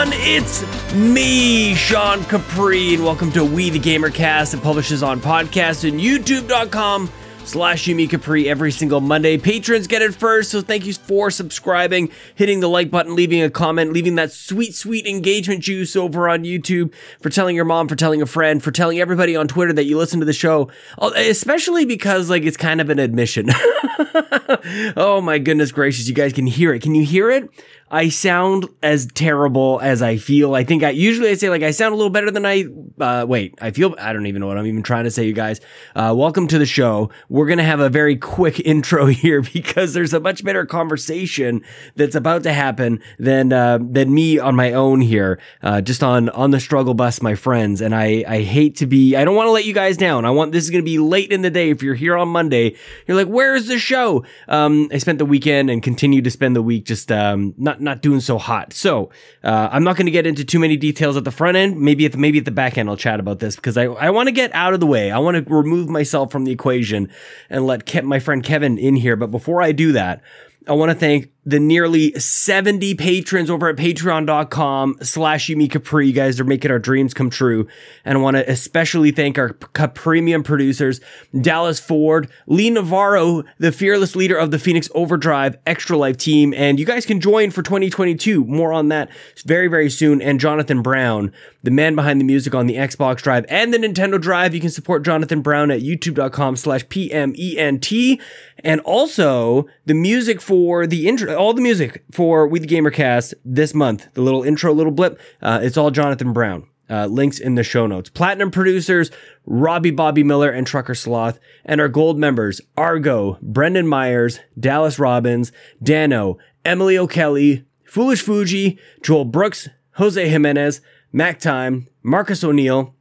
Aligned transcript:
Everyone, 0.00 0.18
it's 0.26 0.94
me, 0.94 1.74
Sean 1.74 2.24
Capri, 2.24 2.94
and 2.94 3.04
welcome 3.04 3.30
to 3.32 3.44
We 3.44 3.68
the 3.68 3.78
Gamercast 3.78 4.52
that 4.52 4.62
publishes 4.62 5.02
on 5.02 5.20
podcast 5.20 5.86
and 5.86 6.00
youtube.com 6.00 7.10
slash 7.44 7.84
Yumi 7.84 8.08
Capri 8.08 8.48
every 8.48 8.72
single 8.72 9.02
Monday. 9.02 9.36
Patrons 9.36 9.86
get 9.86 10.00
it 10.00 10.14
first, 10.14 10.52
so 10.52 10.62
thank 10.62 10.86
you 10.86 10.94
for 10.94 11.30
subscribing, 11.30 12.10
hitting 12.34 12.60
the 12.60 12.68
like 12.68 12.90
button, 12.90 13.14
leaving 13.14 13.42
a 13.42 13.50
comment, 13.50 13.92
leaving 13.92 14.14
that 14.14 14.32
sweet, 14.32 14.74
sweet 14.74 15.06
engagement 15.06 15.60
juice 15.62 15.94
over 15.94 16.30
on 16.30 16.44
YouTube, 16.44 16.94
for 17.20 17.28
telling 17.28 17.54
your 17.54 17.66
mom, 17.66 17.86
for 17.86 17.96
telling 17.96 18.22
a 18.22 18.26
friend, 18.26 18.62
for 18.62 18.70
telling 18.70 18.98
everybody 18.98 19.36
on 19.36 19.48
Twitter 19.48 19.74
that 19.74 19.84
you 19.84 19.98
listen 19.98 20.18
to 20.20 20.24
the 20.24 20.32
show, 20.32 20.70
Uh, 20.96 21.10
especially 21.14 21.84
because 21.84 22.30
like 22.30 22.44
it's 22.44 22.56
kind 22.56 22.80
of 22.80 22.88
an 22.88 22.98
admission. 22.98 23.50
oh 24.96 25.20
my 25.22 25.38
goodness 25.38 25.72
gracious, 25.72 26.08
you 26.08 26.14
guys 26.14 26.32
can 26.32 26.46
hear 26.46 26.72
it. 26.72 26.80
Can 26.80 26.94
you 26.94 27.04
hear 27.04 27.30
it? 27.30 27.50
I 27.92 28.08
sound 28.08 28.68
as 28.84 29.06
terrible 29.06 29.80
as 29.82 30.00
I 30.00 30.16
feel. 30.16 30.54
I 30.54 30.62
think 30.62 30.84
I 30.84 30.90
usually 30.90 31.28
I 31.28 31.34
say 31.34 31.50
like 31.50 31.64
I 31.64 31.72
sound 31.72 31.92
a 31.92 31.96
little 31.96 32.10
better 32.10 32.30
than 32.30 32.46
I 32.46 32.66
uh 33.00 33.26
wait, 33.26 33.58
I 33.60 33.72
feel 33.72 33.96
I 33.98 34.12
don't 34.12 34.26
even 34.26 34.40
know 34.40 34.46
what 34.46 34.58
I'm 34.58 34.66
even 34.66 34.84
trying 34.84 35.04
to 35.04 35.10
say 35.10 35.26
you 35.26 35.32
guys. 35.32 35.60
Uh 35.96 36.14
welcome 36.16 36.46
to 36.48 36.58
the 36.58 36.66
show. 36.66 37.10
We're 37.28 37.48
to 37.58 37.64
have 37.64 37.80
a 37.80 37.88
very 37.88 38.14
quick 38.14 38.60
intro 38.64 39.06
here 39.06 39.42
because 39.42 39.92
there's 39.92 40.14
a 40.14 40.20
much 40.20 40.44
better 40.44 40.64
conversation 40.66 41.62
that's 41.96 42.14
about 42.14 42.44
to 42.44 42.52
happen 42.52 43.02
than 43.18 43.52
uh 43.52 43.78
than 43.82 44.14
me 44.14 44.38
on 44.38 44.54
my 44.54 44.72
own 44.72 45.00
here. 45.00 45.40
Uh 45.60 45.80
just 45.80 46.04
on 46.04 46.28
on 46.28 46.52
the 46.52 46.60
struggle 46.60 46.94
bus 46.94 47.20
my 47.20 47.34
friends 47.34 47.80
and 47.80 47.92
I 47.92 48.24
I 48.28 48.42
hate 48.42 48.76
to 48.76 48.86
be 48.86 49.16
I 49.16 49.24
don't 49.24 49.34
want 49.34 49.48
to 49.48 49.52
let 49.52 49.64
you 49.64 49.74
guys 49.74 49.96
down. 49.96 50.24
I 50.24 50.30
want 50.30 50.52
this 50.52 50.62
is 50.62 50.70
to 50.70 50.82
be 50.82 51.00
late 51.00 51.32
in 51.32 51.42
the 51.42 51.50
day 51.50 51.70
if 51.70 51.82
you're 51.82 51.96
here 51.96 52.16
on 52.16 52.28
Monday. 52.28 52.76
You're 53.08 53.16
like, 53.16 53.26
"Where's 53.26 53.66
the 53.66 53.80
show?" 53.80 54.24
Um 54.46 54.88
I 54.92 54.98
spent 54.98 55.18
the 55.18 55.26
weekend 55.26 55.70
and 55.70 55.82
continue 55.82 56.22
to 56.22 56.30
spend 56.30 56.54
the 56.54 56.62
week 56.62 56.84
just 56.84 57.10
um 57.10 57.52
not 57.58 57.79
not 57.80 58.02
doing 58.02 58.20
so 58.20 58.38
hot. 58.38 58.72
So 58.72 59.10
uh, 59.42 59.68
I'm 59.70 59.84
not 59.84 59.96
going 59.96 60.06
to 60.06 60.12
get 60.12 60.26
into 60.26 60.44
too 60.44 60.58
many 60.58 60.76
details 60.76 61.16
at 61.16 61.24
the 61.24 61.30
front 61.30 61.56
end. 61.56 61.80
Maybe 61.80 62.06
at 62.06 62.12
the 62.12 62.18
maybe 62.18 62.38
at 62.38 62.44
the 62.44 62.50
back 62.50 62.78
end 62.78 62.88
I'll 62.88 62.96
chat 62.96 63.20
about 63.20 63.38
this 63.38 63.56
because 63.56 63.76
I 63.76 63.84
I 63.84 64.10
want 64.10 64.28
to 64.28 64.32
get 64.32 64.54
out 64.54 64.74
of 64.74 64.80
the 64.80 64.86
way. 64.86 65.10
I 65.10 65.18
want 65.18 65.44
to 65.44 65.54
remove 65.54 65.88
myself 65.88 66.30
from 66.30 66.44
the 66.44 66.52
equation 66.52 67.10
and 67.48 67.66
let 67.66 67.86
Ke- 67.86 68.04
my 68.04 68.18
friend 68.18 68.42
Kevin 68.42 68.78
in 68.78 68.96
here. 68.96 69.16
But 69.16 69.30
before 69.30 69.62
I 69.62 69.72
do 69.72 69.92
that, 69.92 70.22
I 70.68 70.72
want 70.72 70.90
to 70.90 70.94
thank 70.94 71.30
the 71.44 71.58
nearly 71.58 72.12
70 72.12 72.94
patrons 72.96 73.48
over 73.48 73.68
at 73.68 73.76
patreon.com 73.76 74.98
slash 75.02 75.48
Yumi 75.48 75.70
Capri. 75.70 76.06
You 76.06 76.12
guys 76.12 76.38
are 76.38 76.44
making 76.44 76.70
our 76.70 76.78
dreams 76.78 77.14
come 77.14 77.30
true. 77.30 77.66
And 78.04 78.18
I 78.18 78.20
want 78.20 78.36
to 78.36 78.50
especially 78.50 79.10
thank 79.10 79.38
our 79.38 79.52
premium 79.52 80.42
producers, 80.42 81.00
Dallas 81.40 81.80
Ford, 81.80 82.30
Lee 82.46 82.70
Navarro, 82.70 83.44
the 83.58 83.72
fearless 83.72 84.14
leader 84.14 84.36
of 84.36 84.50
the 84.50 84.58
Phoenix 84.58 84.90
Overdrive 84.94 85.56
Extra 85.66 85.96
Life 85.96 86.18
team. 86.18 86.52
And 86.54 86.78
you 86.78 86.84
guys 86.84 87.06
can 87.06 87.20
join 87.20 87.50
for 87.50 87.62
2022. 87.62 88.44
More 88.44 88.72
on 88.72 88.88
that 88.88 89.08
very, 89.44 89.68
very 89.68 89.90
soon. 89.90 90.20
And 90.20 90.38
Jonathan 90.38 90.82
Brown, 90.82 91.32
the 91.62 91.70
man 91.70 91.94
behind 91.94 92.20
the 92.20 92.24
music 92.24 92.54
on 92.54 92.66
the 92.66 92.76
Xbox 92.76 93.18
Drive 93.18 93.46
and 93.48 93.72
the 93.72 93.78
Nintendo 93.78 94.20
Drive. 94.20 94.54
You 94.54 94.60
can 94.60 94.70
support 94.70 95.04
Jonathan 95.04 95.40
Brown 95.40 95.70
at 95.70 95.80
youtube.com 95.80 96.56
slash 96.56 96.88
P-M-E-N-T. 96.88 98.20
And 98.62 98.80
also 98.82 99.66
the 99.86 99.94
music 99.94 100.40
for 100.40 100.86
the 100.86 101.08
intro, 101.08 101.29
all 101.34 101.54
the 101.54 101.62
music 101.62 102.04
for 102.12 102.46
We 102.46 102.58
the 102.58 102.66
Gamercast 102.66 103.34
this 103.44 103.74
month, 103.74 104.06
the 104.14 104.22
little 104.22 104.42
intro, 104.42 104.72
little 104.72 104.92
blip, 104.92 105.20
uh, 105.42 105.60
it's 105.62 105.76
all 105.76 105.90
Jonathan 105.90 106.32
Brown. 106.32 106.66
Uh, 106.88 107.06
links 107.06 107.38
in 107.38 107.54
the 107.54 107.62
show 107.62 107.86
notes. 107.86 108.10
Platinum 108.10 108.50
producers, 108.50 109.12
Robbie 109.46 109.92
Bobby 109.92 110.24
Miller 110.24 110.50
and 110.50 110.66
Trucker 110.66 110.96
Sloth, 110.96 111.38
and 111.64 111.80
our 111.80 111.88
gold 111.88 112.18
members, 112.18 112.60
Argo, 112.76 113.38
Brendan 113.40 113.86
Myers, 113.86 114.40
Dallas 114.58 114.98
Robbins, 114.98 115.52
Dano, 115.80 116.38
Emily 116.64 116.98
O'Kelly, 116.98 117.64
Foolish 117.84 118.22
Fuji, 118.22 118.76
Joel 119.04 119.24
Brooks, 119.24 119.68
Jose 119.92 120.28
Jimenez, 120.28 120.80
Mac 121.12 121.38
Time, 121.38 121.86
Marcus 122.02 122.42
O'Neill, 122.42 122.96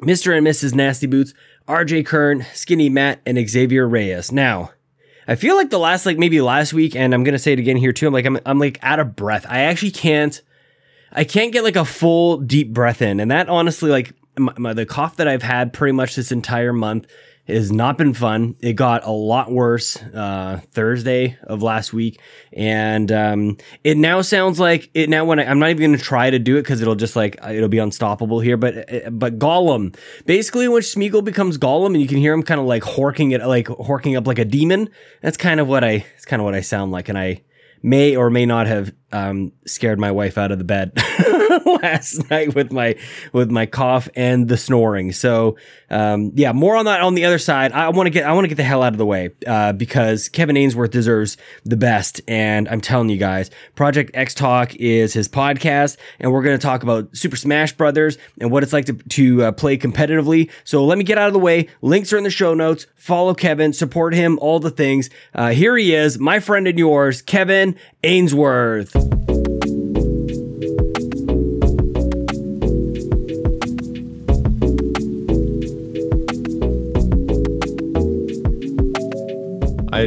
Mr. 0.00 0.36
and 0.36 0.46
Mrs. 0.46 0.74
Nasty 0.74 1.08
Boots, 1.08 1.34
RJ 1.66 2.06
Kern, 2.06 2.46
Skinny 2.52 2.88
Matt, 2.88 3.20
and 3.24 3.48
Xavier 3.48 3.88
Reyes. 3.88 4.30
Now, 4.30 4.70
I 5.26 5.34
feel 5.34 5.56
like 5.56 5.70
the 5.70 5.78
last, 5.78 6.06
like 6.06 6.18
maybe 6.18 6.40
last 6.40 6.72
week, 6.72 6.94
and 6.94 7.14
I'm 7.14 7.24
gonna 7.24 7.38
say 7.38 7.52
it 7.52 7.58
again 7.58 7.76
here 7.76 7.92
too. 7.92 8.06
I'm 8.06 8.12
like, 8.12 8.26
I'm, 8.26 8.38
I'm 8.44 8.58
like 8.58 8.78
out 8.82 9.00
of 9.00 9.16
breath. 9.16 9.46
I 9.48 9.60
actually 9.60 9.92
can't, 9.92 10.40
I 11.12 11.24
can't 11.24 11.52
get 11.52 11.64
like 11.64 11.76
a 11.76 11.84
full 11.84 12.38
deep 12.38 12.72
breath 12.72 13.02
in, 13.02 13.20
and 13.20 13.30
that 13.30 13.48
honestly, 13.48 13.90
like 13.90 14.12
my, 14.36 14.52
my, 14.58 14.72
the 14.72 14.86
cough 14.86 15.16
that 15.16 15.28
I've 15.28 15.42
had 15.42 15.72
pretty 15.72 15.92
much 15.92 16.16
this 16.16 16.32
entire 16.32 16.72
month 16.72 17.06
has 17.46 17.70
not 17.70 17.98
been 17.98 18.14
fun. 18.14 18.56
It 18.60 18.72
got 18.72 19.04
a 19.04 19.10
lot 19.10 19.50
worse 19.50 19.96
uh, 19.96 20.60
Thursday 20.72 21.36
of 21.42 21.62
last 21.62 21.92
week, 21.92 22.20
and 22.52 23.10
um, 23.12 23.58
it 23.82 23.96
now 23.96 24.22
sounds 24.22 24.58
like 24.58 24.90
it 24.94 25.10
now. 25.10 25.24
When 25.24 25.38
I, 25.38 25.44
I'm 25.44 25.58
not 25.58 25.70
even 25.70 25.90
going 25.90 25.98
to 25.98 26.04
try 26.04 26.30
to 26.30 26.38
do 26.38 26.56
it 26.56 26.62
because 26.62 26.80
it'll 26.80 26.94
just 26.94 27.16
like 27.16 27.36
it'll 27.46 27.68
be 27.68 27.78
unstoppable 27.78 28.40
here. 28.40 28.56
But 28.56 28.92
uh, 28.92 29.10
but 29.10 29.38
Gollum, 29.38 29.96
basically, 30.24 30.68
when 30.68 30.82
Smeagol 30.82 31.24
becomes 31.24 31.58
Gollum, 31.58 31.88
and 31.88 32.00
you 32.00 32.08
can 32.08 32.18
hear 32.18 32.32
him 32.32 32.42
kind 32.42 32.60
of 32.60 32.66
like 32.66 32.82
horking 32.82 33.32
it, 33.32 33.44
like 33.46 33.66
horking 33.66 34.16
up 34.16 34.26
like 34.26 34.38
a 34.38 34.44
demon. 34.44 34.88
That's 35.20 35.36
kind 35.36 35.60
of 35.60 35.68
what 35.68 35.84
I. 35.84 36.06
It's 36.16 36.24
kind 36.24 36.40
of 36.40 36.44
what 36.44 36.54
I 36.54 36.62
sound 36.62 36.92
like, 36.92 37.08
and 37.08 37.18
I 37.18 37.42
may 37.82 38.16
or 38.16 38.30
may 38.30 38.46
not 38.46 38.66
have 38.66 38.94
um, 39.12 39.52
scared 39.66 40.00
my 40.00 40.10
wife 40.10 40.38
out 40.38 40.50
of 40.50 40.56
the 40.58 40.64
bed 40.64 40.92
last 41.84 42.30
night 42.30 42.54
with 42.54 42.72
my 42.72 42.96
with 43.32 43.50
my 43.50 43.66
cough 43.66 44.08
and 44.16 44.48
the 44.48 44.56
snoring. 44.56 45.12
So 45.12 45.56
um, 45.90 46.32
yeah, 46.34 46.52
more 46.52 46.76
on 46.76 46.86
that 46.86 47.00
on 47.00 47.14
the 47.14 47.24
other 47.24 47.38
side. 47.38 47.72
I 47.72 47.88
want 47.90 48.06
to 48.06 48.10
get 48.10 48.26
I 48.26 48.32
want 48.32 48.44
to 48.44 48.48
get 48.48 48.56
the 48.56 48.64
hell 48.64 48.82
out 48.82 48.92
of 48.92 48.98
the 48.98 49.06
way 49.06 49.30
uh, 49.46 49.72
because 49.72 50.28
Kevin 50.28 50.56
Ainsworth 50.56 50.90
deserves 50.90 51.36
the 51.64 51.76
best, 51.76 52.20
and 52.26 52.68
I'm 52.68 52.80
telling 52.80 53.10
you 53.10 53.16
guys, 53.16 53.50
Project 53.74 54.10
X 54.14 54.34
Talk 54.34 54.74
is 54.76 55.12
his 55.12 55.28
podcast, 55.28 55.96
and 56.18 56.32
we're 56.32 56.42
going 56.42 56.58
to 56.58 56.62
talk 56.62 56.82
about 56.82 57.14
Super 57.16 57.36
Smash 57.36 57.72
Brothers 57.72 58.18
and 58.40 58.50
what 58.50 58.62
it's 58.62 58.72
like 58.72 58.86
to 58.86 58.94
to 58.94 59.44
uh, 59.44 59.52
play 59.52 59.76
competitively. 59.76 60.50
So 60.64 60.84
let 60.84 60.98
me 60.98 61.04
get 61.04 61.18
out 61.18 61.28
of 61.28 61.32
the 61.32 61.38
way. 61.38 61.68
Links 61.82 62.12
are 62.12 62.18
in 62.18 62.24
the 62.24 62.30
show 62.30 62.54
notes. 62.54 62.86
Follow 62.96 63.34
Kevin, 63.34 63.72
support 63.72 64.14
him, 64.14 64.38
all 64.40 64.60
the 64.60 64.70
things. 64.70 65.10
Uh, 65.34 65.50
here 65.50 65.76
he 65.76 65.94
is, 65.94 66.18
my 66.18 66.40
friend 66.40 66.66
and 66.66 66.78
yours, 66.78 67.20
Kevin 67.22 67.76
Ainsworth. 68.02 69.33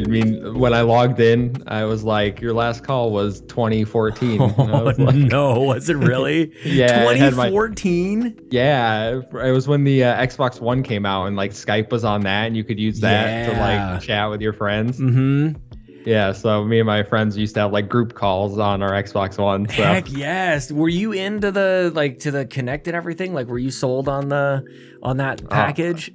I 0.06 0.10
mean, 0.10 0.60
when 0.60 0.74
I 0.74 0.82
logged 0.82 1.20
in, 1.20 1.56
I 1.68 1.86
was 1.86 2.04
like, 2.04 2.42
"Your 2.42 2.54
last 2.54 2.84
call 2.84 3.12
was 3.12 3.42
2014." 3.42 4.42
And 4.42 4.52
I 4.72 4.80
Oh 4.80 4.84
was 4.86 5.00
like, 5.00 5.16
no, 5.16 5.60
was 5.62 5.90
it 5.90 5.96
really? 5.98 6.52
Yeah, 6.64 7.10
it 7.10 7.18
had 7.18 7.34
my- 7.36 7.48
2014. 7.50 8.48
yeah, 8.52 9.22
it 9.44 9.52
was 9.52 9.68
when 9.68 9.84
the 9.84 10.04
uh, 10.04 10.26
Xbox 10.26 10.60
One 10.60 10.84
came 10.84 11.06
out, 11.06 11.26
and 11.26 11.36
like 11.36 11.52
Skype 11.52 11.92
was 11.92 12.04
on 12.04 12.22
that, 12.22 12.46
and 12.48 12.56
you 12.58 12.64
could 12.64 12.80
use 12.80 13.00
that 13.02 13.50
to 13.50 13.60
like 13.60 14.02
chat 14.02 14.30
with 14.30 14.42
your 14.42 14.54
friends. 14.54 15.00
Mm-hmm. 15.00 15.60
Yeah, 16.06 16.32
so 16.32 16.64
me 16.64 16.80
and 16.80 16.88
my 16.88 17.04
friends 17.04 17.36
used 17.38 17.56
to 17.56 17.62
have 17.62 17.74
like 17.74 17.90
group 17.90 18.14
calls 18.14 18.58
on 18.60 18.82
our 18.82 18.92
Xbox 18.92 19.38
One. 19.38 19.68
So 19.68 19.84
Heck 19.84 20.10
yes. 20.10 20.72
Were 20.72 20.88
you 20.88 21.12
into 21.12 21.52
the 21.52 21.92
like 21.94 22.20
to 22.20 22.32
the 22.32 22.46
Kinect 22.46 22.88
and 22.88 22.96
everything? 22.96 23.34
Like, 23.34 23.48
were 23.48 23.60
you 23.60 23.72
sold 23.72 24.08
on 24.08 24.30
the 24.30 24.64
on 25.04 25.18
that 25.18 25.50
package? 25.50 26.14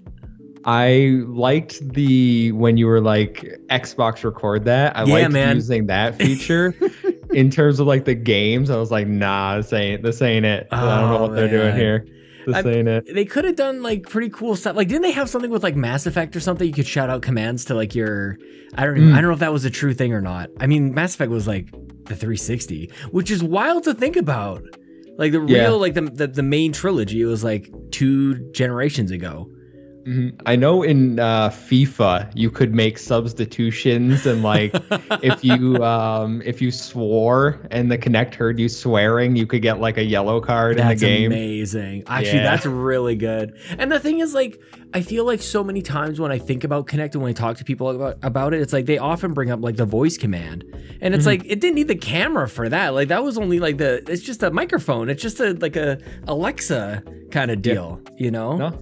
I 0.65 1.23
liked 1.27 1.87
the 1.95 2.53
when 2.53 2.77
you 2.77 2.87
were 2.87 3.01
like 3.01 3.41
Xbox 3.69 4.23
record 4.25 4.65
that. 4.67 4.97
I 4.97 5.05
Yeah, 5.05 5.15
liked 5.15 5.33
man. 5.33 5.57
using 5.57 5.87
that 5.87 6.15
feature. 6.19 6.75
In 7.33 7.51
terms 7.51 7.81
of 7.81 7.87
like 7.87 8.05
the 8.05 8.15
games, 8.15 8.71
I 8.71 8.77
was 8.77 8.91
like, 8.91 9.07
nah, 9.07 9.57
this 9.57 9.73
ain't 9.73 10.03
this 10.03 10.23
ain't 10.23 10.45
it. 10.45 10.69
I 10.71 10.81
don't 10.81 11.11
know 11.11 11.19
Oh, 11.19 11.23
what 11.23 11.35
they're 11.35 11.49
doing 11.49 11.75
here. 11.77 12.07
This 12.47 12.57
I- 12.57 12.69
ain't 12.71 12.89
it. 12.89 13.15
they 13.15 13.25
could 13.25 13.45
have 13.45 13.57
done 13.57 13.83
like 13.83 14.03
pretty 14.09 14.29
cool 14.29 14.55
stuff. 14.57 14.77
Like, 14.77 14.89
didn't 14.89 15.03
they 15.03 15.13
have 15.13 15.29
something 15.31 15.51
with 15.51 15.63
like 15.63 15.77
Mass 15.77 16.07
Effect 16.07 16.35
or 16.37 16.41
something? 16.41 16.67
You 16.67 16.75
could 16.75 16.87
shout 16.87 17.09
out 17.11 17.23
commands 17.23 17.65
to 17.67 17.75
like 17.75 17.95
your. 17.95 18.39
I 18.75 18.85
don't. 18.87 18.97
Even, 18.97 19.11
Mm. 19.11 19.15
I 19.15 19.21
don't 19.21 19.31
know 19.31 19.35
if 19.35 19.41
that 19.41 19.53
was 19.53 19.65
a 19.65 19.71
true 19.71 19.95
thing 19.95 20.13
or 20.13 20.21
not. 20.21 20.51
I 20.61 20.67
mean, 20.67 20.95
Mass 20.95 21.15
Effect 21.15 21.31
was 21.31 21.47
like 21.47 21.71
the 22.07 22.17
360, 22.17 22.91
which 23.11 23.31
is 23.31 23.43
wild 23.43 23.85
to 23.85 23.95
think 23.95 24.17
about. 24.17 24.63
Like 25.19 25.33
the 25.33 25.45
Yeah. 25.47 25.63
real, 25.65 25.79
like 25.79 25.95
the, 25.95 26.03
the 26.03 26.27
the 26.27 26.43
main 26.43 26.73
trilogy, 26.73 27.21
it 27.21 27.27
was 27.27 27.45
like 27.45 27.71
two 27.91 28.35
generations 28.53 29.11
ago. 29.11 29.49
Mhm. 30.05 30.41
I 30.47 30.57
know 30.57 30.83
in 30.83 31.19
uh, 31.21 31.49
FIFA 31.51 32.33
you 32.35 32.51
could 32.51 32.75
make 32.75 32.99
substitutions 32.99 34.27
and 34.27 34.43
like 34.43 34.75
if 35.23 35.45
you 35.45 35.77
um 35.85 36.43
if 36.45 36.61
you 36.61 36.71
swore 36.71 37.61
and 37.71 37.91
the 37.91 37.97
Kinect 37.99 38.35
heard 38.35 38.59
you 38.59 38.69
swearing, 38.69 39.37
you 39.37 39.47
could 39.47 39.63
get 39.63 39.81
like 39.81 39.99
a 39.99 40.03
yellow 40.05 40.41
card 40.41 40.79
in 40.79 40.89
the 40.89 40.95
game. 40.97 41.31
That's 41.31 41.41
amazing. 41.41 42.05
Actually, 42.07 42.39
Yeah. 42.39 42.43
that's 42.45 42.67
really 42.67 43.17
good. 43.17 43.57
And 43.79 43.91
the 43.93 44.01
thing 44.01 44.19
is, 44.21 44.35
like, 44.35 44.61
I 44.95 45.01
feel 45.03 45.25
like 45.25 45.41
so 45.41 45.63
many 45.63 45.83
times 45.83 46.19
when 46.21 46.33
I 46.33 46.39
think 46.39 46.65
about 46.65 46.87
Kinect 46.89 47.15
and 47.15 47.23
when 47.23 47.31
I 47.31 47.33
talk 47.33 47.57
to 47.59 47.65
people 47.65 47.89
about, 47.91 48.19
about 48.23 48.55
it, 48.55 48.61
it's 48.61 48.73
like 48.73 48.87
they 48.87 48.99
often 48.99 49.33
bring 49.35 49.51
up 49.51 49.63
like 49.63 49.77
the 49.77 49.87
voice 49.87 50.19
command, 50.19 50.65
and 51.01 51.15
it's 51.15 51.25
Mhm. 51.25 51.27
like 51.27 51.45
it 51.47 51.61
didn't 51.61 51.77
need 51.77 51.89
the 51.89 51.95
camera 51.97 52.49
for 52.49 52.69
that. 52.69 52.93
Like 52.95 53.09
that 53.09 53.23
was 53.23 53.39
only 53.39 53.59
like 53.61 53.79
the 53.79 54.03
it's 54.11 54.23
just 54.23 54.43
a 54.43 54.51
microphone. 54.51 55.09
It's 55.09 55.23
just 55.23 55.41
a 55.41 55.53
like 55.55 55.77
a 55.77 55.99
Alexa 56.27 57.03
kind 57.31 57.51
of 57.51 57.63
deal, 57.63 58.01
you 58.19 58.31
know? 58.31 58.57
No, 58.57 58.79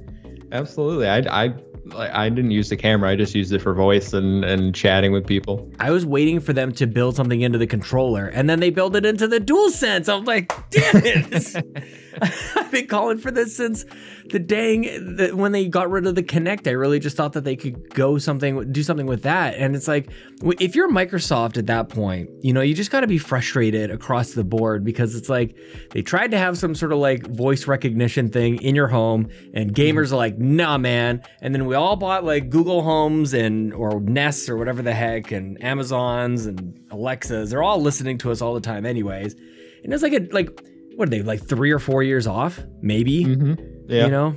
absolutely. 0.52 1.08
I, 1.08 1.19
I 1.19 1.55
like 1.87 2.11
I 2.12 2.29
didn't 2.29 2.50
use 2.50 2.69
the 2.69 2.76
camera. 2.76 3.11
I 3.11 3.17
just 3.17 3.35
used 3.35 3.52
it 3.52 3.61
for 3.61 3.75
voice 3.75 4.12
and 4.12 4.44
and 4.44 4.75
chatting 4.75 5.12
with 5.12 5.26
people. 5.26 5.70
I 5.79 5.91
was 5.91 6.05
waiting 6.05 6.41
for 6.41 6.52
them 6.52 6.73
to 6.73 6.87
build 6.87 7.17
something 7.17 7.41
into 7.41 7.58
the 7.58 7.67
controller, 7.67 8.26
and 8.26 8.49
then 8.49 8.61
they 8.61 8.70
build 8.70 8.97
it 8.97 9.06
into 9.06 9.26
the 9.26 9.41
DualSense. 9.41 10.12
I'm 10.12 10.25
like, 10.25 10.52
damn 10.70 11.02
it! 11.05 11.64
I've 12.57 12.71
been 12.71 12.87
calling 12.87 13.19
for 13.19 13.31
this 13.31 13.57
since 13.57 13.85
the 14.31 14.39
dang 14.39 14.83
the, 15.17 15.33
when 15.35 15.53
they 15.53 15.69
got 15.69 15.91
rid 15.91 16.07
of 16.07 16.15
the 16.15 16.23
Kinect. 16.23 16.67
I 16.67 16.73
really 16.73 16.99
just 16.99 17.17
thought 17.17 17.33
that 17.35 17.45
they 17.45 17.57
could 17.57 17.93
go 17.95 18.19
something, 18.19 18.73
do 18.73 18.83
something 18.83 19.07
with 19.07 19.23
that. 19.23 19.55
And 19.55 19.77
it's 19.77 19.89
like, 19.89 20.11
if 20.59 20.75
you're 20.75 20.91
Microsoft 20.91 21.59
at 21.59 21.67
that 21.67 21.89
point, 21.89 22.31
you 22.43 22.53
know, 22.53 22.61
you 22.61 22.75
just 22.75 22.91
got 22.91 23.01
to 23.01 23.07
be 23.07 23.19
frustrated 23.19 23.91
across 23.91 24.33
the 24.33 24.45
board 24.45 24.85
because 24.85 25.15
it's 25.15 25.29
like 25.29 25.57
they 25.91 26.03
tried 26.03 26.31
to 26.33 26.39
have 26.39 26.59
some 26.59 26.75
sort 26.75 26.93
of 26.93 26.99
like 26.99 27.27
voice 27.27 27.67
recognition 27.67 28.29
thing 28.31 28.61
in 28.62 28.75
your 28.75 28.89
home, 28.89 29.29
and 29.55 29.73
mm-hmm. 29.73 29.99
gamers 29.99 30.12
are 30.12 30.17
like, 30.17 30.39
nah, 30.39 30.79
man. 30.79 31.23
And 31.41 31.55
then 31.55 31.67
we 31.67 31.75
all 31.75 31.97
bought 31.97 32.25
like 32.25 32.51
Google 32.51 32.83
Homes 32.83 33.35
and 33.35 33.73
or 33.75 34.01
Nest 34.01 34.49
or 34.49 34.57
whatever 34.57 34.83
the 34.83 34.95
heck, 34.95 35.33
and 35.33 35.62
Amazons 35.62 36.47
and 36.47 36.81
Alexas. 36.91 37.51
They're 37.51 37.62
all 37.62 37.81
listening 37.81 38.19
to 38.19 38.31
us 38.31 38.41
all 38.41 38.55
the 38.55 38.61
time, 38.61 38.87
anyways. 38.87 39.35
And 39.83 39.93
it's 39.93 40.03
like 40.03 40.12
a 40.12 40.27
like 40.33 40.61
what 41.00 41.08
are 41.08 41.11
they 41.11 41.23
like 41.23 41.43
three 41.43 41.70
or 41.70 41.79
four 41.79 42.02
years 42.02 42.26
off 42.26 42.61
maybe 42.82 43.25
mm-hmm. 43.25 43.55
yeah 43.91 44.05
you 44.05 44.11
know 44.11 44.37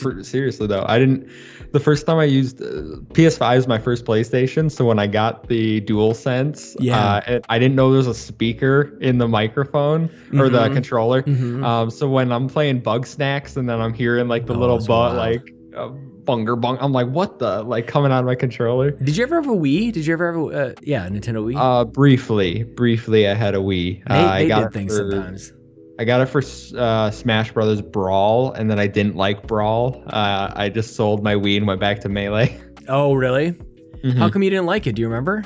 For, 0.00 0.24
seriously 0.24 0.66
though 0.66 0.84
i 0.88 0.98
didn't 0.98 1.30
the 1.70 1.78
first 1.78 2.06
time 2.06 2.18
i 2.18 2.24
used 2.24 2.60
uh, 2.60 2.98
ps5 3.14 3.56
is 3.56 3.68
my 3.68 3.78
first 3.78 4.04
playstation 4.04 4.68
so 4.68 4.84
when 4.84 4.98
i 4.98 5.06
got 5.06 5.46
the 5.46 5.80
dual 5.82 6.12
sense 6.12 6.74
yeah 6.80 7.22
uh, 7.28 7.38
i 7.48 7.58
didn't 7.60 7.76
know 7.76 7.90
there 7.90 7.98
was 7.98 8.08
a 8.08 8.14
speaker 8.14 8.98
in 9.00 9.18
the 9.18 9.28
microphone 9.28 10.08
mm-hmm. 10.08 10.40
or 10.40 10.48
the 10.48 10.58
mm-hmm. 10.58 10.74
controller 10.74 11.22
mm-hmm. 11.22 11.64
um, 11.64 11.88
so 11.88 12.08
when 12.08 12.32
i'm 12.32 12.48
playing 12.48 12.82
Bugsnax 12.82 13.56
and 13.56 13.68
then 13.68 13.80
i'm 13.80 13.94
hearing 13.94 14.26
like 14.26 14.46
the 14.46 14.54
oh, 14.54 14.58
little 14.58 14.84
butt 14.84 15.14
like 15.14 15.52
uh, 15.76 15.88
bunger 16.26 16.56
bung. 16.56 16.76
I'm 16.80 16.92
like, 16.92 17.06
what 17.06 17.38
the 17.38 17.62
like 17.62 17.86
coming 17.86 18.12
out 18.12 18.20
of 18.20 18.26
my 18.26 18.34
controller? 18.34 18.90
Did 18.90 19.16
you 19.16 19.22
ever 19.22 19.36
have 19.36 19.46
a 19.46 19.56
Wii? 19.56 19.92
Did 19.92 20.06
you 20.06 20.12
ever 20.12 20.32
have 20.32 20.42
a 20.42 20.46
uh, 20.46 20.74
yeah 20.82 21.08
Nintendo 21.08 21.44
Wii? 21.44 21.56
Uh, 21.56 21.84
briefly, 21.84 22.64
briefly, 22.64 23.26
I 23.28 23.34
had 23.34 23.54
a 23.54 23.58
Wii. 23.58 24.04
They, 24.06 24.14
uh, 24.14 24.22
they 24.22 24.44
I 24.44 24.48
got 24.48 24.62
did 24.64 24.72
things 24.72 24.98
for, 24.98 25.10
sometimes. 25.10 25.52
I 25.98 26.04
got 26.04 26.20
it 26.20 26.26
for 26.26 26.42
uh, 26.78 27.10
Smash 27.10 27.52
Brothers 27.52 27.80
Brawl, 27.80 28.52
and 28.52 28.70
then 28.70 28.78
I 28.78 28.86
didn't 28.86 29.16
like 29.16 29.46
Brawl. 29.46 30.02
Uh, 30.06 30.52
I 30.54 30.68
just 30.68 30.94
sold 30.94 31.22
my 31.22 31.34
Wii 31.34 31.56
and 31.56 31.66
went 31.66 31.80
back 31.80 32.00
to 32.00 32.08
Melee. 32.08 32.60
Oh, 32.88 33.14
really? 33.14 33.50
Mm-hmm. 33.50 34.16
How 34.16 34.30
come 34.30 34.44
you 34.44 34.50
didn't 34.50 34.66
like 34.66 34.86
it? 34.86 34.94
Do 34.94 35.02
you 35.02 35.08
remember? 35.08 35.42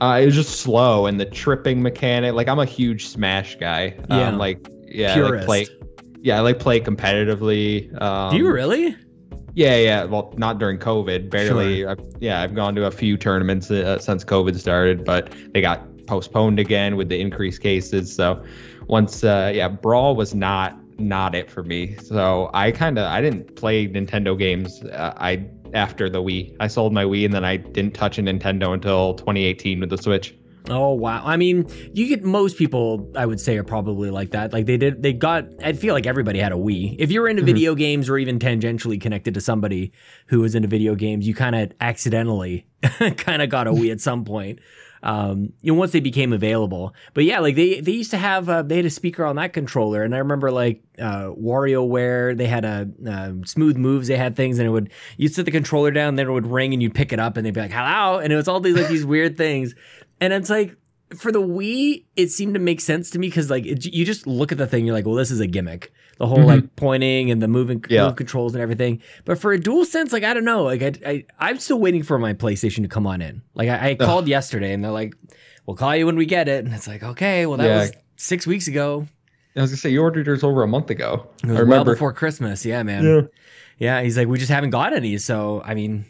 Uh, 0.00 0.18
it 0.20 0.26
was 0.26 0.34
just 0.34 0.58
slow 0.58 1.06
and 1.06 1.20
the 1.20 1.24
tripping 1.24 1.80
mechanic. 1.82 2.34
Like 2.34 2.48
I'm 2.48 2.58
a 2.58 2.64
huge 2.64 3.06
Smash 3.06 3.54
guy. 3.60 3.94
Yeah. 4.10 4.30
Um, 4.30 4.38
like 4.38 4.66
yeah, 4.88 5.14
Purist. 5.14 5.46
like 5.46 5.68
play. 5.68 5.76
Yeah, 6.20 6.38
I 6.38 6.40
like 6.40 6.58
play 6.58 6.80
competitively. 6.80 7.96
Um, 8.02 8.32
Do 8.32 8.38
you 8.38 8.50
really? 8.50 8.96
Yeah, 9.54 9.76
yeah. 9.76 10.02
Well, 10.02 10.34
not 10.36 10.58
during 10.58 10.78
COVID. 10.78 11.30
Barely. 11.30 11.82
Sure. 11.82 11.90
I, 11.90 11.96
yeah, 12.18 12.42
I've 12.42 12.56
gone 12.56 12.74
to 12.74 12.86
a 12.86 12.90
few 12.90 13.16
tournaments 13.16 13.70
uh, 13.70 14.00
since 14.00 14.24
COVID 14.24 14.58
started, 14.58 15.04
but 15.04 15.32
they 15.52 15.60
got 15.60 15.86
postponed 16.06 16.58
again 16.58 16.96
with 16.96 17.08
the 17.08 17.20
increased 17.20 17.60
cases. 17.60 18.14
So 18.14 18.44
once 18.88 19.24
uh 19.24 19.50
yeah 19.54 19.68
brawl 19.68 20.16
was 20.16 20.34
not 20.34 20.78
not 20.98 21.34
it 21.34 21.50
for 21.50 21.62
me 21.62 21.96
so 21.96 22.50
i 22.54 22.70
kind 22.70 22.98
of 22.98 23.04
i 23.06 23.20
didn't 23.20 23.56
play 23.56 23.88
nintendo 23.88 24.38
games 24.38 24.82
uh, 24.84 25.12
i 25.16 25.44
after 25.74 26.08
the 26.08 26.22
wii 26.22 26.54
i 26.60 26.66
sold 26.66 26.92
my 26.92 27.04
wii 27.04 27.24
and 27.24 27.34
then 27.34 27.44
i 27.44 27.56
didn't 27.56 27.94
touch 27.94 28.18
a 28.18 28.22
nintendo 28.22 28.72
until 28.72 29.14
2018 29.14 29.80
with 29.80 29.90
the 29.90 29.98
switch 29.98 30.34
Oh 30.70 30.92
wow! 30.92 31.22
I 31.22 31.36
mean, 31.36 31.68
you 31.92 32.08
get 32.08 32.24
most 32.24 32.56
people. 32.56 33.12
I 33.14 33.26
would 33.26 33.38
say 33.38 33.58
are 33.58 33.64
probably 33.64 34.10
like 34.10 34.30
that. 34.30 34.54
Like 34.54 34.64
they 34.64 34.78
did. 34.78 35.02
They 35.02 35.12
got. 35.12 35.44
I 35.62 35.74
feel 35.74 35.92
like 35.92 36.06
everybody 36.06 36.38
had 36.38 36.52
a 36.52 36.56
Wii. 36.56 36.96
If 36.98 37.10
you're 37.10 37.28
into 37.28 37.42
mm-hmm. 37.42 37.46
video 37.46 37.74
games 37.74 38.08
or 38.08 38.16
even 38.16 38.38
tangentially 38.38 38.98
connected 38.98 39.34
to 39.34 39.42
somebody 39.42 39.92
who 40.28 40.40
was 40.40 40.54
into 40.54 40.66
video 40.66 40.94
games, 40.94 41.26
you 41.28 41.34
kind 41.34 41.54
of 41.54 41.72
accidentally 41.82 42.66
kind 43.18 43.42
of 43.42 43.50
got 43.50 43.66
a 43.66 43.72
Wii 43.72 43.92
at 43.92 44.00
some 44.00 44.24
point 44.24 44.58
um, 45.04 45.52
you 45.60 45.70
know, 45.70 45.78
once 45.78 45.92
they 45.92 46.00
became 46.00 46.32
available. 46.32 46.94
But 47.12 47.24
yeah, 47.24 47.38
like 47.38 47.56
they 47.56 47.80
they 47.80 47.92
used 47.92 48.10
to 48.12 48.16
have 48.16 48.48
uh, 48.48 48.62
they 48.62 48.76
had 48.76 48.86
a 48.86 48.90
speaker 48.90 49.24
on 49.24 49.36
that 49.36 49.52
controller, 49.52 50.02
and 50.02 50.14
I 50.14 50.18
remember 50.18 50.50
like 50.50 50.82
uh, 50.98 51.26
WarioWare 51.26 52.36
they 52.36 52.46
had 52.46 52.64
a 52.64 52.88
uh, 53.06 53.32
smooth 53.44 53.76
moves, 53.76 54.08
they 54.08 54.16
had 54.16 54.34
things, 54.34 54.58
and 54.58 54.66
it 54.66 54.70
would 54.70 54.90
you'd 55.18 55.34
set 55.34 55.44
the 55.44 55.50
controller 55.50 55.90
down, 55.90 56.16
then 56.16 56.26
it 56.26 56.32
would 56.32 56.46
ring, 56.46 56.72
and 56.72 56.82
you'd 56.82 56.94
pick 56.94 57.12
it 57.12 57.20
up, 57.20 57.36
and 57.36 57.44
they'd 57.44 57.52
be 57.52 57.60
like 57.60 57.70
hello, 57.70 58.18
and 58.18 58.32
it 58.32 58.36
was 58.36 58.48
all 58.48 58.60
these 58.60 58.76
like 58.76 58.88
these 58.88 59.04
weird 59.04 59.36
things, 59.36 59.74
and 60.22 60.32
it's 60.32 60.48
like 60.48 60.74
for 61.14 61.30
the 61.30 61.42
Wii, 61.42 62.04
it 62.16 62.30
seemed 62.30 62.54
to 62.54 62.60
make 62.60 62.80
sense 62.80 63.10
to 63.10 63.18
me 63.18 63.28
because 63.28 63.50
like 63.50 63.66
it, 63.66 63.84
you 63.84 64.06
just 64.06 64.26
look 64.26 64.52
at 64.52 64.58
the 64.58 64.66
thing, 64.66 64.86
you're 64.86 64.94
like, 64.94 65.04
well, 65.04 65.16
this 65.16 65.30
is 65.30 65.38
a 65.38 65.46
gimmick. 65.46 65.92
The 66.18 66.26
whole 66.26 66.38
mm-hmm. 66.38 66.46
like 66.46 66.76
pointing 66.76 67.30
and 67.30 67.42
the 67.42 67.48
moving 67.48 67.84
yeah. 67.88 68.06
move 68.06 68.16
controls 68.16 68.54
and 68.54 68.62
everything. 68.62 69.02
But 69.24 69.38
for 69.38 69.52
a 69.52 69.58
dual 69.58 69.84
sense, 69.84 70.12
like 70.12 70.22
I 70.22 70.32
don't 70.32 70.44
know, 70.44 70.62
like 70.62 70.82
I, 71.04 71.24
I 71.38 71.50
am 71.50 71.58
still 71.58 71.80
waiting 71.80 72.02
for 72.02 72.18
my 72.18 72.34
PlayStation 72.34 72.82
to 72.82 72.88
come 72.88 73.06
on 73.06 73.20
in. 73.20 73.42
Like 73.54 73.68
I, 73.68 73.90
I 73.90 73.94
called 73.96 74.28
yesterday 74.28 74.72
and 74.72 74.84
they're 74.84 74.92
like, 74.92 75.14
we'll 75.66 75.76
call 75.76 75.96
you 75.96 76.06
when 76.06 76.16
we 76.16 76.26
get 76.26 76.48
it, 76.48 76.64
and 76.64 76.72
it's 76.74 76.86
like, 76.86 77.02
okay, 77.02 77.46
well 77.46 77.58
that 77.58 77.66
yeah. 77.66 77.80
was 77.80 77.92
six 78.16 78.46
weeks 78.46 78.68
ago. 78.68 79.06
I 79.56 79.60
was 79.60 79.70
gonna 79.70 79.78
say 79.78 79.90
you 79.90 80.02
ordered 80.02 80.26
yours 80.26 80.42
over 80.42 80.62
a 80.62 80.68
month 80.68 80.90
ago. 80.90 81.28
It 81.42 81.48
was 81.48 81.56
I 81.56 81.60
remember. 81.60 81.70
well 81.70 81.84
before 81.84 82.12
Christmas. 82.12 82.64
Yeah, 82.64 82.82
man. 82.82 83.04
Yeah. 83.04 83.20
yeah, 83.78 84.02
he's 84.02 84.16
like, 84.18 84.28
we 84.28 84.38
just 84.38 84.50
haven't 84.50 84.70
got 84.70 84.92
any. 84.92 85.16
So 85.18 85.62
I 85.64 85.74
mean, 85.74 86.04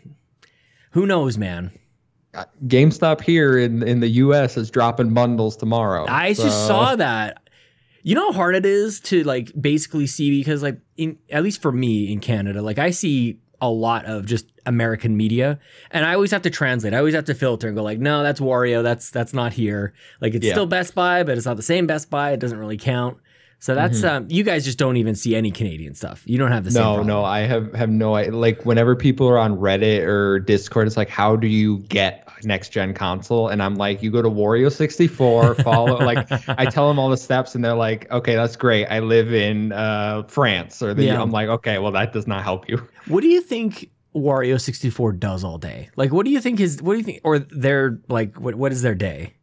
who 0.92 1.06
knows, 1.06 1.36
man. 1.38 1.70
GameStop 2.66 3.20
here 3.20 3.58
in 3.58 3.82
in 3.82 4.00
the 4.00 4.08
U.S. 4.08 4.56
is 4.56 4.70
dropping 4.70 5.14
bundles 5.14 5.56
tomorrow. 5.56 6.06
I 6.08 6.32
so. 6.32 6.44
just 6.44 6.66
saw 6.66 6.96
that. 6.96 7.43
You 8.04 8.14
know 8.14 8.30
how 8.30 8.32
hard 8.32 8.54
it 8.54 8.66
is 8.66 9.00
to 9.00 9.24
like 9.24 9.50
basically 9.60 10.06
see 10.06 10.30
because 10.30 10.62
like 10.62 10.78
in 10.96 11.18
at 11.30 11.42
least 11.42 11.60
for 11.60 11.72
me 11.72 12.12
in 12.12 12.20
Canada, 12.20 12.62
like 12.62 12.78
I 12.78 12.90
see 12.90 13.40
a 13.60 13.68
lot 13.68 14.04
of 14.04 14.26
just 14.26 14.46
American 14.66 15.16
media, 15.16 15.58
and 15.90 16.04
I 16.04 16.14
always 16.14 16.30
have 16.30 16.42
to 16.42 16.50
translate. 16.50 16.92
I 16.92 16.98
always 16.98 17.14
have 17.14 17.24
to 17.24 17.34
filter 17.34 17.66
and 17.66 17.74
go 17.74 17.82
like, 17.82 17.98
no, 17.98 18.22
that's 18.22 18.40
Wario. 18.40 18.82
That's 18.82 19.10
that's 19.10 19.32
not 19.32 19.54
here. 19.54 19.94
Like 20.20 20.34
it's 20.34 20.44
yeah. 20.44 20.52
still 20.52 20.66
Best 20.66 20.94
Buy, 20.94 21.22
but 21.22 21.36
it's 21.38 21.46
not 21.46 21.56
the 21.56 21.62
same 21.62 21.86
Best 21.86 22.10
Buy. 22.10 22.32
It 22.32 22.40
doesn't 22.40 22.58
really 22.58 22.76
count. 22.76 23.18
So 23.58 23.74
that's 23.74 24.02
mm-hmm. 24.02 24.16
um, 24.16 24.26
you 24.28 24.42
guys 24.44 24.66
just 24.66 24.76
don't 24.76 24.98
even 24.98 25.14
see 25.14 25.34
any 25.34 25.50
Canadian 25.50 25.94
stuff. 25.94 26.22
You 26.26 26.36
don't 26.36 26.52
have 26.52 26.64
the 26.64 26.70
same. 26.70 26.82
no, 26.82 27.02
no. 27.02 27.24
I 27.24 27.40
have 27.40 27.72
have 27.72 27.88
no. 27.88 28.12
Like 28.12 28.66
whenever 28.66 28.94
people 28.94 29.26
are 29.26 29.38
on 29.38 29.56
Reddit 29.56 30.02
or 30.02 30.40
Discord, 30.40 30.86
it's 30.86 30.98
like, 30.98 31.08
how 31.08 31.34
do 31.34 31.46
you 31.46 31.78
get 31.88 32.28
next 32.44 32.70
gen 32.70 32.94
console 32.94 33.48
and 33.48 33.62
i'm 33.62 33.74
like 33.74 34.02
you 34.02 34.10
go 34.10 34.22
to 34.22 34.30
wario 34.30 34.70
64 34.70 35.56
follow 35.56 35.98
like 35.98 36.26
i 36.48 36.64
tell 36.66 36.88
them 36.88 36.98
all 36.98 37.08
the 37.08 37.16
steps 37.16 37.54
and 37.54 37.64
they're 37.64 37.74
like 37.74 38.10
okay 38.10 38.34
that's 38.34 38.56
great. 38.56 38.86
I 38.86 39.00
live 39.00 39.32
in 39.32 39.72
uh, 39.72 40.24
france 40.24 40.82
or 40.82 40.94
the, 40.94 41.04
yeah. 41.04 41.20
i'm 41.20 41.30
like 41.30 41.48
okay 41.48 41.78
well 41.78 41.92
that 41.92 42.12
does 42.12 42.26
not 42.26 42.42
help 42.42 42.68
you. 42.68 42.86
What 43.06 43.20
do 43.20 43.28
you 43.28 43.42
think 43.42 43.90
wario 44.14 44.60
64 44.60 45.12
does 45.12 45.44
all 45.44 45.58
day? 45.58 45.90
Like 45.96 46.12
what 46.12 46.24
do 46.24 46.30
you 46.30 46.40
think 46.40 46.60
is 46.60 46.80
what 46.80 46.94
do 46.94 46.98
you 46.98 47.04
think 47.04 47.20
or 47.24 47.38
their 47.38 48.00
like 48.08 48.40
what, 48.40 48.54
what 48.54 48.72
is 48.72 48.82
their 48.82 48.94
day? 48.94 49.34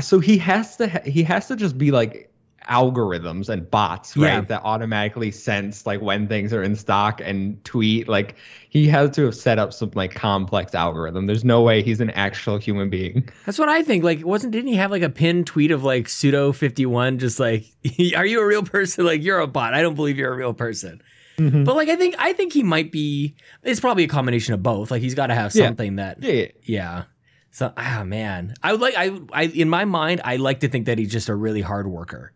So 0.00 0.20
he 0.20 0.38
has 0.38 0.76
to 0.76 0.88
he 1.04 1.22
has 1.24 1.48
to 1.48 1.56
just 1.56 1.76
be 1.76 1.90
like 1.90 2.29
algorithms 2.70 3.48
and 3.48 3.68
bots, 3.68 4.16
right? 4.16 4.34
Yeah. 4.34 4.40
That 4.42 4.62
automatically 4.64 5.30
sense 5.32 5.86
like 5.86 6.00
when 6.00 6.28
things 6.28 6.52
are 6.52 6.62
in 6.62 6.76
stock 6.76 7.20
and 7.20 7.62
tweet. 7.64 8.08
Like 8.08 8.36
he 8.68 8.86
has 8.88 9.10
to 9.12 9.24
have 9.26 9.34
set 9.34 9.58
up 9.58 9.72
some 9.72 9.90
like 9.94 10.14
complex 10.14 10.74
algorithm. 10.74 11.26
There's 11.26 11.44
no 11.44 11.62
way 11.62 11.82
he's 11.82 12.00
an 12.00 12.10
actual 12.10 12.58
human 12.58 12.88
being. 12.88 13.28
That's 13.46 13.58
what 13.58 13.68
I 13.68 13.82
think. 13.82 14.04
Like, 14.04 14.24
wasn't 14.24 14.52
didn't 14.52 14.68
he 14.68 14.76
have 14.76 14.90
like 14.90 15.02
a 15.02 15.10
pinned 15.10 15.46
tweet 15.48 15.72
of 15.72 15.82
like 15.82 16.08
pseudo 16.08 16.52
fifty 16.52 16.86
one, 16.86 17.18
just 17.18 17.40
like, 17.40 17.66
are 18.16 18.26
you 18.26 18.40
a 18.40 18.46
real 18.46 18.62
person? 18.62 19.04
Like 19.04 19.22
you're 19.22 19.40
a 19.40 19.46
bot. 19.46 19.74
I 19.74 19.82
don't 19.82 19.94
believe 19.94 20.16
you're 20.16 20.32
a 20.32 20.36
real 20.36 20.54
person. 20.54 21.02
Mm-hmm. 21.38 21.64
But 21.64 21.74
like 21.74 21.88
I 21.88 21.96
think 21.96 22.14
I 22.18 22.32
think 22.32 22.52
he 22.52 22.62
might 22.62 22.92
be. 22.92 23.34
It's 23.62 23.80
probably 23.80 24.04
a 24.04 24.08
combination 24.08 24.54
of 24.54 24.62
both. 24.62 24.90
Like 24.90 25.02
he's 25.02 25.14
got 25.14 25.26
to 25.26 25.34
have 25.34 25.52
something 25.52 25.98
yeah. 25.98 26.14
that. 26.14 26.22
Yeah, 26.22 26.32
yeah. 26.32 26.48
yeah. 26.62 27.02
So 27.50 27.72
ah 27.76 28.04
man, 28.04 28.54
I 28.62 28.72
would 28.72 28.80
like 28.80 28.94
I 28.96 29.18
I 29.32 29.44
in 29.44 29.68
my 29.68 29.84
mind 29.84 30.20
I 30.24 30.36
like 30.36 30.60
to 30.60 30.68
think 30.68 30.86
that 30.86 30.98
he's 30.98 31.10
just 31.10 31.28
a 31.28 31.34
really 31.34 31.62
hard 31.62 31.88
worker. 31.88 32.32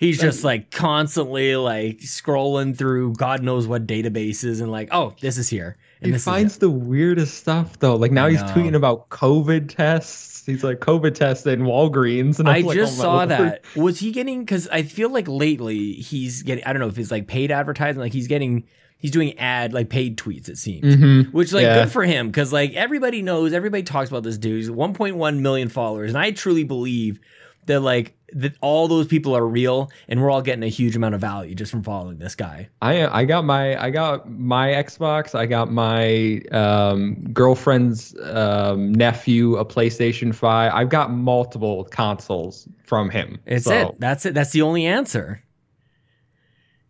He's 0.00 0.18
just 0.18 0.44
like 0.44 0.70
constantly 0.70 1.56
like 1.56 1.98
scrolling 1.98 2.74
through 2.74 3.12
God 3.16 3.42
knows 3.42 3.66
what 3.66 3.86
databases 3.86 4.62
and 4.62 4.72
like, 4.72 4.88
oh, 4.92 5.14
this 5.20 5.36
is 5.36 5.50
here. 5.50 5.76
And 6.00 6.14
he 6.14 6.18
finds 6.18 6.56
the 6.56 6.70
weirdest 6.70 7.34
stuff 7.34 7.78
though. 7.80 7.96
Like 7.96 8.10
now 8.10 8.26
he's 8.26 8.42
tweeting 8.44 8.74
about 8.74 9.10
COVID 9.10 9.68
tests. 9.68 10.46
He's 10.46 10.64
like 10.64 10.78
COVID 10.78 11.14
tests 11.14 11.44
in 11.44 11.60
Walgreens. 11.60 12.38
And 12.38 12.48
i 12.48 12.60
like, 12.60 12.78
just 12.78 12.98
oh, 12.98 13.02
saw 13.02 13.26
that. 13.26 13.62
Was 13.76 13.98
he 13.98 14.10
getting? 14.10 14.40
Because 14.40 14.66
I 14.68 14.84
feel 14.84 15.10
like 15.10 15.28
lately 15.28 15.92
he's 15.92 16.44
getting. 16.44 16.64
I 16.64 16.72
don't 16.72 16.80
know 16.80 16.88
if 16.88 16.96
it's 16.96 17.10
like 17.10 17.26
paid 17.26 17.50
advertising. 17.50 18.00
Like 18.00 18.14
he's 18.14 18.26
getting. 18.26 18.64
He's 18.96 19.10
doing 19.10 19.38
ad 19.38 19.74
like 19.74 19.90
paid 19.90 20.18
tweets. 20.18 20.48
It 20.48 20.56
seems, 20.56 20.96
mm-hmm. 20.96 21.30
which 21.30 21.52
like 21.52 21.62
yeah. 21.62 21.84
good 21.84 21.92
for 21.92 22.04
him 22.04 22.28
because 22.28 22.54
like 22.54 22.72
everybody 22.74 23.20
knows, 23.20 23.52
everybody 23.52 23.82
talks 23.82 24.08
about 24.08 24.22
this 24.22 24.36
dude. 24.36 24.56
He's 24.56 24.70
1.1 24.70 25.38
million 25.40 25.68
followers, 25.68 26.10
and 26.10 26.18
I 26.18 26.30
truly 26.32 26.64
believe 26.64 27.18
that 27.66 27.80
like 27.80 28.16
that 28.32 28.54
all 28.60 28.86
those 28.88 29.06
people 29.06 29.36
are 29.36 29.46
real 29.46 29.90
and 30.08 30.20
we're 30.22 30.30
all 30.30 30.40
getting 30.42 30.62
a 30.62 30.68
huge 30.68 30.94
amount 30.94 31.14
of 31.14 31.20
value 31.20 31.54
just 31.54 31.70
from 31.70 31.82
following 31.82 32.18
this 32.18 32.34
guy. 32.34 32.68
I 32.80 33.06
I 33.06 33.24
got 33.24 33.44
my 33.44 33.80
I 33.80 33.90
got 33.90 34.30
my 34.30 34.68
Xbox, 34.68 35.34
I 35.34 35.46
got 35.46 35.70
my 35.72 36.40
um, 36.52 37.24
girlfriend's 37.32 38.14
um, 38.22 38.92
nephew 38.92 39.56
a 39.56 39.64
PlayStation 39.64 40.34
5. 40.34 40.72
I've 40.72 40.88
got 40.88 41.10
multiple 41.12 41.84
consoles 41.84 42.68
from 42.86 43.10
him. 43.10 43.40
It's 43.46 43.64
so. 43.64 43.88
it. 43.90 43.96
That's 44.00 44.26
it. 44.26 44.34
That's 44.34 44.50
the 44.52 44.62
only 44.62 44.86
answer. 44.86 45.42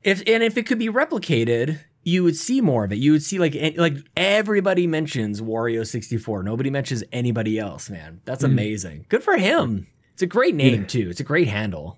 If 0.03 0.23
and 0.27 0.43
if 0.43 0.57
it 0.57 0.67
could 0.67 0.79
be 0.79 0.89
replicated, 0.89 1.79
you 2.03 2.25
would 2.25 2.37
see 2.37 2.61
more 2.61 2.85
of 2.85 2.93
it. 2.93 2.97
You 2.97 3.13
would 3.13 3.23
see 3.23 3.39
like 3.39 3.57
like 3.77 3.97
everybody 4.17 4.87
mentions 4.87 5.41
Wario 5.43 5.87
64. 5.87 6.43
Nobody 6.43 6.71
mentions 6.71 7.05
anybody 7.13 7.59
else, 7.59 7.91
man. 7.91 8.21
That's 8.25 8.43
Mm. 8.43 8.47
amazing. 8.53 9.07
Good 9.09 9.23
for 9.23 9.37
him. 9.37 9.87
It's 10.21 10.23
a 10.23 10.27
great 10.27 10.55
name 10.55 10.87
too. 10.87 11.09
It's 11.09 11.21
a 11.21 11.25
great 11.25 11.49
handle. 11.49 11.97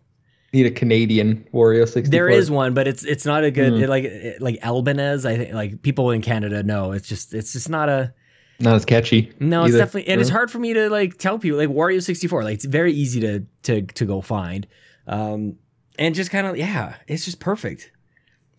Need 0.53 0.67
a 0.67 0.71
Canadian 0.71 1.45
Wario 1.53 1.89
64. 1.89 2.11
There 2.13 2.29
is 2.29 2.53
one, 2.53 2.73
but 2.73 2.87
it's 2.87 3.05
it's 3.05 3.27
not 3.27 3.43
a 3.43 3.51
good 3.51 3.73
Mm. 3.73 3.83
it, 3.83 3.89
like 3.89 4.05
it- 4.05 4.41
like 4.41 4.59
Albanese. 4.65 5.27
I 5.29 5.37
think 5.37 5.55
like 5.55 5.83
people 5.83 6.13
in 6.13 6.23
Canada 6.23 6.63
know. 6.63 6.93
It's 6.93 7.09
just 7.09 7.35
it's 7.35 7.53
just 7.53 7.69
not 7.69 7.89
a 7.89 8.15
not 8.61 8.77
as 8.77 8.85
catchy. 8.85 9.33
no. 9.41 9.65
It's 9.65 9.75
definitely 9.75 10.09
and 10.13 10.21
it's 10.21 10.31
hard 10.31 10.53
for 10.53 10.61
me 10.61 10.73
to 10.75 10.89
like 10.89 11.19
tell 11.19 11.37
people 11.41 11.59
like 11.59 11.69
Wario 11.69 12.01
64. 12.01 12.45
Like 12.45 12.55
it's 12.55 12.65
very 12.65 12.93
easy 12.93 13.19
to 13.23 13.41
to 13.65 13.83
to 13.83 14.05
go 14.05 14.21
find, 14.21 14.69
um, 15.09 15.57
and 15.99 16.15
just 16.15 16.31
kind 16.31 16.47
of 16.47 16.57
yeah, 16.57 16.95
it's 17.09 17.25
just 17.25 17.41
perfect. 17.41 17.91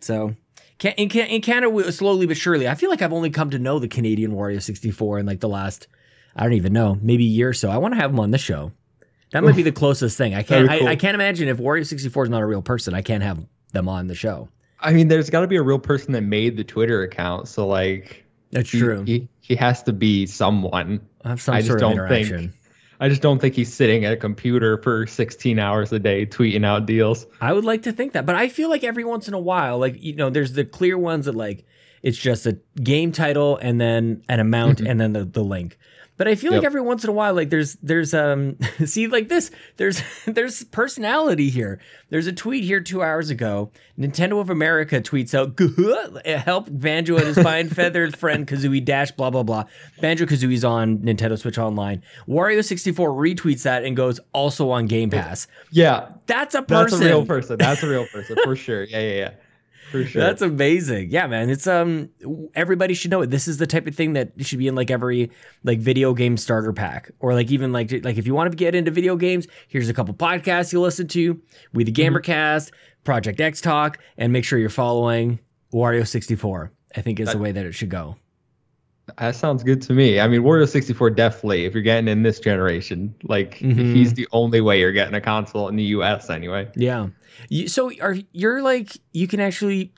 So. 0.02 0.36
Can, 0.80 0.94
in, 0.98 1.08
Can- 1.08 1.28
in 1.28 1.42
Canada, 1.42 1.92
slowly 1.94 2.26
but 2.26 2.36
surely, 2.36 2.68
I 2.68 2.76
feel 2.76 2.90
like 2.90 3.02
I've 3.02 3.14
only 3.14 3.30
come 3.30 3.50
to 3.52 3.60
know 3.60 3.80
the 3.80 3.88
Canadian 3.88 4.32
Wario 4.34 4.62
64 4.62 5.20
in 5.20 5.26
like 5.26 5.40
the 5.40 5.48
last, 5.48 5.88
I 6.36 6.44
don't 6.44 6.54
even 6.54 6.74
know, 6.74 6.98
maybe 7.02 7.24
a 7.24 7.30
year 7.30 7.50
or 7.50 7.54
so. 7.54 7.70
I 7.70 7.78
want 7.78 7.94
to 7.94 8.00
have 8.02 8.10
him 8.12 8.20
on 8.20 8.32
the 8.32 8.38
show. 8.40 8.72
That 9.34 9.44
might 9.44 9.56
be 9.56 9.64
the 9.64 9.72
closest 9.72 10.18
thing. 10.18 10.34
I 10.36 10.44
can't. 10.44 10.70
Cool. 10.70 10.88
I, 10.88 10.92
I 10.92 10.96
can't 10.96 11.16
imagine 11.16 11.50
if 11.50 11.58
Wario 11.58 11.86
64 11.86 12.26
is 12.26 12.30
not 12.30 12.42
a 12.42 12.46
real 12.46 12.62
person. 12.62 12.94
I 12.94 13.02
can't 13.02 13.24
have 13.24 13.44
them 13.72 13.90
on 13.90 14.08
the 14.08 14.16
show. 14.16 14.48
I 14.80 14.94
mean, 14.94 15.08
there's 15.08 15.30
got 15.30 15.42
to 15.42 15.48
be 15.48 15.56
a 15.56 15.62
real 15.62 15.80
person 15.80 16.14
that 16.14 16.22
made 16.22 16.56
the 16.56 16.64
Twitter 16.64 17.04
account. 17.04 17.48
So 17.48 17.68
like, 17.68 18.24
That's 18.52 18.70
he, 18.70 18.80
true. 18.80 19.04
He, 19.04 19.28
he 19.42 19.56
has 19.56 19.82
to 19.84 19.94
be 19.94 20.26
someone. 20.26 21.02
have 21.26 21.42
some 21.42 21.56
I 21.56 21.62
just 21.62 21.72
of 21.72 21.80
don't 21.80 22.08
think- 22.08 22.54
I 23.00 23.10
just 23.10 23.22
don't 23.22 23.40
think 23.40 23.56
he's 23.56 23.74
sitting 23.74 24.06
at 24.06 24.14
a 24.14 24.16
computer 24.16 24.78
for 24.78 25.06
16 25.06 25.60
hours 25.60 25.92
a 25.92 26.00
day 26.00 26.26
tweeting 26.26 26.64
out 26.64 26.86
deals. 26.86 27.26
I 27.42 27.52
would 27.52 27.66
like 27.66 27.82
to 27.82 27.92
think 27.92 28.14
that, 28.14 28.26
but 28.26 28.36
I 28.36 28.48
feel 28.48 28.70
like 28.70 28.86
every 28.86 29.04
once 29.04 29.28
in 29.28 29.34
a 29.34 29.40
while, 29.40 29.78
like 29.78 30.02
you 30.02 30.16
know, 30.16 30.30
there's 30.30 30.54
the 30.54 30.64
clear 30.64 30.98
ones 30.98 31.26
that 31.26 31.36
like 31.36 31.66
it's 32.02 32.18
just 32.18 32.46
a 32.46 32.60
game 32.82 33.12
title 33.12 33.58
and 33.58 33.82
then 33.82 34.24
an 34.30 34.40
amount 34.40 34.78
mm-hmm. 34.78 34.88
and 34.88 35.02
then 35.02 35.12
the, 35.14 35.26
the 35.26 35.44
link. 35.44 35.78
But 36.16 36.28
I 36.28 36.36
feel 36.36 36.52
like 36.52 36.60
Mm-hmm. 36.60 36.66
Every 36.68 36.82
once 36.82 37.04
in 37.04 37.10
a 37.10 37.14
while, 37.14 37.34
like 37.34 37.50
there's 37.50 37.76
there's 37.82 38.14
um 38.14 38.58
see 38.86 39.08
like 39.08 39.30
this 39.30 39.50
there's 39.78 40.02
there's 40.26 40.64
personality 40.66 41.50
here. 41.50 41.80
There's 42.10 42.28
a 42.28 42.32
tweet 42.32 42.64
here 42.64 42.80
two 42.80 43.02
hours 43.02 43.32
ago. 43.32 43.72
Nintendo 44.00 44.40
of 44.40 44.50
America 44.52 45.02
tweets 45.02 45.34
out, 45.34 45.60
"Help 46.26 46.68
Banjo 46.70 47.18
and 47.18 47.26
his 47.26 47.40
fine 47.40 47.68
feathered 47.78 48.16
friend 48.16 48.46
Kazooie 48.48 48.86
Dash." 48.86 49.12
Blah 49.12 49.32
blah 49.32 49.44
blah. 49.44 49.64
Banjo 50.02 50.26
Kazooie's 50.26 50.64
on 50.64 51.00
Nintendo 51.00 51.38
Switch 51.38 51.58
Online. 51.58 52.04
Wario 52.28 52.64
sixty 52.64 52.92
four 52.92 53.10
retweets 53.12 53.64
that 53.64 53.84
and 53.84 53.98
goes 53.98 54.20
also 54.34 54.70
on 54.70 54.86
Game 54.86 55.10
Pass. 55.10 55.48
Yeah, 55.72 56.10
That's 56.28 56.54
a 56.54 56.62
person. 56.62 57.00
that's 57.00 57.02
a 57.02 57.06
real 57.16 57.26
person. 57.26 57.58
That's 57.58 57.82
a 57.84 57.90
real 57.90 58.06
person 58.06 58.38
for 58.44 58.56
sure. 58.56 58.84
Yeah, 58.84 59.00
yeah, 59.00 59.14
yeah, 59.16 59.32
for 59.94 60.04
sure. 60.06 60.22
That's 60.22 60.42
amazing. 60.42 61.12
Yeah, 61.12 61.28
man. 61.28 61.50
It's 61.50 61.68
um 61.68 62.10
everybody 62.56 62.94
should 62.94 63.12
know 63.12 63.22
it. 63.22 63.30
This 63.30 63.48
is 63.48 63.58
the 63.58 63.68
type 63.68 63.88
of 63.88 63.96
thing 63.96 64.14
that 64.14 64.32
should 64.40 64.60
be 64.60 64.68
in 64.68 64.76
like 64.76 64.92
every 64.92 65.32
like 65.64 65.80
video 65.80 66.14
game 66.14 66.36
starter 66.36 66.74
pack 66.74 67.12
or 67.20 67.34
like 67.34 67.52
even 67.52 67.72
like 67.72 67.92
like 68.04 68.18
if 68.18 68.26
you 68.28 68.34
want 68.34 68.52
to 68.52 68.58
get 68.58 68.74
into 68.76 68.92
video 68.92 69.16
games, 69.16 69.48
here's 69.68 69.88
a 69.88 69.94
couple 69.94 70.14
podcasts 70.16 70.74
you 70.74 70.82
listen 70.82 71.08
to. 71.10 71.40
We 71.74 71.84
the 71.84 71.92
Mm-hmm. 71.94 72.16
Gamercast, 72.16 72.72
Project 73.04 73.40
X 73.40 73.62
Talk, 73.62 74.00
and 74.18 74.34
make 74.34 74.44
sure 74.44 74.58
you're 74.58 74.70
following 74.70 75.40
Wario 75.72 76.06
64. 76.08 76.72
I 76.96 77.02
think 77.02 77.20
is 77.20 77.32
the 77.32 77.38
way 77.38 77.52
that 77.52 77.66
it 77.66 77.74
should 77.74 77.90
go. 77.90 78.16
That 79.20 79.36
sounds 79.36 79.64
good 79.64 79.82
to 79.84 79.94
me. 79.94 80.20
I 80.20 80.28
mean, 80.28 80.42
Wario 80.44 80.68
64 80.68 81.10
definitely. 81.12 81.66
If 81.66 81.74
you're 81.74 81.84
getting 81.84 82.08
in 82.08 82.24
this 82.24 82.40
generation, 82.40 83.14
like 83.24 83.60
Mhm. 83.60 83.94
he's 83.94 84.14
the 84.14 84.28
only 84.32 84.62
way 84.62 84.80
you're 84.80 84.94
getting 84.94 85.14
a 85.14 85.22
console 85.22 85.68
in 85.68 85.76
the 85.76 85.84
U.S. 85.84 86.30
anyway. 86.30 86.70
Yeah. 86.76 87.08
You, 87.50 87.68
so 87.68 87.92
are 88.02 88.16
you're 88.32 88.62
like 88.62 88.98
you 89.12 89.28
can 89.28 89.40
actually 89.42 89.92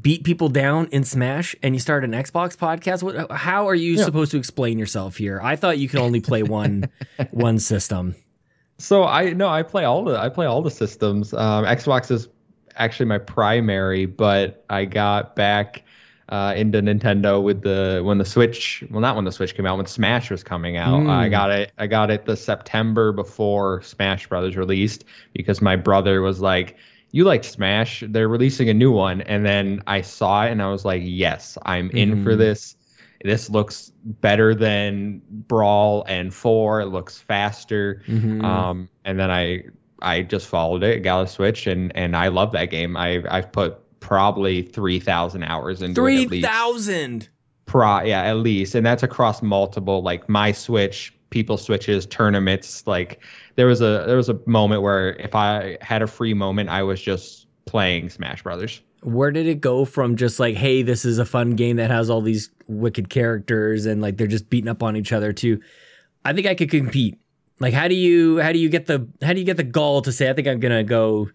beat 0.00 0.24
people 0.24 0.48
down 0.48 0.88
in 0.92 1.04
Smash 1.04 1.54
and 1.62 1.74
you 1.74 1.78
start 1.78 2.04
an 2.04 2.12
Xbox 2.12 2.56
podcast? 2.56 3.02
What 3.02 3.30
how 3.32 3.68
are 3.68 3.74
you 3.74 3.92
Yeah. 3.94 4.04
supposed 4.04 4.30
to 4.30 4.38
explain 4.38 4.78
yourself 4.78 5.16
here? 5.18 5.40
I 5.42 5.54
thought 5.56 5.78
you 5.78 5.88
could 5.88 6.00
only 6.00 6.20
play 6.20 6.42
one 6.42 6.84
one 7.30 7.58
system. 7.58 8.14
So 8.78 9.04
I 9.04 9.32
no, 9.34 9.48
I 9.48 9.62
play 9.62 9.84
all 9.84 10.04
the 10.04 10.18
I 10.18 10.30
play 10.30 10.46
all 10.46 10.62
the 10.62 10.70
systems. 10.70 11.34
Um, 11.34 11.64
Xbox 11.66 12.10
is 12.10 12.28
actually 12.76 13.06
my 13.06 13.18
primary, 13.18 14.06
but 14.06 14.64
I 14.70 14.84
got 14.86 15.34
back 15.36 15.82
uh, 16.28 16.52
into 16.56 16.80
Nintendo 16.82 17.42
with 17.42 17.62
the 17.62 18.00
when 18.04 18.18
the 18.18 18.24
Switch. 18.24 18.84
Well, 18.90 19.00
not 19.00 19.16
when 19.16 19.24
the 19.24 19.32
Switch 19.32 19.54
came 19.54 19.66
out. 19.66 19.76
When 19.76 19.86
Smash 19.86 20.30
was 20.30 20.42
coming 20.44 20.76
out, 20.76 21.00
Mm. 21.02 21.10
I 21.10 21.28
got 21.28 21.50
it. 21.50 21.72
I 21.78 21.86
got 21.86 22.10
it 22.10 22.24
the 22.26 22.36
September 22.36 23.12
before 23.12 23.82
Smash 23.82 24.26
Brothers 24.28 24.56
released 24.56 25.04
because 25.32 25.60
my 25.62 25.76
brother 25.76 26.20
was 26.22 26.40
like. 26.40 26.76
You 27.10 27.24
like 27.24 27.42
Smash? 27.42 28.04
They're 28.06 28.28
releasing 28.28 28.68
a 28.68 28.74
new 28.74 28.92
one, 28.92 29.22
and 29.22 29.42
then 29.46 29.82
I 29.86 30.02
saw 30.02 30.44
it, 30.44 30.50
and 30.50 30.60
I 30.60 30.68
was 30.70 30.84
like, 30.84 31.00
"Yes, 31.02 31.56
I'm 31.64 31.88
in 31.92 32.22
for 32.22 32.34
Mhm. 32.34 32.38
this. 32.38 32.76
This 33.24 33.48
looks 33.48 33.90
better 34.04 34.54
than 34.54 35.22
Brawl 35.30 36.04
and 36.06 36.34
Four. 36.34 36.82
It 36.82 36.88
looks 36.88 37.18
faster." 37.18 38.02
Mhm. 38.06 38.44
Um, 38.44 38.90
and 39.06 39.18
then 39.18 39.30
I 39.30 39.62
I 40.02 40.20
just 40.20 40.48
followed 40.48 40.82
it, 40.82 41.00
got 41.02 41.22
a 41.22 41.26
Switch, 41.26 41.66
and 41.66 41.90
and 41.96 42.14
I 42.14 42.28
love 42.28 42.52
that 42.52 42.66
game. 42.70 42.94
I 42.94 43.22
I've 43.30 43.52
put 43.52 43.78
probably 44.00 44.62
three 44.62 45.00
thousand 45.00 45.42
hours 45.44 45.82
into 45.82 45.92
it 46.00 46.04
Three 46.04 46.22
at 46.24 46.30
least. 46.30 46.48
thousand. 46.48 47.28
Pro, 47.66 48.00
yeah, 48.00 48.22
at 48.22 48.38
least, 48.38 48.74
and 48.74 48.86
that's 48.86 49.02
across 49.02 49.42
multiple 49.42 50.02
like 50.02 50.26
my 50.28 50.52
Switch, 50.52 51.12
people 51.30 51.58
switches, 51.58 52.06
tournaments. 52.06 52.86
Like 52.86 53.22
there 53.56 53.66
was 53.66 53.80
a 53.82 54.04
there 54.06 54.16
was 54.16 54.30
a 54.30 54.38
moment 54.46 54.80
where 54.82 55.14
if 55.16 55.34
I 55.34 55.76
had 55.82 56.00
a 56.00 56.06
free 56.06 56.32
moment, 56.32 56.70
I 56.70 56.82
was 56.82 57.00
just 57.00 57.46
playing 57.66 58.08
Smash 58.08 58.42
Brothers. 58.42 58.80
Where 59.02 59.30
did 59.30 59.46
it 59.46 59.60
go 59.60 59.84
from 59.84 60.16
just 60.16 60.40
like, 60.40 60.56
hey, 60.56 60.82
this 60.82 61.04
is 61.04 61.18
a 61.18 61.24
fun 61.26 61.50
game 61.50 61.76
that 61.76 61.90
has 61.90 62.08
all 62.10 62.20
these 62.22 62.50
wicked 62.66 63.10
characters 63.10 63.86
and 63.86 64.00
like 64.00 64.16
they're 64.16 64.26
just 64.26 64.50
beating 64.50 64.68
up 64.68 64.82
on 64.82 64.96
each 64.96 65.12
other 65.12 65.32
to 65.34 65.60
I 66.24 66.32
think 66.32 66.46
I 66.46 66.54
could 66.54 66.70
compete. 66.70 67.18
Like 67.60 67.74
how 67.74 67.86
do 67.88 67.94
you 67.94 68.38
how 68.40 68.50
do 68.52 68.58
you 68.58 68.68
get 68.70 68.86
the 68.86 69.06
how 69.22 69.34
do 69.34 69.38
you 69.40 69.44
get 69.44 69.56
the 69.58 69.62
gall 69.62 70.00
to 70.02 70.10
say 70.10 70.30
I 70.30 70.32
think 70.32 70.48
I'm 70.48 70.58
gonna 70.58 70.84
go 70.84 71.28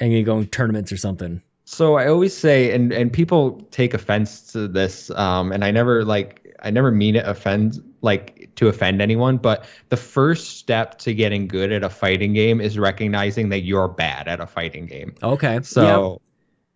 I'm 0.00 0.08
gonna 0.08 0.22
go 0.22 0.38
in 0.38 0.46
tournaments 0.46 0.90
or 0.90 0.96
something? 0.96 1.42
So 1.68 1.96
I 1.96 2.06
always 2.08 2.36
say, 2.36 2.72
and 2.72 2.92
and 2.92 3.12
people 3.12 3.60
take 3.72 3.92
offense 3.92 4.52
to 4.52 4.68
this, 4.68 5.10
um, 5.10 5.50
and 5.52 5.64
I 5.64 5.70
never 5.72 6.04
like 6.04 6.56
I 6.60 6.70
never 6.70 6.90
mean 6.92 7.16
it 7.16 7.26
offend 7.26 7.82
like 8.02 8.50
to 8.56 8.68
offend 8.68 9.02
anyone, 9.02 9.36
but 9.38 9.66
the 9.88 9.96
first 9.96 10.58
step 10.58 10.96
to 10.98 11.12
getting 11.12 11.48
good 11.48 11.72
at 11.72 11.82
a 11.82 11.90
fighting 11.90 12.32
game 12.34 12.60
is 12.60 12.78
recognizing 12.78 13.48
that 13.48 13.62
you're 13.62 13.88
bad 13.88 14.28
at 14.28 14.40
a 14.40 14.46
fighting 14.46 14.86
game. 14.86 15.14
Okay. 15.22 15.60
So 15.62 16.20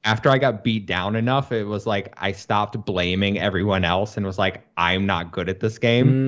after 0.04 0.30
I 0.30 0.38
got 0.38 0.64
beat 0.64 0.86
down 0.86 1.16
enough, 1.16 1.52
it 1.52 1.64
was 1.64 1.86
like 1.86 2.12
I 2.16 2.32
stopped 2.32 2.84
blaming 2.84 3.38
everyone 3.38 3.84
else 3.84 4.16
and 4.16 4.26
was 4.26 4.38
like, 4.38 4.66
I'm 4.76 5.06
not 5.06 5.32
good 5.32 5.48
at 5.48 5.60
this 5.60 5.78
game. 5.78 6.20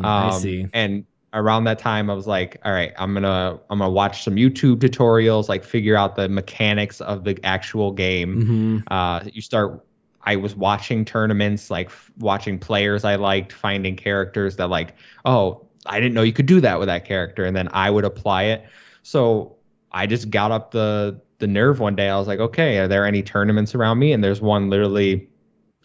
Mm, 0.00 0.04
I 0.04 0.28
Um, 0.28 0.32
see. 0.32 0.66
And 0.72 1.06
around 1.34 1.64
that 1.64 1.78
time, 1.78 2.10
I 2.10 2.14
was 2.14 2.26
like, 2.26 2.58
all 2.64 2.72
right, 2.72 2.92
I'm 2.98 3.14
gonna 3.14 3.60
I'm 3.70 3.78
gonna 3.78 3.90
watch 3.90 4.24
some 4.24 4.36
YouTube 4.36 4.76
tutorials, 4.78 5.48
like 5.48 5.64
figure 5.64 5.96
out 5.96 6.16
the 6.16 6.28
mechanics 6.28 7.00
of 7.00 7.24
the 7.24 7.38
actual 7.44 7.92
game. 7.92 8.40
hmm 8.40 8.78
Uh, 8.88 9.20
you 9.32 9.42
start. 9.42 9.86
I 10.24 10.36
was 10.36 10.54
watching 10.54 11.04
tournaments, 11.04 11.70
like 11.70 11.88
f- 11.88 12.12
watching 12.18 12.58
players 12.58 13.04
I 13.04 13.16
liked, 13.16 13.52
finding 13.52 13.96
characters 13.96 14.56
that 14.56 14.68
like, 14.68 14.94
oh, 15.24 15.68
I 15.86 15.98
didn't 16.00 16.14
know 16.14 16.22
you 16.22 16.32
could 16.32 16.46
do 16.46 16.60
that 16.60 16.78
with 16.78 16.86
that 16.88 17.04
character, 17.04 17.44
and 17.44 17.56
then 17.56 17.68
I 17.72 17.90
would 17.90 18.04
apply 18.04 18.44
it. 18.44 18.64
So 19.02 19.58
I 19.90 20.06
just 20.06 20.30
got 20.30 20.52
up 20.52 20.70
the 20.70 21.20
the 21.38 21.46
nerve 21.48 21.80
one 21.80 21.96
day. 21.96 22.08
I 22.08 22.18
was 22.18 22.28
like, 22.28 22.38
okay, 22.40 22.78
are 22.78 22.88
there 22.88 23.04
any 23.06 23.22
tournaments 23.22 23.74
around 23.74 23.98
me? 23.98 24.12
And 24.12 24.22
there's 24.22 24.40
one 24.40 24.70
literally 24.70 25.28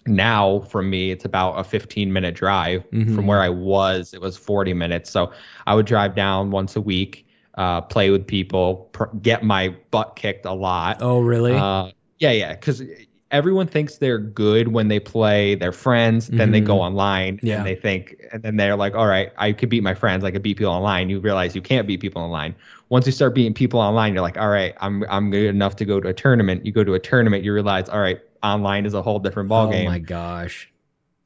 now 0.07 0.59
from 0.61 0.89
me. 0.89 1.11
It's 1.11 1.25
about 1.25 1.53
a 1.53 1.63
15 1.63 2.11
minute 2.13 2.35
drive 2.35 2.83
Mhm. 2.91 3.13
from 3.15 3.27
where 3.27 3.41
I 3.41 3.49
was. 3.49 4.13
It 4.13 4.21
was 4.21 4.37
40 4.37 4.73
minutes. 4.73 5.09
So 5.09 5.31
I 5.65 5.75
would 5.75 5.85
drive 5.85 6.15
down 6.15 6.51
once 6.51 6.75
a 6.75 6.81
week, 6.81 7.25
uh, 7.55 7.81
play 7.81 8.09
with 8.09 8.25
people, 8.27 8.89
pr- 8.93 9.15
get 9.21 9.43
my 9.43 9.75
butt 9.91 10.15
kicked 10.15 10.45
a 10.45 10.53
lot. 10.53 10.97
Oh 11.01 11.19
really? 11.19 11.53
Uh, 11.53 11.87
yeah, 12.19 12.31
yeah, 12.31 12.53
because 12.53 12.81
everyone 13.29 13.67
thinks 13.67 13.97
they're 13.97 14.17
good 14.19 14.69
when 14.69 14.87
they 14.87 14.99
play 14.99 15.53
their 15.53 15.73
friends. 15.73 16.27
Then 16.27 16.51
they 16.51 16.61
go 16.61 16.75
Mhm. 16.75 16.79
online 16.81 17.39
Yeah. 17.43 17.57
and 17.57 17.65
they 17.67 17.75
think, 17.75 18.15
and 18.31 18.41
then 18.41 18.55
they're 18.55 18.77
like, 18.77 18.95
"All 18.95 19.05
right, 19.07 19.31
I 19.37 19.51
could 19.51 19.67
beat 19.67 19.83
my 19.83 19.93
friends. 19.93 20.23
I 20.23 20.31
could 20.31 20.41
beat 20.41 20.57
people 20.57 20.71
online." 20.71 21.09
You 21.09 21.19
realize 21.19 21.53
you 21.53 21.61
can't 21.61 21.85
beat 21.87 21.99
people 21.99 22.21
online. 22.21 22.55
Once 22.89 23.05
you 23.05 23.11
start 23.11 23.35
beating 23.35 23.53
people 23.53 23.81
online, 23.81 24.13
you're 24.13 24.21
like, 24.21 24.37
"All 24.39 24.47
right, 24.47 24.73
I'm 24.79 25.03
I'm 25.09 25.29
good 25.29 25.43
enough 25.47 25.75
to 25.75 25.85
go 25.85 25.99
to 25.99 26.07
a 26.07 26.13
tournament." 26.13 26.65
You 26.65 26.71
go 26.71 26.85
to 26.85 26.93
a 26.93 26.99
tournament, 26.99 27.43
you 27.43 27.53
realize, 27.53 27.89
"All 27.89 27.99
right, 27.99 28.17
online 28.53 28.85
is 28.85 28.93
a 28.93 29.01
whole 29.01 29.19
different 29.19 29.49
ballgame. 29.49 29.83
oh 29.85 29.89
my 29.89 29.99
gosh. 29.99 30.71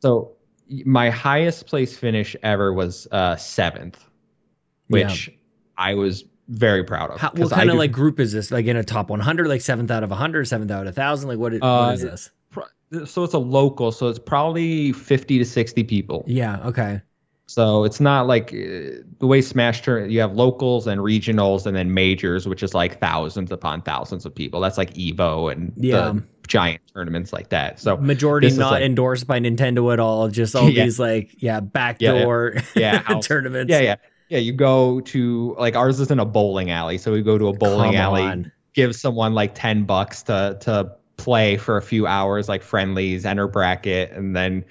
So 0.01 0.33
my 0.85 1.09
highest 1.09 1.67
place 1.67 1.97
finish 1.97 2.35
ever 2.43 2.73
was 2.73 3.07
uh, 3.11 3.35
seventh, 3.35 4.03
which 4.87 5.31
I 5.77 5.93
was 5.95 6.25
very 6.47 6.83
proud 6.83 7.11
of. 7.11 7.19
How, 7.19 7.31
what 7.31 7.53
I 7.53 7.55
kind 7.57 7.69
of 7.69 7.77
like 7.77 7.91
group 7.91 8.19
is 8.19 8.31
this? 8.31 8.51
Like 8.51 8.65
in 8.65 8.75
a 8.75 8.83
top 8.83 9.09
100, 9.09 9.47
like 9.47 9.61
seventh 9.61 9.91
out 9.91 10.03
of 10.03 10.09
100, 10.09 10.45
seventh 10.47 10.71
out 10.71 10.81
of 10.81 10.85
1,000? 10.97 11.29
Like 11.29 11.39
what 11.39 11.53
is, 11.53 11.61
Uh, 11.61 11.85
what 11.85 11.93
is 11.95 12.01
this? 12.01 12.29
so 13.05 13.23
it's 13.23 13.33
a 13.33 13.39
local, 13.39 13.91
so 13.91 14.07
it's 14.09 14.19
probably 14.19 14.91
50 14.91 15.37
to 15.39 15.45
60 15.45 15.83
people. 15.85 16.23
Yeah. 16.27 16.67
Okay. 16.67 17.01
So 17.51 17.83
it's 17.83 17.99
not 17.99 18.27
like 18.27 18.53
uh, 18.53 19.03
the 19.19 19.27
way 19.27 19.41
Smash 19.41 19.81
turn. 19.81 20.09
You 20.09 20.21
have 20.21 20.33
locals 20.33 20.87
and 20.87 21.01
regionals, 21.01 21.65
and 21.65 21.75
then 21.75 21.93
majors, 21.93 22.47
which 22.47 22.63
is 22.63 22.73
like 22.73 23.01
thousands 23.01 23.51
upon 23.51 23.81
thousands 23.81 24.25
of 24.25 24.33
people. 24.33 24.61
That's 24.61 24.77
like 24.77 24.93
Evo 24.93 25.51
and 25.51 25.73
Yeah. 25.75 26.13
the 26.13 26.23
giant 26.47 26.79
tournaments 26.93 27.33
like 27.33 27.49
that. 27.49 27.77
So 27.81 27.97
Majority 27.97 28.49
not 28.51 28.71
like- 28.71 28.83
endorsed 28.83 29.27
by 29.27 29.37
Nintendo 29.41 29.91
at 29.91 29.99
all. 29.99 30.29
Just 30.29 30.55
all 30.55 30.69
Yeah. 30.69 30.85
these 30.85 30.97
like 30.97 31.35
yeah 31.39 31.39
Yeah, 31.39 31.55
yeah. 31.55 31.59
backdoor 31.59 32.53
Yeah, 32.75 32.99
tournaments. 33.21 33.69
yeah, 33.69 33.79
yeah, 33.81 33.95
yeah. 34.29 34.37
You 34.37 34.53
go 34.53 35.01
to 35.01 35.53
like 35.59 35.75
ours 35.75 35.99
is 35.99 36.09
in 36.09 36.19
a 36.19 36.25
bowling 36.25 36.71
alley, 36.71 36.97
so 36.97 37.11
we 37.11 37.21
go 37.21 37.37
to 37.37 37.47
a 37.47 37.53
bowling 37.53 37.91
Come 37.91 38.01
alley, 38.01 38.21
on. 38.21 38.51
give 38.73 38.95
someone 38.95 39.33
like 39.33 39.55
ten 39.55 39.83
bucks 39.83 40.23
to 40.23 40.57
to 40.61 40.89
play 41.17 41.57
for 41.57 41.75
a 41.75 41.81
few 41.81 42.07
hours, 42.07 42.47
like 42.47 42.63
friendlies, 42.63 43.25
enter 43.25 43.47
bracket, 43.47 44.11
and 44.13 44.35
then 44.37 44.63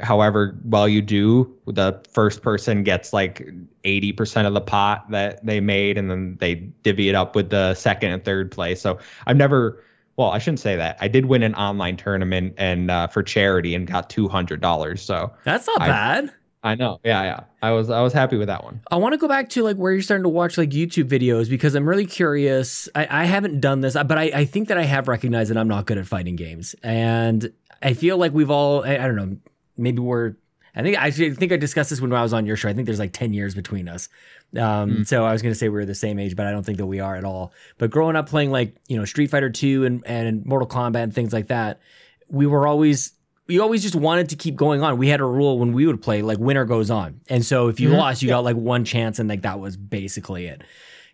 however 0.00 0.56
well 0.64 0.88
you 0.88 1.02
do, 1.02 1.54
the 1.66 2.00
first 2.12 2.42
person 2.42 2.82
gets 2.82 3.12
like 3.12 3.48
eighty 3.84 4.12
percent 4.12 4.46
of 4.46 4.54
the 4.54 4.60
pot 4.60 5.10
that 5.10 5.44
they 5.44 5.60
made, 5.60 5.98
and 5.98 6.10
then 6.10 6.36
they 6.40 6.54
divvy 6.54 7.08
it 7.08 7.14
up 7.14 7.34
with 7.36 7.50
the 7.50 7.74
second 7.74 8.12
and 8.12 8.24
third 8.24 8.50
place. 8.50 8.80
So 8.80 8.98
I've 9.26 9.36
never. 9.36 9.82
Well, 10.16 10.30
I 10.32 10.38
shouldn't 10.38 10.58
say 10.58 10.74
that. 10.74 10.98
I 11.00 11.06
did 11.06 11.26
win 11.26 11.44
an 11.44 11.54
online 11.54 11.96
tournament 11.96 12.54
and 12.58 12.90
uh, 12.90 13.06
for 13.06 13.22
charity 13.22 13.74
and 13.76 13.86
got 13.86 14.10
two 14.10 14.26
hundred 14.28 14.60
dollars. 14.60 15.00
So 15.00 15.32
That's 15.44 15.66
not 15.66 15.82
I- 15.82 15.86
bad. 15.86 16.32
I 16.64 16.74
know, 16.74 16.98
yeah, 17.04 17.22
yeah. 17.22 17.40
I 17.62 17.70
was 17.70 17.88
I 17.88 18.00
was 18.02 18.12
happy 18.12 18.36
with 18.36 18.48
that 18.48 18.64
one. 18.64 18.80
I 18.90 18.96
want 18.96 19.12
to 19.12 19.16
go 19.16 19.28
back 19.28 19.48
to 19.50 19.62
like 19.62 19.76
where 19.76 19.92
you're 19.92 20.02
starting 20.02 20.24
to 20.24 20.28
watch 20.28 20.58
like 20.58 20.70
YouTube 20.70 21.04
videos 21.04 21.48
because 21.48 21.76
I'm 21.76 21.88
really 21.88 22.04
curious. 22.04 22.88
I, 22.96 23.06
I 23.22 23.24
haven't 23.26 23.60
done 23.60 23.80
this, 23.80 23.94
but 23.94 24.18
I, 24.18 24.24
I 24.34 24.44
think 24.44 24.66
that 24.66 24.76
I 24.76 24.82
have 24.82 25.06
recognized 25.06 25.50
that 25.50 25.56
I'm 25.56 25.68
not 25.68 25.86
good 25.86 25.98
at 25.98 26.06
fighting 26.08 26.34
games, 26.34 26.74
and 26.82 27.52
I 27.80 27.94
feel 27.94 28.16
like 28.18 28.32
we've 28.32 28.50
all 28.50 28.84
I, 28.84 28.94
I 28.94 29.06
don't 29.06 29.14
know 29.14 29.36
maybe 29.78 30.00
we're 30.00 30.34
I 30.76 30.82
think 30.82 30.96
I 30.98 31.10
think 31.10 31.50
I 31.52 31.56
discussed 31.56 31.90
this 31.90 32.00
when 32.00 32.12
I 32.12 32.22
was 32.22 32.32
on 32.32 32.46
your 32.46 32.56
show. 32.56 32.68
I 32.68 32.72
think 32.74 32.86
there's 32.86 32.98
like 32.98 33.12
ten 33.12 33.32
years 33.32 33.54
between 33.54 33.88
us. 33.88 34.08
Um, 34.56 34.60
Mm. 34.98 35.06
So 35.06 35.24
I 35.24 35.32
was 35.32 35.42
going 35.42 35.52
to 35.52 35.58
say 35.58 35.68
we 35.68 35.74
were 35.74 35.84
the 35.84 35.94
same 35.94 36.18
age, 36.18 36.36
but 36.36 36.46
I 36.46 36.52
don't 36.52 36.62
think 36.64 36.78
that 36.78 36.86
we 36.86 37.00
are 37.00 37.16
at 37.16 37.24
all. 37.24 37.52
But 37.78 37.90
growing 37.90 38.16
up 38.16 38.28
playing 38.28 38.50
like 38.50 38.76
you 38.86 38.96
know 38.96 39.04
Street 39.04 39.30
Fighter 39.30 39.50
Two 39.50 39.84
and 39.84 40.06
and 40.06 40.44
Mortal 40.46 40.68
Kombat 40.68 41.02
and 41.02 41.14
things 41.14 41.32
like 41.32 41.48
that, 41.48 41.80
we 42.28 42.46
were 42.46 42.66
always 42.66 43.12
we 43.46 43.58
always 43.58 43.82
just 43.82 43.94
wanted 43.96 44.28
to 44.28 44.36
keep 44.36 44.56
going 44.56 44.82
on. 44.82 44.98
We 44.98 45.08
had 45.08 45.20
a 45.20 45.24
rule 45.24 45.58
when 45.58 45.72
we 45.72 45.86
would 45.86 46.00
play 46.02 46.22
like 46.22 46.38
winner 46.38 46.64
goes 46.64 46.90
on, 46.90 47.20
and 47.28 47.44
so 47.44 47.68
if 47.68 47.80
you 47.80 47.88
Mhm. 47.88 47.96
lost, 47.98 48.22
you 48.22 48.28
got 48.28 48.44
like 48.44 48.56
one 48.56 48.84
chance, 48.84 49.18
and 49.18 49.28
like 49.28 49.42
that 49.42 49.58
was 49.58 49.76
basically 49.76 50.46
it. 50.46 50.62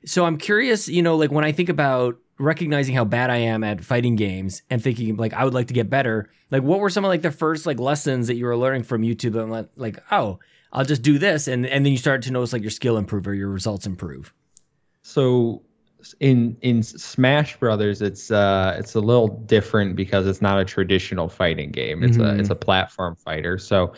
So 0.04 0.26
I'm 0.26 0.36
curious, 0.36 0.88
you 0.88 1.00
know, 1.02 1.16
like 1.16 1.30
when 1.32 1.44
I 1.44 1.52
think 1.52 1.68
about 1.70 2.18
recognizing 2.38 2.94
how 2.94 3.04
bad 3.04 3.30
I 3.30 3.36
am 3.36 3.62
at 3.64 3.84
fighting 3.84 4.16
games 4.16 4.62
and 4.70 4.82
thinking 4.82 5.16
like 5.16 5.32
I 5.32 5.44
would 5.44 5.54
like 5.54 5.68
to 5.68 5.74
get 5.74 5.88
better, 5.90 6.30
like 6.50 6.62
what 6.62 6.80
were 6.80 6.90
some 6.90 7.04
of 7.04 7.08
like 7.08 7.22
the 7.22 7.30
first 7.30 7.66
like 7.66 7.78
lessons 7.78 8.26
that 8.26 8.34
you 8.36 8.44
were 8.46 8.56
learning 8.56 8.82
from 8.82 9.02
YouTube 9.02 9.40
and 9.40 9.50
like, 9.50 9.68
like 9.76 9.98
oh, 10.10 10.38
I'll 10.72 10.84
just 10.84 11.02
do 11.02 11.18
this 11.18 11.46
and 11.48 11.66
and 11.66 11.84
then 11.86 11.92
you 11.92 11.98
start 11.98 12.22
to 12.22 12.32
notice 12.32 12.52
like 12.52 12.62
your 12.62 12.70
skill 12.70 12.96
improve 12.96 13.26
or 13.26 13.34
your 13.34 13.48
results 13.48 13.86
improve. 13.86 14.32
So 15.02 15.62
in 16.20 16.56
in 16.60 16.82
Smash 16.82 17.56
Brothers, 17.58 18.02
it's 18.02 18.30
uh 18.30 18.76
it's 18.78 18.94
a 18.94 19.00
little 19.00 19.28
different 19.28 19.96
because 19.96 20.26
it's 20.26 20.42
not 20.42 20.58
a 20.58 20.64
traditional 20.64 21.28
fighting 21.28 21.70
game. 21.70 22.02
It's 22.02 22.16
Mhm. 22.16 22.36
a 22.36 22.38
it's 22.40 22.50
a 22.50 22.54
platform 22.56 23.16
fighter. 23.16 23.58
So 23.58 23.94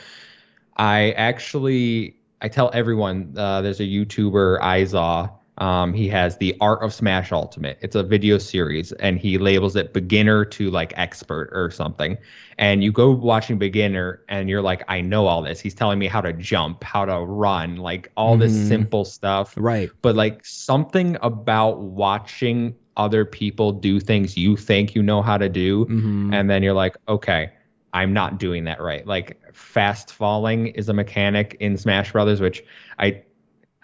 I 0.76 1.12
actually 1.12 2.16
I 2.42 2.48
tell 2.48 2.70
everyone 2.74 3.32
uh, 3.36 3.62
there's 3.62 3.80
a 3.80 3.84
YouTuber 3.84 4.60
Izaw. 4.60 5.32
Um, 5.58 5.94
he 5.94 6.08
has 6.08 6.36
the 6.36 6.56
Art 6.60 6.82
of 6.82 6.92
Smash 6.92 7.32
Ultimate. 7.32 7.78
It's 7.80 7.96
a 7.96 8.02
video 8.02 8.38
series, 8.38 8.92
and 8.92 9.18
he 9.18 9.38
labels 9.38 9.74
it 9.76 9.92
beginner 9.94 10.44
to 10.46 10.70
like 10.70 10.92
expert 10.96 11.48
or 11.52 11.70
something. 11.70 12.18
And 12.58 12.82
you 12.84 12.92
go 12.92 13.10
watching 13.10 13.58
beginner, 13.58 14.22
and 14.28 14.48
you're 14.50 14.62
like, 14.62 14.82
I 14.88 15.00
know 15.00 15.26
all 15.26 15.42
this. 15.42 15.60
He's 15.60 15.74
telling 15.74 15.98
me 15.98 16.06
how 16.08 16.20
to 16.20 16.32
jump, 16.32 16.82
how 16.84 17.04
to 17.06 17.20
run, 17.20 17.76
like 17.76 18.10
all 18.16 18.36
this 18.36 18.52
Mhm. 18.52 18.68
simple 18.68 19.04
stuff 19.04 19.54
Right. 19.56 19.90
but 20.02 20.14
like 20.14 20.44
something 20.44 21.16
about 21.22 21.80
watching 21.80 22.74
other 22.96 23.24
people 23.24 23.72
do 23.72 24.00
things 24.00 24.36
you 24.36 24.56
think 24.56 24.94
you 24.94 25.02
know 25.02 25.20
how 25.22 25.36
to 25.36 25.48
do 25.48 25.84
Mm-hmm. 25.86 26.32
and 26.32 26.48
then 26.50 26.62
you're 26.62 26.72
like 26.74 26.96
okay 27.08 27.50
i'm 27.92 28.12
not 28.12 28.38
doing 28.38 28.64
that 28.64 28.80
right 28.80 29.06
like 29.06 29.38
fast 29.54 30.12
falling 30.12 30.68
is 30.68 30.88
a 30.88 30.94
mechanic 30.94 31.56
in 31.60 31.76
smash 31.76 32.12
brothers 32.12 32.40
which 32.40 32.62
i 32.98 33.22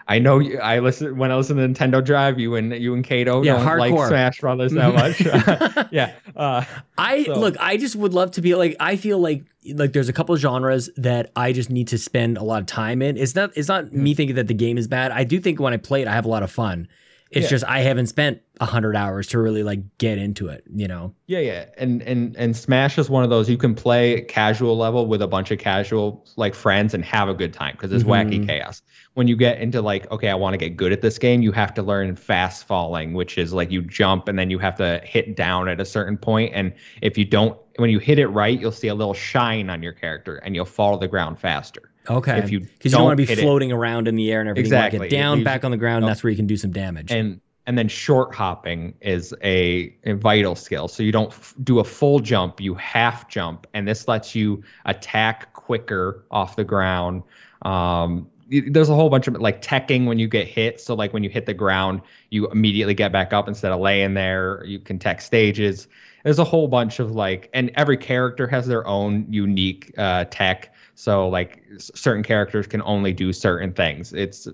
i 0.07 0.19
know 0.19 0.39
you, 0.39 0.59
i 0.59 0.79
listen 0.79 1.17
when 1.17 1.31
i 1.31 1.35
listen 1.35 1.57
to 1.57 1.67
nintendo 1.67 2.03
drive 2.03 2.39
you 2.39 2.55
and 2.55 2.73
you 2.73 2.93
and 2.93 3.03
kato 3.03 3.41
Yeah, 3.43 3.63
don't 3.63 3.77
like 3.79 4.07
smash 4.07 4.39
brothers 4.39 4.71
that 4.73 4.93
much 4.93 5.87
yeah 5.91 6.13
uh 6.35 6.63
I 6.97 7.23
So- 7.23 7.39
look, 7.39 7.55
I 7.59 7.77
just 7.77 7.95
would 7.95 8.13
love 8.13 8.31
to 8.31 8.41
be 8.41 8.55
like 8.55 8.75
I 8.79 8.95
feel 8.95 9.17
like 9.19 9.43
like 9.73 9.93
there's 9.93 10.09
a 10.09 10.13
couple 10.13 10.35
genres 10.37 10.89
that 10.97 11.31
I 11.35 11.53
just 11.53 11.69
need 11.69 11.87
to 11.89 11.97
spend 11.97 12.37
a 12.37 12.43
lot 12.43 12.61
of 12.61 12.65
time 12.67 13.01
in. 13.01 13.17
It's 13.17 13.35
not 13.35 13.51
it's 13.57 13.67
not 13.67 13.91
me 13.93 14.13
thinking 14.13 14.35
that 14.35 14.47
the 14.47 14.53
game 14.53 14.77
is 14.77 14.87
bad. 14.87 15.11
I 15.11 15.23
do 15.23 15.39
think 15.39 15.59
when 15.59 15.73
I 15.73 15.77
play 15.77 16.01
it 16.01 16.07
I 16.07 16.11
have 16.13 16.25
a 16.25 16.29
lot 16.29 16.43
of 16.43 16.51
fun. 16.51 16.87
It's 17.33 17.45
Yeah. 17.45 17.49
just 17.49 17.65
I 17.65 17.79
haven't 17.79 18.07
spent 18.07 18.41
a 18.61 18.65
hundred 18.65 18.95
hours 18.95 19.25
to 19.29 19.39
really 19.39 19.63
like 19.63 19.79
get 19.97 20.19
into 20.19 20.47
it, 20.49 20.63
you 20.73 20.87
know. 20.87 21.13
Yeah, 21.25 21.39
yeah, 21.39 21.65
and 21.79 22.01
and 22.03 22.35
and 22.37 22.55
Smash 22.55 22.99
is 22.99 23.09
one 23.09 23.23
of 23.23 23.31
those 23.31 23.49
you 23.49 23.57
can 23.57 23.73
play 23.73 24.21
casual 24.21 24.77
level 24.77 25.07
with 25.07 25.21
a 25.21 25.27
bunch 25.27 25.49
of 25.49 25.57
casual 25.57 26.23
like 26.35 26.53
friends 26.53 26.93
and 26.93 27.03
have 27.03 27.29
a 27.29 27.33
good 27.33 27.51
time 27.51 27.73
because 27.75 27.91
it's 27.91 28.03
wacky 28.03 28.39
Mhm. 28.39 28.47
chaos. 28.47 28.83
When 29.15 29.27
you 29.27 29.35
get 29.35 29.59
into 29.59 29.81
like, 29.81 30.09
okay, 30.11 30.29
I 30.29 30.35
want 30.35 30.53
to 30.53 30.57
get 30.59 30.77
good 30.77 30.91
at 30.91 31.01
this 31.01 31.17
game, 31.17 31.41
you 31.41 31.51
have 31.51 31.73
to 31.73 31.81
learn 31.81 32.15
fast 32.15 32.65
falling, 32.65 33.13
which 33.13 33.37
is 33.39 33.51
like 33.51 33.71
you 33.71 33.81
jump 33.81 34.27
and 34.27 34.37
then 34.37 34.49
you 34.51 34.59
have 34.59 34.75
to 34.77 35.01
hit 35.03 35.35
down 35.35 35.67
at 35.67 35.81
a 35.81 35.85
certain 35.85 36.17
point, 36.17 36.51
and 36.53 36.71
if 37.01 37.17
you 37.17 37.25
don't, 37.25 37.57
when 37.77 37.89
you 37.89 37.97
hit 37.97 38.19
it 38.19 38.27
right, 38.27 38.59
you'll 38.59 38.71
see 38.71 38.87
a 38.89 38.95
little 38.95 39.13
shine 39.15 39.71
on 39.71 39.81
your 39.81 39.93
character 39.93 40.35
and 40.37 40.55
you'll 40.55 40.65
fall 40.65 40.97
to 40.97 41.03
the 41.03 41.07
ground 41.07 41.39
faster. 41.39 41.89
Okay. 42.09 42.37
If 42.39 42.51
you 42.51 42.59
because 42.61 42.91
you 42.91 42.97
don't 42.97 43.03
want 43.03 43.13
to 43.13 43.17
be 43.17 43.25
hit 43.25 43.39
it- 43.39 43.41
floating 43.43 43.71
around 43.71 44.07
in 44.07 44.15
the 44.15 44.31
air 44.31 44.39
and 44.41 44.49
everything. 44.49 44.71
You 44.71 44.77
Exactly. 44.77 45.09
Get 45.09 45.15
down, 45.15 45.39
You- 45.39 45.45
back 45.45 45.63
on 45.63 45.71
the 45.71 45.77
ground. 45.77 46.01
Nope. 46.01 46.09
That's 46.09 46.23
where 46.23 46.31
you 46.31 46.37
can 46.37 46.47
do 46.47 46.57
some 46.57 46.71
damage. 46.71 47.11
and 47.11 47.39
and 47.65 47.77
then 47.77 47.87
short 47.87 48.35
hopping 48.35 48.93
is 48.99 49.33
a, 49.41 49.95
a 50.03 50.11
vital 50.15 50.53
skill 50.53 50.89
so 50.89 51.01
you 51.01 51.13
don't 51.13 51.31
f- 51.31 51.55
do 51.63 51.79
a 51.79 51.83
full 51.85 52.19
jump 52.19 52.59
you 52.59 52.73
half 52.75 53.29
jump 53.29 53.65
and 53.73 53.87
this 53.87 54.05
lets 54.05 54.35
you 54.35 54.61
attack 54.83 55.53
quicker 55.53 56.25
off 56.29 56.57
the 56.57 56.65
ground 56.65 57.23
um 57.61 58.27
there's 58.49 58.89
a 58.89 58.93
whole 58.93 59.09
bunch 59.09 59.27
of 59.29 59.35
like 59.39 59.61
teching 59.61 60.05
when 60.07 60.19
you 60.19 60.27
get 60.27 60.45
hit 60.45 60.81
so 60.81 60.93
like 60.93 61.13
when 61.13 61.23
you 61.23 61.29
hit 61.29 61.45
the 61.45 61.53
ground 61.53 62.01
you 62.31 62.49
immediately 62.49 62.93
get 62.93 63.13
back 63.13 63.31
up 63.31 63.47
instead 63.47 63.71
of 63.71 63.79
laying 63.79 64.13
there 64.13 64.61
you 64.65 64.77
can 64.77 64.99
tech 64.99 65.21
stages 65.21 65.87
there's 66.25 66.39
a 66.39 66.43
whole 66.43 66.67
bunch 66.67 66.99
of 66.99 67.11
like 67.11 67.49
and 67.53 67.71
every 67.75 67.95
character 67.95 68.45
has 68.45 68.67
their 68.67 68.85
own 68.85 69.25
unique 69.29 69.93
uh 69.97 70.25
tech 70.29 70.72
so 70.95 71.27
like 71.27 71.63
certain 71.79 72.23
characters 72.23 72.67
can 72.67 72.81
only 72.83 73.13
do 73.13 73.33
certain 73.33 73.73
things 73.73 74.13
it's 74.13 74.47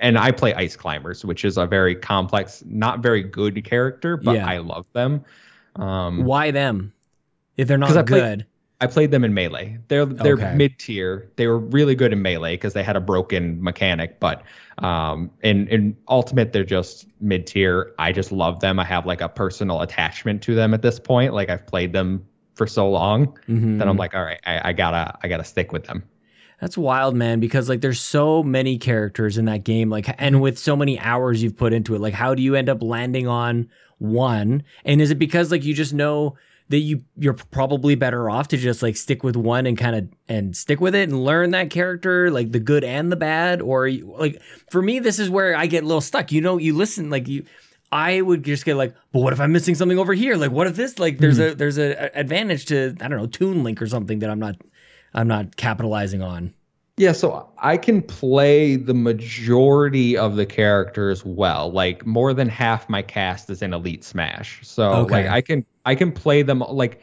and 0.00 0.18
I 0.18 0.32
play 0.32 0.52
Ice 0.54 0.74
Climbers, 0.74 1.24
which 1.24 1.44
is 1.44 1.56
a 1.56 1.64
very 1.64 1.94
complex, 1.94 2.64
not 2.66 2.98
very 2.98 3.22
good 3.22 3.64
character, 3.64 4.16
but 4.16 4.34
Yeah. 4.34 4.44
I 4.44 4.58
love 4.58 4.86
them. 4.92 5.24
Um, 5.76 6.24
Why 6.24 6.50
them? 6.50 6.92
If 7.56 7.68
they're 7.68 7.78
not 7.78 7.90
play- 7.92 8.02
good. 8.20 8.46
I 8.80 8.86
played 8.86 9.10
them 9.12 9.22
in 9.24 9.34
melee. 9.34 9.78
They're 9.88 10.04
they're 10.06 10.34
Okay. 10.34 10.54
mid 10.54 10.78
tier. 10.78 11.28
They 11.36 11.46
were 11.48 11.58
really 11.58 11.94
good 11.96 12.12
in 12.12 12.22
melee 12.22 12.54
because 12.54 12.74
they 12.74 12.82
had 12.84 12.94
a 12.96 13.00
broken 13.00 13.62
mechanic, 13.62 14.20
but 14.20 14.42
um, 14.78 15.30
in 15.42 15.66
in 15.68 15.96
ultimate 16.08 16.52
they're 16.52 16.64
just 16.64 17.06
mid 17.20 17.46
tier. 17.46 17.92
I 17.98 18.12
just 18.12 18.30
love 18.32 18.60
them. 18.60 18.78
I 18.78 18.84
have 18.84 19.04
like 19.06 19.20
a 19.20 19.28
personal 19.28 19.80
attachment 19.82 20.42
to 20.42 20.54
them 20.54 20.74
at 20.74 20.82
this 20.82 21.00
point. 21.00 21.34
Like 21.34 21.50
I've 21.50 21.66
played 21.66 21.92
them 21.92 22.24
for 22.58 22.66
so 22.66 22.90
long 22.90 23.38
Mhm. 23.48 23.78
that 23.78 23.88
I'm 23.88 23.96
like, 23.96 24.14
all 24.14 24.22
right, 24.24 24.40
I, 24.44 24.68
I 24.70 24.72
gotta 24.74 25.16
I 25.22 25.28
gotta 25.28 25.44
stick 25.44 25.72
with 25.72 25.84
them. 25.84 26.02
That's 26.60 26.76
wild, 26.76 27.14
man, 27.14 27.38
because 27.40 27.68
like 27.68 27.80
there's 27.80 28.00
so 28.00 28.42
many 28.42 28.76
characters 28.78 29.38
in 29.38 29.44
that 29.46 29.62
game, 29.64 29.88
like 29.88 30.14
and 30.18 30.42
with 30.42 30.58
so 30.58 30.76
many 30.76 30.98
hours 30.98 31.42
you've 31.42 31.56
put 31.56 31.72
into 31.72 31.94
it, 31.94 32.00
like 32.00 32.14
how 32.14 32.34
do 32.34 32.42
you 32.42 32.54
end 32.56 32.68
up 32.68 32.82
landing 32.82 33.26
on 33.28 33.70
one? 33.98 34.64
And 34.84 35.00
is 35.00 35.10
it 35.10 35.18
because 35.18 35.50
like 35.50 35.64
you 35.64 35.72
just 35.72 35.94
know 35.94 36.36
that 36.70 36.80
you 36.80 37.02
you're 37.16 37.32
probably 37.34 37.94
better 37.94 38.28
off 38.28 38.48
to 38.48 38.56
just 38.58 38.82
like 38.82 38.96
stick 38.96 39.22
with 39.22 39.36
one 39.36 39.66
and 39.66 39.78
kind 39.78 39.96
of 39.96 40.08
and 40.28 40.54
stick 40.56 40.80
with 40.80 40.94
it 40.94 41.08
and 41.08 41.24
learn 41.24 41.52
that 41.52 41.70
character, 41.70 42.30
like 42.30 42.50
the 42.52 42.60
good 42.60 42.82
and 42.84 43.10
the 43.12 43.16
bad? 43.16 43.62
Or 43.62 43.88
like 43.90 44.42
for 44.70 44.82
me, 44.82 44.98
this 44.98 45.18
is 45.20 45.30
where 45.30 45.56
I 45.56 45.66
get 45.66 45.84
a 45.84 45.86
little 45.86 46.00
stuck. 46.02 46.32
You 46.32 46.40
know, 46.40 46.58
you 46.58 46.76
listen 46.76 47.08
like 47.08 47.28
you 47.28 47.44
I 47.90 48.20
would 48.20 48.42
just 48.42 48.64
get 48.64 48.76
like, 48.76 48.94
but 49.12 49.20
what 49.20 49.32
if 49.32 49.40
I'm 49.40 49.52
missing 49.52 49.74
something 49.74 49.98
over 49.98 50.12
here? 50.12 50.36
Like, 50.36 50.50
what 50.50 50.66
if 50.66 50.76
this? 50.76 50.98
Like, 50.98 51.18
there's 51.18 51.38
hmm. 51.38 51.44
a 51.44 51.54
there's 51.54 51.78
a 51.78 51.92
a 51.92 52.10
advantage 52.14 52.66
to 52.66 52.94
I 53.00 53.08
don't 53.08 53.18
know 53.18 53.26
Toon 53.26 53.64
Link 53.64 53.80
or 53.80 53.86
something 53.86 54.18
that 54.18 54.30
I'm 54.30 54.38
not 54.38 54.56
I'm 55.14 55.28
not 55.28 55.56
capitalizing 55.56 56.22
on. 56.22 56.54
Yeah, 56.98 57.12
so 57.12 57.48
I 57.58 57.76
can 57.76 58.02
play 58.02 58.74
the 58.74 58.92
majority 58.92 60.18
of 60.18 60.34
the 60.34 60.44
characters 60.44 61.24
well. 61.24 61.70
Like 61.70 62.04
more 62.04 62.34
than 62.34 62.48
half 62.48 62.88
my 62.88 63.02
cast 63.02 63.48
is 63.50 63.62
in 63.62 63.72
Elite 63.72 64.02
Smash. 64.02 64.60
So 64.64 64.90
Okay. 64.90 65.14
like 65.14 65.26
I 65.26 65.40
can 65.40 65.64
I 65.86 65.94
can 65.94 66.10
play 66.10 66.42
them 66.42 66.58
like 66.58 67.00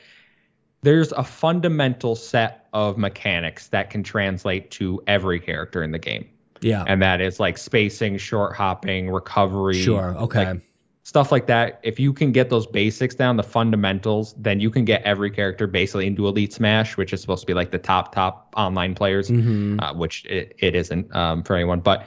there's 0.81 1.13
a 1.13 1.23
fundamental 1.23 2.15
set 2.15 2.67
of 2.73 2.97
mechanics 2.97 3.69
that 3.69 3.89
can 3.89 4.03
translate 4.03 4.69
to 4.71 5.01
every 5.07 5.39
character 5.39 5.81
in 5.81 5.91
the 5.91 5.99
game. 5.99 6.27
Yeah. 6.61 6.83
And 6.85 7.01
that 7.01 7.21
is 7.21 7.39
like 7.39 7.57
spacing, 7.57 8.17
short 8.17 8.55
hopping, 8.55 9.09
recovery. 9.09 9.81
Sure. 9.81 10.15
Okay. 10.17 10.45
like, 10.45 10.61
stuff 11.05 11.31
like 11.31 11.45
that. 11.47 11.79
If 11.83 11.99
you 11.99 12.11
can 12.11 12.31
get 12.31 12.49
those 12.49 12.65
basics 12.67 13.13
down, 13.15 13.37
the 13.37 13.43
fundamentals, 13.43 14.33
then 14.37 14.59
you 14.59 14.69
can 14.71 14.83
get 14.85 15.03
every 15.03 15.29
character 15.29 15.67
basically 15.67 16.07
into 16.07 16.27
Elite 16.27 16.51
Smash, 16.51 16.97
which 16.97 17.13
is 17.13 17.21
supposed 17.21 17.41
to 17.41 17.47
be 17.47 17.53
like 17.53 17.69
the 17.71 17.77
top 17.77 18.13
top 18.13 18.51
online 18.57 18.95
players, 18.95 19.29
Mhm. 19.29 19.81
uh, 19.81 19.93
which 19.93 20.25
it, 20.25 20.55
it 20.59 20.75
isn't 20.75 21.15
um, 21.15 21.43
for 21.43 21.55
anyone. 21.55 21.79
But 21.79 22.05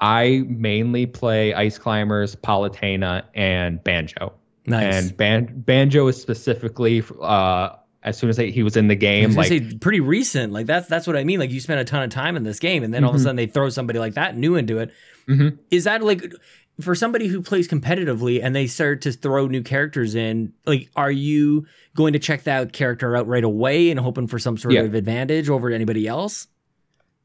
I 0.00 0.42
mainly 0.48 1.06
play 1.06 1.54
Ice 1.54 1.78
Climbers, 1.78 2.34
Palutena, 2.34 3.22
and 3.36 3.82
Banjo. 3.84 4.32
Nice. 4.66 4.94
And 5.08 5.16
Ban- 5.16 5.52
Banjo 5.64 6.08
is 6.08 6.20
specifically 6.20 7.02
uh, 7.20 7.70
as 8.04 8.18
soon 8.18 8.30
as 8.30 8.36
he 8.36 8.64
was 8.64 8.76
in 8.76 8.88
the 8.88 8.94
I 8.94 8.96
game, 8.96 9.28
was 9.28 9.36
like 9.36 9.46
say 9.48 9.74
pretty 9.80 10.00
recent. 10.00 10.52
Like 10.52 10.66
that's 10.66 10.88
that's 10.88 11.06
what 11.06 11.14
I 11.16 11.22
mean. 11.22 11.38
Like 11.38 11.50
you 11.52 11.60
spent 11.60 11.80
a 11.80 11.84
ton 11.84 12.02
of 12.02 12.10
time 12.10 12.36
in 12.36 12.42
this 12.42 12.58
game, 12.58 12.82
and 12.82 12.92
then 12.92 13.04
all 13.04 13.10
of 13.10 13.16
a 13.16 13.18
Mhm. 13.20 13.22
sudden 13.22 13.36
they 13.36 13.46
throw 13.46 13.68
somebody 13.68 14.00
like 14.00 14.14
that 14.14 14.36
new 14.36 14.56
into 14.56 14.78
it. 14.78 14.90
Mhm. 15.28 15.58
Is 15.70 15.84
that 15.84 16.02
like 16.02 16.32
for 16.80 16.94
somebody 16.94 17.26
who 17.26 17.42
plays 17.42 17.68
competitively 17.68 18.42
and 18.42 18.56
they 18.56 18.66
start 18.66 19.02
to 19.02 19.12
throw 19.12 19.46
new 19.46 19.62
characters 19.62 20.14
in? 20.14 20.52
Like, 20.66 20.90
are 20.96 21.10
you 21.10 21.66
going 21.94 22.12
to 22.14 22.18
check 22.18 22.44
that 22.44 22.72
character 22.72 23.16
out 23.16 23.26
right 23.26 23.44
away 23.44 23.90
and 23.90 24.00
hoping 24.00 24.26
for 24.26 24.38
some 24.38 24.56
sort 24.56 24.74
Yeah. 24.74 24.80
of 24.82 24.94
advantage 24.94 25.48
over 25.48 25.70
anybody 25.70 26.06
else? 26.08 26.46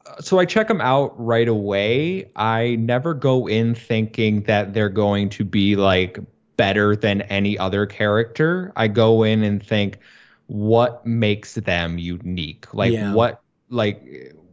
Uh, 0.05 0.21
so 0.21 0.39
I 0.39 0.45
check 0.45 0.67
them 0.67 0.81
out 0.81 1.13
right 1.17 1.47
away. 1.47 2.29
I 2.36 2.75
never 2.75 3.13
go 3.13 3.47
in 3.47 3.73
thinking 3.75 4.41
that 4.43 4.73
they're 4.73 4.89
going 4.89 5.29
to 5.29 5.43
be 5.45 5.75
like 5.75 6.19
better 6.57 6.95
than 6.95 7.21
any 7.23 7.57
other 7.57 7.86
character. 7.86 8.73
I 8.75 8.88
go 8.88 9.23
in 9.23 9.43
and 9.43 9.63
think 9.65 9.99
what 10.47 11.05
makes 11.05 11.55
them 11.55 11.97
unique. 11.97 12.73
Like 12.73 12.93
Yeah. 12.93 13.13
what 13.13 13.41
like 13.69 14.01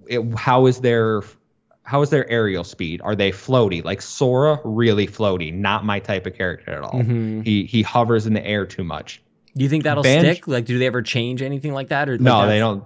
it, 0.07 0.23
how 0.37 0.67
is 0.67 0.81
their 0.81 1.23
how 1.85 2.03
is 2.03 2.11
their 2.11 2.29
aerial 2.31 2.65
speed? 2.65 3.01
Are 3.05 3.15
they 3.15 3.31
floaty? 3.31 3.85
Like 3.85 4.03
Sora, 4.03 4.59
really 4.65 5.07
floaty, 5.07 5.53
not 5.53 5.85
my 5.85 6.01
type 6.01 6.27
of 6.27 6.35
character 6.35 6.73
at 6.73 6.83
all. 6.83 6.93
Mhm. 7.01 7.45
He 7.47 7.65
he 7.65 7.83
hovers 7.83 8.27
in 8.27 8.33
the 8.35 8.45
air 8.45 8.67
too 8.67 8.85
much. 8.85 9.23
Do 9.57 9.63
you 9.63 9.69
think 9.71 9.85
that'll 9.85 10.03
Banj- 10.03 10.21
stick? 10.21 10.49
Like, 10.49 10.65
do 10.65 10.79
they 10.79 10.87
ever 10.87 11.03
change 11.03 11.41
anything 11.43 11.73
like 11.75 11.89
that? 11.89 12.09
Or 12.09 12.13
like 12.13 12.21
no, 12.21 12.47
they 12.49 12.59
don't. 12.59 12.85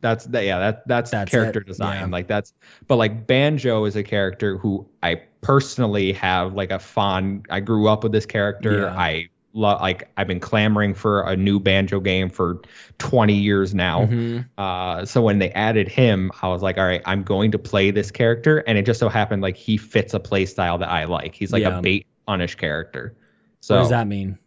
That's 0.00 0.26
that. 0.26 0.44
Yeah, 0.44 0.58
that 0.58 0.86
that's, 0.86 1.10
That's 1.10 1.30
character 1.30 1.60
it, 1.60 1.66
design. 1.66 2.00
yeah. 2.00 2.06
Like 2.06 2.26
that's. 2.28 2.52
But 2.86 2.96
like 2.96 3.26
Banjo 3.26 3.84
is 3.86 3.96
a 3.96 4.02
character 4.02 4.58
who 4.58 4.86
I 5.02 5.22
personally 5.40 6.12
have 6.12 6.52
like 6.52 6.70
a 6.70 6.78
fond. 6.78 7.46
I 7.50 7.60
grew 7.60 7.88
up 7.88 8.02
with 8.02 8.12
this 8.12 8.26
character. 8.26 8.82
Yeah. 8.82 8.94
I. 8.96 9.28
Like 9.54 10.10
I've 10.16 10.26
been 10.26 10.40
clamoring 10.40 10.94
for 10.94 11.22
a 11.22 11.36
new 11.36 11.60
Banjo 11.60 12.00
game 12.00 12.28
for 12.28 12.60
20 12.98 13.34
years 13.34 13.72
now. 13.72 14.06
Mhm. 14.06 14.48
Uh, 14.58 15.04
so 15.04 15.22
when 15.22 15.38
they 15.38 15.50
added 15.52 15.88
him, 15.88 16.32
I 16.42 16.48
was 16.48 16.60
like, 16.60 16.76
all 16.76 16.84
right, 16.84 17.02
I'm 17.04 17.22
going 17.22 17.52
to 17.52 17.58
play 17.58 17.90
this 17.92 18.10
character, 18.10 18.58
and 18.66 18.76
it 18.76 18.84
just 18.84 18.98
so 19.00 19.08
happened 19.08 19.42
like 19.42 19.56
he 19.56 19.76
fits 19.76 20.12
a 20.12 20.20
play 20.20 20.44
style 20.46 20.78
that 20.78 20.90
I 20.90 21.04
like. 21.04 21.34
He's 21.34 21.52
like 21.52 21.62
Yeah. 21.62 21.78
a 21.78 21.82
bait 21.82 22.06
punish 22.26 22.56
character. 22.56 23.16
So 23.60 23.76
what 23.76 23.80
does 23.82 23.90
that 23.90 24.06
mean? 24.08 24.38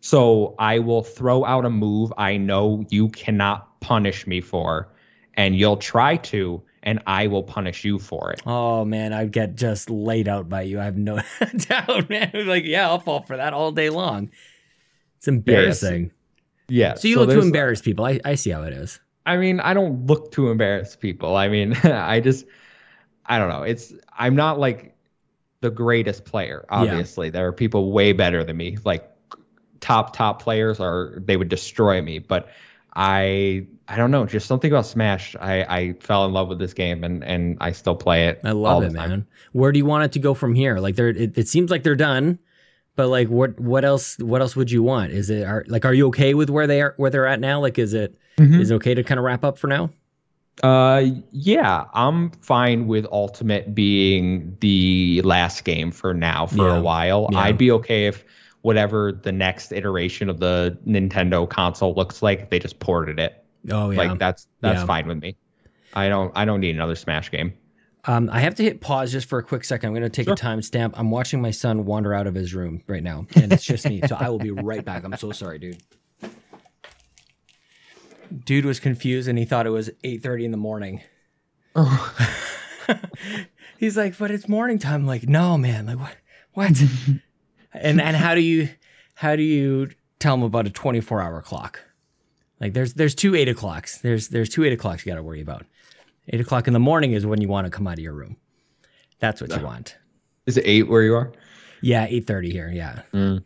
so 0.00 0.54
I 0.58 0.78
will 0.78 1.02
throw 1.02 1.44
out 1.44 1.64
a 1.64 1.70
move 1.70 2.12
I 2.16 2.36
know 2.36 2.84
you 2.90 3.08
cannot 3.08 3.80
punish 3.80 4.26
me 4.26 4.40
for, 4.40 4.88
and 5.34 5.56
you'll 5.56 5.76
try 5.78 6.16
to, 6.18 6.62
and 6.86 7.02
I 7.04 7.26
will 7.26 7.42
punish 7.42 7.84
you 7.84 7.98
for 7.98 8.30
it. 8.30 8.40
Oh 8.46 8.84
man, 8.84 9.12
I'd 9.12 9.32
get 9.32 9.56
just 9.56 9.90
laid 9.90 10.28
out 10.28 10.48
by 10.48 10.62
you. 10.62 10.80
I 10.80 10.84
have 10.84 10.96
no 10.96 11.20
doubt, 11.56 12.08
man. 12.08 12.30
Like, 12.46 12.64
yeah, 12.64 12.88
I'll 12.88 13.00
fall 13.00 13.22
for 13.22 13.36
that 13.36 13.52
all 13.52 13.72
day 13.72 13.90
long. 13.90 14.30
It's 15.18 15.26
embarrassing. 15.26 16.12
Yeah. 16.68 16.94
So 16.94 17.08
you 17.08 17.18
look 17.18 17.30
to 17.30 17.40
embarrass 17.40 17.82
people. 17.82 18.04
I, 18.04 18.20
I 18.24 18.36
see 18.36 18.50
how 18.50 18.62
it 18.62 18.72
is. 18.72 19.00
I 19.26 19.36
mean, 19.36 19.58
I 19.58 19.74
don't 19.74 20.06
look 20.06 20.30
to 20.32 20.50
embarrass 20.50 20.94
people. 20.94 21.34
I 21.34 21.48
mean, 21.48 21.74
I 21.84 22.20
just, 22.20 22.46
I 23.26 23.38
don't 23.38 23.48
know. 23.48 23.64
It's, 23.64 23.92
I'm 24.16 24.36
not 24.36 24.60
like 24.60 24.94
the 25.60 25.70
greatest 25.70 26.24
player. 26.24 26.64
Obviously, 26.68 27.30
there 27.30 27.48
are 27.48 27.52
people 27.52 27.90
way 27.90 28.12
better 28.12 28.44
than 28.44 28.56
me. 28.56 28.78
Like 28.84 29.10
top 29.80 30.14
top 30.14 30.40
players 30.40 30.78
are 30.78 31.14
they 31.18 31.36
would 31.36 31.48
destroy 31.48 32.00
me. 32.00 32.20
But 32.20 32.48
I, 32.98 33.66
I 33.88 33.96
don't 33.96 34.10
know. 34.10 34.24
Just 34.26 34.46
something 34.48 34.72
about 34.72 34.86
Smash. 34.86 35.36
I, 35.38 35.62
I 35.64 35.92
fell 36.00 36.24
in 36.24 36.32
love 36.32 36.48
with 36.48 36.58
this 36.58 36.72
game, 36.72 37.04
and 37.04 37.22
and 37.22 37.58
I 37.60 37.72
still 37.72 37.94
play 37.94 38.26
it. 38.26 38.40
I 38.42 38.52
love 38.52 38.82
it, 38.82 38.94
time. 38.94 39.10
man. 39.10 39.26
Where 39.52 39.70
do 39.70 39.78
you 39.78 39.84
want 39.84 40.04
it 40.04 40.12
to 40.12 40.18
go 40.18 40.32
from 40.34 40.54
here? 40.54 40.78
Like, 40.78 40.96
they're 40.96 41.08
it, 41.10 41.36
it 41.36 41.46
seems 41.46 41.70
like 41.70 41.82
they're 41.82 41.94
done, 41.94 42.38
but 42.96 43.08
like, 43.08 43.28
what 43.28 43.60
what 43.60 43.84
else 43.84 44.18
what 44.18 44.40
else 44.40 44.56
would 44.56 44.70
you 44.70 44.82
want? 44.82 45.12
Is 45.12 45.28
it 45.30 45.44
are 45.44 45.64
like, 45.68 45.84
are 45.84 45.92
you 45.94 46.06
okay 46.08 46.32
with 46.34 46.48
where 46.50 46.66
they 46.66 46.80
are 46.80 46.94
where 46.96 47.10
they're 47.10 47.26
at 47.26 47.38
now? 47.38 47.60
Like, 47.60 47.78
is 47.78 47.92
it 47.92 48.16
is 48.38 48.48
Mhm. 48.48 48.70
it 48.70 48.74
okay 48.76 48.94
to 48.94 49.04
kind 49.04 49.18
of 49.18 49.24
wrap 49.24 49.44
up 49.44 49.58
for 49.58 49.66
now? 49.66 49.90
Uh, 50.62 51.04
yeah, 51.32 51.84
I'm 51.92 52.30
fine 52.30 52.86
with 52.86 53.06
Ultimate 53.12 53.74
being 53.74 54.56
the 54.60 55.20
last 55.22 55.64
game 55.64 55.90
for 55.92 56.14
now 56.14 56.46
for 56.46 56.66
Yeah. 56.68 56.78
a 56.78 56.82
while. 56.82 57.28
Yeah. 57.30 57.40
I'd 57.40 57.58
be 57.58 57.70
okay 57.72 58.06
if 58.06 58.24
whatever 58.66 59.12
the 59.12 59.30
next 59.30 59.70
iteration 59.70 60.28
of 60.28 60.40
the 60.40 60.76
Nintendo 60.84 61.48
console 61.48 61.94
looks 61.94 62.20
like, 62.20 62.50
they 62.50 62.58
just 62.58 62.80
ported 62.80 63.20
it. 63.20 63.44
Oh 63.70 63.90
yeah. 63.90 63.98
Like 63.98 64.18
that's 64.18 64.48
that's 64.60 64.80
Yeah. 64.80 64.86
fine 64.86 65.06
with 65.06 65.18
me. 65.22 65.36
I 65.94 66.08
don't 66.08 66.32
I 66.34 66.44
don't 66.44 66.60
need 66.60 66.74
another 66.74 66.96
Smash 66.96 67.30
game. 67.30 67.52
Um, 68.06 68.28
I 68.32 68.40
have 68.40 68.56
to 68.56 68.64
hit 68.64 68.80
pause 68.80 69.12
just 69.12 69.28
for 69.28 69.38
a 69.38 69.42
quick 69.44 69.62
second. 69.64 69.88
I'm 69.88 69.92
going 69.94 70.02
to 70.02 70.08
take 70.08 70.26
Sure. 70.26 70.34
a 70.34 70.36
timestamp. 70.36 70.92
I'm 70.94 71.10
watching 71.12 71.40
my 71.40 71.50
son 71.52 71.84
wander 71.86 72.12
out 72.14 72.26
of 72.28 72.34
his 72.34 72.54
room 72.54 72.82
right 72.88 73.02
now, 73.02 73.26
and 73.36 73.52
it's 73.52 73.64
just 73.64 73.88
me. 73.88 74.00
So 74.06 74.14
I 74.16 74.28
will 74.30 74.38
be 74.38 74.50
right 74.52 74.84
back. 74.84 75.02
I'm 75.04 75.16
so 75.16 75.30
sorry, 75.32 75.58
dude. 75.58 75.78
Dude 78.44 78.64
was 78.64 78.80
confused 78.80 79.28
and 79.28 79.38
he 79.38 79.44
thought 79.44 79.66
it 79.66 79.70
was 79.70 79.90
8:30 80.04 80.44
in 80.46 80.50
the 80.50 80.56
morning. 80.56 81.02
Oh. 81.76 82.16
He's 83.78 83.96
like, 83.96 84.16
"But 84.18 84.30
it's 84.30 84.48
morning 84.48 84.78
time." 84.78 85.02
I'm 85.02 85.06
like, 85.06 85.28
"No, 85.28 85.56
man. 85.58 85.86
Like 85.86 85.98
what? 86.00 86.16
What?" 86.54 86.82
and 87.80 88.00
and 88.00 88.16
how 88.16 88.34
do 88.34 88.40
you 88.40 88.68
how 89.14 89.36
do 89.36 89.42
you 89.42 89.90
tell 90.18 90.36
them 90.36 90.42
about 90.42 90.66
a 90.66 90.70
24 90.70 91.20
hour 91.20 91.42
clock? 91.42 91.80
Like 92.60 92.72
there's 92.72 92.94
there's 92.94 93.14
two 93.14 93.34
eight 93.34 93.48
o'clocks. 93.48 93.98
There's 93.98 94.28
there's 94.28 94.48
two 94.48 94.64
eight 94.64 94.72
o'clocks 94.72 95.04
you 95.04 95.10
got 95.10 95.16
to 95.16 95.22
worry 95.22 95.40
about. 95.40 95.64
Eight 96.28 96.40
o'clock 96.40 96.66
in 96.66 96.72
the 96.72 96.80
morning 96.80 97.12
is 97.12 97.24
when 97.24 97.40
you 97.40 97.48
want 97.48 97.66
to 97.66 97.70
come 97.70 97.86
out 97.86 97.94
of 97.94 98.00
your 98.00 98.12
room. 98.12 98.36
That's 99.18 99.40
what 99.40 99.54
you 99.56 99.62
want. 99.62 99.96
Is 100.46 100.56
it 100.56 100.64
eight 100.66 100.88
where 100.88 101.02
you 101.02 101.14
are? 101.14 101.32
Yeah, 101.82 102.06
eight 102.08 102.26
thirty 102.26 102.50
here. 102.50 102.70
Yeah. 102.72 103.02
Mm. 103.12 103.42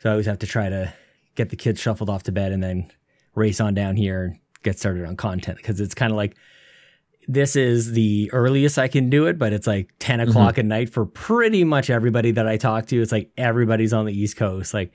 So 0.00 0.08
I 0.08 0.12
always 0.12 0.26
have 0.26 0.38
to 0.40 0.46
try 0.46 0.68
to 0.68 0.92
get 1.34 1.50
the 1.50 1.56
kids 1.56 1.80
shuffled 1.80 2.10
off 2.10 2.24
to 2.24 2.32
bed 2.32 2.52
and 2.52 2.62
then 2.62 2.90
race 3.34 3.60
on 3.60 3.74
down 3.74 3.96
here 3.96 4.24
and 4.24 4.38
get 4.62 4.78
started 4.78 5.04
on 5.04 5.16
content 5.16 5.56
because 5.56 5.80
it's 5.80 5.94
kind 5.94 6.12
of 6.12 6.16
like 6.16 6.36
this 7.28 7.56
is 7.56 7.92
the 7.92 8.30
earliest 8.32 8.78
I 8.78 8.88
can 8.88 9.10
do 9.10 9.26
it, 9.26 9.38
but 9.38 9.52
it's 9.52 9.66
like 9.66 9.90
10 9.98 10.18
mm-hmm. 10.18 10.30
o'clock 10.30 10.58
at 10.58 10.64
night 10.64 10.90
for 10.90 11.06
pretty 11.06 11.64
much 11.64 11.90
everybody 11.90 12.32
that 12.32 12.48
I 12.48 12.56
talk 12.56 12.86
to. 12.86 13.00
It's 13.00 13.12
like 13.12 13.30
everybody's 13.36 13.92
on 13.92 14.06
the 14.06 14.12
East 14.12 14.36
Coast. 14.36 14.74
Like, 14.74 14.92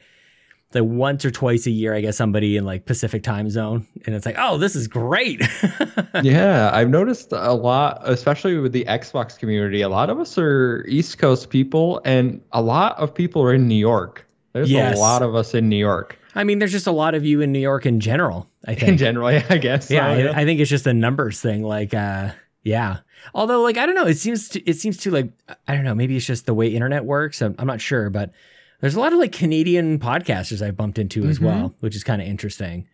like 0.73 0.83
once 0.83 1.23
or 1.23 1.31
twice 1.31 1.65
a 1.65 1.71
year, 1.71 1.93
I 1.93 2.01
get 2.01 2.15
somebody 2.15 2.57
in 2.57 2.65
like 2.65 2.85
Pacific 2.85 3.23
time 3.23 3.49
zone, 3.49 3.87
and 4.05 4.13
it's 4.13 4.25
like, 4.25 4.35
oh, 4.37 4.57
this 4.57 4.75
is 4.75 4.87
great. 4.87 5.41
yeah, 6.23 6.69
I've 6.73 6.89
noticed 6.89 7.31
a 7.31 7.53
lot, 7.53 8.01
especially 8.03 8.57
with 8.57 8.73
the 8.73 8.83
Xbox 8.85 9.39
community. 9.39 9.81
A 9.81 9.89
lot 9.89 10.09
of 10.09 10.19
us 10.19 10.37
are 10.37 10.85
East 10.87 11.19
Coast 11.19 11.49
people, 11.49 12.01
and 12.03 12.41
a 12.51 12.61
lot 12.61 12.97
of 12.97 13.13
people 13.13 13.41
are 13.43 13.53
in 13.53 13.67
New 13.67 13.75
York. 13.75 14.27
There's 14.53 14.69
Yes. 14.69 14.97
a 14.97 14.99
lot 14.99 15.21
of 15.21 15.35
us 15.35 15.53
in 15.53 15.69
New 15.69 15.77
York. 15.77 16.17
I 16.38 16.43
mean, 16.43 16.60
there's 16.60 16.71
just 16.71 16.88
a 16.88 16.91
lot 16.91 17.15
of 17.15 17.26
you 17.26 17.41
in 17.41 17.52
New 17.52 17.60
York 17.60 17.86
in 17.86 18.00
general. 18.00 18.47
I 18.65 18.76
think. 18.76 18.89
In 18.89 18.97
general, 18.97 19.32
yeah, 19.34 19.45
I 19.50 19.58
guess. 19.58 19.89
yeah, 19.91 20.15
so, 20.15 20.28
I, 20.32 20.41
I 20.41 20.45
think 20.45 20.60
it's 20.60 20.69
just 20.69 20.88
a 20.88 20.93
numbers 20.93 21.41
thing. 21.41 21.63
Like, 21.63 21.93
uh, 21.93 22.32
yeah. 22.63 22.97
Although, 23.34 23.62
like, 23.62 23.78
I 23.78 23.86
don't 23.86 23.95
know. 23.95 24.06
It 24.06 24.17
seems 24.17 24.50
to, 24.50 24.69
it 24.69 24.76
seems 24.76 24.97
to 24.97 25.12
like 25.12 25.32
I 25.67 25.76
don't 25.76 25.84
know. 25.84 25.95
Maybe 25.95 26.15
it's 26.15 26.26
just 26.26 26.45
the 26.45 26.54
way 26.54 26.67
internet 26.67 27.04
works. 27.06 27.41
I'm, 27.41 27.56
I'm 27.58 27.67
not 27.67 27.82
sure, 27.82 28.10
but 28.10 28.32
there's 28.80 28.95
a 28.95 29.00
lot 29.00 29.12
of 29.13 29.19
like 29.19 29.32
Canadian 29.32 30.00
podcasters 30.00 30.65
I 30.65 30.71
bumped 30.71 31.00
into 31.00 31.26
as 31.26 31.39
Mhm. 31.39 31.43
well, 31.45 31.76
which 31.80 31.95
is 31.95 32.04
kind 32.04 32.21
of 32.21 32.28
interesting. 32.28 32.88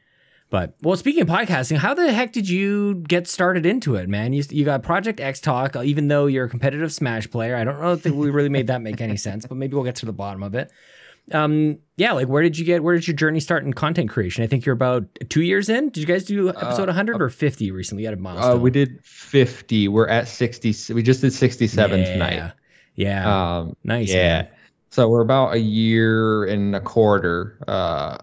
But 0.50 0.76
well, 0.84 0.96
speaking 0.96 1.24
of 1.24 1.28
podcasting, 1.28 1.78
how 1.78 1.94
the 1.96 2.14
heck 2.14 2.32
did 2.32 2.48
you 2.48 2.96
get 3.08 3.28
started 3.28 3.66
into 3.66 3.96
it, 3.96 4.08
man? 4.08 4.34
You 4.34 4.44
you 4.52 4.64
got 4.64 4.84
Project 4.84 5.20
X 5.20 5.40
Talk, 5.42 5.76
even 5.76 6.08
though 6.08 6.28
you're 6.28 6.46
a 6.46 6.50
competitive 6.50 6.94
Smash 6.94 7.30
player. 7.30 7.56
I 7.56 7.64
don't 7.64 7.82
know 7.82 7.94
if 7.94 8.06
we 8.06 8.30
really 8.30 8.50
made 8.50 8.68
that 8.68 8.82
make 8.82 9.02
any 9.02 9.18
sense, 9.18 9.46
but 9.48 9.56
maybe 9.58 9.74
we'll 9.74 9.84
get 9.84 9.96
to 9.98 10.06
the 10.06 10.14
bottom 10.14 10.44
of 10.44 10.54
it. 10.56 10.72
Um, 11.32 11.80
yeah, 11.96 12.12
like 12.12 12.28
where 12.28 12.42
did 12.44 12.58
you 12.58 12.66
get? 12.66 12.84
Where 12.84 12.96
did 12.96 13.08
your 13.08 13.16
journey 13.16 13.40
start 13.40 13.64
in 13.64 13.74
content 13.74 14.10
creation? 14.10 14.44
I 14.44 14.48
think 14.48 14.66
you're 14.66 14.74
about 14.74 15.06
two 15.30 15.42
years 15.42 15.70
in. 15.70 15.86
Did 15.90 15.98
you 16.02 16.06
guys 16.06 16.26
do 16.26 16.50
episode 16.50 16.88
100 16.88 17.22
or 17.22 17.30
50 17.30 17.72
recently? 17.72 18.04
Had 18.04 18.14
a 18.16 18.18
milestone. 18.18 18.52
Uh, 18.52 18.58
we 18.58 18.72
did 18.72 19.00
50. 19.06 19.88
We're 19.88 20.08
at 20.08 20.28
60. 20.28 20.94
We 20.94 21.02
just 21.04 21.22
did 21.22 21.32
67 21.32 22.00
yeah. 22.00 22.12
tonight. 22.14 22.52
Yeah, 22.96 23.58
Um, 23.60 23.76
nice. 23.84 24.10
yeah. 24.10 24.42
man. 24.44 24.48
So 24.90 25.08
we're 25.10 25.22
about 25.22 25.54
a 25.54 25.60
year 25.60 26.44
and 26.46 26.76
a 26.76 26.80
quarter. 26.82 27.58
Uh, 27.68 28.18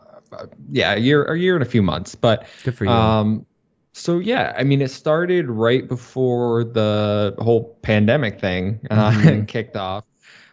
yeah, 0.71 0.95
a 0.95 0.99
year, 0.99 1.25
a 1.25 1.37
year 1.39 1.55
and 1.57 1.63
a 1.63 1.69
few 1.69 1.83
months. 1.83 2.15
But 2.15 2.47
good 2.65 2.75
for 2.77 2.85
you. 2.85 2.91
um, 2.91 3.47
so 3.93 4.19
yeah, 4.21 4.55
I 4.57 4.63
mean, 4.63 4.81
it 4.83 4.91
started 4.93 5.49
right 5.49 5.89
before 5.89 6.63
the 6.65 7.35
whole 7.39 7.77
pandemic 7.83 8.41
thing 8.41 8.79
uh, 8.91 9.11
Mhm. 9.15 9.49
kicked 9.49 9.77
off. 9.77 10.05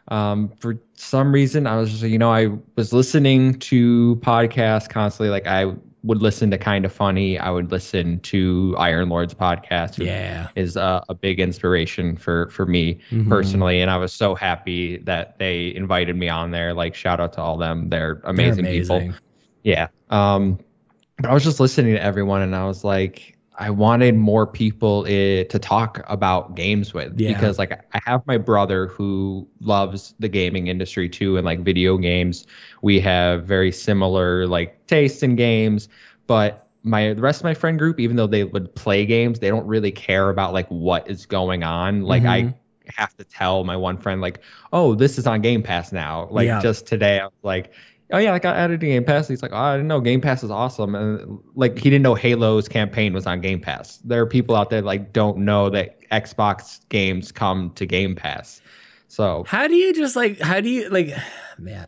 Um, 0.10 0.52
for 0.60 0.80
some 0.94 1.32
reason, 1.32 1.68
I 1.68 1.78
was 1.78 1.92
just, 1.92 2.04
you 2.04 2.18
know, 2.18 2.32
I 2.32 2.50
was 2.76 2.94
listening 2.94 3.56
to 3.60 4.16
podcasts 4.18 4.90
constantly. 4.90 5.30
Like 5.30 5.48
I 5.48 5.74
would 6.04 6.22
listen 6.22 6.50
to 6.52 6.58
Kind 6.58 6.86
of 6.86 6.94
Funny. 6.94 7.38
I 7.38 7.50
would 7.50 7.72
listen 7.72 8.20
to 8.22 8.76
Iron 8.80 9.10
Lord's 9.10 9.34
podcast. 9.34 9.98
Yeah. 10.04 10.48
is 10.56 10.78
a, 10.78 11.04
a 11.10 11.14
big 11.16 11.40
inspiration 11.40 12.16
for 12.16 12.50
for 12.50 12.66
me 12.66 13.00
Mhm. 13.12 13.28
personally, 13.28 13.82
and 13.82 13.92
I 13.92 13.98
was 13.98 14.14
so 14.14 14.34
happy 14.34 14.98
that 15.00 15.38
they 15.40 15.76
invited 15.76 16.16
me 16.16 16.30
on 16.30 16.52
there. 16.52 16.74
Like 16.74 16.96
shout 16.96 17.20
out 17.20 17.34
to 17.34 17.42
all 17.42 17.58
them. 17.58 17.90
They're 17.90 18.22
They're 18.24 18.32
amazing, 18.32 18.66
people. 18.66 19.14
Yeah. 19.64 19.88
Um, 20.10 20.60
but 21.18 21.30
I 21.30 21.34
was 21.34 21.44
just 21.44 21.60
listening 21.60 21.94
to 21.96 22.02
everyone, 22.02 22.42
and 22.42 22.56
I 22.56 22.66
was 22.66 22.84
like, 22.84 23.37
I 23.60 23.72
wanted 23.72 24.16
more 24.16 24.46
people 24.46 25.06
eh, 25.08 25.44
to 25.46 25.58
talk 25.60 26.02
about 26.08 26.56
games 26.56 26.94
with 26.94 27.16
Yeah. 27.16 27.26
because, 27.26 27.58
like, 27.58 27.72
I 27.72 28.00
have 28.06 28.22
my 28.28 28.38
brother 28.38 28.88
who 28.88 29.48
loves 29.62 30.14
the 30.20 30.30
gaming 30.30 30.68
industry 30.68 31.10
too, 31.10 31.38
and 31.38 31.46
like 31.46 31.62
video 31.62 31.98
games. 31.98 32.46
We 32.84 33.00
have 33.00 33.46
very 33.46 33.72
similar 33.72 34.46
like 34.46 34.86
tastes 34.86 35.24
in 35.24 35.36
games, 35.36 35.90
but 36.28 36.68
my 36.84 37.14
the 37.14 37.22
rest 37.22 37.42
of 37.42 37.46
my 37.46 37.56
friend 37.56 37.80
group, 37.80 38.00
even 38.00 38.16
though 38.16 38.28
they 38.28 38.44
would 38.44 38.74
play 38.76 39.06
games, 39.08 39.40
they 39.40 39.50
don't 39.50 39.66
really 39.66 39.92
care 39.92 40.30
about 40.30 40.54
like 40.54 40.68
what 40.68 41.10
is 41.10 41.26
going 41.26 41.64
on. 41.64 42.04
Like, 42.04 42.26
I 42.26 42.46
Mhm. 42.46 42.54
have 42.96 43.16
to 43.18 43.24
tell 43.26 43.64
my 43.64 43.76
one 43.76 43.98
friend 43.98 44.22
like, 44.22 44.40
"Oh, 44.72 44.96
this 44.96 45.18
is 45.18 45.26
on 45.28 45.42
Game 45.42 45.64
Pass 45.64 45.92
now." 45.92 46.28
Like 46.32 46.58
Yeah. 46.58 46.60
just 46.60 46.86
today, 46.86 47.20
I 47.20 47.26
was 47.26 47.34
like, 47.44 47.74
"Oh 48.12 48.18
yeah, 48.18 48.34
I 48.34 48.40
got 48.40 48.56
added 48.56 48.80
to 48.82 48.88
Game 48.88 49.04
Pass." 49.04 49.28
He's 49.28 49.42
like, 49.42 49.52
"Oh, 49.54 49.58
I 49.58 49.76
didn't 49.76 49.88
know 49.88 50.02
Game 50.02 50.22
Pass 50.22 50.44
is 50.44 50.52
awesome," 50.52 50.96
and 50.96 51.40
like 51.56 51.78
he 51.78 51.90
didn't 51.90 52.04
know 52.04 52.16
Halo's 52.16 52.68
campaign 52.68 53.14
was 53.14 53.26
on 53.26 53.42
Game 53.42 53.60
Pass. 53.60 53.98
There 53.98 54.22
are 54.22 54.26
people 54.26 54.56
out 54.56 54.70
there 54.70 54.82
like 54.82 55.14
don't 55.14 55.40
know 55.40 55.70
that 55.70 55.98
Xbox 56.12 56.80
games 56.90 57.32
come 57.32 57.72
to 57.76 57.86
Game 57.86 58.16
Pass. 58.16 58.62
So 59.08 59.44
How 59.48 59.68
do 59.68 59.76
you 59.76 59.94
just 59.94 60.16
like? 60.16 60.40
How 60.40 60.62
do 60.62 60.70
you 60.70 60.90
like? 60.90 61.10
Man, 61.58 61.88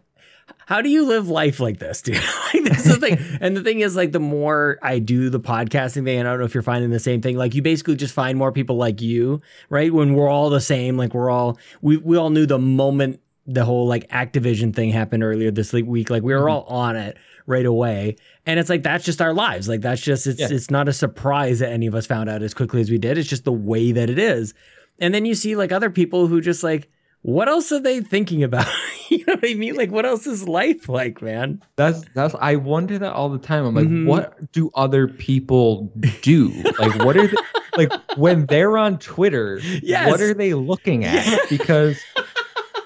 how 0.69 0.81
do 0.81 0.89
you 0.89 1.05
live 1.05 1.29
life 1.29 1.59
like 1.59 1.79
this, 1.79 2.01
dude? 2.03 2.15
like 2.53 2.63
this 2.63 2.85
is 2.85 2.99
the 2.99 3.07
thing. 3.07 3.17
And 3.41 3.55
the 3.57 3.63
thing 3.63 3.79
is, 3.79 3.95
like, 3.95 4.11
the 4.11 4.19
more 4.19 4.77
I 4.83 4.99
do 4.99 5.29
the 5.29 5.39
podcasting 5.39 6.03
thing, 6.03 6.19
and 6.19 6.27
I 6.27 6.31
don't 6.31 6.39
know 6.39 6.45
if 6.45 6.53
you're 6.53 6.61
finding 6.61 6.91
the 6.91 6.99
same 6.99 7.21
thing. 7.21 7.37
Like, 7.37 7.55
you 7.55 7.61
basically 7.61 7.95
just 7.95 8.13
find 8.13 8.37
more 8.37 8.51
people 8.51 8.75
like 8.75 9.01
you, 9.01 9.41
right? 9.69 9.91
When 9.93 10.13
we're 10.13 10.29
all 10.29 10.49
the 10.49 10.61
same, 10.61 10.97
like 10.97 11.13
we're 11.13 11.29
all 11.29 11.57
we 11.81 11.97
we 11.97 12.17
all 12.17 12.29
knew 12.29 12.45
the 12.45 12.59
moment 12.59 13.19
the 13.53 13.65
whole 13.65 13.87
like 13.87 14.07
Activision 14.09 14.73
thing 14.75 14.91
happened 14.91 15.23
earlier 15.23 15.51
this 15.51 15.73
week. 15.73 16.09
Like 16.09 16.23
we 16.23 16.33
were 16.33 16.49
all 16.49 16.63
on 16.63 16.95
it 16.95 17.17
right 17.45 17.65
away, 17.65 18.15
and 18.45 18.59
it's 18.59 18.69
like 18.69 18.83
that's 18.83 19.03
just 19.05 19.21
our 19.21 19.33
lives. 19.33 19.67
Like 19.67 19.81
that's 19.81 20.01
just 20.01 20.27
it's 20.27 20.39
Yeah. 20.39 20.47
it's 20.51 20.69
not 20.69 20.87
a 20.87 20.93
surprise 20.93 21.59
that 21.59 21.71
any 21.71 21.87
of 21.87 21.95
us 21.95 22.05
found 22.05 22.29
out 22.29 22.41
as 22.43 22.53
quickly 22.53 22.81
as 22.81 22.89
we 22.91 22.97
did. 22.97 23.17
It's 23.17 23.29
just 23.29 23.45
the 23.45 23.51
way 23.51 23.91
that 23.91 24.09
it 24.09 24.19
is. 24.19 24.53
And 24.99 25.13
then 25.13 25.25
you 25.25 25.33
see 25.35 25.55
like 25.55 25.71
other 25.71 25.89
people 25.89 26.27
who 26.27 26.41
just 26.41 26.63
like, 26.63 26.89
what 27.21 27.47
else 27.49 27.71
are 27.71 27.79
they 27.81 28.01
thinking 28.01 28.43
about? 28.43 28.67
you 29.09 29.25
know 29.25 29.33
what 29.35 29.49
I 29.49 29.53
mean? 29.55 29.75
Like, 29.75 29.91
what 29.91 30.05
else 30.05 30.27
is 30.27 30.47
life 30.47 30.87
like, 30.87 31.21
man? 31.21 31.61
that's 31.75 32.03
that's 32.13 32.35
I 32.39 32.55
wonder 32.57 32.99
that 32.99 33.13
all 33.13 33.29
the 33.29 33.39
time. 33.39 33.65
I'm 33.65 33.75
like, 33.75 33.87
Mhm. 33.87 34.05
what 34.05 34.51
do 34.51 34.69
other 34.75 35.07
people 35.07 35.91
do? 36.21 36.49
like, 36.79 37.03
what 37.03 37.17
are 37.17 37.27
they, 37.27 37.35
like 37.77 37.91
when 38.17 38.45
they're 38.45 38.77
on 38.77 38.99
Twitter? 38.99 39.59
Yes. 39.81 40.09
What 40.09 40.21
are 40.21 40.33
they 40.33 40.53
looking 40.53 41.03
at? 41.05 41.25
Because 41.49 41.97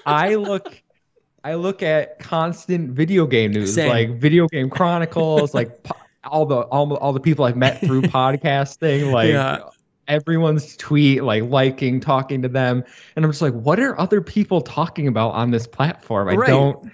I 0.06 0.34
look 0.36 0.80
I 1.42 1.54
look 1.54 1.82
at 1.82 2.18
constant 2.18 2.90
video 2.90 3.26
game 3.26 3.52
news, 3.52 3.74
Same. 3.74 3.88
like 3.90 4.10
Video 4.18 4.46
Game 4.48 4.70
Chronicles, 4.70 5.52
like 5.54 5.82
po- 5.82 5.96
all 6.24 6.46
the 6.46 6.56
all, 6.56 6.86
the- 6.86 6.94
all 6.96 7.12
the 7.12 7.20
people 7.20 7.44
I've 7.44 7.56
met 7.56 7.80
through 7.80 8.02
podcasting, 8.02 9.12
like 9.12 9.28
Yeah. 9.30 9.58
everyone's 10.08 10.76
tweet, 10.76 11.22
like 11.22 11.44
liking, 11.44 12.00
talking 12.00 12.40
to 12.42 12.48
them, 12.48 12.82
and 13.16 13.24
I'm 13.24 13.30
just 13.30 13.42
like, 13.42 13.52
what 13.54 13.78
are 13.78 13.98
other 14.00 14.20
people 14.22 14.60
talking 14.62 15.06
about 15.06 15.30
on 15.34 15.50
this 15.50 15.66
platform? 15.66 16.28
I 16.28 16.34
Right. 16.34 16.48
don't 16.48 16.90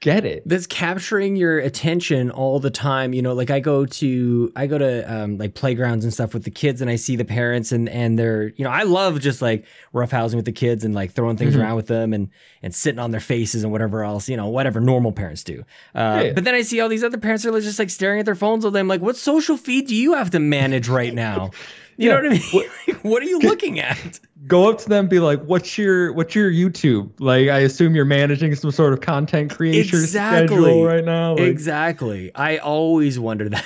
get 0.00 0.24
it. 0.24 0.42
That's 0.46 0.66
capturing 0.66 1.34
your 1.36 1.58
attention 1.58 2.30
all 2.30 2.60
the 2.60 2.70
time. 2.70 3.12
You 3.12 3.22
know, 3.22 3.32
like 3.34 3.50
I 3.50 3.60
go 3.60 3.84
to 3.86 4.52
I 4.54 4.66
go 4.66 4.78
to 4.78 5.12
um, 5.12 5.38
like 5.38 5.54
playgrounds 5.54 6.04
and 6.04 6.14
stuff 6.14 6.34
with 6.34 6.44
the 6.44 6.50
kids, 6.50 6.80
and 6.80 6.88
I 6.90 6.96
see 6.96 7.16
the 7.16 7.24
parents 7.24 7.72
and 7.72 7.88
and 7.88 8.18
they're 8.18 8.48
you 8.56 8.64
know 8.64 8.70
I 8.70 8.84
love 8.84 9.20
just 9.20 9.42
like 9.42 9.64
roughhousing 9.92 10.36
with 10.36 10.44
the 10.44 10.52
kids 10.52 10.84
and 10.84 10.94
like 10.94 11.12
throwing 11.12 11.36
things 11.36 11.54
Mhm. 11.56 11.60
around 11.60 11.76
with 11.76 11.86
them 11.88 12.12
and 12.12 12.28
and 12.62 12.74
sitting 12.74 12.98
on 13.00 13.10
their 13.10 13.20
faces 13.20 13.62
and 13.64 13.72
whatever 13.72 14.04
else 14.04 14.28
you 14.28 14.36
know 14.36 14.48
whatever 14.48 14.80
normal 14.80 15.12
parents 15.12 15.42
do. 15.44 15.64
Uh, 15.94 16.22
Yeah. 16.26 16.32
But 16.32 16.44
then 16.44 16.54
I 16.54 16.62
see 16.62 16.80
all 16.80 16.88
these 16.88 17.04
other 17.04 17.18
parents 17.18 17.44
are 17.46 17.60
just 17.60 17.78
like 17.78 17.90
staring 17.90 18.20
at 18.20 18.24
their 18.26 18.34
phones 18.34 18.64
all 18.64 18.70
day. 18.70 18.80
I'm 18.80 18.88
like, 18.88 19.00
what 19.02 19.16
social 19.16 19.56
feed 19.56 19.88
do 19.88 19.94
you 19.96 20.14
have 20.14 20.30
to 20.30 20.38
manage 20.38 20.88
right 20.88 21.12
now? 21.14 21.50
You 21.98 22.08
know 22.10 22.14
what 22.16 22.26
I 22.26 22.28
mean? 22.30 22.42
Like, 22.88 23.04
what 23.04 23.22
are 23.22 23.26
you 23.26 23.38
looking 23.40 23.80
at? 23.80 24.20
Go 24.46 24.70
up 24.70 24.78
to 24.78 24.88
them, 24.88 25.08
be 25.08 25.18
like, 25.20 25.42
"What's 25.44 25.76
your 25.76 26.12
what's 26.14 26.34
your 26.34 26.50
YouTube?" 26.50 27.10
Like, 27.20 27.48
I 27.48 27.58
assume 27.58 27.94
you're 27.94 28.04
managing 28.06 28.54
some 28.54 28.70
sort 28.70 28.92
of 28.94 29.00
content 29.02 29.50
creation 29.54 29.98
Exactly. 29.98 30.56
schedule 30.56 30.84
right 30.84 31.04
now. 31.04 31.32
Like, 31.32 31.42
exactly. 31.42 32.34
I 32.34 32.56
always 32.58 33.18
wonder 33.18 33.48
that. 33.50 33.64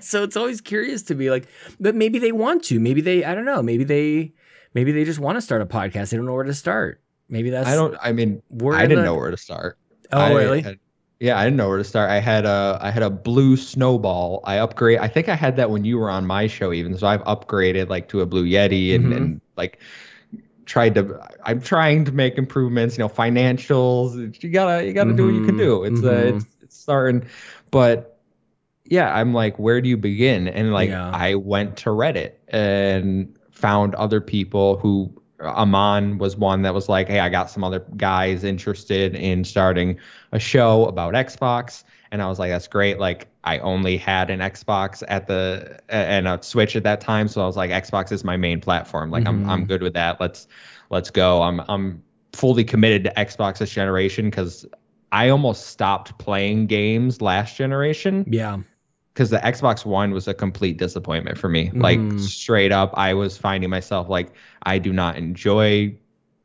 so 0.04 0.22
it's 0.22 0.36
always 0.36 0.60
curious 0.60 1.02
to 1.04 1.14
be 1.14 1.30
like, 1.30 1.46
but 1.80 1.94
maybe 1.96 2.18
they 2.18 2.32
want 2.32 2.62
to. 2.64 2.78
Maybe 2.78 3.00
they, 3.00 3.24
I 3.24 3.34
don't 3.34 3.44
know. 3.46 3.62
Maybe 3.62 3.82
they, 3.84 4.34
maybe 4.74 4.92
they 4.92 5.04
just 5.04 5.18
want 5.18 5.36
to 5.36 5.42
start 5.42 5.62
a 5.62 5.66
podcast. 5.66 6.10
They 6.10 6.16
don't 6.16 6.26
know 6.26 6.34
where 6.34 6.44
to 6.44 6.54
start. 6.54 7.02
Maybe 7.28 7.50
that's. 7.50 7.68
I 7.68 7.74
don't. 7.74 7.96
I 8.00 8.12
mean, 8.12 8.42
I 8.72 8.82
didn't 8.82 8.98
the- 8.98 9.04
know 9.04 9.14
where 9.16 9.30
to 9.30 9.36
start. 9.36 9.78
Oh, 10.12 10.18
I 10.20 10.32
really? 10.34 10.60
had- 10.62 10.78
yeah, 11.20 11.38
I 11.38 11.44
didn't 11.44 11.58
know 11.58 11.68
where 11.68 11.78
to 11.78 11.84
start. 11.84 12.10
I 12.10 12.18
had 12.20 12.46
a 12.46 12.78
I 12.80 12.90
had 12.90 13.02
a 13.02 13.10
blue 13.10 13.56
snowball. 13.56 14.40
I 14.44 14.58
upgrade. 14.58 14.98
I 15.00 15.08
think 15.08 15.28
I 15.28 15.34
had 15.34 15.56
that 15.56 15.70
when 15.70 15.84
you 15.84 15.98
were 15.98 16.10
on 16.10 16.26
my 16.26 16.46
show, 16.46 16.72
even. 16.72 16.96
So 16.96 17.06
I've 17.06 17.22
upgraded 17.24 17.88
like 17.90 18.08
to 18.08 18.22
a 18.22 18.26
blue 18.26 18.46
Yeti 18.46 18.94
and, 18.94 19.12
Mhm. 19.12 19.12
and 19.12 19.40
like 19.56 19.80
tried 20.66 20.94
to. 20.96 21.20
I'm 21.44 21.60
trying 21.60 22.04
to 22.06 22.12
make 22.12 22.38
improvements. 22.38 22.98
You 22.98 23.04
know, 23.04 23.08
financials. 23.10 24.42
You 24.42 24.50
gotta 24.50 24.86
you 24.86 24.92
gotta 24.94 25.12
do 25.14 25.26
what 25.26 25.34
you 25.34 25.42
can 25.42 25.56
Mhm, 25.56 25.58
do. 25.58 25.84
It's 25.84 26.02
uh, 26.02 26.32
mhm. 26.32 26.36
it's 26.36 26.46
it's 26.62 26.76
starting, 26.78 27.26
but 27.70 28.20
yeah, 28.86 29.14
I'm 29.14 29.34
like, 29.34 29.58
where 29.58 29.80
do 29.80 29.88
you 29.88 29.96
begin? 29.96 30.48
And 30.48 30.72
like, 30.72 30.90
Yeah. 30.90 31.10
I 31.12 31.36
went 31.36 31.76
to 31.78 31.90
Reddit 31.90 32.32
and 32.48 33.36
found 33.50 33.94
other 33.94 34.20
people 34.20 34.78
who 34.78 35.19
Amon 35.42 36.18
was 36.18 36.36
one 36.36 36.62
that 36.62 36.74
was 36.74 36.88
like, 36.88 37.08
hey, 37.08 37.20
I 37.20 37.28
got 37.28 37.50
some 37.50 37.64
other 37.64 37.80
guys 37.96 38.44
interested 38.44 39.14
in 39.14 39.44
starting 39.44 39.98
a 40.32 40.38
show 40.38 40.86
about 40.86 41.14
Xbox. 41.14 41.84
And 42.12 42.20
I 42.22 42.26
was 42.28 42.38
like, 42.38 42.50
that's 42.50 42.66
great. 42.66 42.98
Like, 42.98 43.28
I 43.44 43.58
only 43.60 43.96
had 43.96 44.30
an 44.30 44.40
Xbox 44.40 45.02
at 45.08 45.26
the 45.26 45.80
and 45.88 46.28
a 46.28 46.42
Switch 46.42 46.76
at 46.76 46.82
that 46.82 47.00
time, 47.00 47.28
so 47.28 47.40
I 47.42 47.46
was 47.46 47.56
like, 47.56 47.70
Xbox 47.70 48.12
is 48.12 48.24
my 48.24 48.36
main 48.36 48.60
platform. 48.60 49.10
Like, 49.10 49.26
I'm 49.26 49.48
I'm 49.48 49.64
Mhm. 49.64 49.68
good 49.68 49.82
with 49.82 49.94
that. 49.94 50.20
Let's 50.20 50.46
let's 50.90 51.10
go. 51.10 51.42
I'm 51.42 51.60
I'm 51.68 52.02
fully 52.32 52.64
committed 52.64 53.04
to 53.04 53.12
Xbox 53.16 53.58
this 53.58 53.70
generation 53.70 54.26
because 54.28 54.66
I 55.12 55.28
almost 55.30 55.68
stopped 55.68 56.18
playing 56.18 56.66
games 56.66 57.20
last 57.22 57.56
generation 57.56 58.24
Yeah. 58.28 58.58
Because 59.12 59.30
the 59.30 59.38
Xbox 59.38 59.84
One 59.84 60.12
was 60.12 60.28
a 60.28 60.34
complete 60.34 60.78
disappointment 60.78 61.36
for 61.38 61.48
me. 61.48 61.70
Like 61.74 61.98
Mhm. 61.98 62.20
straight 62.20 62.72
up, 62.72 62.92
I 62.94 63.14
was 63.14 63.36
finding 63.36 63.70
myself 63.70 64.08
like 64.08 64.32
I 64.62 64.78
do 64.78 64.92
not 64.92 65.16
enjoy 65.16 65.94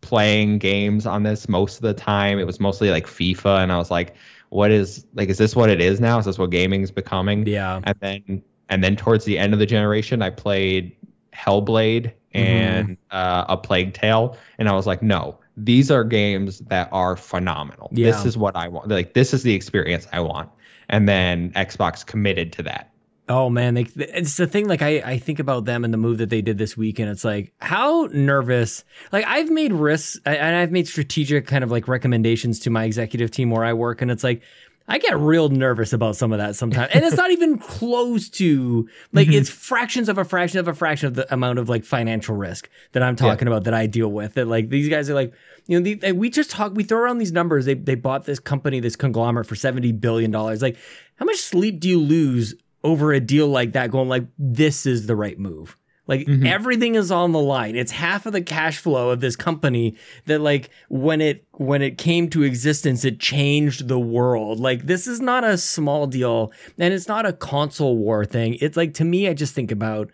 playing 0.02 0.60
games 0.60 1.06
on 1.06 1.24
this 1.24 1.48
most 1.50 1.78
of 1.78 1.82
the 1.82 1.94
time. 1.94 2.40
It 2.40 2.46
was 2.46 2.60
mostly 2.60 2.92
like 2.92 3.08
FIFA, 3.08 3.64
and 3.64 3.72
I 3.72 3.78
was 3.78 3.92
like, 3.92 4.16
"What 4.50 4.72
is 4.72 5.06
like? 5.16 5.30
Is 5.30 5.38
this 5.38 5.56
what 5.56 5.70
it 5.70 5.82
is 5.82 6.00
now? 6.00 6.20
Is 6.20 6.26
this 6.26 6.38
what 6.38 6.50
gaming's 6.50 6.92
becoming?" 6.92 7.46
Yeah. 7.48 7.82
And 7.84 7.96
then 8.02 8.44
and 8.70 8.84
then 8.84 8.96
towards 8.96 9.26
the 9.26 9.38
end 9.38 9.54
of 9.54 9.60
the 9.60 9.66
generation, 9.66 10.22
I 10.22 10.32
played 10.32 10.96
Hellblade 11.34 12.12
and 12.34 12.98
uh, 13.12 13.46
a 13.48 13.58
Plague 13.58 13.94
Tale, 13.94 14.38
and 14.58 14.68
I 14.70 14.74
was 14.74 14.88
like, 14.88 15.02
"No." 15.02 15.40
These 15.58 15.90
are 15.90 16.04
games 16.04 16.60
that 16.68 16.90
are 16.92 17.16
phenomenal. 17.16 17.90
Yeah. 17.94 18.12
This 18.12 18.26
is 18.26 18.38
what 18.38 18.58
I 18.58 18.68
want. 18.68 18.90
Like 18.90 19.14
this 19.14 19.34
is 19.34 19.42
the 19.42 19.54
experience 19.54 20.06
I 20.12 20.20
want. 20.20 20.50
And 20.90 21.08
then 21.08 21.52
Xbox 21.52 22.06
committed 22.06 22.52
to 22.54 22.64
that. 22.64 22.92
Oh 23.28 23.50
man, 23.50 23.74
they, 23.74 23.88
it's 23.96 24.38
the 24.38 24.46
thing. 24.46 24.68
Like 24.68 24.84
I, 24.84 24.98
I 25.00 25.18
think 25.18 25.40
about 25.40 25.66
them 25.66 25.84
and 25.84 25.92
the 25.92 25.98
move 25.98 26.20
that 26.20 26.30
they 26.30 26.44
did 26.44 26.60
this 26.60 26.78
week, 26.78 27.00
and 27.00 27.10
it's 27.10 27.24
like 27.24 27.54
how 27.60 28.08
nervous. 28.14 28.84
Like 29.12 29.26
I've 29.26 29.50
made 29.50 29.74
risks 29.74 30.20
and 30.26 30.56
I've 30.56 30.72
made 30.72 30.88
strategic 30.88 31.48
kind 31.48 31.64
of 31.64 31.72
like 31.72 31.88
recommendations 31.88 32.60
to 32.62 32.70
my 32.70 32.84
executive 32.84 33.32
team 33.32 33.50
where 33.50 33.66
I 33.66 33.74
work, 33.74 34.04
and 34.04 34.12
it's 34.12 34.24
like 34.24 34.44
I 34.88 35.00
get 35.00 35.18
real 35.18 35.50
nervous 35.50 35.94
about 35.94 36.16
some 36.16 36.32
of 36.32 36.38
that 36.38 36.56
sometimes, 36.56 36.92
and 36.94 37.04
it's 37.04 37.18
not 37.18 37.32
even 37.32 37.58
close 37.58 38.30
to 38.30 38.88
like 39.14 39.28
Mhm. 39.30 39.34
it's 39.34 39.50
fractions 39.50 40.10
of 40.10 40.18
a 40.20 40.24
fraction 40.24 40.60
of 40.60 40.68
a 40.68 40.74
fraction 40.76 41.08
of 41.08 41.16
the 41.16 41.34
amount 41.34 41.58
of 41.58 41.68
like 41.70 41.84
financial 41.84 42.36
risk 42.36 42.70
that 42.92 43.02
I'm 43.02 43.16
talking 43.16 43.48
about 43.48 43.64
that 43.64 43.74
I 43.74 43.88
deal 43.88 44.12
with. 44.12 44.36
That 44.36 44.48
like 44.48 44.70
these 44.70 44.90
guys 44.90 45.10
are 45.10 45.16
like. 45.16 45.34
You 45.68 45.80
know, 45.80 45.84
the, 45.84 45.96
like, 46.04 46.14
we 46.16 46.30
just 46.30 46.52
talk. 46.52 46.76
We 46.76 46.84
throw 46.84 47.00
around 47.00 47.18
these 47.18 47.32
numbers. 47.32 47.66
They 47.66 47.74
they 47.74 47.96
bought 47.96 48.26
this 48.26 48.38
company, 48.40 48.80
this 48.80 48.96
conglomerate, 48.96 49.48
for 49.48 49.56
seventy 49.56 49.92
billion 49.92 50.30
dollars. 50.30 50.62
Like, 50.62 50.78
how 51.16 51.26
much 51.26 51.38
sleep 51.38 51.80
do 51.80 51.90
you 51.90 52.00
lose 52.00 52.54
over 52.84 53.12
a 53.14 53.20
deal 53.20 53.48
like 53.48 53.72
that 53.72 53.90
going 53.90 54.08
like 54.08 54.26
this 54.38 54.86
is 54.86 55.08
the 55.08 55.16
right 55.16 55.40
move 55.40 55.76
like 56.08 56.28
Mhm. 56.28 56.48
everything 56.48 56.96
is 56.96 57.12
on 57.12 57.32
the 57.32 57.40
line. 57.40 57.76
It's 57.76 57.92
half 57.92 58.26
of 58.26 58.34
the 58.34 58.42
cash 58.42 58.78
flow 58.78 59.10
of 59.10 59.22
this 59.22 59.36
company 59.36 59.96
that 60.26 60.40
like 60.42 60.70
when 60.90 61.20
it 61.22 61.46
when 61.54 61.82
it 61.82 61.98
came 61.98 62.30
to 62.30 62.44
existence 62.44 63.04
it 63.06 63.20
changed 63.20 63.88
the 63.88 64.00
world. 64.00 64.60
Like 64.60 64.86
this 64.86 65.08
is 65.08 65.20
not 65.20 65.44
a 65.44 65.58
small 65.58 66.06
deal 66.08 66.52
and 66.78 66.94
it's 66.94 67.08
not 67.08 67.26
a 67.26 67.34
console 67.34 67.98
war 67.98 68.24
thing. 68.26 68.58
It's 68.62 68.78
like 68.78 68.94
to 68.96 69.04
me 69.06 69.28
i 69.28 69.34
just 69.34 69.56
think 69.56 69.72
about 69.72 70.12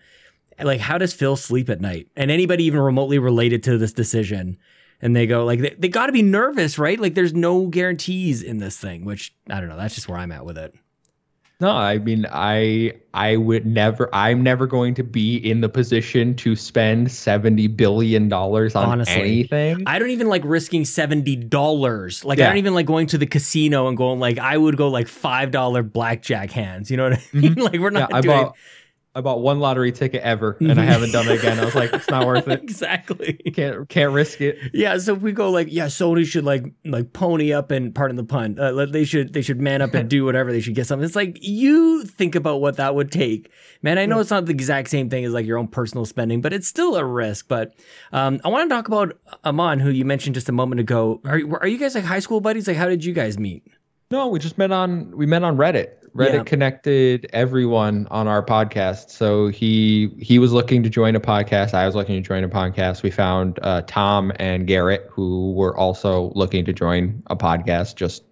like 0.64 0.80
how 0.80 0.98
does 0.98 1.14
phil 1.14 1.36
sleep 1.36 1.70
at 1.70 1.82
night? 1.82 2.08
And 2.16 2.30
anybody 2.32 2.64
even 2.66 2.80
remotely 2.80 3.20
related 3.20 3.64
to 3.64 3.78
this 3.78 3.94
decision? 3.94 4.58
And 5.02 5.16
they 5.16 5.26
go 5.26 5.44
like 5.46 5.60
they, 5.60 5.76
they 5.80 5.88
got 5.90 6.06
to 6.06 6.12
be 6.12 6.22
nervous 6.22 6.78
right? 6.78 7.00
Like 7.00 7.16
there's 7.16 7.34
no 7.34 7.66
guarantees 7.68 8.44
in 8.44 8.60
this 8.60 8.78
thing 8.78 9.04
which 9.04 9.34
i 9.50 9.60
don't 9.60 9.68
know. 9.70 9.78
That's 9.78 9.96
just 9.96 10.08
where 10.08 10.20
i'm 10.20 10.32
at 10.32 10.46
with 10.46 10.58
it 10.58 10.74
No, 11.62 11.70
I 11.70 12.00
mean, 12.00 12.26
I 12.32 12.94
I 13.14 13.38
would 13.38 13.68
never. 13.68 14.10
I'm 14.14 14.42
never 14.42 14.66
going 14.66 14.96
to 14.96 15.04
be 15.04 15.38
in 15.38 15.62
the 15.62 15.70
position 15.70 16.36
to 16.38 16.56
spend 16.56 17.12
seventy 17.12 17.68
billion 17.68 18.30
dollars 18.30 18.76
on 18.76 18.90
Honestly, 18.90 19.14
anything. 19.22 19.84
I 19.86 20.00
don't 20.00 20.10
even 20.10 20.28
like 20.28 20.42
risking 20.44 20.86
seventy 20.86 21.36
dollars. 21.36 22.26
Like 22.26 22.40
I 22.40 22.48
don't 22.48 22.58
even 22.58 22.74
like 22.74 22.88
going 22.88 23.06
to 23.08 23.20
the 23.20 23.28
casino 23.28 23.88
and 23.88 23.96
going 23.96 24.20
like 24.20 24.40
I 24.40 24.58
would 24.58 24.76
go 24.76 24.88
like 24.88 25.08
five 25.08 25.52
dollar 25.52 25.84
blackjack 25.84 26.50
hands. 26.52 26.90
You 26.90 26.98
know 26.98 27.10
what 27.12 27.20
I 27.20 27.38
mean? 27.38 27.54
like 27.58 27.74
we're 27.80 27.92
Mm-hmm. 27.92 27.96
yeah, 27.96 28.00
not 28.00 28.14
I 28.16 28.22
doing 28.22 28.38
bought 28.44 28.58
I 29.14 29.20
bought 29.20 29.42
one 29.42 29.60
lottery 29.60 29.92
ticket 29.92 30.22
ever, 30.22 30.56
and 30.62 30.72
I 30.72 30.86
Mhm. 30.86 30.88
haven't 30.88 31.12
done 31.12 31.28
it 31.28 31.38
again. 31.40 31.60
I 31.60 31.66
was 31.66 31.76
like, 31.76 31.92
it's 31.94 32.10
not 32.10 32.26
worth 32.26 32.48
it. 32.48 32.64
exactly. 32.64 33.34
Can't 33.54 33.90
can't 33.90 34.14
risk 34.14 34.40
it. 34.40 34.58
Yeah, 34.74 34.98
so 35.00 35.16
if 35.16 35.22
we 35.22 35.34
go 35.34 35.50
like, 35.52 35.68
yeah, 35.70 35.88
Sony 35.88 36.26
should 36.26 36.46
like 36.46 36.64
like 36.86 37.12
pony 37.12 37.52
up 37.52 37.72
and 37.72 37.94
pardon 37.94 38.16
the 38.16 38.24
pun, 38.24 38.58
uh, 38.58 38.86
they 38.86 39.04
should 39.04 39.34
they 39.34 39.42
should 39.42 39.60
man 39.60 39.82
up 39.82 39.94
and 39.94 40.10
do 40.10 40.24
whatever. 40.24 40.54
They 40.54 40.62
should 40.62 40.76
get 40.76 40.88
something. 40.88 41.06
It's 41.06 41.16
like 41.16 41.38
you 41.42 42.04
think 42.06 42.36
about 42.36 42.62
what 42.62 42.78
that 42.78 42.96
would 42.96 43.12
take, 43.12 43.52
man. 43.82 43.98
I 43.98 44.06
know 44.06 44.20
it's 44.22 44.30
not 44.32 44.46
the 44.46 44.54
exact 44.54 44.90
same 44.90 45.10
thing 45.10 45.26
as 45.26 45.34
like 45.34 45.46
your 45.46 45.58
own 45.58 45.68
personal 45.68 46.06
spending, 46.06 46.40
but 46.40 46.54
it's 46.54 46.68
still 46.70 46.96
a 46.96 47.04
risk. 47.04 47.50
But 47.50 47.74
um, 48.14 48.40
I 48.46 48.48
want 48.48 48.70
to 48.70 48.74
talk 48.74 48.88
about 48.88 49.18
Aman, 49.44 49.82
who 49.82 49.90
you 49.90 50.06
mentioned 50.06 50.36
just 50.36 50.48
a 50.48 50.54
moment 50.54 50.80
ago. 50.80 51.20
Are 51.26 51.42
are 51.60 51.68
you 51.68 51.78
guys 51.78 51.96
like 51.96 52.06
high 52.06 52.20
school 52.20 52.40
buddies? 52.40 52.66
Like, 52.68 52.78
how 52.78 52.88
did 52.88 53.04
you 53.04 53.12
guys 53.14 53.38
meet? 53.38 53.64
No, 54.12 54.28
we 54.28 54.40
just 54.40 54.58
met 54.58 54.72
on 54.72 55.16
we 55.16 55.26
met 55.26 55.44
on 55.44 55.58
Reddit. 55.58 55.92
Reddit 56.16 56.34
Yeah. 56.34 56.44
connected 56.44 57.30
everyone 57.32 58.06
on 58.12 58.28
our 58.28 58.46
podcast. 58.46 59.10
So 59.12 59.48
he 59.48 60.10
he 60.20 60.38
was 60.40 60.52
looking 60.52 60.84
to 60.84 60.90
join 60.90 61.16
a 61.16 61.22
podcast. 61.22 61.74
I 61.74 61.86
was 61.86 61.96
looking 61.96 62.22
to 62.22 62.28
join 62.28 62.44
a 62.44 62.50
podcast. 62.50 63.02
We 63.04 63.12
found 63.12 63.58
uh, 63.62 63.84
Tom 63.88 64.34
and 64.36 64.68
Garrett 64.68 65.08
who 65.10 65.54
were 65.54 65.76
also 65.78 66.34
looking 66.36 66.66
to 66.66 66.74
join 66.74 67.24
a 67.28 67.36
podcast 67.38 67.96
just 67.96 68.24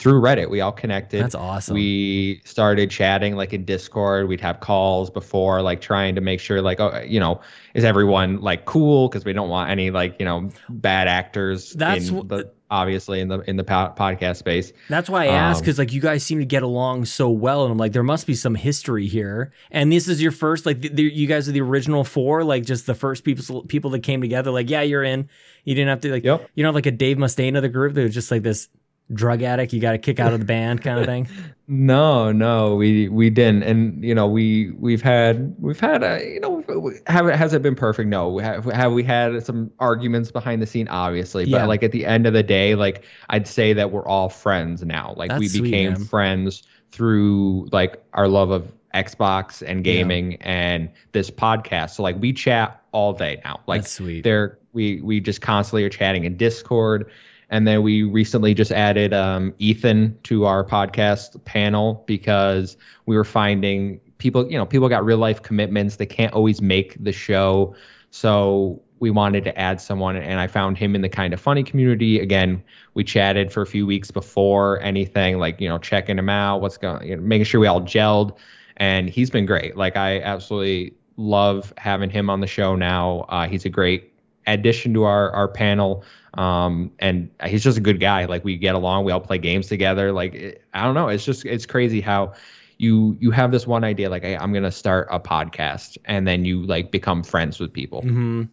through 0.00 0.20
Reddit. 0.20 0.48
We 0.50 0.60
all 0.62 0.72
connected. 0.72 1.22
That's 1.22 1.34
awesome. 1.34 1.74
We 1.74 2.40
started 2.44 2.90
chatting 2.90 3.36
like 3.36 3.52
in 3.52 3.64
Discord. 3.64 4.26
We'd 4.28 4.40
have 4.40 4.58
calls 4.60 5.10
before, 5.10 5.60
like 5.62 5.80
trying 5.82 6.14
to 6.16 6.20
make 6.22 6.40
sure, 6.40 6.62
like, 6.62 6.80
oh, 6.80 7.00
you 7.06 7.20
know, 7.20 7.40
is 7.74 7.84
everyone 7.84 8.40
like 8.40 8.64
cool? 8.64 9.08
Because 9.08 9.24
we 9.24 9.32
don't 9.34 9.50
want 9.50 9.70
any 9.70 9.90
like, 9.90 10.16
you 10.18 10.24
know, 10.24 10.48
bad 10.70 11.06
actors. 11.06 11.72
That's 11.74 12.08
in 12.08 12.26
the, 12.26 12.50
obviously 12.70 13.20
in 13.20 13.28
the 13.28 13.40
in 13.40 13.56
the 13.56 13.64
po- 13.64 13.92
podcast 13.96 14.36
space. 14.36 14.72
That's 14.88 15.10
why 15.10 15.24
I 15.24 15.26
asked 15.28 15.58
Um, 15.58 15.62
because 15.64 15.78
like 15.78 15.92
you 15.92 16.00
guys 16.00 16.24
seem 16.24 16.38
to 16.38 16.46
get 16.46 16.62
along 16.62 17.04
so 17.04 17.28
well, 17.28 17.64
and 17.64 17.72
I'm 17.72 17.78
like, 17.78 17.92
there 17.92 18.02
must 18.02 18.26
be 18.26 18.34
some 18.34 18.54
history 18.54 19.06
here. 19.06 19.52
And 19.70 19.92
this 19.92 20.08
is 20.08 20.22
your 20.22 20.32
first, 20.32 20.64
like, 20.64 20.80
the, 20.80 20.88
the, 20.88 21.02
you 21.02 21.26
guys 21.26 21.46
are 21.48 21.52
the 21.52 21.60
original 21.60 22.04
four, 22.04 22.42
like 22.42 22.64
just 22.64 22.86
the 22.86 22.94
first 22.94 23.22
people 23.22 23.64
people 23.64 23.90
that 23.90 24.02
came 24.02 24.22
together. 24.22 24.50
Like, 24.50 24.70
yeah, 24.70 24.80
you're 24.82 25.04
in. 25.04 25.28
You 25.64 25.74
didn't 25.74 25.88
have 25.88 26.00
to 26.00 26.10
like, 26.10 26.24
Yep. 26.24 26.48
you 26.54 26.62
know, 26.64 26.70
like 26.70 26.86
a 26.86 26.90
Dave 26.90 27.18
Mustaine 27.18 27.54
of 27.54 27.60
the 27.62 27.68
group 27.68 27.92
that 27.94 28.02
was 28.02 28.14
just 28.14 28.30
like 28.30 28.42
this 28.42 28.68
drug 29.12 29.42
addict 29.42 29.72
you 29.72 29.80
got 29.80 29.92
to 29.92 29.98
kick 29.98 30.20
out 30.20 30.32
of 30.32 30.38
the 30.38 30.44
band 30.46 30.82
kind 30.82 30.98
of 30.98 31.06
thing. 31.12 31.28
No, 31.66 32.32
no, 32.32 32.74
we 32.74 33.08
we 33.08 33.30
didn't, 33.30 33.62
and 33.62 34.02
you 34.04 34.14
know 34.14 34.26
we 34.26 34.70
we've 34.72 35.02
had 35.02 35.54
we've 35.58 35.78
had 35.78 36.02
a 36.02 36.24
you 36.24 36.40
know 36.40 36.64
have 37.06 37.28
it 37.28 37.36
has 37.36 37.54
it 37.54 37.62
been 37.62 37.76
perfect? 37.76 38.08
No, 38.08 38.38
have, 38.38 38.64
have 38.66 38.92
we 38.92 39.04
had 39.04 39.44
some 39.44 39.70
arguments 39.78 40.32
behind 40.32 40.60
the 40.60 40.66
scene? 40.66 40.88
Obviously, 40.88 41.44
but 41.44 41.50
Yeah. 41.50 41.66
like 41.66 41.82
at 41.84 41.92
the 41.92 42.06
end 42.06 42.26
of 42.26 42.32
the 42.32 42.42
day, 42.42 42.74
like 42.74 43.04
I'd 43.28 43.46
say 43.46 43.72
that 43.72 43.92
we're 43.92 44.06
all 44.06 44.28
friends 44.28 44.84
now. 44.84 45.14
Like 45.16 45.30
we 45.32 45.44
That's 45.46 45.52
sweet, 45.52 45.62
became 45.62 45.92
man. 45.92 46.04
friends 46.04 46.64
through 46.90 47.68
like 47.70 48.02
our 48.14 48.26
love 48.26 48.50
of 48.50 48.72
Xbox 48.94 49.62
and 49.64 49.84
gaming 49.84 50.34
and 50.42 50.88
this 51.12 51.30
podcast. 51.30 51.90
So 51.90 52.02
like 52.02 52.16
we 52.20 52.32
chat 52.32 52.82
all 52.90 53.12
day 53.12 53.40
now. 53.44 53.60
Like 53.68 53.82
That's 53.82 53.92
sweet. 53.92 54.24
there 54.24 54.58
we 54.72 55.00
we 55.02 55.20
just 55.20 55.40
constantly 55.40 55.84
are 55.84 55.88
chatting 55.88 56.24
in 56.24 56.36
discord 56.36 57.08
and 57.50 57.66
then 57.66 57.82
we 57.82 58.04
recently 58.04 58.54
just 58.54 58.72
added 58.72 59.12
um, 59.12 59.52
ethan 59.58 60.16
to 60.22 60.46
our 60.46 60.64
podcast 60.64 61.42
panel 61.44 62.04
because 62.06 62.76
we 63.06 63.16
were 63.16 63.24
finding 63.24 64.00
people 64.18 64.50
you 64.50 64.56
know 64.56 64.64
people 64.64 64.88
got 64.88 65.04
real 65.04 65.18
life 65.18 65.42
commitments. 65.42 65.96
They 65.96 66.06
can't 66.06 66.32
always 66.32 66.62
make 66.62 67.02
the 67.02 67.12
show. 67.12 67.74
So 68.10 68.80
we 69.00 69.10
wanted 69.10 69.44
to 69.44 69.58
add 69.58 69.80
someone 69.80 70.14
and 70.14 70.38
i 70.40 70.46
found 70.46 70.76
him 70.76 70.94
in 70.94 71.00
the 71.00 71.08
kind 71.08 71.34
of 71.34 71.40
funny 71.40 71.64
community. 71.64 72.20
Again 72.20 72.62
we 72.94 73.04
chatted 73.04 73.52
for 73.52 73.62
a 73.62 73.66
few 73.66 73.86
weeks 73.86 74.10
before 74.10 74.80
anything 74.80 75.38
like 75.38 75.60
you 75.60 75.68
know 75.68 75.78
checking 75.78 76.18
him 76.18 76.28
out 76.28 76.60
what's 76.60 76.76
going 76.76 77.06
you 77.06 77.16
know, 77.16 77.22
making 77.22 77.44
sure 77.44 77.60
we 77.60 77.66
all 77.66 77.82
gelled. 77.82 78.36
And 78.76 79.10
he's 79.10 79.30
been 79.30 79.46
great. 79.46 79.76
Like 79.76 79.96
i 79.96 80.20
absolutely 80.20 80.94
love 81.16 81.72
having 81.76 82.08
him 82.08 82.30
on 82.30 82.40
the 82.40 82.46
show 82.46 82.76
now. 82.76 83.26
Uh, 83.28 83.46
he's 83.46 83.64
a 83.64 83.68
great 83.68 84.09
addition 84.52 84.94
to 84.94 85.04
our 85.04 85.30
our 85.32 85.48
panel. 85.48 86.04
Um 86.34 86.92
and 86.98 87.30
he's 87.44 87.64
just 87.64 87.78
a 87.78 87.80
good 87.80 88.00
guy. 88.00 88.26
Like 88.26 88.44
we 88.44 88.56
get 88.56 88.74
along. 88.74 89.04
We 89.04 89.12
all 89.12 89.20
play 89.20 89.38
games 89.38 89.66
together. 89.66 90.12
Like 90.12 90.34
it, 90.34 90.64
i 90.74 90.84
don't 90.84 90.94
know. 90.94 91.08
It's 91.08 91.24
just 91.24 91.44
it's 91.44 91.66
crazy 91.66 92.00
how 92.00 92.34
you 92.78 93.16
you 93.20 93.30
have 93.30 93.50
this 93.50 93.66
one 93.66 93.84
idea 93.84 94.08
like 94.08 94.22
hey, 94.22 94.34
i'm 94.38 94.54
gonna 94.54 94.70
start 94.70 95.06
a 95.10 95.20
podcast 95.20 95.98
and 96.06 96.26
then 96.26 96.46
you 96.46 96.62
like 96.62 96.90
become 96.90 97.22
friends 97.22 97.60
with 97.60 97.72
people. 97.72 98.00
Hmm 98.00 98.44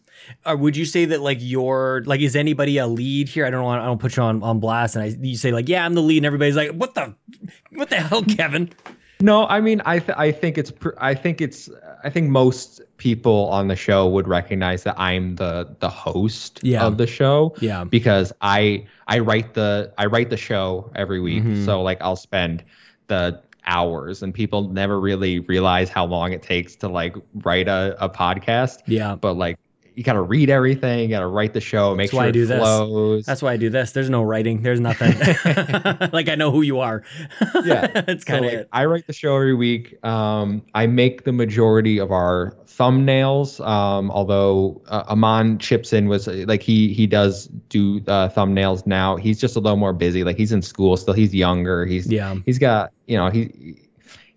Uh, 0.45 0.55
would 0.59 0.75
you 0.75 0.83
say 0.83 1.05
that 1.05 1.21
like 1.21 1.37
your 1.39 2.03
like 2.05 2.19
is 2.21 2.35
anybody 2.35 2.77
a 2.77 2.87
lead 2.87 3.29
here? 3.29 3.45
I 3.45 3.49
don't 3.49 3.61
know. 3.61 3.69
I 3.69 3.85
don't 3.85 3.99
put 4.01 4.17
you 4.17 4.23
on 4.23 4.43
on 4.43 4.59
blast, 4.59 4.95
and 4.95 5.03
I 5.03 5.15
you 5.21 5.37
say 5.37 5.51
like 5.51 5.69
yeah, 5.69 5.85
I'm 5.85 5.93
the 5.93 6.01
lead, 6.01 6.17
and 6.17 6.25
everybody's 6.25 6.55
like 6.55 6.71
what 6.71 6.95
the 6.95 7.13
what 7.71 7.89
the 7.89 7.97
hell, 7.97 8.23
Kevin? 8.23 8.71
No, 9.21 9.47
I 9.47 9.61
mean, 9.61 9.81
I 9.85 9.99
th- 9.99 10.17
I 10.17 10.31
think 10.31 10.57
it's 10.57 10.71
pr- 10.71 10.97
I 10.99 11.15
think 11.15 11.41
it's 11.41 11.69
I 12.03 12.09
think 12.09 12.29
most 12.29 12.81
people 12.97 13.47
on 13.49 13.67
the 13.67 13.75
show 13.75 14.07
would 14.07 14.27
recognize 14.27 14.83
that 14.83 14.99
I'm 14.99 15.35
the 15.35 15.75
the 15.79 15.89
host 15.89 16.59
Yeah. 16.63 16.85
of 16.85 16.97
the 16.97 17.07
show 17.07 17.55
Yeah. 17.59 17.83
because 17.83 18.31
I 18.41 18.85
I 19.07 19.19
write 19.19 19.53
the 19.55 19.91
I 19.97 20.05
write 20.05 20.29
the 20.29 20.37
show 20.37 20.91
every 20.95 21.19
week. 21.19 21.43
Mhm. 21.43 21.65
So 21.65 21.81
like 21.81 21.97
I'll 22.01 22.15
spend 22.15 22.63
the 23.07 23.41
hours 23.65 24.23
and 24.23 24.33
people 24.33 24.69
never 24.69 24.99
really 24.99 25.39
realize 25.39 25.89
how 25.89 26.05
long 26.05 26.31
it 26.31 26.41
takes 26.41 26.75
to 26.77 26.87
like 26.87 27.15
write 27.43 27.67
a, 27.67 27.95
a 27.99 28.07
podcast. 28.09 28.79
Yeah. 28.85 29.15
But 29.15 29.33
like 29.33 29.57
you 29.97 30.03
gotta 30.03 30.21
read 30.21 30.51
everything, 30.51 30.99
you 30.99 31.07
gotta 31.07 31.25
write 31.25 31.53
the 31.53 31.59
show, 31.59 31.95
make 31.95 32.11
That's 32.11 32.13
why 32.13 32.23
sure 32.25 32.27
I 32.27 32.31
do 32.31 32.43
it 32.43 32.45
this. 32.45 33.25
That's 33.25 33.41
why 33.41 33.53
I 33.53 33.57
do 33.57 33.71
this. 33.71 33.93
There's 33.93 34.11
no 34.11 34.21
writing. 34.21 34.61
There's 34.61 34.79
nothing. 34.79 35.17
like 36.13 36.29
I 36.29 36.35
know 36.35 36.51
who 36.51 36.61
you 36.61 36.79
are. 36.81 37.03
Yeah. 37.65 37.87
That's 38.01 38.23
kind 38.23 38.45
of 38.45 38.51
like, 38.51 38.61
it. 38.61 38.69
I 38.71 38.85
write 38.85 39.07
the 39.07 39.13
show 39.13 39.35
every 39.35 39.55
week. 39.55 39.97
Um, 40.05 40.61
I 40.75 40.85
make 40.85 41.23
the 41.23 41.31
majority 41.31 41.97
of 41.97 42.11
our 42.11 42.55
thumbnails. 42.67 43.59
Um, 43.65 44.11
although 44.11 44.83
uh, 44.87 45.05
Aman 45.07 45.57
chips 45.57 45.93
in 45.93 46.07
was 46.07 46.27
like 46.27 46.61
he 46.61 46.93
he 46.93 47.07
does 47.07 47.47
do 47.69 47.97
uh, 48.07 48.29
thumbnails 48.29 48.85
now. 48.85 49.15
He's 49.15 49.41
just 49.41 49.55
a 49.55 49.59
little 49.59 49.77
more 49.77 49.93
busy. 49.93 50.23
Like 50.23 50.37
he's 50.37 50.51
in 50.51 50.61
school 50.61 50.95
still. 50.95 51.15
He's 51.15 51.33
younger. 51.33 51.87
He's 51.87 52.05
Yeah. 52.05 52.35
he's 52.45 52.59
got 52.59 52.91
you 53.07 53.17
know 53.17 53.31
he 53.31 53.79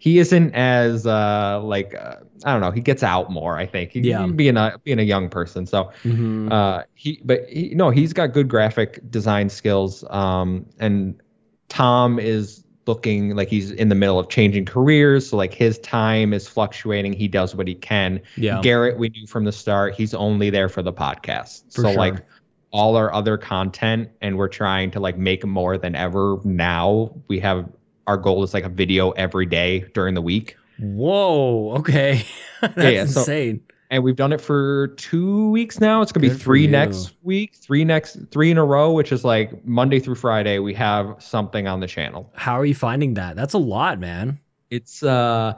he 0.01 0.19
isn't 0.19 0.55
as 0.55 1.07
uh 1.07 1.61
like 1.63 1.95
uh, 1.95 2.17
I 2.45 2.53
don't 2.53 2.63
know. 2.63 2.71
He 2.71 2.81
gets 2.81 3.03
out 3.03 3.31
more. 3.31 3.59
I 3.59 3.67
think. 3.67 3.93
He, 3.93 4.01
Yeah. 4.01 4.27
Being 4.27 4.57
a 4.57 4.79
being 4.83 4.99
a 4.99 5.03
young 5.05 5.29
person. 5.29 5.67
So 5.67 5.93
Mhm. 6.05 6.51
uh, 6.51 6.85
he, 6.95 7.21
but 7.23 7.41
he, 7.49 7.75
no, 7.75 7.91
he's 7.91 8.13
got 8.15 8.33
good 8.33 8.49
graphic 8.49 8.99
design 9.11 9.51
skills. 9.51 10.03
Um, 10.09 10.65
and 10.79 11.21
Tom 11.69 12.19
is 12.19 12.65
looking 12.87 13.37
like 13.37 13.49
he's 13.49 13.71
in 13.73 13.91
the 13.91 13.95
middle 13.95 14.19
of 14.19 14.31
changing 14.31 14.65
careers. 14.65 15.29
So 15.29 15.37
like 15.37 15.53
his 15.53 15.79
time 15.81 16.33
is 16.33 16.49
fluctuating. 16.49 17.13
He 17.13 17.29
does 17.29 17.55
what 17.55 17.69
he 17.69 17.75
can. 17.75 18.21
yeah. 18.37 18.61
Garrett, 18.63 18.99
we 18.99 19.11
knew 19.11 19.27
from 19.27 19.45
the 19.45 19.53
start, 19.53 19.95
he's 19.95 20.15
only 20.15 20.49
there 20.49 20.71
for 20.71 20.83
the 20.83 20.93
podcast. 20.95 21.65
For 21.75 21.83
so 21.83 21.89
sure. 21.91 21.99
like 21.99 22.25
all 22.73 22.97
our 22.97 23.13
other 23.13 23.37
content, 23.37 24.09
and 24.23 24.39
we're 24.39 24.49
trying 24.49 24.91
to 24.93 25.01
like 25.01 25.19
make 25.19 25.45
more 25.45 25.77
than 25.77 25.95
ever 25.95 26.39
now. 26.45 27.13
We 27.29 27.39
have 27.41 27.69
our 28.11 28.17
goal 28.17 28.43
is 28.43 28.53
like 28.53 28.65
a 28.65 28.69
video 28.69 29.13
every 29.13 29.47
day 29.47 29.85
during 29.95 30.15
the 30.15 30.21
week. 30.21 30.57
Whoa. 30.81 31.77
Okay. 31.79 32.27
That's 32.61 32.77
yeah, 32.77 33.05
so- 33.07 33.21
insane. 33.21 33.61
and 33.89 34.03
we've 34.03 34.17
done 34.17 34.33
it 34.33 34.41
for 34.41 34.89
two 34.97 35.49
weeks 35.51 35.79
now. 35.81 36.03
It's 36.03 36.11
gonna 36.11 36.27
Good 36.27 36.35
be 36.35 36.39
three 36.43 36.67
next 36.67 37.13
week, 37.23 37.55
three 37.55 37.85
next, 37.85 38.19
three 38.33 38.51
in 38.51 38.59
a 38.59 38.65
row, 38.65 38.91
which 38.91 39.13
is 39.13 39.25
like 39.25 39.65
Monday 39.65 40.01
through 40.01 40.17
Friday. 40.17 40.59
We 40.59 40.75
have 40.75 41.15
something 41.21 41.69
on 41.69 41.79
the 41.79 41.87
channel. 41.87 42.29
How 42.35 42.59
are 42.59 42.65
you 42.65 42.75
finding 42.75 43.15
that? 43.15 43.37
That's 43.37 43.55
a 43.55 43.59
lot, 43.59 44.01
man. 44.01 44.41
It's 44.71 45.05
uh, 45.05 45.55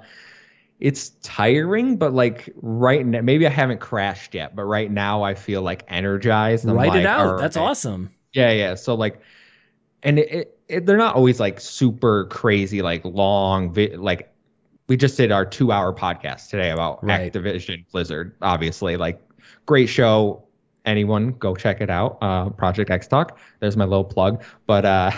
it's 0.79 1.11
tiring, 1.23 1.97
but 1.97 2.13
like 2.13 2.53
right 2.57 3.07
now, 3.07 3.23
maybe 3.23 3.47
I 3.47 3.51
haven't 3.51 3.81
crashed 3.81 4.35
yet, 4.35 4.55
but 4.55 4.65
right 4.65 4.91
now 4.91 5.23
I 5.23 5.35
feel 5.35 5.63
like 5.63 5.85
energized. 5.89 6.67
Write 6.67 6.91
like, 6.91 7.01
it 7.01 7.07
out. 7.07 7.39
That's 7.39 7.57
right. 7.57 7.63
awesome. 7.63 8.11
Yeah, 8.35 8.53
yeah. 8.53 8.75
So 8.75 8.95
like, 8.95 9.23
and 10.03 10.19
it, 10.19 10.31
it, 10.31 10.59
it 10.73 10.87
they're 10.87 10.97
not 10.97 11.15
always 11.15 11.39
like 11.39 11.61
super 11.61 12.25
crazy, 12.27 12.83
like 12.83 13.05
long, 13.05 13.73
vi- 13.73 13.95
like 13.97 14.33
we 14.89 14.97
just 14.97 15.17
did 15.17 15.31
our 15.31 15.45
two 15.45 15.71
hour 15.71 15.95
podcast 15.95 16.49
today 16.49 16.71
about 16.71 17.05
Right. 17.05 17.33
Activision 17.33 17.85
Blizzard. 17.93 18.35
Obviously, 18.43 18.97
like 18.97 19.21
great 19.67 19.87
show. 19.87 20.43
Anyone 20.85 21.33
go 21.33 21.55
check 21.55 21.81
it 21.81 21.91
out. 21.91 22.19
Uh, 22.21 22.49
Project 22.51 22.91
X 22.91 23.07
Talk. 23.07 23.39
There's 23.61 23.77
my 23.77 23.85
little 23.85 24.05
plug. 24.05 24.43
But 24.67 24.85
uh, 24.85 25.13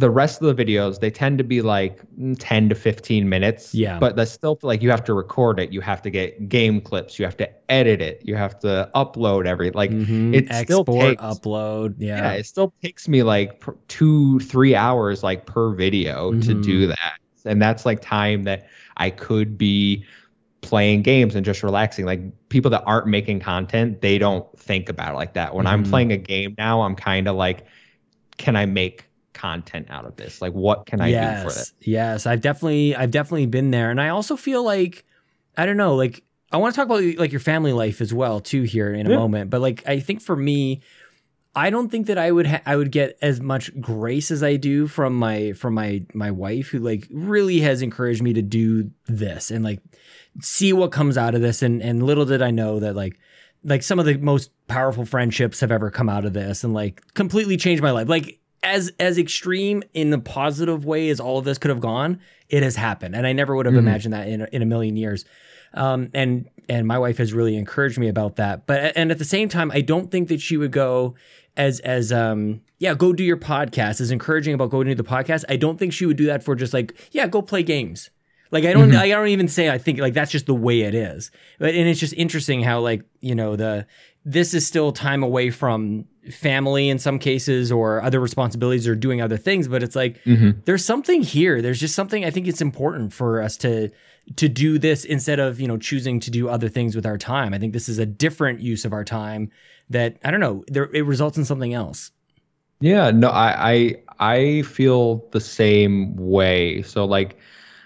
the 0.00 0.10
rest 0.10 0.42
of 0.42 0.54
the 0.56 0.64
videos 0.64 0.98
they 1.00 1.10
tend 1.10 1.38
to 1.38 1.44
be 1.44 1.62
like 1.62 2.00
mm, 2.18 2.34
10 2.38 2.68
to 2.70 2.74
15 2.74 3.28
minutes. 3.28 3.74
Yeah. 3.74 3.98
But 3.98 4.16
that's 4.16 4.30
still 4.30 4.58
like 4.62 4.82
you 4.82 4.90
have 4.90 5.04
to 5.04 5.14
record 5.14 5.60
it. 5.60 5.72
You 5.72 5.80
have 5.82 6.02
to 6.02 6.10
get 6.10 6.48
game 6.48 6.80
clips. 6.80 7.18
You 7.18 7.24
have 7.24 7.36
to 7.36 7.48
edit 7.70 8.00
it. 8.00 8.22
You 8.24 8.34
have 8.36 8.58
to 8.60 8.90
upload 8.94 9.46
every 9.46 9.70
like. 9.70 9.90
Mhm. 9.90 10.34
it 10.34 10.52
still 10.52 10.80
Export, 10.80 11.00
takes- 11.18 11.22
upload. 11.22 11.94
Yeah. 11.98 12.16
Yeah. 12.16 12.32
it 12.32 12.46
still 12.46 12.72
takes 12.82 13.08
me 13.08 13.22
like 13.22 13.62
two, 13.88 14.40
three 14.40 14.74
hours 14.74 15.22
like 15.22 15.46
per 15.46 15.70
video 15.74 16.32
to 16.32 16.54
Mhm. 16.54 16.62
do 16.62 16.86
that. 16.88 17.12
and 17.46 17.60
that's 17.62 17.86
like 17.86 18.02
time 18.02 18.42
that 18.44 18.66
I 18.98 19.08
could 19.08 19.56
be 19.56 20.04
playing 20.60 21.00
games 21.00 21.34
and 21.34 21.42
just 21.42 21.62
relaxing. 21.62 22.04
Like 22.04 22.20
people 22.50 22.70
that 22.72 22.82
aren't 22.84 23.06
making 23.06 23.40
content, 23.40 24.02
they 24.02 24.18
don't 24.18 24.44
think 24.58 24.90
about 24.90 25.14
it 25.14 25.16
like 25.16 25.32
that. 25.32 25.54
When 25.54 25.66
I'm 25.66 25.82
Mhm. 25.84 25.88
playing 25.88 26.12
a 26.12 26.18
game 26.18 26.54
now, 26.58 26.82
I'm 26.82 26.94
kind 26.94 27.28
of 27.28 27.36
like, 27.36 27.64
can 28.36 28.56
I 28.56 28.66
make 28.66 29.06
content 29.32 29.86
out 29.90 30.04
of 30.04 30.16
this? 30.16 30.40
Like, 30.42 30.52
what 30.52 30.86
can 30.86 31.00
I 31.00 31.10
yes, 31.10 31.42
do 31.42 31.50
for 31.50 31.60
it? 31.60 31.68
Yes, 31.80 32.26
I've 32.26 32.40
definitely 32.40 32.94
I've 32.96 33.10
definitely 33.10 33.46
been 33.46 33.70
there, 33.70 33.90
and 33.90 34.00
I 34.00 34.08
also 34.08 34.36
feel 34.36 34.62
like 34.64 35.04
I 35.56 35.66
don't 35.66 35.76
know, 35.76 35.94
like 35.96 36.22
I 36.52 36.56
want 36.56 36.74
to 36.74 36.76
talk 36.76 36.86
about 36.86 37.02
like 37.18 37.32
your 37.32 37.40
family 37.40 37.72
life 37.72 38.00
as 38.00 38.12
well 38.12 38.40
too 38.40 38.62
here 38.62 38.92
in 38.92 39.06
a 39.06 39.10
Yeah. 39.10 39.16
moment. 39.16 39.50
But 39.50 39.60
like 39.60 39.86
I 39.86 40.00
think 40.00 40.20
for 40.20 40.34
me, 40.36 40.80
I 41.54 41.70
don't 41.70 41.88
think 41.90 42.06
that 42.06 42.18
I 42.18 42.30
would 42.30 42.46
ha- 42.46 42.62
I 42.66 42.76
would 42.76 42.90
get 42.92 43.18
as 43.22 43.40
much 43.40 43.70
grace 43.80 44.30
as 44.30 44.42
I 44.42 44.56
do 44.56 44.86
from 44.86 45.14
my 45.18 45.52
from 45.52 45.74
my 45.74 46.02
my 46.14 46.30
wife 46.30 46.68
who 46.68 46.78
like 46.78 47.06
really 47.10 47.60
has 47.60 47.82
encouraged 47.82 48.22
me 48.22 48.32
to 48.32 48.42
do 48.42 48.90
this 49.06 49.50
and 49.50 49.64
like 49.64 49.80
see 50.40 50.72
what 50.72 50.92
comes 50.92 51.16
out 51.16 51.34
of 51.34 51.40
this 51.40 51.62
and 51.62 51.82
and 51.82 52.02
little 52.04 52.24
did 52.24 52.42
I 52.42 52.50
know 52.50 52.80
that 52.80 52.94
like 52.96 53.18
like 53.62 53.82
some 53.82 53.98
of 53.98 54.06
the 54.06 54.16
most 54.16 54.50
powerful 54.68 55.04
friendships 55.04 55.60
have 55.60 55.70
ever 55.70 55.90
come 55.90 56.08
out 56.08 56.24
of 56.24 56.32
this 56.32 56.64
and 56.64 56.72
like 56.72 57.02
completely 57.14 57.56
changed 57.56 57.82
my 57.82 57.90
life 57.90 58.08
like 58.08 58.39
as 58.62 58.92
as 59.00 59.18
extreme 59.18 59.82
in 59.94 60.10
the 60.10 60.18
positive 60.18 60.84
way 60.84 61.08
as 61.08 61.18
all 61.20 61.38
of 61.38 61.44
this 61.44 61.56
could 61.58 61.70
have 61.70 61.80
gone 61.80 62.20
it 62.48 62.62
has 62.62 62.76
happened 62.76 63.14
and 63.16 63.26
I 63.26 63.32
never 63.32 63.56
would 63.56 63.64
have 63.66 63.74
Mhm. 63.74 63.78
imagined 63.78 64.12
that 64.14 64.28
in 64.28 64.42
a, 64.42 64.48
in 64.52 64.60
a 64.62 64.66
million 64.66 64.96
years 64.96 65.24
um, 65.72 66.10
and 66.14 66.48
and 66.68 66.86
my 66.86 66.98
wife 66.98 67.18
has 67.18 67.32
really 67.32 67.56
encouraged 67.56 67.98
me 67.98 68.08
about 68.08 68.36
that. 68.36 68.66
But 68.66 68.92
and 68.96 69.10
at 69.12 69.18
the 69.18 69.24
same 69.24 69.48
time, 69.48 69.70
I 69.72 69.80
don't 69.80 70.10
think 70.10 70.28
that 70.28 70.40
she 70.40 70.56
would 70.56 70.72
go 70.72 71.14
as 71.56 71.78
as 71.80 72.12
um 72.12 72.60
yeah 72.78 72.94
go 72.94 73.12
do 73.12 73.22
your 73.24 73.36
podcast 73.36 74.00
as 74.00 74.10
encouraging 74.10 74.52
about 74.54 74.70
going 74.70 74.88
to 74.88 74.94
the 74.96 75.04
podcast. 75.04 75.44
I 75.48 75.54
don't 75.56 75.78
think 75.78 75.92
she 75.92 76.06
would 76.06 76.16
do 76.16 76.26
that 76.26 76.42
for 76.42 76.56
just 76.56 76.74
like 76.74 76.94
yeah 77.12 77.28
go 77.28 77.40
play 77.40 77.62
games. 77.62 78.10
Like 78.50 78.64
I 78.64 78.72
don't 78.72 78.90
Mhm. 78.90 78.96
I 78.98 79.08
don't 79.08 79.28
even 79.28 79.46
say 79.46 79.70
I 79.70 79.78
think 79.78 80.00
like 80.00 80.12
that's 80.14 80.32
just 80.32 80.46
the 80.46 80.54
way 80.54 80.80
it 80.80 80.94
is. 80.94 81.30
But 81.60 81.74
and 81.76 81.88
it's 81.88 82.00
just 82.00 82.14
interesting 82.14 82.62
how 82.64 82.80
like 82.80 83.02
you 83.20 83.36
know 83.36 83.54
the 83.54 83.86
this 84.24 84.54
is 84.54 84.66
still 84.66 84.90
time 84.90 85.22
away 85.22 85.50
from 85.50 86.06
family 86.30 86.90
in 86.90 86.98
some 86.98 87.18
cases 87.18 87.72
or 87.72 88.02
other 88.02 88.20
responsibilities 88.20 88.86
or 88.86 88.94
doing 88.94 89.22
other 89.22 89.38
things 89.38 89.68
but 89.68 89.82
it's 89.82 89.96
like 89.96 90.18
hmm 90.24 90.50
there's 90.64 90.84
something 90.84 91.22
here. 91.22 91.62
There's 91.62 91.80
just 91.80 91.94
something 91.94 92.24
i 92.24 92.30
think 92.30 92.46
it's 92.46 92.60
important 92.60 93.12
for 93.12 93.40
us 93.40 93.56
to 93.58 93.90
to 94.36 94.48
do 94.48 94.78
this 94.78 95.04
instead 95.04 95.40
of 95.40 95.60
you 95.60 95.66
know 95.66 95.78
choosing 95.78 96.20
to 96.20 96.30
do 96.30 96.48
other 96.48 96.68
things 96.68 96.94
with 96.94 97.06
our 97.06 97.16
time. 97.18 97.54
I 97.54 97.58
think 97.58 97.72
this 97.72 97.88
is 97.88 97.98
a 97.98 98.06
different 98.06 98.60
use 98.60 98.84
of 98.84 98.92
our 98.92 99.04
time 99.04 99.50
that 99.88 100.18
i 100.24 100.30
don't 100.30 100.40
know 100.40 100.64
there 100.68 100.90
it 100.92 101.02
results 101.06 101.38
in 101.38 101.44
something 101.44 101.74
else. 101.74 102.12
Yeah, 102.80 103.10
no, 103.10 103.28
I, 103.28 103.72
I 103.72 103.96
I 104.18 104.62
feel 104.62 105.28
the 105.32 105.40
same 105.40 106.16
way. 106.16 106.82
So 106.82 107.04
like 107.04 107.36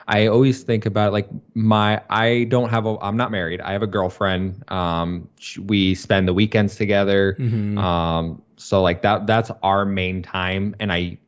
I 0.06 0.26
always 0.26 0.62
think 0.62 0.86
about 0.86 1.12
like 1.12 1.28
my 1.54 2.02
I 2.10 2.44
don't 2.44 2.68
have 2.70 2.86
a 2.86 2.96
I'm 3.00 3.16
not 3.16 3.30
married. 3.30 3.60
I 3.60 3.72
have 3.72 3.82
a 3.82 3.86
girlfriend. 3.86 4.70
Um 4.70 5.28
we 5.60 5.94
spend 5.94 6.28
the 6.28 6.34
weekends 6.34 6.76
together. 6.76 7.36
Mhm. 7.38 7.78
Um 7.78 8.42
so 8.56 8.82
like 8.82 9.02
that 9.02 9.26
that's 9.26 9.50
our 9.62 9.84
main 9.84 10.22
time 10.22 10.76
and 10.78 10.92
I 10.92 11.18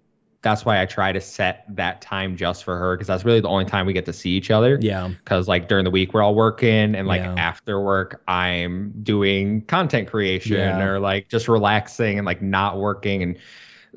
that's 0.43 0.64
why 0.64 0.81
I 0.81 0.87
try 0.87 1.11
to 1.11 1.20
set 1.20 1.64
that 1.74 2.01
time 2.03 2.37
just 2.37 2.62
for 2.62 2.79
her 2.79 2.95
because 2.95 3.09
that's 3.09 3.24
really 3.24 3.41
the 3.41 3.49
only 3.49 3.64
time 3.64 3.85
we 3.85 3.93
get 3.93 4.05
to 4.07 4.12
see 4.12 4.31
each 4.31 4.51
other 4.53 4.79
yeah 4.81 5.09
because 5.09 5.49
like 5.49 5.66
during 5.66 5.85
the 5.85 5.91
week 5.91 6.14
we're 6.14 6.22
all 6.22 6.37
working 6.37 6.95
and 6.95 7.09
like 7.09 7.22
Yeah. 7.22 7.35
after 7.37 7.81
work 7.81 8.22
i'm 8.29 8.93
doing 9.03 9.62
content 9.62 10.09
creation 10.09 10.59
Yeah. 10.59 10.85
or 10.85 11.01
like 11.01 11.29
just 11.29 11.49
relaxing 11.49 12.18
and 12.18 12.27
like 12.27 12.43
not 12.43 12.79
working 12.79 13.24
and 13.24 13.39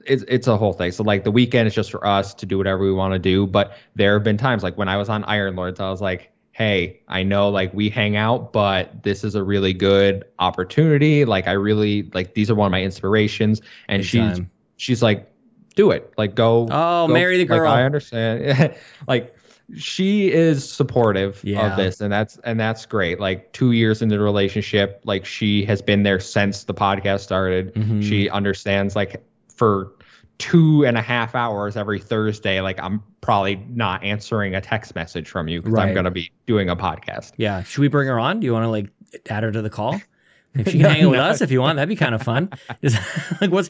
it's, 0.05 0.23
it's 0.27 0.47
a 0.47 0.57
whole 0.57 0.73
thing 0.73 0.91
so 0.91 1.03
like 1.03 1.23
the 1.23 1.31
weekend 1.31 1.67
is 1.67 1.73
just 1.75 1.91
for 1.91 2.05
us 2.05 2.33
to 2.33 2.45
do 2.45 2.57
whatever 2.57 2.83
we 2.83 2.91
want 2.91 3.13
to 3.13 3.19
do 3.19 3.45
but 3.47 3.73
there 3.95 4.13
have 4.13 4.23
been 4.23 4.37
times 4.37 4.63
like 4.63 4.77
when 4.77 4.87
i 4.89 4.97
was 4.97 5.09
on 5.09 5.23
iron 5.25 5.55
lords 5.55 5.79
i 5.79 5.89
was 5.89 6.01
like 6.01 6.31
hey 6.51 6.99
i 7.07 7.23
know 7.23 7.49
like 7.49 7.73
we 7.73 7.89
hang 7.89 8.15
out 8.15 8.51
but 8.53 9.03
this 9.03 9.23
is 9.23 9.35
a 9.35 9.43
really 9.43 9.73
good 9.73 10.25
opportunity 10.39 11.25
like 11.25 11.47
i 11.47 11.51
really 11.53 12.09
like 12.13 12.33
these 12.33 12.49
are 12.51 12.55
one 12.55 12.65
of 12.67 12.71
my 12.71 12.81
inspirations 12.81 13.61
and 13.87 14.01
Big 14.01 14.07
she's 14.07 14.19
time. 14.37 14.49
she's 14.77 15.01
like 15.03 15.31
do 15.75 15.91
it 15.91 16.13
like 16.17 16.35
go 16.35 16.67
oh 16.69 17.07
go- 17.07 17.13
marry 17.13 17.37
the 17.37 17.43
like, 17.43 17.59
girl 17.59 17.71
I 17.71 17.83
understand. 17.83 18.75
like 19.07 19.35
she 19.75 20.31
is 20.31 20.67
supportive 20.69 21.39
Yeah. 21.43 21.71
of 21.71 21.77
this 21.77 22.01
and 22.01 22.11
that's 22.11 22.37
and 22.43 22.59
that's 22.59 22.87
great. 22.87 23.19
Like 23.19 23.53
2 23.53 23.71
years 23.71 24.01
into 24.01 24.17
the 24.17 24.23
relationship, 24.23 24.99
like 25.05 25.25
she 25.27 25.63
has 25.65 25.81
been 25.83 26.01
there 26.01 26.19
since 26.19 26.63
the 26.63 26.73
podcast 26.73 27.19
started. 27.19 27.75
Mhm. 27.75 28.03
She 28.03 28.29
understands 28.31 28.95
like 28.95 29.23
for 29.60 29.91
two 30.39 30.86
and 30.86 30.97
a 30.97 31.01
half 31.01 31.36
hours 31.36 31.76
every 31.76 31.99
Thursday, 31.99 32.62
like 32.62 32.80
I'm 32.82 33.03
probably 33.20 33.57
not 33.70 34.03
answering 34.05 34.55
a 34.55 34.62
text 34.62 34.95
message 34.95 35.28
from 35.30 35.49
you 35.49 35.60
because 35.60 35.74
Right. 35.74 35.89
I'm 35.89 35.93
gonna 35.93 36.12
be 36.12 36.32
doing 36.47 36.70
a 36.70 36.76
podcast. 36.78 37.34
yeah 37.38 37.62
should 37.64 37.82
we 37.82 37.89
bring 37.89 38.07
her 38.07 38.18
on 38.18 38.39
do 38.39 38.45
you 38.45 38.53
want 38.53 38.64
to 38.64 38.70
like 38.70 38.88
add 39.30 39.43
her 39.43 39.51
to 39.51 39.62
the 39.62 39.70
call 39.70 39.99
if 40.55 40.68
she 40.70 40.80
can 40.80 40.89
hang 40.89 41.03
out 41.03 41.12
with 41.12 41.20
No. 41.20 41.26
us 41.26 41.41
if 41.41 41.51
you 41.51 41.60
want 41.60 41.76
that'd 41.76 41.89
be 41.89 41.95
kind 41.97 42.16
of 42.16 42.24
fun 42.24 42.49
Just, 42.82 42.97
like 43.41 43.51
what's 43.51 43.70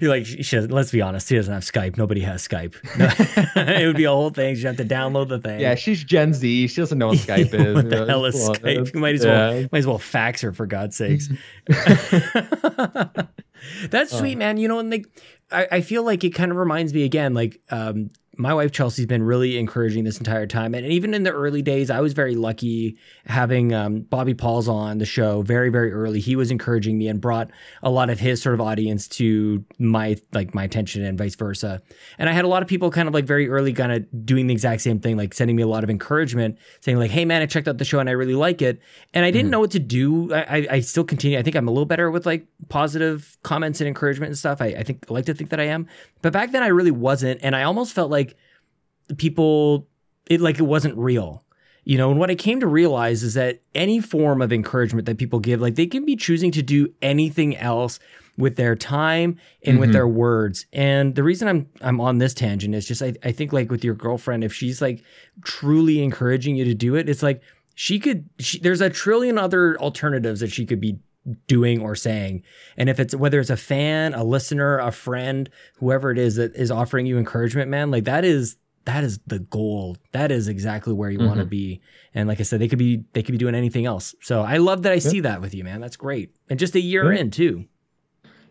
you're 0.00 0.10
like 0.16 0.26
she 0.26 0.42
doesn't, 0.56 0.70
let's 0.70 0.92
be 0.92 1.00
honest 1.00 1.28
she 1.28 1.36
doesn't 1.36 1.52
have 1.52 1.62
skype 1.64 1.96
nobody 1.96 2.20
has 2.20 2.46
skype 2.46 2.74
it 3.56 3.86
would 3.86 3.96
be 3.96 4.04
a 4.04 4.10
whole 4.10 4.28
thing 4.30 4.54
she'd 4.56 4.66
have 4.66 4.76
to 4.76 4.84
download 4.84 5.28
the 5.30 5.38
thing 5.40 5.60
Yeah, 5.60 5.74
she's 5.76 6.04
Gen 6.04 6.34
Z. 6.34 6.68
She 6.68 6.76
doesn't 6.80 6.98
know 6.98 7.08
what 7.08 7.18
Skype 7.18 7.54
is. 7.54 7.74
what 7.74 7.88
the 7.90 8.06
hell 8.06 8.24
is 8.26 8.34
Skype? 8.36 8.92
You 8.94 9.00
might 9.00 9.14
as 9.14 9.24
well 9.24 9.62
might 9.72 9.78
as 9.78 9.86
well 9.86 9.98
fax 9.98 10.42
her 10.42 10.52
for 10.52 10.66
God's 10.66 10.96
sakes. 10.96 11.28
That's 13.90 14.16
sweet, 14.16 14.36
man. 14.38 14.56
You 14.56 14.68
know, 14.68 14.78
and 14.78 14.90
like 14.90 15.06
I, 15.50 15.68
I 15.72 15.80
feel 15.80 16.02
like 16.02 16.24
it 16.24 16.30
kind 16.30 16.50
of 16.50 16.56
reminds 16.56 16.94
me 16.94 17.04
again, 17.04 17.34
like 17.34 17.60
um 17.70 18.10
my 18.40 18.54
wife 18.54 18.72
Chelsea's 18.72 19.06
been 19.06 19.22
really 19.22 19.58
encouraging 19.58 20.04
this 20.04 20.18
entire 20.18 20.46
time, 20.46 20.74
and 20.74 20.86
even 20.86 21.14
in 21.14 21.22
the 21.22 21.30
early 21.30 21.62
days, 21.62 21.90
I 21.90 22.00
was 22.00 22.12
very 22.14 22.34
lucky 22.34 22.96
having 23.26 23.72
um, 23.74 24.00
Bobby 24.00 24.34
Paul's 24.34 24.66
on 24.68 24.98
the 24.98 25.04
show 25.06 25.42
very, 25.42 25.68
very 25.68 25.92
early. 25.92 26.20
He 26.20 26.34
was 26.36 26.50
encouraging 26.50 26.98
me 26.98 27.08
and 27.08 27.20
brought 27.20 27.50
a 27.82 27.90
lot 27.90 28.10
of 28.10 28.18
his 28.18 28.40
sort 28.42 28.54
of 28.54 28.60
audience 28.60 29.06
to 29.08 29.64
my 29.78 30.16
like 30.32 30.54
my 30.54 30.64
attention 30.64 31.04
and 31.04 31.18
vice 31.18 31.34
versa. 31.34 31.82
And 32.18 32.28
I 32.28 32.32
had 32.32 32.44
a 32.44 32.48
lot 32.48 32.62
of 32.62 32.68
people 32.68 32.90
kind 32.90 33.06
of 33.08 33.14
like 33.14 33.26
very 33.26 33.48
early, 33.48 33.72
kind 33.72 33.92
of 33.92 34.26
doing 34.26 34.46
the 34.46 34.54
exact 34.54 34.80
same 34.80 34.98
thing, 35.00 35.16
like 35.16 35.34
sending 35.34 35.54
me 35.56 35.62
a 35.62 35.68
lot 35.68 35.84
of 35.84 35.90
encouragement, 35.90 36.56
saying 36.80 36.98
like, 36.98 37.10
"Hey, 37.10 37.24
man, 37.24 37.42
I 37.42 37.46
checked 37.46 37.68
out 37.68 37.78
the 37.78 37.84
show 37.84 37.98
and 38.00 38.08
I 38.08 38.12
really 38.12 38.34
like 38.34 38.62
it." 38.62 38.80
And 39.14 39.24
I 39.24 39.30
didn't 39.30 39.48
Mhm. 39.48 39.52
know 39.52 39.60
what 39.60 39.70
to 39.72 39.78
do. 39.78 40.32
I, 40.32 40.40
I, 40.58 40.66
I 40.70 40.80
still 40.80 41.04
continue. 41.04 41.38
I 41.38 41.42
think 41.42 41.56
I'm 41.56 41.68
a 41.68 41.70
little 41.70 41.84
better 41.86 42.10
with 42.10 42.24
like 42.26 42.46
positive 42.70 43.36
comments 43.42 43.80
and 43.80 43.88
encouragement 43.88 44.30
and 44.30 44.38
stuff. 44.38 44.62
I, 44.62 44.66
I 44.68 44.82
think 44.82 45.04
I 45.10 45.12
like 45.12 45.26
to 45.26 45.34
think 45.34 45.50
that 45.50 45.60
I 45.60 45.64
am, 45.64 45.86
but 46.22 46.32
back 46.32 46.52
then 46.52 46.62
I 46.62 46.68
really 46.68 46.90
wasn't, 46.90 47.40
and 47.42 47.54
I 47.56 47.62
almost 47.62 47.92
felt 47.92 48.10
like 48.10 48.36
people 49.16 49.88
it 50.26 50.40
like 50.40 50.58
it 50.58 50.62
wasn't 50.62 50.96
real 50.96 51.44
you 51.84 51.98
know 51.98 52.10
and 52.10 52.20
what 52.20 52.30
i 52.30 52.34
came 52.34 52.60
to 52.60 52.66
realize 52.66 53.22
is 53.22 53.34
that 53.34 53.60
any 53.74 53.98
form 54.00 54.40
of 54.40 54.52
encouragement 54.52 55.06
that 55.06 55.18
people 55.18 55.40
give 55.40 55.60
like 55.60 55.74
they 55.74 55.86
can 55.86 56.04
be 56.04 56.14
choosing 56.14 56.52
to 56.52 56.62
do 56.62 56.92
anything 57.02 57.56
else 57.56 57.98
with 58.38 58.54
their 58.56 58.76
time 58.76 59.36
and 59.64 59.80
with 59.80 59.90
Mhm. 59.90 59.94
their 59.94 60.06
words 60.08 60.66
and 60.72 61.14
the 61.16 61.22
reason 61.24 61.48
i'm 61.48 61.66
i'm 61.80 62.00
on 62.00 62.18
this 62.18 62.34
tangent 62.34 62.74
is 62.74 62.86
just 62.86 63.02
I, 63.02 63.14
I 63.24 63.32
think 63.32 63.52
like 63.52 63.70
with 63.70 63.82
your 63.82 63.94
girlfriend 63.94 64.44
if 64.44 64.52
she's 64.52 64.80
like 64.80 65.02
truly 65.42 66.02
encouraging 66.02 66.54
you 66.54 66.64
to 66.66 66.74
do 66.74 66.94
it 66.94 67.08
it's 67.08 67.22
like 67.22 67.42
she 67.74 67.98
could 67.98 68.28
she, 68.38 68.60
there's 68.60 68.80
a 68.80 68.90
trillion 68.90 69.38
other 69.38 69.76
alternatives 69.80 70.40
that 70.40 70.52
she 70.52 70.64
could 70.66 70.80
be 70.80 70.98
doing 71.46 71.80
or 71.80 71.94
saying. 71.94 72.42
And 72.76 72.88
if 72.88 72.98
it's 72.98 73.14
whether 73.14 73.40
it's 73.40 73.50
a 73.50 73.56
fan 73.56 74.14
a 74.14 74.24
listener 74.24 74.78
a 74.78 74.90
friend 74.90 75.50
whoever 75.76 76.10
it 76.10 76.18
is 76.18 76.36
that 76.36 76.54
is 76.56 76.70
offering 76.70 77.06
you 77.06 77.18
encouragement 77.18 77.70
man 77.70 77.90
like 77.90 78.04
that 78.04 78.24
is 78.24 78.56
that 78.86 79.04
is 79.04 79.20
the 79.26 79.38
goal. 79.38 79.98
That 80.12 80.32
is 80.32 80.48
exactly 80.48 80.94
where 80.94 81.10
you 81.10 81.18
want 81.18 81.36
to 81.36 81.42
mm-hmm. 81.42 81.50
be. 81.50 81.80
And 82.14 82.26
like 82.26 82.40
i 82.40 82.42
said 82.42 82.60
they 82.60 82.68
could 82.68 82.78
be 82.78 83.04
they 83.12 83.22
could 83.22 83.32
be 83.32 83.38
doing 83.38 83.54
anything 83.54 83.86
else. 83.86 84.14
So 84.22 84.42
i 84.42 84.56
love 84.56 84.82
that 84.82 84.92
i 84.92 84.98
see 84.98 85.20
that 85.20 85.40
with 85.40 85.54
you 85.54 85.64
man. 85.64 85.80
That's 85.80 85.96
great. 85.96 86.34
And 86.48 86.58
just 86.58 86.74
a 86.74 86.80
year 86.80 87.12
Yeah. 87.12 87.20
in 87.20 87.30
too. 87.30 87.66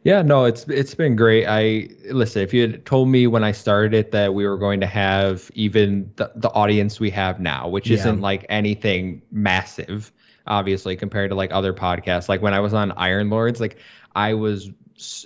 Yeah, 0.04 0.22
no, 0.22 0.46
it's 0.46 0.66
it's 0.70 0.96
been 0.96 1.16
great. 1.16 1.46
I 1.46 1.90
listen, 2.12 2.42
if 2.42 2.54
you 2.54 2.62
had 2.62 2.86
told 2.86 3.10
me 3.10 3.28
when 3.28 3.44
I 3.44 3.52
started 3.52 3.94
it 3.94 4.12
that 4.12 4.34
we 4.34 4.48
were 4.48 4.58
going 4.58 4.80
to 4.80 4.88
have 4.88 5.52
even 5.56 6.10
the, 6.16 6.32
the 6.36 6.50
audience 6.52 7.02
we 7.02 7.10
have 7.10 7.42
now, 7.42 7.68
which 7.68 7.90
Yeah. 7.90 7.98
isn't 7.98 8.22
like 8.22 8.46
anything 8.48 9.22
massive, 9.32 10.14
obviously, 10.48 10.96
compared 10.96 11.30
to 11.32 11.36
like 11.36 11.52
other 11.52 11.74
podcasts. 11.74 12.30
Like 12.30 12.42
when 12.42 12.54
I 12.54 12.60
was 12.60 12.74
on 12.74 12.92
Iron 12.94 13.30
Lords, 13.30 13.60
like 13.60 13.78
I 14.16 14.34
was 14.34 14.70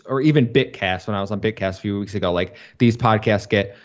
or 0.05 0.21
even 0.21 0.47
Bitcast 0.47 1.07
when 1.07 1.15
I 1.15 1.21
was 1.21 1.31
on 1.31 1.41
Bitcast 1.41 1.77
a 1.77 1.81
few 1.81 1.99
weeks 1.99 2.13
ago, 2.15 2.31
like 2.31 2.55
these 2.77 2.95
podcasts 2.95 3.49
get 3.49 3.75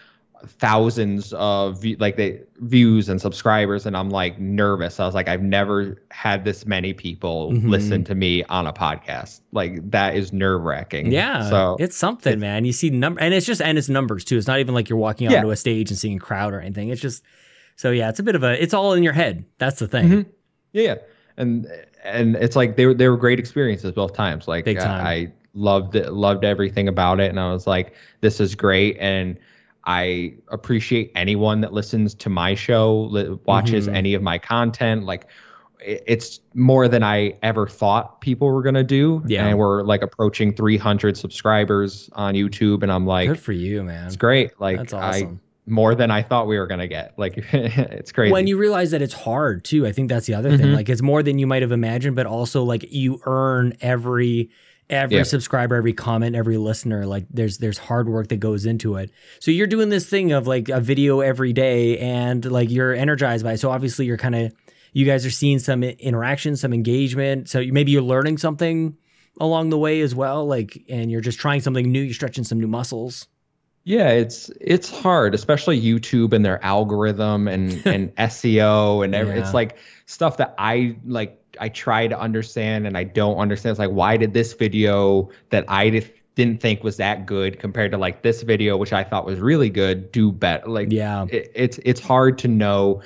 thousands 0.46 1.32
of 1.34 1.84
like 1.98 2.16
they 2.16 2.40
views 2.58 3.08
and 3.08 3.20
subscribers 3.20 3.86
and 3.86 3.96
I'm 3.96 4.10
like 4.10 4.38
nervous. 4.38 5.00
I 5.00 5.06
was 5.06 5.14
like 5.14 5.28
I've 5.28 5.42
never 5.42 6.00
had 6.10 6.44
this 6.44 6.64
many 6.66 6.92
people 6.92 7.52
Mhm. 7.52 7.68
listen 7.68 8.04
to 8.04 8.14
me 8.14 8.44
on 8.44 8.66
a 8.66 8.72
podcast. 8.72 9.40
Like 9.52 9.90
that 9.90 10.14
is 10.16 10.32
nerve-wracking. 10.32 11.10
yeah 11.10 11.48
So 11.50 11.76
it's 11.80 11.96
something 11.96 12.32
it's- 12.34 12.40
man 12.40 12.64
you 12.64 12.72
see 12.72 12.90
number 12.90 13.20
and 13.20 13.34
it's 13.34 13.46
just 13.46 13.60
and 13.60 13.76
it's 13.78 13.88
numbers 13.88 14.24
too 14.24 14.36
it's 14.38 14.46
not 14.46 14.60
even 14.60 14.74
like 14.74 14.88
you're 14.88 14.98
walking 14.98 15.30
Yeah. 15.30 15.38
onto 15.38 15.50
a 15.50 15.56
stage 15.56 15.90
and 15.90 15.98
seeing 15.98 16.16
a 16.16 16.20
crowd 16.20 16.54
or 16.54 16.60
anything 16.60 16.88
it's 16.88 17.00
just 17.00 17.24
so 17.76 17.90
yeah 17.90 18.08
it's 18.08 18.20
a 18.20 18.22
bit 18.22 18.34
of 18.36 18.42
a 18.44 18.62
it's 18.62 18.74
all 18.74 18.92
in 18.94 19.02
your 19.02 19.12
head 19.14 19.44
that's 19.58 19.78
the 19.80 19.88
thing 19.88 20.08
Mhm. 20.08 20.26
Yeah, 20.72 20.82
yeah. 20.82 20.94
And 21.38 21.66
and 22.04 22.36
it's 22.36 22.56
like 22.56 22.76
they 22.76 22.84
were 22.86 22.94
they 22.94 23.08
were 23.08 23.16
great 23.16 23.38
experiences 23.38 23.92
both 23.92 24.12
times. 24.12 24.46
Like 24.46 24.64
Big 24.66 24.78
time. 24.78 25.06
I, 25.06 25.10
I 25.12 25.32
loved 25.54 25.94
it, 25.96 26.12
loved 26.12 26.44
everything 26.44 26.88
about 26.88 27.20
it, 27.20 27.30
and 27.30 27.40
I 27.40 27.50
was 27.52 27.66
like, 27.66 27.94
this 28.20 28.40
is 28.40 28.54
great. 28.54 28.96
And 29.00 29.38
I 29.84 30.34
appreciate 30.48 31.10
anyone 31.14 31.60
that 31.62 31.72
listens 31.72 32.14
to 32.16 32.28
my 32.28 32.54
show, 32.54 33.04
li- 33.04 33.38
watches 33.46 33.88
Mhm. 33.88 33.94
any 33.94 34.14
of 34.14 34.22
my 34.22 34.36
content. 34.38 35.04
Like, 35.04 35.26
it's 35.80 36.40
more 36.54 36.88
than 36.88 37.02
I 37.02 37.34
ever 37.42 37.66
thought 37.68 38.20
people 38.20 38.48
were 38.52 38.62
gonna 38.62 38.82
do. 38.84 39.22
Yeah. 39.26 39.46
and 39.46 39.56
we're 39.58 39.82
like 39.84 40.02
approaching 40.02 40.52
300 40.52 41.16
subscribers 41.16 42.10
on 42.12 42.34
YouTube, 42.34 42.82
and 42.82 42.92
I'm 42.92 43.06
like, 43.06 43.28
Good 43.28 43.38
for 43.40 43.52
you, 43.52 43.82
man. 43.84 44.06
it's 44.06 44.16
great. 44.16 44.60
Like, 44.60 44.76
That's 44.78 44.92
I 44.92 45.08
awesome. 45.08 45.40
More 45.68 45.94
than 45.94 46.10
I 46.10 46.22
thought 46.22 46.46
we 46.46 46.58
were 46.58 46.66
gonna 46.66 46.88
get. 46.88 47.14
Like, 47.18 47.34
it's 47.52 48.12
crazy. 48.12 48.32
When 48.32 48.46
you 48.46 48.56
realize 48.58 48.90
that 48.92 49.02
it's 49.02 49.14
hard 49.14 49.64
too, 49.64 49.86
I 49.86 49.92
think 49.92 50.08
that's 50.08 50.26
the 50.26 50.34
other 50.34 50.56
thing. 50.56 50.68
Mhm. 50.68 50.74
Like 50.76 50.88
it's 50.88 51.02
more 51.02 51.22
than 51.22 51.38
you 51.38 51.46
might 51.46 51.62
have 51.62 51.72
imagined, 51.72 52.16
but 52.16 52.26
also 52.26 52.62
like 52.64 52.86
you 52.90 53.20
earn 53.26 53.74
every 53.80 54.50
every 54.90 55.16
Yeah. 55.18 55.22
subscriber, 55.22 55.74
every 55.76 55.92
comment, 55.92 56.34
every 56.34 56.56
listener. 56.56 57.04
Like 57.06 57.26
there's 57.30 57.58
there's 57.58 57.76
hard 57.78 58.08
work 58.08 58.28
that 58.28 58.38
goes 58.40 58.64
into 58.64 58.96
it. 58.96 59.10
So 59.38 59.50
you're 59.50 59.66
doing 59.66 59.90
this 59.90 60.08
thing 60.08 60.32
of 60.32 60.46
like 60.46 60.68
a 60.70 60.80
video 60.80 61.20
every 61.20 61.52
day, 61.52 61.98
and 61.98 62.42
like 62.44 62.70
you're 62.70 62.94
energized 62.94 63.44
by. 63.44 63.52
It. 63.52 63.58
So 63.60 63.70
obviously 63.70 64.06
you're 64.06 64.16
kind 64.16 64.34
of 64.34 64.52
you 64.94 65.04
guys 65.04 65.26
are 65.26 65.30
seeing 65.30 65.58
some 65.58 65.82
interaction, 65.84 66.56
some 66.56 66.72
engagement. 66.72 67.48
So 67.50 67.58
you- 67.60 67.72
maybe 67.74 67.92
you're 67.92 68.00
learning 68.00 68.38
something 68.38 68.96
along 69.40 69.68
the 69.70 69.78
way 69.78 70.00
as 70.00 70.14
well. 70.14 70.46
Like 70.46 70.82
and 70.88 71.10
you're 71.10 71.20
just 71.20 71.38
trying 71.38 71.60
something 71.60 71.92
new. 71.92 72.00
You're 72.00 72.14
stretching 72.14 72.44
some 72.44 72.58
new 72.58 72.66
muscles. 72.68 73.28
Yeah, 73.88 74.10
it's 74.10 74.50
it's 74.60 74.90
hard, 74.90 75.34
especially 75.34 75.80
YouTube 75.80 76.34
and 76.34 76.44
their 76.44 76.62
algorithm 76.62 77.48
and 77.48 77.72
and 77.86 78.14
SEO 78.16 79.02
and 79.02 79.14
every, 79.14 79.34
Yeah. 79.34 79.40
it's 79.40 79.54
like 79.54 79.78
stuff 80.04 80.36
that 80.36 80.54
I 80.58 80.96
like 81.06 81.40
I 81.58 81.70
try 81.70 82.06
to 82.06 82.18
understand 82.20 82.86
and 82.86 82.98
I 82.98 83.04
don't 83.04 83.38
understand. 83.38 83.70
It's 83.70 83.78
like 83.78 83.90
why 83.90 84.18
did 84.18 84.34
this 84.34 84.52
video 84.52 85.30
that 85.48 85.64
I 85.68 85.88
did, 85.88 86.12
didn't 86.34 86.60
think 86.60 86.84
was 86.84 86.98
that 86.98 87.24
good 87.24 87.58
compared 87.58 87.90
to 87.92 87.98
like 87.98 88.20
this 88.20 88.42
video 88.42 88.76
which 88.76 88.92
I 88.92 89.04
thought 89.04 89.24
was 89.24 89.40
really 89.40 89.70
good 89.70 90.12
do 90.12 90.32
better? 90.32 90.68
Like 90.68 90.92
Yeah. 90.92 91.24
it, 91.30 91.50
it's 91.54 91.78
it's 91.82 92.00
hard 92.00 92.36
to 92.40 92.48
know 92.48 93.00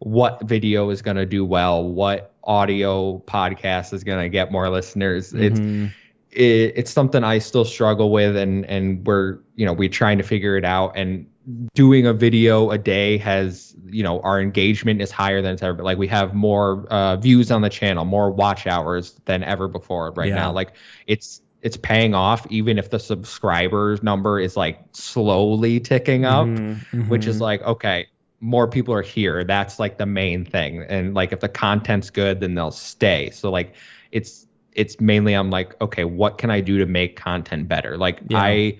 what 0.00 0.42
video 0.42 0.90
is 0.90 1.02
going 1.02 1.16
to 1.18 1.24
do 1.24 1.44
well, 1.44 1.88
what 1.88 2.32
audio 2.42 3.18
podcast 3.28 3.92
is 3.92 4.02
going 4.02 4.22
to 4.24 4.28
get 4.28 4.50
more 4.50 4.68
listeners. 4.70 5.32
It's 5.32 5.60
Mhm. 5.60 5.92
It, 6.36 6.72
it's 6.76 6.90
something 6.90 7.24
I 7.24 7.38
still 7.38 7.64
struggle 7.64 8.10
with, 8.10 8.36
and 8.36 8.64
and 8.66 9.06
we're 9.06 9.38
you 9.56 9.66
know 9.66 9.72
we're 9.72 9.88
trying 9.88 10.18
to 10.18 10.24
figure 10.24 10.56
it 10.56 10.64
out. 10.64 10.92
And 10.96 11.26
doing 11.74 12.06
a 12.06 12.12
video 12.12 12.70
a 12.70 12.78
day 12.78 13.18
has 13.18 13.74
you 13.86 14.02
know 14.02 14.20
our 14.20 14.40
engagement 14.40 15.00
is 15.00 15.10
higher 15.10 15.40
than 15.42 15.54
it's 15.54 15.62
ever. 15.62 15.82
Like 15.82 15.98
we 15.98 16.08
have 16.08 16.34
more 16.34 16.86
uh, 16.90 17.16
views 17.16 17.50
on 17.50 17.62
the 17.62 17.70
channel, 17.70 18.04
more 18.04 18.30
watch 18.30 18.66
hours 18.66 19.20
than 19.24 19.42
ever 19.42 19.68
before 19.68 20.12
right 20.12 20.28
Yeah. 20.28 20.34
now. 20.36 20.52
Like 20.52 20.74
it's 21.06 21.40
it's 21.62 21.76
paying 21.76 22.14
off, 22.14 22.46
even 22.50 22.78
if 22.78 22.90
the 22.90 22.98
subscribers 22.98 24.02
number 24.02 24.38
is 24.38 24.56
like 24.56 24.78
slowly 24.92 25.80
ticking 25.80 26.24
up 26.24 26.46
Mhm. 26.46 27.08
which 27.08 27.26
is 27.26 27.40
like 27.40 27.62
okay 27.62 28.06
more 28.40 28.68
people 28.68 28.92
are 28.92 29.02
here 29.02 29.42
that's 29.44 29.78
like 29.78 29.96
the 29.96 30.04
main 30.06 30.44
thing 30.44 30.84
and 30.88 31.14
like 31.14 31.32
if 31.32 31.40
the 31.40 31.48
content's 31.48 32.10
good 32.10 32.38
then 32.40 32.54
they'll 32.54 32.70
stay 32.70 33.30
so 33.30 33.50
like 33.50 33.74
it's 34.12 34.45
it's 34.76 35.00
mainly 35.00 35.32
i'm 35.34 35.50
like 35.50 35.74
okay 35.80 36.04
what 36.04 36.38
can 36.38 36.50
i 36.50 36.60
do 36.60 36.78
to 36.78 36.86
make 36.86 37.16
content 37.16 37.66
better 37.68 37.96
like 37.96 38.20
Yeah. 38.28 38.40
i 38.42 38.78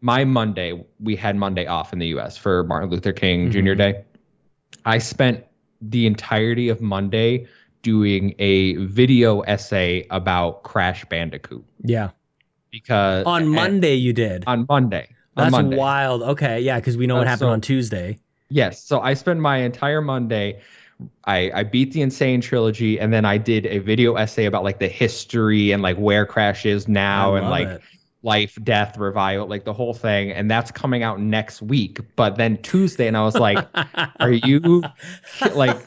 my 0.00 0.24
monday 0.24 0.82
we 1.00 1.16
had 1.16 1.36
monday 1.36 1.66
off 1.66 1.92
in 1.92 1.98
the 1.98 2.06
us 2.08 2.36
for 2.36 2.64
martin 2.64 2.88
luther 2.90 3.12
king 3.12 3.50
jr 3.50 3.58
Mhm. 3.60 3.76
day 3.78 4.04
i 4.86 4.98
spent 4.98 5.44
the 5.80 6.06
entirety 6.06 6.68
of 6.68 6.80
monday 6.80 7.46
doing 7.82 8.34
a 8.38 8.76
video 8.76 9.40
essay 9.40 10.06
about 10.10 10.62
crash 10.62 11.04
bandicoot 11.06 11.64
yeah. 11.82 12.10
because 12.70 13.26
On 13.26 13.48
Monday 13.48 13.94
you 13.96 14.12
did. 14.12 14.44
on 14.46 14.64
monday 14.68 15.08
on 15.36 15.44
That's 15.44 15.52
Monday. 15.52 15.76
wild. 15.78 16.22
Okay, 16.22 16.60
yeah, 16.60 16.78
because 16.78 16.98
we 16.98 17.06
know 17.06 17.14
what 17.16 17.26
Uh, 17.26 17.30
happened 17.30 17.48
so- 17.48 17.52
on 17.52 17.60
Tuesday. 17.62 18.18
Yes. 18.50 18.84
So 18.84 19.00
I 19.00 19.14
spent 19.14 19.40
my 19.40 19.56
entire 19.64 20.02
Monday. 20.02 20.60
I, 21.24 21.50
I 21.54 21.62
beat 21.62 21.92
the 21.92 22.02
N. 22.02 22.10
Sane 22.10 22.40
Trilogy, 22.40 22.98
and 22.98 23.12
then 23.12 23.24
I 23.24 23.38
did 23.38 23.66
a 23.66 23.78
video 23.78 24.14
essay 24.16 24.44
about 24.46 24.64
like 24.64 24.78
the 24.78 24.88
history 24.88 25.70
and 25.72 25.82
like 25.82 25.96
where 25.96 26.26
Crash 26.26 26.66
is 26.66 26.88
now, 26.88 27.34
and 27.34 27.48
like 27.48 27.68
it. 27.68 27.82
life, 28.22 28.58
death, 28.62 28.96
revival, 28.98 29.46
like 29.46 29.64
the 29.64 29.72
whole 29.72 29.94
thing. 29.94 30.32
And 30.32 30.50
that's 30.50 30.70
coming 30.70 31.02
out 31.02 31.20
next 31.20 31.62
week. 31.62 32.00
But 32.16 32.36
then 32.36 32.56
Tuesday, 32.62 33.06
and 33.06 33.16
I 33.16 33.22
was 33.22 33.36
like, 33.36 33.66
"Are 34.20 34.32
you 34.32 34.82
like?" 35.54 35.84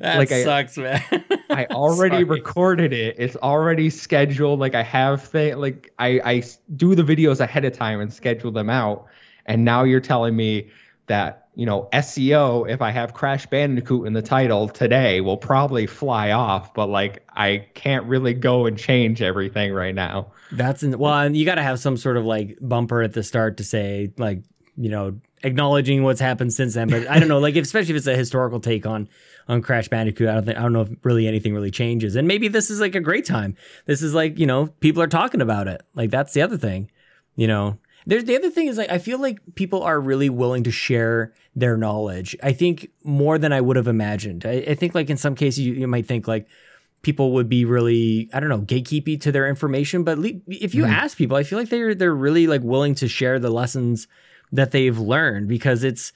that 0.00 0.18
like 0.18 0.32
I- 0.32 0.44
sucks, 0.44 0.78
man. 0.78 1.02
I 1.50 1.66
already 1.70 2.24
recorded 2.38 2.92
it. 2.92 3.16
It's 3.18 3.36
already 3.36 3.90
scheduled. 3.90 4.60
Like 4.60 4.74
I 4.74 4.82
have 4.82 5.22
thing. 5.22 5.58
Like 5.58 5.92
I 5.98 6.20
I 6.24 6.42
do 6.76 6.94
the 6.94 7.02
videos 7.02 7.40
ahead 7.40 7.64
of 7.64 7.72
time 7.72 8.00
and 8.00 8.12
schedule 8.12 8.50
them 8.52 8.70
out. 8.70 9.06
And 9.46 9.64
now 9.64 9.82
you're 9.84 10.00
telling 10.00 10.36
me 10.36 10.70
that 11.08 11.41
you 11.54 11.66
know 11.66 11.88
SEO. 11.92 12.68
If 12.68 12.82
I 12.82 12.90
have 12.90 13.14
Crash 13.14 13.46
Bandicoot 13.46 14.06
in 14.06 14.12
the 14.12 14.22
title 14.22 14.68
today, 14.68 15.20
will 15.20 15.36
probably 15.36 15.86
fly 15.86 16.30
off. 16.30 16.74
But 16.74 16.88
like 16.88 17.26
I 17.34 17.66
can't 17.74 18.06
really 18.06 18.34
go 18.34 18.66
and 18.66 18.78
change 18.78 19.22
everything 19.22 19.72
right 19.72 19.94
now. 19.94 20.32
That's 20.50 20.82
in, 20.82 20.98
well, 20.98 21.30
you 21.34 21.44
got 21.44 21.56
to 21.56 21.62
have 21.62 21.78
some 21.78 21.96
sort 21.96 22.16
of 22.16 22.24
like 22.24 22.58
bumper 22.60 23.02
at 23.02 23.12
the 23.12 23.22
start 23.22 23.58
to 23.58 23.64
say 23.64 24.12
like 24.16 24.42
you 24.76 24.88
know 24.88 25.20
acknowledging 25.42 26.02
what's 26.02 26.20
happened 26.20 26.52
since 26.52 26.74
then. 26.74 26.88
But 26.88 27.08
I 27.08 27.18
don't 27.18 27.28
know, 27.28 27.38
like 27.38 27.56
especially 27.56 27.94
if 27.94 27.98
it's 27.98 28.06
a 28.06 28.16
historical 28.16 28.60
take 28.60 28.86
on 28.86 29.08
on 29.48 29.62
Crash 29.62 29.88
Bandicoot, 29.88 30.28
I 30.28 30.34
don't 30.34 30.44
think 30.46 30.58
I 30.58 30.62
don't 30.62 30.72
know 30.72 30.82
if 30.82 30.90
really 31.02 31.26
anything 31.26 31.54
really 31.54 31.70
changes. 31.70 32.16
And 32.16 32.26
maybe 32.26 32.48
this 32.48 32.70
is 32.70 32.80
like 32.80 32.94
a 32.94 33.00
great 33.00 33.24
time. 33.24 33.56
This 33.86 34.02
is 34.02 34.14
like 34.14 34.38
you 34.38 34.46
know 34.46 34.68
people 34.80 35.02
are 35.02 35.08
talking 35.08 35.40
about 35.40 35.68
it. 35.68 35.82
Like 35.94 36.10
that's 36.10 36.32
the 36.32 36.42
other 36.42 36.56
thing, 36.56 36.90
you 37.36 37.46
know. 37.46 37.78
There's 38.06 38.24
the 38.24 38.36
other 38.36 38.50
thing 38.50 38.66
is 38.68 38.76
like 38.78 38.90
I 38.90 38.98
feel 38.98 39.18
like 39.20 39.38
people 39.54 39.82
are 39.82 40.00
really 40.00 40.28
willing 40.28 40.64
to 40.64 40.70
share 40.70 41.32
their 41.54 41.76
knowledge. 41.76 42.36
I 42.42 42.52
think 42.52 42.88
more 43.04 43.38
than 43.38 43.52
I 43.52 43.60
would 43.60 43.76
have 43.76 43.88
imagined. 43.88 44.44
I, 44.46 44.64
I 44.68 44.74
think 44.74 44.94
like 44.94 45.10
in 45.10 45.16
some 45.16 45.34
cases 45.34 45.60
you, 45.60 45.74
you 45.74 45.86
might 45.88 46.06
think 46.06 46.26
like 46.26 46.46
people 47.02 47.32
would 47.32 47.48
be 47.48 47.64
really 47.64 48.28
I 48.32 48.40
don't 48.40 48.48
know 48.48 48.60
gatekeepy 48.62 49.20
to 49.22 49.32
their 49.32 49.48
information, 49.48 50.02
but 50.04 50.18
le- 50.18 50.40
if 50.48 50.74
you 50.74 50.84
Mhm. 50.84 50.90
ask 50.92 51.16
people, 51.16 51.36
I 51.36 51.42
feel 51.42 51.58
like 51.58 51.68
they're 51.68 51.94
they're 51.94 52.14
really 52.14 52.46
like 52.46 52.62
willing 52.62 52.94
to 52.96 53.08
share 53.08 53.38
the 53.38 53.50
lessons 53.50 54.08
that 54.50 54.70
they've 54.70 54.98
learned 54.98 55.48
because 55.48 55.82
it's 55.82 56.12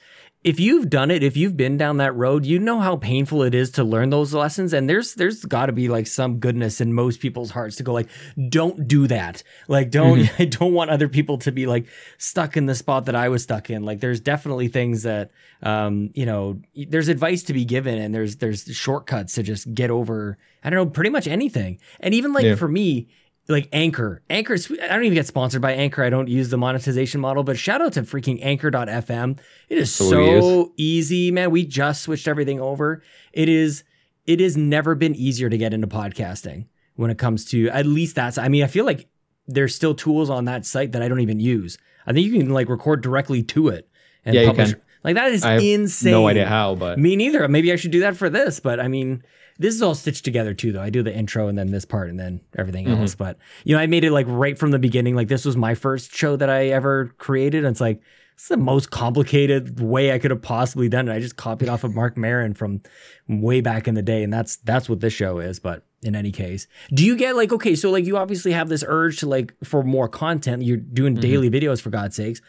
if 0.47 0.61
you've 0.61 0.89
done 0.89 1.11
it, 1.11 1.23
if 1.23 1.35
you've 1.35 1.57
been 1.57 1.75
down 1.75 1.97
that 1.97 2.15
road, 2.15 2.45
you 2.45 2.57
know 2.57 2.79
how 2.79 2.95
painful 2.95 3.43
it 3.43 3.53
is 3.53 3.69
to 3.71 3.83
learn 3.83 4.11
those 4.11 4.33
lessons. 4.33 4.71
And 4.71 4.89
there's 4.89 5.13
there's 5.15 5.43
got 5.43 5.65
to 5.65 5.73
be 5.73 5.89
like 5.89 6.07
some 6.07 6.39
goodness 6.39 6.79
in 6.79 6.93
most 6.93 7.19
people's 7.19 7.51
hearts 7.51 7.75
to 7.75 7.83
go 7.83 7.91
like, 7.91 8.07
don't 8.47 8.87
do 8.87 9.07
that. 9.07 9.43
Like, 9.67 9.91
don't 9.91 10.29
I 10.39 10.45
don't 10.45 10.71
want 10.71 10.89
other 10.89 11.09
people 11.09 11.37
to 11.39 11.51
be 11.51 11.65
like 11.65 11.87
stuck 12.17 12.55
in 12.55 12.65
the 12.65 12.75
spot 12.75 13.07
that 13.07 13.15
I 13.15 13.27
was 13.27 13.43
stuck 13.43 13.69
in. 13.69 13.83
Like, 13.83 13.99
there's 13.99 14.21
definitely 14.21 14.69
things 14.69 15.03
that 15.03 15.31
um 15.63 16.11
you 16.13 16.25
know 16.25 16.61
there's 16.87 17.09
advice 17.09 17.43
to 17.43 17.53
be 17.53 17.65
given, 17.65 17.97
and 17.97 18.15
there's 18.15 18.37
there's 18.37 18.63
shortcuts 18.63 19.33
to 19.35 19.43
just 19.43 19.73
get 19.73 19.89
over. 19.91 20.37
I 20.63 20.69
don't 20.69 20.77
know, 20.77 20.89
pretty 20.89 21.09
much 21.09 21.27
anything. 21.27 21.79
And 21.99 22.13
even 22.13 22.31
like 22.31 22.45
Yeah. 22.45 22.55
for 22.55 22.69
me, 22.69 23.09
like 23.49 23.69
Anchor. 23.71 24.21
Anchor, 24.29 24.55
I 24.83 24.87
don't 24.87 25.03
even 25.03 25.13
get 25.13 25.27
sponsored 25.27 25.61
by 25.61 25.73
Anchor. 25.73 26.03
I 26.03 26.09
don't 26.09 26.27
use 26.27 26.49
the 26.49 26.57
monetization 26.57 27.21
model, 27.21 27.43
but 27.43 27.57
shout 27.57 27.81
out 27.81 27.93
to 27.93 28.01
freaking 28.03 28.39
anchor.fm. 28.41 29.37
It 29.69 29.77
is 29.77 29.93
so 29.93 30.73
easy, 30.77 31.31
man. 31.31 31.51
We 31.51 31.65
just 31.65 32.01
switched 32.01 32.27
everything 32.27 32.59
over. 32.59 33.01
It 33.33 33.49
is, 33.49 33.83
it 34.25 34.39
has 34.39 34.57
never 34.57 34.95
been 34.95 35.15
easier 35.15 35.49
to 35.49 35.57
get 35.57 35.73
into 35.73 35.87
podcasting 35.87 36.65
when 36.95 37.09
it 37.11 37.17
comes 37.17 37.45
to 37.45 37.69
at 37.69 37.85
least 37.85 38.15
that's, 38.15 38.37
I 38.37 38.47
mean, 38.49 38.63
I 38.63 38.67
feel 38.67 38.85
like 38.85 39.07
there's 39.47 39.73
still 39.75 39.95
tools 39.95 40.29
on 40.29 40.45
that 40.45 40.65
site 40.65 40.91
that 40.91 41.01
I 41.01 41.07
don't 41.07 41.21
even 41.21 41.39
use. 41.39 41.77
I 42.05 42.13
think 42.13 42.25
you 42.27 42.37
can 42.37 42.49
like 42.49 42.67
record 42.69 43.01
directly 43.01 43.43
to 43.43 43.69
it 43.69 43.89
and 44.25 44.35
Yeah, 44.35 44.41
you 44.41 44.47
publish. 44.47 44.71
can. 44.73 44.81
Like 45.03 45.15
that 45.15 45.31
is 45.31 45.45
I 45.45 45.57
insane. 45.59 46.11
No 46.11 46.27
idea 46.27 46.47
how, 46.47 46.75
but 46.75 46.99
Me 46.99 47.15
neither. 47.15 47.47
Maybe 47.47 47.71
I 47.71 47.77
should 47.77 47.91
do 47.91 48.01
that 48.01 48.17
for 48.17 48.29
this, 48.29 48.59
but 48.59 48.79
I 48.81 48.87
mean, 48.89 49.23
this 49.59 49.73
is 49.73 49.81
all 49.81 49.95
stitched 49.95 50.23
together 50.25 50.53
too, 50.53 50.71
though. 50.71 50.81
I 50.81 50.89
do 50.89 51.01
the 51.03 51.15
intro 51.15 51.47
and 51.47 51.57
then 51.57 51.71
this 51.71 51.85
part 51.85 52.09
and 52.09 52.19
then 52.19 52.41
everything 52.57 52.85
Mhm. 52.85 52.99
else. 53.01 53.15
But 53.15 53.37
you 53.63 53.75
know, 53.75 53.81
I 53.81 53.87
made 53.87 54.03
it 54.03 54.11
like 54.11 54.25
right 54.29 54.57
from 54.57 54.71
the 54.71 54.79
beginning. 54.79 55.15
Like 55.15 55.27
this 55.27 55.45
was 55.45 55.57
my 55.57 55.73
first 55.75 56.13
show 56.15 56.35
that 56.35 56.49
I 56.49 56.67
ever 56.67 57.13
created, 57.17 57.65
and 57.65 57.71
it's 57.73 57.81
like 57.81 58.01
it's 58.35 58.49
the 58.49 58.57
most 58.57 58.91
complicated 58.91 59.79
way 59.79 60.11
I 60.11 60.19
could 60.19 60.29
have 60.29 60.43
possibly 60.43 60.87
done 60.89 61.07
it. 61.09 61.13
I 61.13 61.19
just 61.19 61.37
copied 61.37 61.69
off 61.69 61.83
of 61.83 61.95
Marc 61.95 62.15
Maron 62.17 62.53
from 62.53 62.81
way 63.27 63.61
back 63.61 63.87
in 63.87 63.95
the 63.95 64.03
day, 64.03 64.21
and 64.23 64.31
that's 64.31 64.57
that's 64.57 64.87
what 64.87 64.99
this 64.99 65.13
show 65.13 65.39
is. 65.39 65.59
But 65.59 65.83
in 66.03 66.15
any 66.15 66.31
case, 66.31 66.67
do 66.93 67.03
you 67.03 67.15
get 67.15 67.35
like 67.35 67.51
okay? 67.51 67.73
So 67.75 67.89
like 67.89 68.05
you 68.05 68.15
obviously 68.17 68.51
have 68.51 68.69
this 68.69 68.83
urge 68.87 69.17
to 69.21 69.27
like 69.27 69.53
for 69.63 69.81
more 69.83 70.07
content. 70.07 70.61
You're 70.63 70.77
doing 70.77 71.15
Mhm. 71.17 71.21
daily 71.21 71.49
videos 71.49 71.81
for 71.81 71.89
God's 71.89 72.15
sakes. 72.15 72.41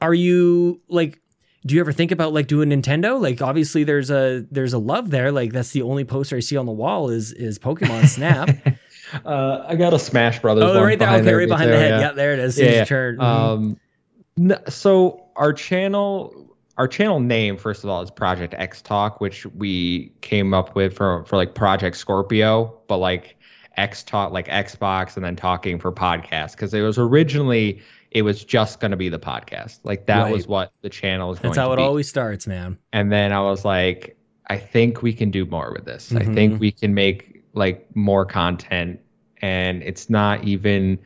Are 0.00 0.14
you 0.14 0.80
like? 0.88 1.20
Do 1.64 1.74
you 1.74 1.80
ever 1.80 1.92
think 1.92 2.10
about 2.10 2.32
like 2.32 2.46
doing 2.48 2.70
Nintendo? 2.70 3.20
Like 3.20 3.40
obviously 3.40 3.84
there's 3.84 4.10
a 4.10 4.44
there's 4.50 4.72
a 4.72 4.78
love 4.78 5.10
there. 5.10 5.30
Like 5.30 5.52
that's 5.52 5.70
the 5.70 5.82
only 5.82 6.04
poster 6.04 6.36
I 6.36 6.40
see 6.40 6.56
on 6.56 6.66
the 6.66 6.72
wall 6.72 7.08
is 7.10 7.32
is 7.32 7.58
Pokemon 7.58 8.06
Snap. 8.08 8.50
uh, 9.24 9.64
I 9.68 9.76
got 9.76 9.94
a 9.94 9.98
Smash 9.98 10.40
Brothers. 10.40 10.64
oh, 10.64 10.74
one 10.74 10.82
right 10.82 10.98
there. 10.98 11.06
behind 11.08 11.26
Okay, 11.26 11.34
right 11.34 11.48
behind 11.48 11.68
too, 11.68 11.72
the 11.72 11.78
head. 11.78 11.90
yeah. 11.90 12.00
Yeah, 12.00 12.12
there 12.12 12.32
it 12.32 12.38
is. 12.40 12.58
Yeah, 12.58 12.70
yeah. 12.70 12.84
Mhm. 12.84 13.20
Um, 13.20 14.60
so 14.68 15.24
our 15.36 15.52
channel, 15.52 16.56
our 16.78 16.88
channel 16.88 17.20
name, 17.20 17.56
first 17.56 17.84
of 17.84 17.90
all, 17.90 18.02
is 18.02 18.10
Project 18.10 18.54
X 18.56 18.82
Talk, 18.82 19.20
which 19.20 19.46
we 19.46 20.12
came 20.20 20.54
up 20.54 20.74
with 20.74 20.94
for 20.96 21.24
for 21.26 21.36
like 21.36 21.54
Project 21.54 21.96
Scorpio, 21.96 22.74
but 22.88 22.96
like 22.98 23.36
X 23.76 24.02
Talk, 24.02 24.32
like 24.32 24.48
Xbox, 24.48 25.16
and 25.16 25.24
then 25.24 25.36
talking 25.36 25.78
for 25.78 25.92
podcasts, 25.92 26.52
because 26.52 26.74
it 26.74 26.80
was 26.80 26.98
originally 26.98 27.80
it 28.14 28.22
was 28.22 28.44
just 28.44 28.78
going 28.80 28.90
to 28.90 28.96
be 28.96 29.08
the 29.08 29.18
podcast. 29.18 29.80
Like 29.84 30.06
that 30.06 30.24
Right. 30.24 30.32
was 30.32 30.46
what 30.46 30.72
the 30.82 30.88
channel 30.90 31.30
was 31.30 31.38
That's 31.40 31.56
how 31.56 31.72
it 31.72 31.76
be. 31.76 31.82
always 31.82 32.08
starts, 32.08 32.46
man. 32.46 32.78
and 32.92 33.10
then 33.10 33.32
I 33.32 33.40
was 33.40 33.64
like, 33.64 34.16
I 34.48 34.58
think 34.58 35.02
we 35.02 35.12
can 35.14 35.30
do 35.30 35.46
more 35.46 35.72
with 35.72 35.84
this. 35.86 36.12
I 36.14 36.20
Mhm. 36.20 36.34
think 36.34 36.60
we 36.60 36.72
can 36.72 36.94
make 36.94 37.42
like 37.54 37.86
more 37.96 38.24
content, 38.26 39.00
and 39.40 39.82
it's 39.82 40.08
not 40.10 40.44
even 40.44 40.98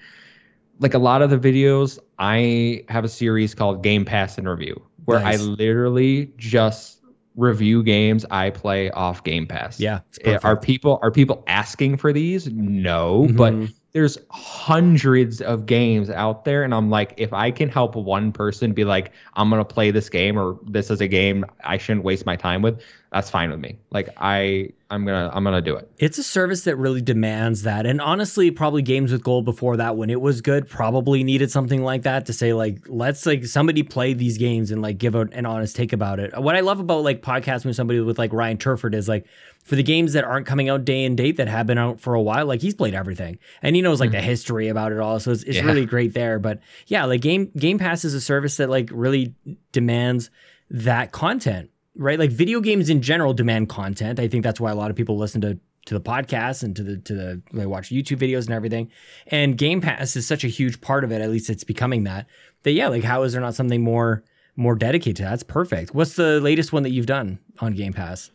like 0.80 0.94
a 0.94 0.98
lot 0.98 1.22
of 1.22 1.30
the 1.30 1.38
videos. 1.38 1.98
I 2.18 2.84
have 2.88 3.04
a 3.04 3.08
series 3.08 3.54
called 3.54 3.82
Game 3.82 4.04
Pass 4.04 4.36
and 4.38 4.48
Review, 4.48 4.80
where 5.04 5.20
Nice. 5.20 5.40
I 5.40 5.42
literally 5.42 6.30
just 6.36 7.00
review 7.36 7.82
games 7.82 8.24
I 8.30 8.50
play 8.50 8.90
off 8.90 9.22
Game 9.22 9.46
Pass. 9.46 9.78
Yeah. 9.78 10.00
Eh, 10.24 10.38
Are 10.42 10.56
people 10.56 10.98
are 11.02 11.10
people 11.10 11.44
asking 11.46 11.98
for 11.98 12.12
these? 12.12 12.48
No, 12.50 13.28
but 13.34 13.52
Mhm. 13.52 13.74
There's 13.96 14.18
hundreds 14.28 15.40
of 15.40 15.64
games 15.64 16.10
out 16.10 16.44
there 16.44 16.64
and 16.64 16.74
i'm 16.74 16.90
like 16.90 17.14
if 17.16 17.32
i 17.32 17.50
can 17.50 17.66
help 17.66 17.96
one 17.96 18.30
person 18.30 18.74
be 18.74 18.84
like 18.84 19.10
i'm 19.36 19.48
gonna 19.48 19.64
play 19.64 19.90
this 19.90 20.10
game 20.10 20.38
or 20.38 20.58
this 20.64 20.90
is 20.90 21.00
a 21.00 21.08
game 21.08 21.46
i 21.64 21.78
shouldn't 21.78 22.04
waste 22.04 22.26
my 22.26 22.36
time 22.36 22.60
with 22.60 22.78
that's 23.10 23.30
fine 23.30 23.50
with 23.50 23.60
me. 23.60 23.78
Like 23.90 24.10
i 24.18 24.68
i'm 24.90 25.04
gonna 25.04 25.30
i'm 25.32 25.42
gonna 25.44 25.60
do 25.60 25.74
it 25.76 25.90
It's 25.98 26.18
a 26.18 26.22
service 26.22 26.62
that 26.64 26.76
really 26.76 27.00
demands 27.00 27.62
that. 27.62 27.86
And 27.86 28.00
honestly, 28.00 28.50
probably 28.50 28.82
games 28.82 29.10
with 29.12 29.22
gold 29.22 29.44
before 29.44 29.76
that 29.78 29.96
when 29.96 30.10
it 30.10 30.20
was 30.20 30.40
good 30.40 30.68
probably 30.68 31.24
needed 31.24 31.50
something 31.50 31.82
like 31.82 32.02
that 32.02 32.26
to 32.26 32.32
say 32.32 32.52
like 32.52 32.78
let's 32.86 33.24
like 33.26 33.46
somebody 33.46 33.82
play 33.82 34.12
these 34.12 34.38
games 34.38 34.70
and 34.70 34.82
like 34.82 34.98
give 34.98 35.14
a, 35.14 35.22
an 35.32 35.46
honest 35.46 35.74
take 35.74 35.92
about 35.92 36.20
it. 36.20 36.38
What 36.40 36.54
I 36.54 36.60
love 36.60 36.78
about 36.80 37.02
like 37.02 37.22
podcasting 37.22 37.64
with 37.66 37.76
somebody 37.76 38.00
with 38.00 38.18
like 38.18 38.32
Ryan 38.32 38.58
Turford 38.58 38.94
is 38.94 39.08
like 39.08 39.26
for 39.64 39.74
the 39.74 39.82
games 39.82 40.12
that 40.12 40.24
aren't 40.24 40.46
coming 40.46 40.68
out 40.68 40.84
day 40.84 41.04
and 41.04 41.16
date 41.16 41.38
that 41.38 41.48
have 41.48 41.66
been 41.66 41.78
out 41.78 42.00
for 42.00 42.14
a 42.14 42.22
while, 42.22 42.46
like 42.46 42.60
he's 42.60 42.74
played 42.74 42.94
everything 42.94 43.38
and 43.62 43.74
he 43.74 43.82
knows 43.82 43.98
like 43.98 44.10
the 44.12 44.18
mm-hmm. 44.18 44.26
history 44.26 44.68
about 44.68 44.92
it 44.92 44.98
all. 44.98 45.18
So 45.18 45.32
it's, 45.32 45.42
it's 45.42 45.56
Yeah. 45.56 45.64
really 45.64 45.86
great 45.86 46.14
there. 46.14 46.38
But 46.38 46.60
yeah, 46.86 47.04
like 47.06 47.22
Game 47.22 47.50
Game 47.56 47.78
Pass 47.78 48.04
is 48.04 48.14
a 48.14 48.20
service 48.20 48.58
that 48.58 48.68
like 48.70 48.90
really 48.92 49.34
demands 49.72 50.30
that 50.70 51.12
content, 51.12 51.70
right? 51.96 52.18
Like 52.18 52.30
video 52.30 52.60
games 52.60 52.88
in 52.88 53.02
general 53.02 53.34
demand 53.34 53.68
content. 53.68 54.18
I 54.20 54.28
think 54.28 54.44
that's 54.44 54.60
why 54.60 54.70
a 54.70 54.74
lot 54.74 54.90
of 54.90 54.96
people 54.96 55.16
listen 55.16 55.40
to 55.42 55.58
to 55.86 55.94
the 55.94 56.00
podcast 56.00 56.62
and 56.62 56.74
to 56.76 56.82
the 56.82 56.96
to 56.98 57.14
the 57.14 57.42
they 57.52 57.66
watch 57.66 57.90
YouTube 57.90 58.18
videos 58.18 58.46
and 58.46 58.54
everything. 58.54 58.90
And 59.28 59.56
Game 59.56 59.80
Pass 59.80 60.16
is 60.16 60.26
such 60.26 60.44
a 60.44 60.48
huge 60.48 60.80
part 60.80 61.04
of 61.04 61.12
it. 61.12 61.20
At 61.22 61.30
least 61.30 61.48
it's 61.48 61.64
becoming 61.64 62.04
that. 62.04 62.26
That 62.64 62.72
yeah, 62.72 62.88
like 62.88 63.04
how 63.04 63.22
is 63.22 63.32
there 63.32 63.40
not 63.40 63.54
something 63.54 63.82
more 63.82 64.24
more 64.56 64.74
dedicated 64.74 65.16
to 65.16 65.22
that? 65.24 65.30
That's 65.30 65.42
perfect. 65.42 65.94
What's 65.94 66.14
the 66.14 66.40
latest 66.40 66.72
one 66.72 66.82
that 66.82 66.90
you've 66.90 67.06
done 67.06 67.38
on 67.60 67.72
Game 67.72 67.92
Pass? 67.92 68.30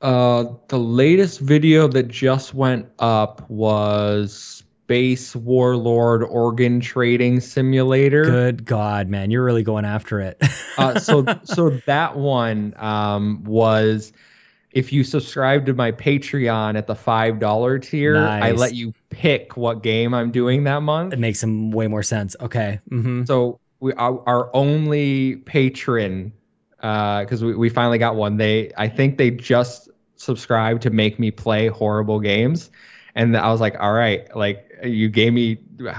uh 0.00 0.44
the 0.68 0.78
latest 0.78 1.40
video 1.40 1.88
that 1.88 2.08
just 2.08 2.52
went 2.52 2.86
up 2.98 3.48
was 3.48 4.63
space 4.84 5.34
warlord 5.34 6.22
organ 6.22 6.78
trading 6.78 7.40
simulator 7.40 8.22
Good 8.22 8.66
God, 8.66 9.08
man, 9.08 9.30
you're 9.30 9.42
really 9.42 9.62
going 9.62 9.86
after 9.86 10.20
it. 10.20 10.42
uh, 10.76 11.00
so 11.00 11.24
so 11.44 11.70
that 11.86 12.18
one 12.18 12.74
um, 12.76 13.44
was 13.44 14.12
if 14.72 14.92
you 14.92 15.02
subscribe 15.02 15.64
to 15.66 15.72
my 15.72 15.92
Patreon 15.92 16.76
at 16.76 16.86
the 16.86 16.94
five 16.94 17.38
dollar 17.40 17.78
tier, 17.78 18.18
I 18.18 18.50
let 18.50 18.74
you 18.74 18.92
pick 19.08 19.56
what 19.56 19.82
game 19.82 20.12
I'm 20.12 20.30
doing 20.32 20.64
that 20.64 20.82
month. 20.82 21.14
it 21.14 21.18
makes 21.18 21.40
some 21.40 21.70
way 21.70 21.86
more 21.86 22.02
sense. 22.02 22.36
Okay. 22.38 22.80
Mm-hmm. 22.90 23.24
So 23.24 23.60
we 23.80 23.94
our, 23.94 24.22
our 24.28 24.54
only 24.54 25.36
patron 25.36 26.34
because 26.76 27.42
we, 27.42 27.54
we 27.56 27.70
finally 27.70 27.98
got 27.98 28.16
one. 28.16 28.36
They 28.36 28.70
I 28.76 28.88
think 28.88 29.16
they 29.16 29.30
just 29.30 29.88
subscribed 30.16 30.82
to 30.82 30.90
make 30.90 31.18
me 31.18 31.30
play 31.30 31.68
horrible 31.68 32.20
games. 32.20 32.70
And 33.14 33.36
I 33.36 33.50
was 33.50 33.60
like, 33.60 33.76
all 33.78 33.92
right, 33.92 34.34
like 34.36 34.73
you 34.84 35.08
gave 35.08 35.32
me 35.32 35.58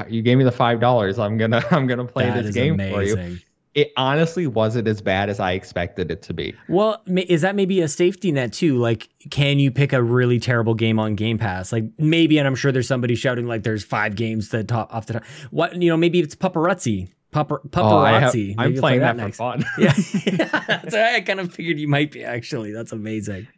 you 0.09 0.21
gave 0.21 0.38
me 0.38 0.43
the 0.43 0.51
five 0.51 0.79
dollars. 0.79 1.19
I'm 1.19 1.38
gonna 1.38 1.63
I'm 1.71 1.88
gonna 1.88 2.05
play 2.05 2.25
That 2.25 2.36
this 2.38 2.47
is 2.49 2.55
game 2.55 2.77
for 2.77 3.01
you. 3.03 3.38
It 3.73 3.91
honestly 3.97 4.47
wasn't 4.47 4.88
as 4.88 5.01
bad 5.01 5.29
as 5.29 5.41
I 5.41 5.51
expected 5.51 6.09
it 6.09 6.21
to 6.21 6.33
be. 6.33 6.55
Well, 6.69 7.01
is 7.07 7.41
that 7.41 7.55
maybe 7.57 7.81
a 7.81 7.89
safety 7.89 8.31
net 8.31 8.53
too? 8.53 8.77
Like, 8.77 9.09
can 9.31 9.59
you 9.59 9.69
pick 9.69 9.91
a 9.91 10.01
really 10.01 10.39
terrible 10.39 10.75
game 10.75 10.97
on 10.97 11.15
Game 11.15 11.38
Pass? 11.38 11.73
Like, 11.73 11.83
maybe, 11.97 12.38
and 12.38 12.47
I'm 12.47 12.55
sure 12.55 12.71
there's 12.71 12.88
somebody 12.88 13.15
shouting 13.15 13.47
like 13.47 13.63
there's 13.63 13.83
five 13.83 14.15
games 14.15 14.47
that 14.49 14.69
top 14.69 14.93
off 14.95 15.07
the 15.07 15.13
top. 15.15 15.25
What 15.51 15.75
you 15.81 15.89
know? 15.89 15.97
Maybe 15.97 16.21
it's 16.21 16.36
Pupperazzi. 16.36 17.09
Pupper, 17.33 17.57
Oh, 17.75 17.97
I 17.97 18.17
have- 18.17 18.31
paparazzi. 18.31 18.47
Maybe 18.47 18.55
I'm 18.59 18.71
you'll 18.71 18.79
playing 18.79 18.99
play 19.01 19.07
that, 19.07 19.17
next. 19.17 19.36
for 19.38 19.57
fun. 19.57 19.65
Yeah, 19.77 19.93
yeah. 20.25 20.88
so 20.88 21.03
I 21.03 21.19
kind 21.19 21.41
of 21.41 21.53
figured 21.53 21.77
you 21.77 21.89
might 21.89 22.11
be 22.13 22.23
actually. 22.23 22.71
That's 22.71 22.93
amazing. 22.93 23.49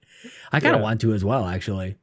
I 0.52 0.60
kind 0.60 0.74
of 0.74 0.80
Yeah. 0.80 0.84
want 0.84 1.02
to 1.02 1.14
as 1.14 1.24
well, 1.24 1.46
actually. 1.46 1.96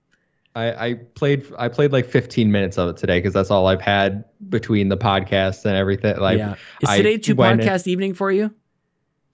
I, 0.56 0.86
I 0.88 0.94
played 0.94 1.44
I 1.58 1.68
played 1.68 1.90
like 1.92 2.06
15 2.06 2.50
minutes 2.52 2.78
of 2.78 2.88
it 2.88 2.96
today 2.96 3.18
because 3.18 3.32
that's 3.34 3.50
all 3.50 3.66
I've 3.66 3.80
had 3.80 4.24
between 4.48 4.88
the 4.88 4.96
podcast 4.96 5.64
and 5.64 5.76
everything. 5.76 6.16
Like, 6.18 6.38
yeah. 6.38 6.54
Is 6.82 6.88
I 6.88 6.96
today 6.98 7.18
two 7.18 7.34
went 7.34 7.60
in- 7.60 7.66
podcast 7.68 7.86
evening 7.86 8.14
for 8.14 8.30
you? 8.30 8.54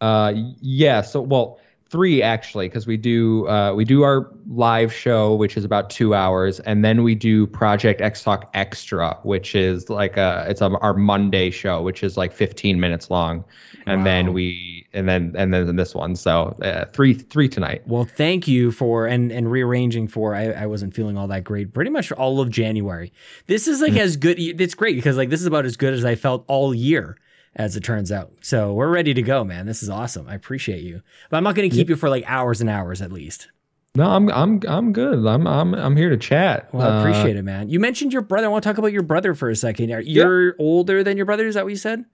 uh, 0.01 0.33
yeah. 0.63 1.03
So, 1.03 1.21
well, 1.21 1.59
three 1.91 2.23
actually, 2.23 2.69
because 2.69 2.87
we 2.87 2.97
do 2.97 3.47
uh, 3.49 3.75
we 3.75 3.85
do 3.85 4.03
our 4.03 4.31
live 4.49 4.93
show, 4.95 5.35
which 5.35 5.57
is 5.59 5.65
about 5.65 5.91
two 5.91 6.15
hours, 6.15 6.59
and 6.61 6.83
then 6.85 7.03
we 7.03 7.15
do 7.15 7.47
Project 7.47 8.01
X 8.01 8.23
Talk 8.23 8.49
Extra, 8.55 9.19
which 9.23 9.55
is 9.55 9.91
like 9.91 10.17
a 10.17 10.47
it's 10.49 10.63
a, 10.63 10.71
our 10.79 10.95
Monday 10.95 11.51
show, 11.51 11.83
which 11.83 12.03
is 12.03 12.17
like 12.17 12.33
15 12.33 12.81
minutes 12.81 13.11
long, 13.11 13.45
and 13.87 14.01
Wow. 14.01 14.05
then 14.05 14.33
we 14.33 14.80
and 14.93 15.09
then 15.09 15.35
and 15.37 15.53
then 15.53 15.77
this 15.77 15.95
one. 15.95 16.17
So 16.17 16.57
uh, 16.63 16.87
three 16.87 17.15
three 17.15 17.49
tonight. 17.49 17.83
Well, 17.87 18.05
thank 18.05 18.49
you 18.49 18.73
for 18.73 19.07
and 19.07 19.31
and 19.31 19.51
rearranging 19.51 20.09
for. 20.09 20.35
I, 20.35 20.51
I 20.51 20.67
wasn't 20.67 20.95
feeling 20.95 21.17
all 21.17 21.29
that 21.29 21.45
great. 21.45 21.73
Pretty 21.73 21.91
much 21.91 22.11
all 22.13 22.41
of 22.41 22.51
January. 22.51 23.13
This 23.47 23.69
is 23.69 23.81
like 23.81 23.97
as 23.97 24.17
good. 24.17 24.39
It's 24.39 24.75
great 24.75 24.97
because 24.97 25.17
like 25.17 25.31
this 25.31 25.41
is 25.41 25.47
about 25.47 25.65
as 25.65 25.77
good 25.77 25.95
as 25.95 26.05
I 26.05 26.15
felt 26.15 26.45
all 26.49 26.75
year, 26.75 27.17
as 27.57 27.77
it 27.77 27.85
turns 27.85 28.11
out. 28.11 28.33
So 28.41 28.73
we're 28.73 28.91
ready 28.91 29.15
to 29.15 29.23
go, 29.23 29.45
man. 29.45 29.67
This 29.67 29.83
is 29.83 29.91
awesome. 29.91 30.29
I 30.29 30.35
appreciate 30.35 30.83
you, 30.83 31.03
but 31.31 31.37
I'm 31.37 31.45
not 31.45 31.55
going 31.55 31.69
to 31.69 31.75
keep 31.75 31.89
you 31.89 31.97
for 31.97 32.09
like 32.09 32.25
hours 32.27 32.61
and 32.61 32.71
hours 32.71 33.01
at 33.03 33.13
least. 33.13 33.49
No, 33.97 34.05
I'm 34.05 34.31
I'm 34.31 34.61
I'm 34.69 34.93
good. 34.93 35.27
I'm 35.27 35.47
I'm 35.47 35.75
I'm 35.75 35.97
here 35.97 36.11
to 36.11 36.17
chat. 36.17 36.73
Well, 36.73 36.89
I 36.89 37.01
appreciate 37.01 37.37
it, 37.37 37.43
man. 37.43 37.69
You 37.71 37.81
mentioned 37.81 38.13
your 38.13 38.23
brother. 38.23 38.47
I 38.47 38.49
want 38.49 38.63
to 38.63 38.69
talk 38.69 38.79
about 38.79 38.93
your 38.93 39.03
brother 39.03 39.35
for 39.35 39.51
a 39.51 39.57
second. 39.57 39.89
You're 40.07 40.55
older 40.61 41.03
than 41.03 41.17
your 41.17 41.27
brother. 41.27 41.47
Is 41.47 41.57
that 41.57 41.65
what 41.65 41.71
you 41.71 41.77
said? 41.77 42.05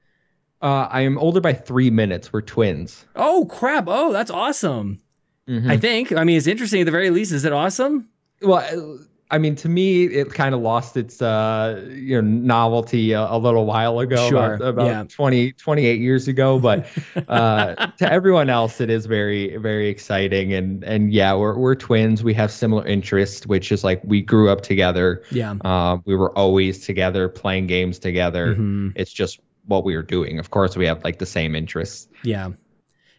Uh, 0.62 0.88
I 0.90 1.02
am 1.02 1.18
older 1.18 1.40
by 1.40 1.52
three 1.52 1.90
minutes. 1.90 2.32
We're 2.32 2.40
twins. 2.42 3.04
Oh 3.14 3.46
crap! 3.50 3.84
Oh, 3.88 4.12
that's 4.12 4.30
awesome. 4.30 5.00
Mhm. 5.48 5.70
I 5.70 5.76
think. 5.76 6.12
I 6.12 6.24
mean, 6.24 6.36
it's 6.38 6.46
interesting 6.46 6.80
at 6.80 6.84
the 6.86 6.90
very 6.90 7.10
least. 7.10 7.32
Is 7.32 7.44
it 7.44 7.52
awesome? 7.52 8.08
well, 8.42 8.58
uh, 8.58 9.02
I 9.30 9.38
mean, 9.38 9.56
to 9.56 9.68
me, 9.68 10.04
it 10.04 10.32
kind 10.32 10.54
of 10.54 10.60
lost 10.60 10.96
its 10.96 11.20
uh, 11.20 11.84
you 11.92 12.20
know 12.22 12.28
novelty 12.28 13.12
a, 13.12 13.22
a 13.30 13.36
little 13.38 13.66
while 13.66 13.98
ago, 13.98 14.28
Sure, 14.28 14.54
about, 14.54 14.68
about 14.68 14.86
yeah. 14.86 15.04
20, 15.08 15.52
28 15.52 16.00
years 16.00 16.28
ago. 16.28 16.58
But 16.60 16.86
uh, 17.28 17.88
to 17.98 18.10
everyone 18.12 18.48
else, 18.50 18.80
it 18.80 18.88
is 18.88 19.04
very, 19.06 19.56
very 19.58 19.88
exciting. 19.88 20.52
And 20.54 20.82
and 20.84 21.12
yeah, 21.12 21.34
we're 21.34 21.56
we're 21.58 21.74
twins. 21.74 22.22
We 22.24 22.34
have 22.34 22.50
similar 22.50 22.86
interests, 22.86 23.46
which 23.46 23.72
is 23.72 23.84
like 23.84 24.00
we 24.04 24.22
grew 24.22 24.48
up 24.48 24.62
together. 24.62 25.22
Yeah. 25.30 25.54
Uh, 25.62 25.98
we 26.06 26.16
were 26.16 26.30
always 26.38 26.86
together, 26.86 27.28
playing 27.28 27.66
games 27.66 27.98
together. 27.98 28.54
Mhm. 28.54 28.92
It's 28.96 29.12
just 29.12 29.40
what 29.66 29.84
we 29.84 29.94
were 29.96 30.02
doing. 30.02 30.38
Of 30.38 30.50
course, 30.50 30.76
we 30.76 30.86
have 30.86 31.02
like 31.04 31.18
the 31.18 31.26
same 31.26 31.54
interests. 31.54 32.08
Yeah. 32.24 32.50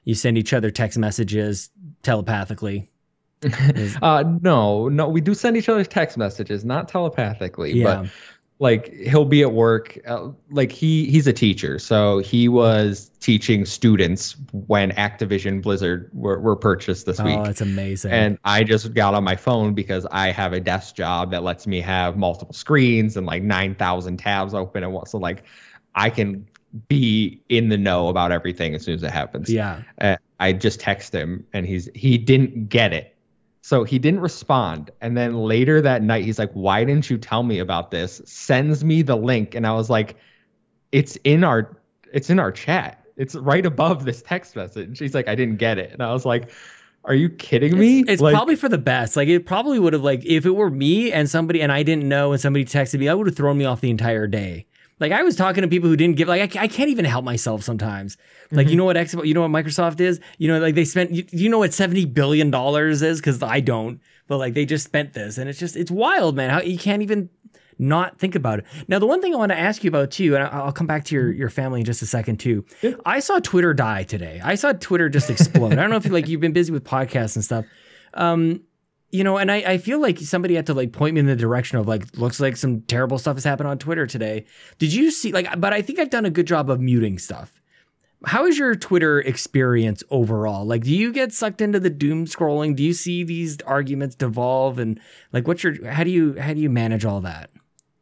You 0.03 0.15
send 0.15 0.37
each 0.37 0.53
other 0.53 0.71
text 0.71 0.97
messages 0.97 1.69
telepathically. 2.03 2.89
uh 4.01 4.23
no 4.41 4.89
no 4.89 5.07
we 5.07 5.21
do 5.21 5.35
send 5.35 5.55
each 5.55 5.69
other 5.69 5.83
text 5.83 6.17
messages 6.17 6.65
not 6.65 6.87
telepathically 6.89 7.71
Yeah. 7.71 8.01
but 8.01 8.09
like 8.57 8.91
he'll 8.91 9.25
be 9.25 9.43
at 9.43 9.51
work 9.53 9.99
uh, 10.07 10.29
like 10.49 10.71
he 10.71 11.05
he's 11.05 11.27
a 11.27 11.33
teacher 11.33 11.77
so 11.77 12.17
he 12.17 12.49
was 12.49 13.11
teaching 13.19 13.63
students 13.63 14.35
when 14.65 14.89
activision 14.93 15.61
blizzard 15.61 16.09
were, 16.13 16.39
were 16.39 16.55
purchased 16.55 17.05
this 17.05 17.19
Oh, 17.19 17.25
week 17.25 17.37
oh 17.37 17.43
that's 17.43 17.61
amazing. 17.61 18.11
and 18.11 18.39
i 18.43 18.63
just 18.63 18.95
got 18.95 19.13
on 19.13 19.23
my 19.23 19.35
phone 19.35 19.75
because 19.75 20.07
i 20.09 20.31
have 20.31 20.53
a 20.53 20.59
desk 20.59 20.95
job 20.95 21.29
that 21.29 21.43
lets 21.43 21.67
me 21.67 21.79
have 21.81 22.17
multiple 22.17 22.55
screens 22.55 23.17
and 23.17 23.27
like 23.27 23.43
9000 23.43 24.17
tabs 24.17 24.55
open 24.55 24.83
and 24.83 24.91
what 24.93 25.09
so 25.09 25.19
like 25.19 25.43
i 25.97 26.09
can 26.09 26.47
be 26.87 27.41
in 27.49 27.69
the 27.69 27.77
know 27.77 28.07
about 28.07 28.31
everything 28.31 28.75
as 28.75 28.83
soon 28.83 28.95
as 28.95 29.03
it 29.03 29.11
happens 29.11 29.51
yeah. 29.51 29.81
uh, 29.99 30.15
I 30.39 30.53
just 30.53 30.79
text 30.79 31.13
him 31.13 31.45
and 31.53 31.65
he's 31.65 31.89
he 31.95 32.17
didn't 32.17 32.69
get 32.69 32.93
it. 32.93 33.15
So 33.61 33.83
he 33.83 33.99
didn't 33.99 34.21
respond. 34.21 34.91
And 35.01 35.17
then 35.17 35.35
later 35.35 35.81
that 35.81 36.01
night 36.01 36.23
he's 36.23 36.39
like, 36.39 36.51
"Why 36.53 36.83
didn't 36.83 37.09
you 37.09 37.17
tell 37.17 37.43
me 37.43 37.59
about 37.59 37.91
this?" 37.91 38.21
Sends 38.25 38.83
me 38.83 39.01
the 39.01 39.17
link 39.17 39.55
and 39.55 39.65
I 39.65 39.73
was 39.73 39.89
like, 39.89 40.15
"It's 40.91 41.17
in 41.23 41.43
our 41.43 41.77
it's 42.13 42.29
in 42.29 42.39
our 42.39 42.51
chat. 42.51 43.03
It's 43.17 43.35
right 43.35 43.65
above 43.65 44.05
this 44.05 44.21
text 44.21 44.55
message." 44.55 44.99
He's 44.99 45.13
like, 45.13 45.27
"I 45.27 45.35
didn't 45.35 45.57
get 45.57 45.77
it." 45.77 45.91
And 45.91 46.03
I 46.03 46.13
was 46.13 46.23
like, 46.23 46.51
"Are 47.03 47.15
you 47.15 47.29
kidding 47.29 47.77
me?" 47.77 48.01
It's, 48.01 48.11
it's 48.11 48.21
Like, 48.21 48.35
probably 48.35 48.55
for 48.55 48.69
the 48.69 48.77
best. 48.77 49.15
Like 49.15 49.27
it 49.27 49.45
probably 49.45 49.79
would 49.79 49.93
have 49.93 50.03
like 50.03 50.23
if 50.23 50.45
it 50.45 50.51
were 50.51 50.69
me 50.69 51.11
and 51.11 51.29
somebody 51.29 51.61
and 51.61 51.71
I 51.71 51.83
didn't 51.83 52.07
know 52.07 52.31
and 52.31 52.39
somebody 52.39 52.63
texted 52.63 52.99
me, 52.99 53.09
I 53.09 53.15
would 53.15 53.27
have 53.27 53.35
thrown 53.35 53.57
me 53.57 53.65
off 53.65 53.81
the 53.81 53.89
entire 53.89 54.27
day. 54.27 54.67
Like 54.99 55.11
I 55.11 55.23
was 55.23 55.35
talking 55.35 55.61
to 55.61 55.67
people 55.67 55.89
who 55.89 55.95
didn't 55.95 56.15
give 56.17 56.27
like 56.27 56.55
I, 56.55 56.63
I 56.63 56.67
can't 56.67 56.89
even 56.89 57.05
help 57.05 57.23
myself 57.25 57.63
sometimes. 57.63 58.17
Like 58.51 58.65
Mm-hmm. 58.65 58.71
you 58.71 58.75
know 58.77 58.85
what 58.85 58.97
X 58.97 59.13
you 59.23 59.33
know 59.33 59.41
what 59.47 59.51
Microsoft 59.51 59.99
is? 59.99 60.19
You 60.37 60.47
know 60.47 60.59
like 60.59 60.75
they 60.75 60.85
spent 60.85 61.11
you, 61.11 61.23
you 61.31 61.49
know 61.49 61.59
what 61.59 61.73
70 61.73 62.05
billion 62.05 62.49
dollars 62.51 63.01
is 63.01 63.21
cuz 63.21 63.41
I 63.43 63.59
don't. 63.59 63.99
But 64.27 64.37
like 64.39 64.53
they 64.53 64.65
just 64.65 64.85
spent 64.85 65.13
this 65.13 65.37
and 65.37 65.49
it's 65.49 65.59
just 65.59 65.75
it's 65.75 65.91
wild, 65.91 66.35
man. 66.35 66.49
How 66.49 66.61
you 66.61 66.77
can't 66.77 67.01
even 67.01 67.29
not 67.79 68.17
think 68.17 68.33
about 68.33 68.57
it. 68.57 68.65
Now, 68.87 68.97
the 68.97 69.05
one 69.05 69.21
thing 69.21 69.35
I 69.35 69.37
want 69.37 69.51
to 69.51 69.57
ask 69.59 69.83
you 69.83 69.89
about 69.89 70.09
too, 70.09 70.33
and 70.35 70.43
I- 70.43 70.47
I'll 70.47 70.71
come 70.71 70.87
back 70.87 71.05
to 71.05 71.15
your, 71.15 71.31
your 71.31 71.49
family 71.51 71.81
in 71.81 71.85
just 71.85 72.01
a 72.01 72.07
second 72.07 72.37
too. 72.39 72.65
I 73.05 73.19
saw 73.19 73.37
Twitter 73.37 73.71
die 73.75 74.01
today. 74.01 74.41
I 74.43 74.55
saw 74.55 74.73
Twitter 74.73 75.09
just 75.09 75.29
explode. 75.29 75.73
I 75.73 75.75
don't 75.75 75.91
know 75.91 75.97
if 75.97 76.05
you, 76.05 76.11
like 76.11 76.27
you've 76.27 76.41
been 76.41 76.53
busy 76.53 76.71
with 76.73 76.83
podcasts 76.83 77.35
and 77.35 77.45
stuff. 77.45 77.65
Um, 78.15 78.61
you 79.09 79.23
know, 79.23 79.37
and 79.37 79.51
I, 79.51 79.57
I 79.57 79.77
feel 79.77 80.01
like 80.01 80.19
somebody 80.19 80.55
had 80.55 80.65
to 80.65 80.73
like 80.73 80.91
point 80.91 81.13
me 81.13 81.21
in 81.21 81.25
the 81.25 81.35
direction 81.35 81.77
of 81.77 81.87
like, 81.87 82.17
looks 82.17 82.39
like 82.39 82.57
some 82.57 82.81
terrible 82.81 83.17
stuff 83.17 83.37
has 83.37 83.43
happened 83.43 83.69
on 83.69 83.77
Twitter 83.77 84.05
today. 84.05 84.45
Did 84.79 84.93
you 84.93 85.11
see 85.11 85.31
like, 85.31 85.47
but 85.59 85.73
I 85.73 85.81
think 85.81 85.99
I've 85.99 86.09
done 86.09 86.25
a 86.25 86.29
good 86.29 86.47
job 86.47 86.69
of 86.69 86.81
muting 86.81 87.17
stuff. 87.17 87.61
How 88.25 88.45
is 88.47 88.57
your 88.57 88.75
Twitter 88.75 89.19
experience 89.19 90.03
overall? 90.09 90.65
Like, 90.65 90.83
do 90.83 90.93
you 90.93 91.13
get 91.13 91.31
sucked 91.31 91.61
into 91.61 91.79
the 91.79 91.89
doom 91.89 92.25
scrolling? 92.25 92.75
Do 92.75 92.83
you 92.83 92.93
see 92.93 93.23
these 93.23 93.61
arguments 93.61 94.15
devolve 94.15 94.79
and 94.79 94.99
like, 95.31 95.47
what's 95.47 95.63
your, 95.63 95.87
how 95.89 96.03
do 96.03 96.09
you, 96.09 96.33
how 96.39 96.53
do 96.53 96.59
you 96.59 96.69
manage 96.69 97.05
all 97.05 97.21
that? 97.21 97.51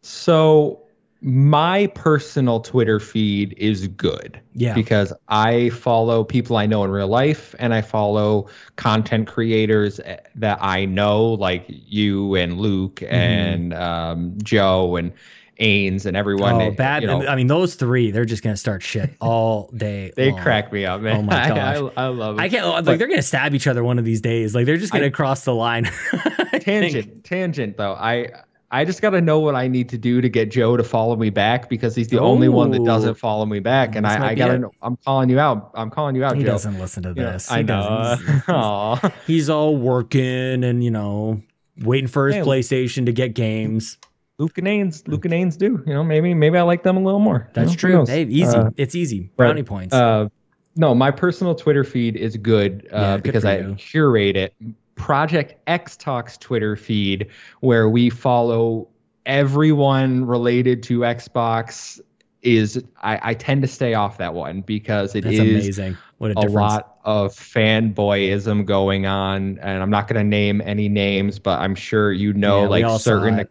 So 0.01 0.84
my 1.21 1.87
personal 1.95 2.59
Twitter 2.59 2.99
feed 2.99 3.55
is 3.57 3.87
good. 3.87 4.39
Yeah. 4.53 4.73
Because 4.75 5.11
I 5.27 5.69
follow 5.69 6.23
people 6.23 6.57
I 6.57 6.65
know 6.67 6.83
in 6.83 6.91
real 6.91 7.07
life 7.07 7.55
and 7.57 7.73
I 7.73 7.81
follow 7.81 8.47
content 8.75 9.27
creators 9.27 9.99
that 10.35 10.57
I 10.61 10.85
know, 10.85 11.25
like 11.25 11.65
you 11.67 12.35
and 12.35 12.59
Luke 12.59 12.95
Mm-hmm. 12.97 13.13
and 13.13 13.73
um, 13.73 14.37
Joe 14.43 14.95
and 14.97 15.11
Ains 15.59 16.05
and 16.05 16.17
everyone. 16.17 16.61
Oh, 16.61 16.71
bad. 16.71 17.01
you 17.01 17.07
know, 17.07 17.25
I 17.25 17.35
mean, 17.37 17.47
those 17.47 17.75
three, 17.75 18.11
they're 18.11 18.25
just 18.25 18.43
gonna 18.43 18.57
start 18.57 18.83
shit 18.83 19.15
all 19.21 19.69
day. 19.75 20.11
they 20.15 20.31
long. 20.31 20.41
crack 20.41 20.71
me 20.73 20.85
up, 20.85 20.99
man. 21.01 21.15
Oh 21.17 21.21
my 21.23 21.43
I- 21.45 21.47
gosh. 21.47 21.91
I, 21.95 22.03
I 22.03 22.07
love 22.07 22.37
it. 22.37 22.41
I 22.41 22.49
can't 22.49 22.67
like 22.67 22.83
But- 22.85 22.99
they're 22.99 23.07
gonna 23.07 23.21
stab 23.21 23.55
each 23.55 23.65
other 23.65 23.81
one 23.83 23.97
of 23.97 24.03
these 24.05 24.19
days. 24.21 24.53
Like 24.53 24.65
they're 24.65 24.75
just 24.77 24.91
gonna 24.91 25.09
cross 25.11 25.45
the 25.45 25.55
line. 25.55 25.85
Tangent 26.59 27.23
tangent 27.23 27.77
though 27.77 27.93
i 27.93 28.29
i 28.75 28.85
just 28.85 29.01
got 29.01 29.11
to 29.11 29.21
know 29.21 29.39
what 29.39 29.55
i 29.55 29.67
need 29.67 29.89
to 29.89 29.97
do 29.97 30.21
to 30.21 30.29
get 30.29 30.51
joe 30.51 30.75
to 30.77 30.83
follow 30.83 31.15
me 31.15 31.29
back 31.29 31.69
because 31.69 31.95
he's 31.95 32.07
the 32.09 32.19
only 32.19 32.49
one 32.49 32.71
that 32.71 32.83
doesn't 32.83 33.15
follow 33.15 33.45
me 33.45 33.59
back 33.59 33.95
and 33.95 34.05
This 34.05 34.13
i, 34.13 34.27
I 34.29 34.35
gotta 34.35 34.59
know 34.59 34.71
i'm 34.81 34.97
calling 35.05 35.29
you 35.29 35.39
out 35.39 35.71
i'm 35.75 35.89
calling 35.89 36.15
you 36.15 36.23
out 36.23 36.35
He 36.37 36.43
joe 36.43 36.51
doesn't 36.51 36.77
listen 36.79 37.03
to 37.03 37.09
You 37.09 37.15
know, 37.15 37.31
this. 37.33 37.49
i 37.51 37.57
He 37.57 37.63
know 37.63 37.81
doesn't. 37.81 38.43
He's- 38.45 39.11
He's 39.27 39.49
all 39.49 39.75
working 39.77 40.63
and 40.63 40.83
you 40.83 40.91
know 40.91 41.41
waiting 41.79 42.07
for 42.07 42.27
his 42.27 42.35
Hey. 42.35 42.41
PlayStation 42.41 43.05
to 43.05 43.11
get 43.13 43.33
games. 43.33 43.97
luke 44.37 44.57
and 44.57 44.67
ains 44.67 45.07
luke 45.07 45.25
and 45.25 45.33
ains 45.33 45.57
do 45.57 45.81
you 45.87 45.93
know 45.93 46.03
maybe 46.03 46.33
maybe 46.33 46.57
i 46.57 46.61
like 46.61 46.83
them 46.83 46.97
a 46.97 47.01
little 47.01 47.19
more 47.19 47.45
you 47.47 47.53
That's 47.53 47.71
know, 47.71 47.75
true. 47.77 48.05
Hey, 48.05 48.23
easy. 48.23 48.55
Uh, 48.55 48.69
it's 48.77 48.95
easy. 48.95 49.29
Brownie 49.37 49.63
points. 49.63 49.93
uh 49.93 50.27
no 50.75 50.93
my 50.93 51.09
personal 51.11 51.55
twitter 51.55 51.83
feed 51.85 52.17
is 52.17 52.35
good 52.35 52.87
uh, 52.91 52.97
Yeah, 52.99 53.17
because 53.17 53.45
i 53.45 53.59
you. 53.59 53.75
curate 53.75 54.35
it 54.35 54.53
project 54.95 55.55
x 55.67 55.97
talks 55.97 56.37
twitter 56.37 56.75
feed 56.75 57.27
where 57.59 57.89
we 57.89 58.09
follow 58.09 58.87
everyone 59.25 60.25
related 60.25 60.81
to 60.83 60.99
xbox 60.99 61.99
is 62.41 62.81
I, 63.01 63.31
I 63.31 63.33
tend 63.33 63.63
to 63.63 63.67
stay 63.67 63.95
off 63.95 64.19
that 64.19 64.33
one 64.35 64.61
because 64.61 65.15
it 65.15 65.23
That's 65.23 65.33
is 65.33 65.39
amazing. 65.39 65.97
What 66.19 66.31
a, 66.31 66.45
a 66.45 66.47
lot 66.47 66.99
of 67.03 67.33
fanboyism 67.33 68.65
going 68.65 69.05
on 69.05 69.59
and 69.59 69.81
i'm 69.81 69.89
not 69.89 70.07
going 70.07 70.17
to 70.17 70.23
name 70.23 70.61
any 70.61 70.87
names 70.87 71.39
but 71.39 71.59
i'm 71.59 71.75
sure 71.75 72.11
you 72.11 72.33
know 72.33 72.63
Yeah, 72.63 72.67
like 72.67 73.01
certain 73.01 73.47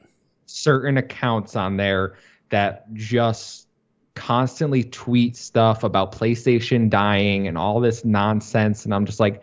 certain 0.47 0.97
accounts 0.97 1.57
on 1.57 1.76
there 1.76 2.16
that 2.51 2.92
just 2.95 3.66
constantly 4.14 4.84
tweet 4.84 5.36
stuff 5.36 5.82
about 5.82 6.12
PlayStation 6.12 6.88
dying 6.88 7.49
and 7.49 7.59
all 7.59 7.80
this 7.80 8.05
nonsense 8.05 8.84
and 8.84 8.95
I'm 8.95 9.07
just 9.07 9.20
like 9.20 9.42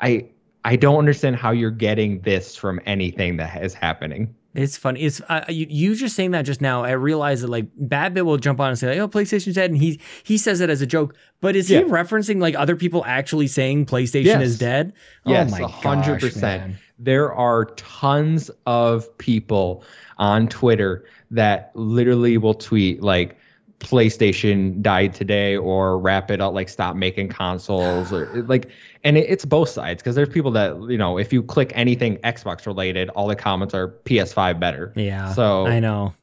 I 0.00 0.26
I 0.64 0.76
don't 0.76 0.98
understand 0.98 1.36
how 1.36 1.50
you're 1.52 1.70
getting 1.70 2.20
this 2.20 2.54
from 2.56 2.80
anything 2.86 3.36
that 3.38 3.62
is 3.62 3.72
happening. 3.74 4.34
It's 4.52 4.76
funny. 4.76 5.00
It's 5.02 5.20
uh, 5.28 5.44
you, 5.48 5.66
you 5.70 5.94
just 5.94 6.16
saying 6.16 6.32
that 6.32 6.42
just 6.42 6.60
now. 6.60 6.82
I 6.82 6.90
realize 6.90 7.42
that 7.42 7.48
like 7.48 7.66
Bad 7.76 8.14
Bit 8.14 8.26
will 8.26 8.36
jump 8.36 8.58
on 8.58 8.70
and 8.70 8.78
say 8.78 8.88
like, 8.88 8.98
"Oh, 8.98 9.06
PlayStation's 9.08 9.54
dead," 9.54 9.70
and 9.70 9.80
he 9.80 10.00
he 10.24 10.36
says 10.36 10.60
it 10.60 10.68
as 10.68 10.82
a 10.82 10.86
joke. 10.86 11.14
But 11.40 11.54
is 11.54 11.70
Yeah. 11.70 11.78
he 11.78 11.84
referencing 11.84 12.40
like 12.40 12.56
other 12.56 12.74
people 12.74 13.04
actually 13.06 13.46
saying 13.46 13.86
PlayStation 13.86 14.24
Yes. 14.24 14.42
is 14.42 14.58
dead? 14.58 14.92
Yes, 15.24 15.50
oh 15.50 15.52
my 15.52 15.58
a 15.58 15.62
one 15.62 15.70
hundred 15.70 16.20
percent. 16.20 16.74
There 16.98 17.32
are 17.32 17.66
tons 17.76 18.50
of 18.66 19.16
people 19.18 19.84
on 20.18 20.48
Twitter 20.48 21.04
that 21.30 21.70
literally 21.74 22.36
will 22.36 22.54
tweet 22.54 23.02
like 23.02 23.36
PlayStation 23.78 24.82
died 24.82 25.14
today 25.14 25.56
or 25.56 25.98
wrap 25.98 26.30
it 26.30 26.40
up 26.40 26.54
like 26.54 26.68
stop 26.68 26.96
making 26.96 27.28
consoles 27.28 28.12
or 28.12 28.26
like 28.46 28.68
and 29.04 29.16
it, 29.16 29.26
it's 29.28 29.44
both 29.44 29.68
sides 29.68 30.02
because 30.02 30.14
there's 30.14 30.28
people 30.28 30.50
that 30.52 30.76
you 30.88 30.98
know 30.98 31.18
if 31.18 31.32
you 31.32 31.42
click 31.42 31.72
anything 31.74 32.16
Xbox 32.18 32.66
related 32.66 33.08
all 33.10 33.26
the 33.26 33.36
comments 33.36 33.74
are 33.74 33.88
PS5 34.04 34.60
better. 34.60 34.92
Yeah. 34.96 35.32
So 35.32 35.66
I 35.66 35.80
know. 35.80 36.14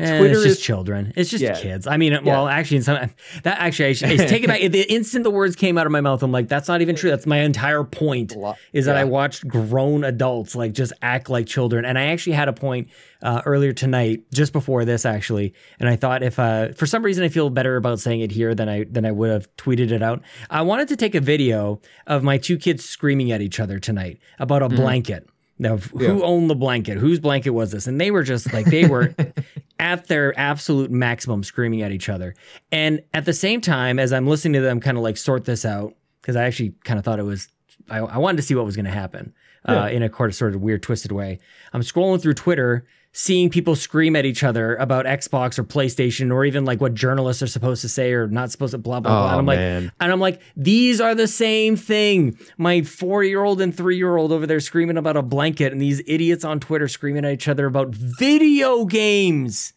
Eh, 0.00 0.18
Twitter 0.18 0.34
it's 0.34 0.42
just 0.42 0.58
is 0.58 0.64
children. 0.64 1.12
It's 1.16 1.30
just 1.30 1.42
Yeah. 1.42 1.58
kids. 1.58 1.86
I 1.86 1.96
mean, 1.96 2.18
well, 2.24 2.48
actually, 2.48 2.78
in 2.78 2.82
some 2.82 3.10
that 3.42 3.58
actually, 3.58 3.90
I, 3.90 3.92
should- 3.92 4.08
I 4.10 4.16
take 4.16 4.44
it 4.44 4.46
back. 4.48 4.60
The 4.60 4.82
instant 4.92 5.24
the 5.24 5.30
words 5.30 5.56
came 5.56 5.78
out 5.78 5.86
of 5.86 5.92
my 5.92 6.00
mouth, 6.00 6.22
I'm 6.22 6.32
like, 6.32 6.48
that's 6.48 6.68
not 6.68 6.82
even 6.82 6.96
true. 6.96 7.10
That's 7.10 7.26
my 7.26 7.38
entire 7.40 7.84
point. 7.84 8.34
Is 8.72 8.86
that 8.86 8.94
yeah. 8.94 9.00
I 9.00 9.04
watched 9.04 9.46
grown 9.46 10.04
adults 10.04 10.54
like 10.54 10.72
just 10.72 10.92
act 11.02 11.30
like 11.30 11.46
children, 11.46 11.84
and 11.84 11.98
I 11.98 12.06
actually 12.06 12.32
had 12.34 12.48
a 12.48 12.52
point 12.52 12.88
uh, 13.22 13.40
earlier 13.46 13.72
tonight, 13.72 14.24
just 14.32 14.52
before 14.52 14.84
this, 14.84 15.06
actually, 15.06 15.54
and 15.80 15.88
I 15.88 15.96
thought 15.96 16.22
if 16.22 16.38
uh, 16.38 16.72
for 16.72 16.86
some 16.86 17.02
reason 17.02 17.24
I 17.24 17.28
feel 17.28 17.48
better 17.50 17.76
about 17.76 18.00
saying 18.00 18.20
it 18.20 18.30
here 18.30 18.54
than 18.54 18.68
I 18.68 18.84
than 18.84 19.06
I 19.06 19.12
would 19.12 19.30
have 19.30 19.56
tweeted 19.56 19.90
it 19.92 20.02
out. 20.02 20.22
I 20.50 20.62
wanted 20.62 20.88
to 20.88 20.96
take 20.96 21.14
a 21.14 21.20
video 21.20 21.80
of 22.06 22.22
my 22.22 22.36
two 22.38 22.58
kids 22.58 22.84
screaming 22.84 23.32
at 23.32 23.40
each 23.40 23.60
other 23.60 23.78
tonight 23.78 24.18
about 24.38 24.62
a 24.62 24.68
blanket. 24.68 25.28
Now, 25.58 25.76
who 25.76 26.22
owned 26.24 26.50
the 26.50 26.56
blanket? 26.56 26.98
Whose 26.98 27.20
blanket 27.20 27.50
was 27.50 27.70
this? 27.70 27.86
And 27.86 28.00
they 28.00 28.10
were 28.10 28.24
just 28.24 28.52
like 28.52 28.66
they 28.66 28.86
were 28.88 29.14
at 29.78 30.06
their 30.08 30.38
absolute 30.38 30.90
maximum 30.90 31.42
screaming 31.42 31.82
at 31.82 31.92
each 31.92 32.08
other. 32.08 32.34
And 32.70 33.02
at 33.12 33.24
the 33.24 33.32
same 33.32 33.60
time, 33.60 33.98
as 33.98 34.12
I'm 34.12 34.26
listening 34.26 34.54
to 34.54 34.60
them 34.60 34.80
kind 34.80 34.96
of 34.96 35.02
like 35.02 35.16
sort 35.16 35.44
this 35.44 35.64
out, 35.64 35.94
because 36.20 36.36
I 36.36 36.44
actually 36.44 36.74
kind 36.84 36.98
of 36.98 37.04
thought 37.04 37.18
it 37.18 37.24
was, 37.24 37.48
I, 37.90 37.98
I 37.98 38.18
wanted 38.18 38.36
to 38.38 38.42
see 38.42 38.54
what 38.54 38.64
was 38.64 38.76
going 38.76 38.86
to 38.86 38.90
happen 38.90 39.34
uh, 39.66 39.88
in 39.90 40.02
a 40.02 40.12
sort 40.12 40.30
of, 40.30 40.36
sort 40.36 40.54
of 40.54 40.62
weird, 40.62 40.82
twisted 40.82 41.12
way. 41.12 41.38
I'm 41.72 41.82
scrolling 41.82 42.20
through 42.22 42.34
Twitter, 42.34 42.86
seeing 43.16 43.48
people 43.48 43.76
scream 43.76 44.16
at 44.16 44.24
each 44.24 44.42
other 44.42 44.74
about 44.74 45.06
Xbox 45.06 45.56
or 45.56 45.62
PlayStation 45.62 46.32
or 46.32 46.44
even 46.44 46.64
like 46.64 46.80
what 46.80 46.94
journalists 46.94 47.44
are 47.44 47.46
supposed 47.46 47.80
to 47.82 47.88
say 47.88 48.12
or 48.12 48.26
not 48.26 48.50
supposed 48.50 48.72
to, 48.72 48.78
blah, 48.78 48.98
blah, 48.98 49.10
blah. 49.12 49.24
Oh, 49.26 49.28
And 49.30 49.38
I'm 49.38 49.46
like, 49.46 49.58
and 50.00 50.12
I'm 50.12 50.18
like, 50.18 50.40
these 50.56 51.00
are 51.00 51.14
the 51.14 51.28
same 51.28 51.76
thing. 51.76 52.36
My 52.58 52.82
four 52.82 53.22
year 53.22 53.44
old 53.44 53.60
and 53.60 53.72
three 53.74 53.96
year 53.96 54.16
old 54.16 54.32
over 54.32 54.48
there 54.48 54.58
screaming 54.58 54.96
about 54.96 55.16
a 55.16 55.22
blanket, 55.22 55.70
and 55.72 55.80
these 55.80 56.02
idiots 56.08 56.44
on 56.44 56.58
Twitter 56.58 56.88
screaming 56.88 57.24
at 57.24 57.30
each 57.32 57.46
other 57.46 57.66
about 57.66 57.94
video 57.94 58.84
games. 58.84 59.72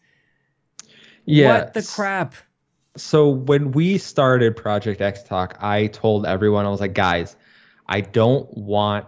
yeah. 1.24 1.58
What 1.58 1.74
the 1.74 1.82
crap? 1.82 2.34
so 2.96 3.28
when 3.28 3.70
we 3.70 3.98
started 3.98 4.56
Project 4.56 5.00
X 5.00 5.22
Talk, 5.22 5.56
I 5.60 5.86
told 5.86 6.26
everyone 6.26 6.66
I 6.66 6.70
was 6.70 6.80
like, 6.80 6.94
guys, 6.94 7.36
I 7.86 8.00
don't 8.00 8.52
want 8.58 9.06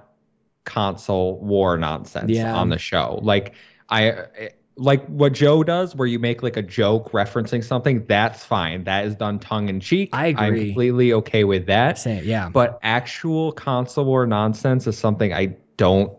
console 0.65 1.41
war 1.41 1.77
nonsense 1.77 2.31
Yeah. 2.31 2.55
on 2.55 2.69
the 2.69 2.79
show. 2.79 3.19
Like 3.23 3.55
I 3.91 4.51
like 4.77 5.05
what 5.07 5.33
Joe 5.35 5.63
does 5.63 5.95
where 5.95 6.07
you 6.07 6.19
make 6.19 6.43
like 6.43 6.57
a 6.57 6.63
joke 6.63 7.13
referencing 7.13 7.63
something, 7.63 8.07
that's 8.07 8.45
fine. 8.45 8.85
That 8.85 9.05
is 9.05 9.15
done 9.15 9.39
tongue 9.39 9.69
in 9.69 9.81
cheek. 9.81 10.11
I 10.13 10.29
agree. 10.29 10.47
I'm 10.47 10.57
completely 10.57 11.13
okay 11.15 11.45
with 11.45 11.67
that. 11.67 11.99
Say, 11.99 12.23
yeah. 12.23 12.49
But 12.49 12.79
actual 12.83 13.53
console 13.53 14.07
war 14.07 14.27
nonsense 14.27 14.87
is 14.87 14.97
something 14.97 15.35
I 15.35 15.57
don't 15.77 16.13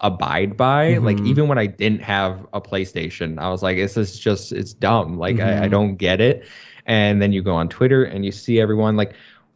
abide 0.00 0.56
by. 0.56 0.98
Like 0.98 1.18
Mhm. 1.18 1.26
even 1.26 1.48
when 1.48 1.58
I 1.58 1.66
didn't 1.66 2.02
have 2.02 2.46
a 2.52 2.60
PlayStation, 2.60 3.38
I 3.38 3.48
was 3.50 3.62
like, 3.62 3.76
this 3.76 3.96
is 3.96 4.18
just 4.18 4.52
it's 4.52 4.74
dumb. 4.74 5.16
Like 5.16 5.40
I, 5.40 5.64
I 5.64 5.68
Mhm. 5.68 5.70
don't 5.70 5.96
get 5.96 6.20
it. 6.20 6.44
And 6.86 7.22
then 7.22 7.32
you 7.32 7.42
go 7.42 7.54
on 7.54 7.68
Twitter 7.68 8.04
and 8.04 8.24
you 8.24 8.32
see 8.32 8.60
everyone 8.60 8.96
like 8.96 9.14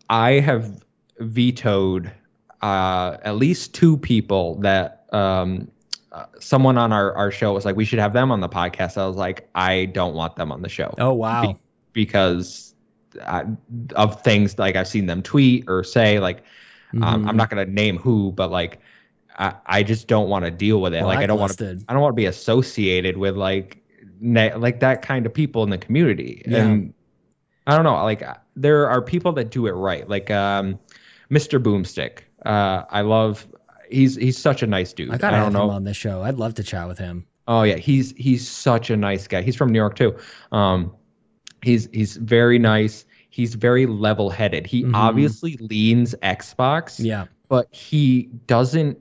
I 0.09 0.35
have 0.35 0.83
vetoed 1.19 2.11
uh, 2.63 3.17
at 3.23 3.37
least 3.37 3.75
two 3.75 3.97
people 3.99 4.59
that 4.61 5.05
um, 5.13 5.69
uh, 6.13 6.27
someone 6.39 6.79
on 6.79 6.93
our, 6.93 7.15
our 7.15 7.31
show 7.31 7.53
was 7.53 7.65
like, 7.65 7.77
we 7.77 7.85
should 7.85 7.99
have 7.99 8.13
them 8.13 8.31
on 8.31 8.41
the 8.41 8.49
podcast. 8.49 8.97
I 8.97 9.07
was 9.07 9.17
like, 9.17 9.49
I 9.55 9.87
don't 9.87 10.15
want 10.15 10.37
them 10.37 10.53
on 10.53 10.63
the 10.63 10.69
show 10.69 10.95
oh, 10.99 11.13
wow. 11.13 11.59
because 11.93 12.75
I, 13.23 13.45
of 13.95 14.23
things 14.23 14.59
like 14.59 14.77
I've 14.77 14.89
seen 14.89 15.07
them 15.07 15.23
tweet 15.23 15.65
or 15.69 15.85
say. 15.85 16.19
Like, 16.21 16.43
um, 16.95 17.25
Mhm. 17.25 17.29
I'm 17.29 17.37
not 17.37 17.51
going 17.51 17.67
to 17.67 17.73
name 17.73 17.99
who, 17.99 18.33
but 18.33 18.51
like, 18.51 18.79
I, 19.39 19.55
I 19.67 19.83
just 19.83 20.07
don't 20.09 20.29
want 20.29 20.45
to 20.45 20.51
deal 20.51 20.81
with 20.81 20.95
it. 20.95 21.05
like, 21.05 21.19
I 21.19 21.27
don't 21.27 21.39
want 21.39 21.59
to. 21.59 21.79
I 21.89 21.93
don't 21.93 22.01
want 22.01 22.13
to 22.13 22.17
be 22.17 22.27
associated 22.27 23.19
with 23.19 23.37
like, 23.37 23.83
ne- 24.21 24.55
like 24.55 24.81
that 24.81 25.03
kind 25.03 25.27
of 25.27 25.35
people 25.35 25.63
in 25.63 25.71
the 25.71 25.79
community. 25.79 26.43
Yeah. 26.47 26.65
And 26.65 26.95
I 27.67 27.75
don't 27.75 27.85
know. 27.85 28.03
Like, 28.05 28.23
there 28.55 28.89
are 28.89 29.03
people 29.03 29.33
that 29.33 29.51
do 29.51 29.67
it 29.67 29.73
right. 29.73 30.09
Like, 30.09 30.31
um, 30.31 30.79
Mr. 31.31 31.63
Boomstick. 31.63 32.21
Uh, 32.47 32.85
I 32.89 33.01
love. 33.03 33.47
He's 33.91 34.17
he's 34.17 34.39
such 34.39 34.63
a 34.63 34.67
nice 34.67 34.93
dude. 34.93 35.11
I 35.13 35.19
gotta 35.19 35.37
I 35.37 35.39
don't 35.41 35.49
him 35.49 35.53
know. 35.55 35.71
on 35.71 35.85
this 35.85 35.97
show. 35.97 36.23
I'd 36.23 36.37
love 36.37 36.55
to 36.55 36.63
chat 36.63 36.89
with 36.89 36.99
him. 36.99 37.27
Oh 37.49 37.63
yeah, 37.63 37.77
he's 37.77 38.13
he's 38.17 38.47
such 38.49 38.91
a 38.91 38.97
nice 38.97 39.27
guy. 39.29 39.43
He's 39.43 39.57
from 39.57 39.71
New 39.71 39.79
York 39.79 39.95
too. 39.97 40.17
Um, 40.53 40.93
he's 41.63 41.89
he's 41.93 42.17
very 42.17 42.59
nice. 42.59 43.05
He's 43.31 43.55
very 43.55 43.87
level-headed. 43.87 44.67
He 44.67 44.83
Mhm. 44.85 44.95
obviously 44.95 45.57
leans 45.61 46.15
Xbox, 46.23 46.97
Yeah. 47.05 47.27
but 47.49 47.69
he 47.75 48.31
doesn't 48.47 48.99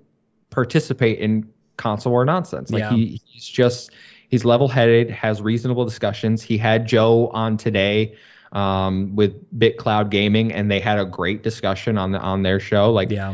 participate 0.50 1.20
in 1.20 1.48
console 1.78 2.12
war 2.12 2.26
nonsense. 2.26 2.70
Like 2.72 2.82
Yeah. 2.82 2.92
he 2.94 3.22
he's 3.26 3.48
just 3.48 3.92
he's 4.30 4.44
level-headed, 4.46 5.10
has 5.10 5.42
reasonable 5.42 5.86
discussions. 5.86 6.42
He 6.42 6.58
had 6.58 6.86
Joe 6.88 7.28
on 7.34 7.58
today 7.58 8.16
um, 8.52 9.14
with 9.16 9.34
BitCloud 9.60 10.10
Gaming, 10.10 10.54
and 10.54 10.70
they 10.72 10.80
had 10.80 10.98
a 11.00 11.06
great 11.06 11.44
discussion 11.44 11.98
on 11.98 12.12
the 12.12 12.20
on 12.20 12.44
their 12.44 12.60
show. 12.60 12.92
Like, 12.92 13.12
Yeah. 13.12 13.34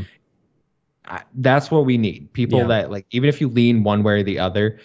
I, 1.12 1.24
that's 1.36 1.70
what 1.70 1.86
we 1.86 1.98
need. 1.98 2.32
People 2.32 2.60
Yeah. 2.60 2.68
that 2.68 2.90
like, 2.90 3.06
even 3.12 3.28
if 3.28 3.42
you 3.42 3.50
lean 3.50 3.84
one 3.84 4.02
way 4.02 4.22
or 4.22 4.24
the 4.24 4.40
other, 4.40 4.80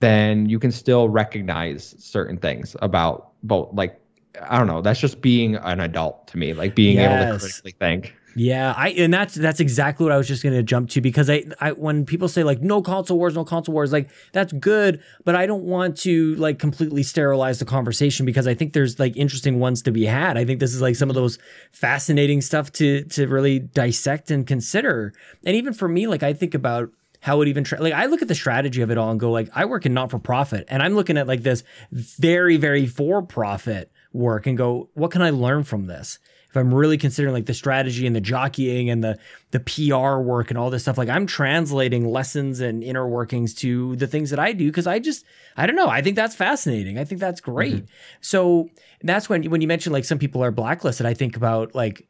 then 0.00 0.48
you 0.48 0.60
can 0.60 0.70
still 0.70 1.08
recognize 1.08 1.96
certain 1.98 2.38
things 2.38 2.76
about 2.80 3.32
both. 3.42 3.74
Like, 3.74 4.00
I 4.40 4.56
don't 4.56 4.68
know. 4.68 4.80
That's 4.80 5.00
just 5.00 5.20
being 5.20 5.56
an 5.56 5.80
adult 5.80 6.28
to 6.28 6.38
me. 6.38 6.52
Like 6.54 6.76
being 6.76 6.98
able 7.00 7.18
to 7.18 7.38
critically 7.38 7.74
think. 7.78 8.14
Yeah, 8.38 8.72
I 8.76 8.90
and 8.90 9.12
that's 9.12 9.34
that's 9.34 9.58
exactly 9.58 10.04
what 10.04 10.12
I 10.12 10.16
was 10.16 10.28
just 10.28 10.44
gonna 10.44 10.62
jump 10.62 10.90
to 10.90 11.00
because 11.00 11.28
I, 11.28 11.44
I 11.60 11.72
when 11.72 12.06
people 12.06 12.28
say 12.28 12.44
like 12.44 12.60
no 12.60 12.82
console 12.82 13.18
wars, 13.18 13.34
no 13.34 13.44
console 13.44 13.72
wars, 13.72 13.92
like 13.92 14.10
that's 14.32 14.52
good, 14.52 15.02
but 15.24 15.34
I 15.34 15.46
don't 15.46 15.64
want 15.64 15.96
to 15.98 16.36
like 16.36 16.60
completely 16.60 17.02
sterilize 17.02 17.58
the 17.58 17.64
conversation 17.64 18.24
because 18.24 18.46
I 18.46 18.54
think 18.54 18.74
there's 18.74 19.00
like 19.00 19.16
interesting 19.16 19.58
ones 19.58 19.82
to 19.82 19.90
be 19.90 20.06
had. 20.06 20.38
I 20.38 20.44
think 20.44 20.60
this 20.60 20.72
is 20.72 20.80
like 20.80 20.94
some 20.94 21.08
of 21.10 21.16
those 21.16 21.38
fascinating 21.72 22.40
stuff 22.40 22.70
to 22.74 23.02
to 23.04 23.26
really 23.26 23.58
dissect 23.58 24.30
and 24.30 24.46
consider. 24.46 25.12
And 25.44 25.56
even 25.56 25.72
for 25.74 25.88
me, 25.88 26.06
like 26.06 26.22
I 26.22 26.32
think 26.32 26.54
about 26.54 26.90
how 27.20 27.40
it 27.40 27.48
even 27.48 27.64
tra- 27.64 27.82
like 27.82 27.92
I 27.92 28.06
look 28.06 28.22
at 28.22 28.28
the 28.28 28.36
strategy 28.36 28.82
of 28.82 28.90
it 28.92 28.98
all 28.98 29.10
and 29.10 29.18
go 29.18 29.32
like 29.32 29.48
I 29.52 29.64
work 29.64 29.84
in 29.84 29.94
not 29.94 30.12
for 30.12 30.20
profit 30.20 30.64
and 30.68 30.80
I'm 30.80 30.94
looking 30.94 31.18
at 31.18 31.26
like 31.26 31.42
this 31.42 31.64
very 31.90 32.56
very 32.56 32.86
for 32.86 33.22
profit 33.22 33.90
work 34.12 34.46
and 34.46 34.56
go 34.56 34.88
what 34.94 35.10
can 35.10 35.22
I 35.22 35.30
learn 35.30 35.64
from 35.64 35.86
this 35.86 36.20
if 36.50 36.56
I'm 36.56 36.72
really 36.72 36.96
considering 36.96 37.34
like 37.34 37.46
the 37.46 37.54
strategy 37.54 38.06
and 38.06 38.16
the 38.16 38.20
jockeying 38.20 38.88
and 38.88 39.04
the 39.04 39.18
the 39.50 39.60
PR 39.60 40.18
work 40.18 40.50
and 40.50 40.58
all 40.58 40.70
this 40.70 40.82
stuff 40.82 40.98
like 40.98 41.08
I'm 41.08 41.26
translating 41.26 42.08
lessons 42.08 42.60
and 42.60 42.82
inner 42.82 43.06
workings 43.06 43.54
to 43.56 43.96
the 43.96 44.06
things 44.06 44.30
that 44.30 44.38
I 44.38 44.52
do 44.52 44.66
because 44.66 44.86
I 44.86 44.98
just 44.98 45.24
I 45.56 45.66
don't 45.66 45.76
know. 45.76 45.88
I 45.88 46.00
think 46.02 46.16
that's 46.16 46.34
fascinating. 46.34 46.98
I 46.98 47.04
think 47.04 47.20
that's 47.20 47.40
great. 47.40 47.74
Mm-hmm. 47.74 47.84
So 48.20 48.68
that's 49.02 49.28
when 49.28 49.44
when 49.50 49.60
you 49.60 49.68
mentioned 49.68 49.92
like 49.92 50.04
some 50.04 50.18
people 50.18 50.42
are 50.42 50.50
blacklisted 50.50 51.06
I 51.06 51.14
think 51.14 51.36
about 51.36 51.74
like 51.74 52.06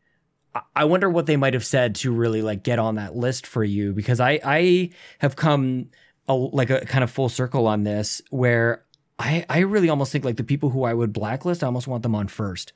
I- 0.55 0.62
I 0.76 0.84
wonder 0.84 1.11
what 1.11 1.26
they 1.26 1.36
might 1.36 1.55
have 1.55 1.64
said 1.64 1.97
to 1.97 2.12
really 2.12 2.43
like 2.43 2.62
get 2.62 2.78
on 2.78 2.95
that 2.95 3.16
list 3.16 3.47
for 3.47 3.64
you 3.64 3.93
because 3.93 4.20
I 4.20 4.41
I 4.45 4.91
have 5.18 5.34
come 5.36 5.91
a, 6.28 6.34
like 6.34 6.70
a 6.70 6.84
kind 6.86 7.03
of 7.03 7.11
full 7.11 7.28
circle 7.28 7.66
on 7.66 7.82
this 7.82 8.22
where 8.30 8.84
I 9.18 9.45
I 9.49 9.61
really 9.61 9.89
almost 9.89 10.12
think 10.12 10.24
like 10.24 10.36
the 10.36 10.45
people 10.45 10.70
who 10.70 10.84
I 10.84 10.95
would 10.95 11.12
blacklist 11.12 11.64
I 11.64 11.66
almost 11.66 11.89
want 11.89 12.05
them 12.05 12.14
on 12.14 12.28
first 12.28 12.72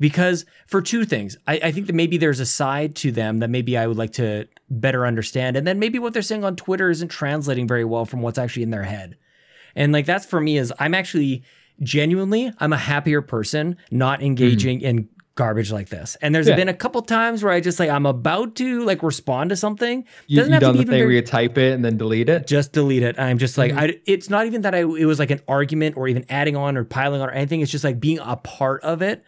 because 0.00 0.44
for 0.66 0.80
two 0.82 1.04
things 1.04 1.36
I, 1.46 1.54
I 1.64 1.72
think 1.72 1.86
that 1.86 1.94
maybe 1.94 2.16
there's 2.18 2.40
a 2.40 2.46
side 2.46 2.94
to 2.96 3.10
them 3.12 3.38
that 3.38 3.50
maybe 3.50 3.76
I 3.76 3.86
would 3.86 3.96
like 3.98 4.12
to 4.14 4.46
better 4.70 5.06
understand 5.06 5.56
and 5.56 5.66
then 5.66 5.78
maybe 5.78 5.98
what 5.98 6.12
they're 6.12 6.22
saying 6.22 6.44
on 6.44 6.56
Twitter 6.56 6.90
isn't 6.90 7.08
translating 7.08 7.66
very 7.66 7.84
well 7.84 8.04
from 8.04 8.20
what's 8.22 8.38
actually 8.38 8.62
in 8.62 8.70
their 8.70 8.84
head 8.84 9.16
and 9.76 9.92
like 9.92 10.06
that's 10.06 10.26
for 10.26 10.40
me 10.40 10.56
is 10.58 10.72
I'm 10.78 10.94
actually 10.94 11.42
genuinely 11.82 12.52
I'm 12.58 12.72
a 12.72 12.78
happier 12.78 13.22
person 13.22 13.76
not 13.90 14.22
engaging 14.22 14.80
in 14.80 15.08
garbage 15.34 15.70
like 15.70 15.88
this. 15.88 16.16
And 16.20 16.34
there's 16.34 16.48
Yeah. 16.48 16.56
been 16.56 16.68
a 16.68 16.74
couple 16.74 17.00
times 17.00 17.44
where 17.44 17.52
I 17.52 17.60
just 17.60 17.78
like 17.78 17.88
I'm 17.90 18.06
about 18.06 18.56
to 18.56 18.84
like 18.84 19.04
respond 19.04 19.50
to 19.50 19.56
something. 19.56 20.04
You, 20.26 20.38
Doesn't 20.38 20.50
you 20.50 20.54
have 20.54 20.60
to 20.62 20.66
done 20.66 20.72
be 20.78 20.84
the 20.84 20.90
thing 20.90 21.00
where 21.04 21.12
you 21.12 21.22
type 21.22 21.56
it 21.56 21.74
and 21.74 21.84
then 21.84 21.96
delete 21.96 22.28
it? 22.28 22.48
just 22.48 22.72
delete 22.72 23.04
it. 23.04 23.20
I'm 23.20 23.38
just 23.38 23.56
like 23.56 23.70
Mhm. 23.72 23.78
I 23.78 24.00
it's 24.04 24.28
not 24.28 24.46
even 24.46 24.62
that 24.62 24.74
I 24.74 24.80
it 24.80 25.04
was 25.06 25.20
like 25.20 25.30
an 25.30 25.40
argument 25.46 25.96
or 25.96 26.08
even 26.08 26.24
adding 26.28 26.56
on 26.56 26.76
or 26.76 26.82
piling 26.82 27.20
on 27.20 27.28
or 27.28 27.32
anything. 27.32 27.60
It's 27.60 27.70
just 27.70 27.84
like 27.84 28.00
being 28.00 28.18
a 28.18 28.34
part 28.34 28.82
of 28.82 29.00
it. 29.00 29.22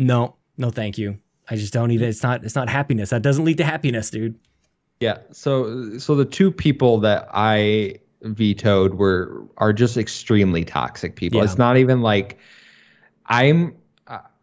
No, 0.00 0.36
no 0.56 0.70
thank 0.70 0.96
you. 0.98 1.18
I 1.48 1.56
just 1.56 1.72
don't 1.72 1.90
even 1.90 2.08
it's 2.08 2.22
not 2.22 2.44
it's 2.44 2.54
not 2.54 2.68
happiness. 2.68 3.10
That 3.10 3.22
doesn't 3.22 3.44
lead 3.44 3.58
to 3.58 3.64
happiness, 3.64 4.10
dude. 4.10 4.34
Yeah. 5.00 5.18
So 5.32 5.98
so 5.98 6.14
the 6.14 6.24
two 6.24 6.50
people 6.50 6.98
that 7.00 7.28
I 7.32 7.96
vetoed 8.22 8.94
were 8.94 9.44
are 9.58 9.72
just 9.72 9.96
extremely 9.96 10.64
toxic 10.64 11.16
people. 11.16 11.38
Yeah. 11.38 11.44
It's 11.44 11.58
not 11.58 11.76
even 11.76 12.00
like 12.02 12.38
I'm 13.26 13.74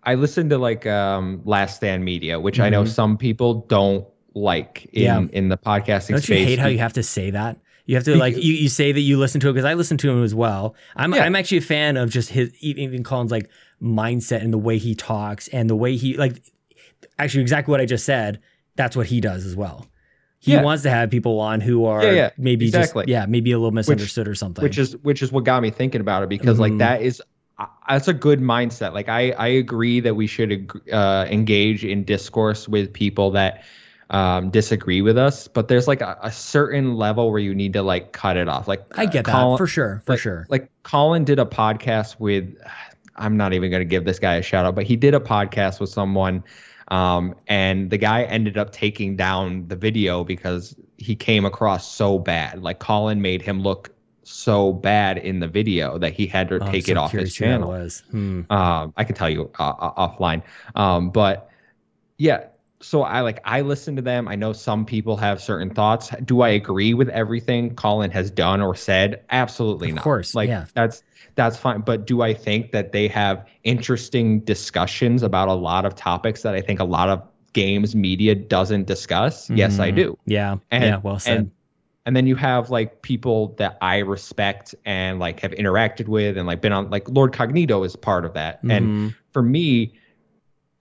I- 0.04 0.16
listened 0.16 0.50
to 0.52 0.58
like 0.58 0.86
um 0.86 1.42
Last 1.46 1.78
Stand 1.78 2.06
Media, 2.06 2.40
which 2.40 2.60
I 2.60 2.70
know 2.70 2.84
Mhm. 2.84 2.88
some 2.90 3.18
people 3.18 3.66
don't 3.68 4.06
like 4.36 4.88
in 4.94 5.04
Yeah. 5.04 5.26
in 5.34 5.50
the 5.50 5.58
podcasting 5.58 6.10
Don't 6.12 6.30
you 6.30 6.36
hate 6.36 6.60
how 6.60 6.68
you 6.68 6.78
have 6.80 6.94
to 6.94 7.04
say 7.04 7.32
that? 7.32 7.58
You 7.86 7.96
have 7.96 8.04
to 8.06 8.16
like 8.16 8.36
you, 8.36 8.54
you 8.54 8.70
say 8.70 8.92
that 8.92 9.00
you 9.02 9.18
listen 9.18 9.40
to 9.42 9.50
it 9.50 9.54
because 9.54 9.66
I 9.66 9.74
listen 9.74 9.98
to 9.98 10.10
him 10.10 10.24
as 10.24 10.36
well. 10.36 10.76
I'm 10.96 11.14
Yeah. 11.14 11.24
I'm 11.24 11.36
actually 11.36 11.58
a 11.60 11.62
fan 11.62 11.98
of 11.98 12.10
just 12.10 12.30
his 12.30 12.52
even 12.62 13.04
Colin's 13.04 13.32
like 13.32 13.50
mindset 13.82 14.42
and 14.42 14.52
the 14.54 14.58
way 14.58 14.78
he 14.78 14.96
talks 14.96 15.48
and 15.50 15.70
the 15.70 15.76
way 15.76 15.96
he 15.96 16.18
like 16.18 16.42
actually 17.20 17.42
exactly 17.42 17.72
what 17.72 17.82
I 17.82 17.86
just 17.86 18.06
said. 18.06 18.40
That's 18.76 18.96
what 18.96 19.08
he 19.08 19.20
does 19.22 19.46
as 19.46 19.56
well. 19.56 19.88
He 20.40 20.54
Yeah. 20.54 20.62
wants 20.62 20.84
to 20.84 20.90
have 20.92 21.10
people 21.10 21.40
on 21.40 21.62
who 21.62 21.86
are 21.86 22.04
Yeah, 22.04 22.12
yeah, 22.12 22.30
maybe 22.38 22.68
exactly. 22.68 23.04
just 23.04 23.10
yeah 23.10 23.26
maybe 23.28 23.52
a 23.52 23.58
little 23.58 23.72
misunderstood 23.72 24.28
or 24.28 24.36
something. 24.36 24.62
which 24.62 24.78
is 24.78 24.96
which 24.98 25.22
is 25.24 25.32
what 25.32 25.44
got 25.44 25.62
me 25.64 25.72
thinking 25.72 26.02
about 26.02 26.24
it 26.24 26.30
because 26.30 26.58
Mhm. 26.58 26.62
like 26.62 26.78
that 26.78 27.02
is 27.02 27.22
uh, 27.60 27.66
that's 27.90 28.08
a 28.08 28.14
good 28.14 28.40
mindset 28.40 28.94
like 28.94 29.10
i 29.10 29.32
i 29.32 29.48
agree 29.48 30.00
that 30.00 30.16
we 30.16 30.28
should 30.28 30.70
uh, 30.94 31.26
engage 31.28 31.84
in 31.84 32.04
discourse 32.04 32.70
with 32.70 32.94
people 32.94 33.32
that 33.32 33.64
um, 34.12 34.52
disagree 34.52 35.02
with 35.02 35.18
us 35.18 35.48
but 35.48 35.68
there's 35.68 35.88
like 35.88 36.02
a, 36.02 36.18
a 36.22 36.32
certain 36.32 36.94
level 36.96 37.30
where 37.32 37.40
you 37.40 37.54
need 37.56 37.74
to 37.74 37.82
like 37.82 38.14
cut 38.14 38.38
it 38.38 38.48
off 38.48 38.68
like 38.68 38.86
I 38.96 39.06
get 39.08 39.28
uh, 39.28 39.52
that 39.52 39.58
for 39.58 39.66
sure 39.68 40.02
for 40.06 40.14
like, 40.14 40.20
sure. 40.20 40.46
like 40.50 40.70
colin 40.84 41.26
did 41.26 41.40
a 41.40 41.46
podcast 41.46 42.20
with 42.20 42.56
i'm 43.18 43.38
not 43.38 43.54
even 43.54 43.70
going 43.72 43.82
to 43.82 43.86
give 43.86 44.06
this 44.06 44.20
guy 44.20 44.36
a 44.36 44.42
shout 44.42 44.66
out 44.66 44.76
but 44.76 44.84
he 44.86 44.96
did 44.96 45.14
a 45.14 45.20
podcast 45.20 45.80
with 45.80 45.90
someone 45.90 46.44
um, 46.90 47.36
and 47.48 47.90
the 47.90 47.98
guy 47.98 48.24
ended 48.24 48.58
up 48.58 48.72
taking 48.72 49.18
down 49.18 49.68
the 49.68 49.76
video 49.76 50.24
because 50.24 50.74
he 50.98 51.16
came 51.16 51.46
across 51.46 51.92
so 51.92 52.18
bad 52.20 52.62
like 52.64 52.80
colin 52.80 53.22
made 53.22 53.42
him 53.42 53.62
look 53.62 53.92
so 54.24 54.74
bad 54.74 55.18
in 55.18 55.40
the 55.40 55.48
video 55.48 55.98
that 55.98 56.14
he 56.14 56.28
had 56.28 56.50
to 56.50 56.56
Oh, 56.62 56.70
take 56.72 56.86
so 56.86 56.92
it 56.92 56.98
off 56.98 57.12
his 57.12 57.34
curious 57.34 57.36
who 57.38 57.46
that 57.46 57.52
channel 57.52 57.70
Was. 57.70 58.04
Hmm. 58.12 58.42
um, 58.50 58.94
I 58.98 59.04
can 59.06 59.16
tell 59.16 59.30
you 59.30 59.50
uh, 59.58 59.64
uh, 59.64 60.08
offline. 60.08 60.44
Um, 60.76 61.12
but 61.12 61.50
yeah, 62.18 62.48
so 62.82 63.04
I 63.04 63.22
like 63.22 63.40
I 63.46 63.62
listen 63.62 63.96
to 63.96 64.02
them. 64.02 64.28
I 64.28 64.36
know 64.36 64.52
some 64.52 64.86
people 64.86 65.16
have 65.16 65.42
certain 65.42 65.70
thoughts. 65.74 66.10
Do 66.26 66.42
I 66.42 66.50
agree 66.50 66.94
with 66.94 67.08
everything 67.10 67.74
Colin 67.76 68.12
has 68.12 68.30
done 68.30 68.62
or 68.62 68.76
said? 68.76 69.24
Absolutely 69.30 69.90
Of 69.90 69.96
not. 69.96 70.02
Of 70.02 70.04
course, 70.04 70.36
like 70.36 70.50
yeah. 70.50 70.66
that's 70.74 71.04
that's 71.38 71.56
fine. 71.56 71.80
But 71.82 72.06
do 72.06 72.22
I 72.22 72.34
think 72.34 72.74
that 72.74 72.92
they 72.92 73.08
have 73.08 73.48
interesting 73.64 74.42
discussions 74.42 75.24
about 75.24 75.48
a 75.48 75.54
lot 75.54 75.86
of 75.86 75.96
topics 75.96 76.42
that 76.42 76.54
I 76.54 76.62
think 76.62 76.82
a 76.82 76.84
lot 76.84 77.08
of 77.08 77.22
games 77.54 77.96
media 77.96 78.36
doesn't 78.36 78.88
discuss? 78.88 79.50
Yes, 79.50 79.80
I 79.80 79.92
Mhm. 79.92 79.96
do. 79.96 80.18
Yeah. 80.26 80.58
And, 80.70 80.84
yeah. 80.84 80.98
Well 80.98 81.20
said. 81.20 81.38
And, 81.38 81.52
and 82.06 82.16
then 82.16 82.28
you 82.28 82.36
have 82.36 82.70
like 82.70 83.02
people 83.02 83.56
that 83.58 83.78
I 83.82 84.00
respect 84.00 84.76
and 84.86 85.20
like 85.20 85.40
have 85.42 85.52
interacted 85.52 86.08
with 86.08 86.38
and 86.38 86.48
like 86.48 86.62
been 86.62 86.74
on 86.74 86.90
like 86.90 87.08
Lord 87.10 87.32
Cognito 87.34 87.86
is 87.86 87.96
part 87.96 88.26
of 88.26 88.34
that. 88.34 88.60
And 88.64 88.88
Mhm. 88.88 89.16
for 89.32 89.42
me, 89.44 89.94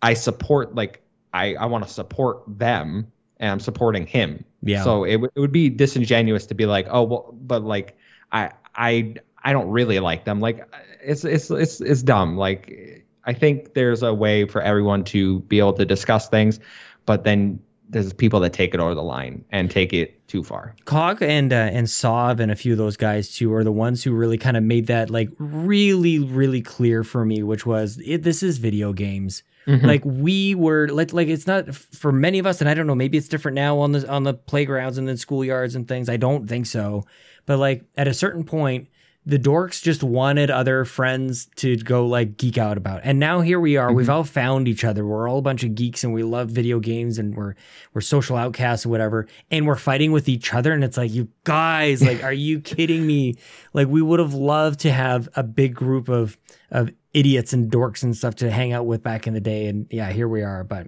I 0.02 0.14
support 0.14 0.74
like 0.74 1.02
I 1.34 1.54
I 1.56 1.66
want 1.66 1.84
to 1.86 1.90
support 1.90 2.42
them 2.46 3.06
and 3.38 3.50
I'm 3.50 3.60
supporting 3.60 4.06
him. 4.06 4.44
yeah. 4.62 4.82
So 4.82 5.04
it, 5.04 5.12
w- 5.12 5.30
it 5.34 5.40
would 5.40 5.52
be 5.52 5.68
disingenuous 5.68 6.46
to 6.46 6.54
be 6.54 6.64
like, 6.66 6.86
oh 6.90 7.02
well, 7.02 7.34
but 7.42 7.62
like 7.62 7.96
I 8.32 8.50
I 8.74 9.14
I 9.46 9.52
don't 9.52 9.68
really 9.68 10.00
like 10.00 10.24
them. 10.24 10.40
Like 10.40 10.68
it's 11.00 11.24
it's 11.24 11.50
it's 11.52 11.80
it's 11.80 12.02
dumb. 12.02 12.36
Like 12.36 13.06
I 13.24 13.32
think 13.32 13.74
there's 13.74 14.02
a 14.02 14.12
way 14.12 14.44
for 14.44 14.60
everyone 14.60 15.04
to 15.04 15.38
be 15.42 15.60
able 15.60 15.74
to 15.74 15.84
discuss 15.84 16.28
things, 16.28 16.58
but 17.06 17.22
then 17.22 17.60
there's 17.88 18.12
people 18.12 18.40
that 18.40 18.52
take 18.52 18.74
it 18.74 18.80
over 18.80 18.96
the 18.96 19.04
line 19.04 19.44
and 19.52 19.70
take 19.70 19.92
it 19.92 20.26
too 20.26 20.42
far. 20.42 20.74
Cog 20.84 21.22
and 21.22 21.52
uh, 21.52 21.70
and 21.70 21.86
Saab 21.86 22.40
and 22.40 22.50
a 22.50 22.56
few 22.56 22.72
of 22.72 22.78
those 22.78 22.96
guys 22.96 23.32
too 23.32 23.54
are 23.54 23.62
the 23.62 23.70
ones 23.70 24.02
who 24.02 24.12
really 24.12 24.36
kind 24.36 24.56
of 24.56 24.64
made 24.64 24.88
that 24.88 25.10
like 25.10 25.30
really 25.38 26.18
really 26.18 26.60
clear 26.60 27.04
for 27.04 27.24
me, 27.24 27.44
which 27.44 27.64
was 27.64 28.00
it, 28.04 28.24
this 28.24 28.42
is 28.42 28.58
video 28.58 28.92
games. 28.92 29.44
Like 29.68 30.02
we 30.04 30.56
were 30.56 30.88
like 30.88 31.12
like 31.12 31.28
it's 31.28 31.46
not 31.46 31.72
for 31.72 32.10
many 32.10 32.40
of 32.40 32.46
us, 32.46 32.60
and 32.60 32.68
I 32.68 32.74
don't 32.74 32.88
know 32.88 32.96
maybe 32.96 33.16
it's 33.16 33.28
different 33.28 33.54
now 33.54 33.78
on 33.78 33.92
the 33.92 34.08
on 34.08 34.24
the 34.24 34.34
playgrounds 34.34 34.98
and 34.98 35.06
then 35.06 35.16
schoolyards 35.16 35.76
and 35.76 35.86
things. 35.86 36.08
I 36.08 36.16
don't 36.16 36.48
think 36.48 36.66
so, 36.66 37.04
but 37.46 37.58
like 37.60 37.84
at 37.96 38.08
a 38.08 38.14
certain 38.14 38.42
point. 38.42 38.88
The 39.28 39.38
dorks 39.38 39.82
just 39.82 40.04
wanted 40.04 40.50
other 40.50 40.84
friends 40.84 41.48
to 41.56 41.76
go 41.76 42.06
like 42.06 42.36
geek 42.36 42.58
out 42.58 42.76
about. 42.76 43.00
And 43.02 43.18
now 43.18 43.40
here 43.40 43.58
we 43.58 43.76
are. 43.76 43.92
We've 43.92 44.06
mm-hmm. 44.06 44.14
all 44.14 44.24
found 44.24 44.68
each 44.68 44.84
other. 44.84 45.04
We're 45.04 45.28
all 45.28 45.38
a 45.38 45.42
bunch 45.42 45.64
of 45.64 45.74
geeks 45.74 46.04
and 46.04 46.14
we 46.14 46.22
love 46.22 46.48
video 46.48 46.78
games 46.78 47.18
and 47.18 47.34
we're 47.34 47.54
we're 47.92 48.02
social 48.02 48.36
outcasts 48.36 48.84
and 48.84 48.92
whatever. 48.92 49.26
And 49.50 49.66
we're 49.66 49.74
fighting 49.74 50.12
with 50.12 50.28
each 50.28 50.54
other. 50.54 50.72
And 50.72 50.84
it's 50.84 50.96
like, 50.96 51.10
you 51.10 51.28
guys, 51.42 52.02
like, 52.02 52.22
are 52.22 52.32
you 52.32 52.60
kidding 52.60 53.04
me? 53.04 53.34
Like, 53.72 53.88
we 53.88 54.00
would 54.00 54.20
have 54.20 54.34
loved 54.34 54.80
to 54.80 54.92
have 54.92 55.28
a 55.34 55.42
big 55.42 55.74
group 55.74 56.08
of 56.08 56.38
of 56.70 56.90
idiots 57.12 57.52
and 57.52 57.70
dorks 57.70 58.02
and 58.02 58.16
stuff 58.16 58.36
to 58.36 58.50
hang 58.50 58.72
out 58.72 58.86
with 58.86 59.02
back 59.02 59.26
in 59.26 59.34
the 59.34 59.40
day. 59.40 59.66
And 59.66 59.88
yeah, 59.90 60.12
here 60.12 60.28
we 60.28 60.42
are. 60.42 60.62
But 60.62 60.86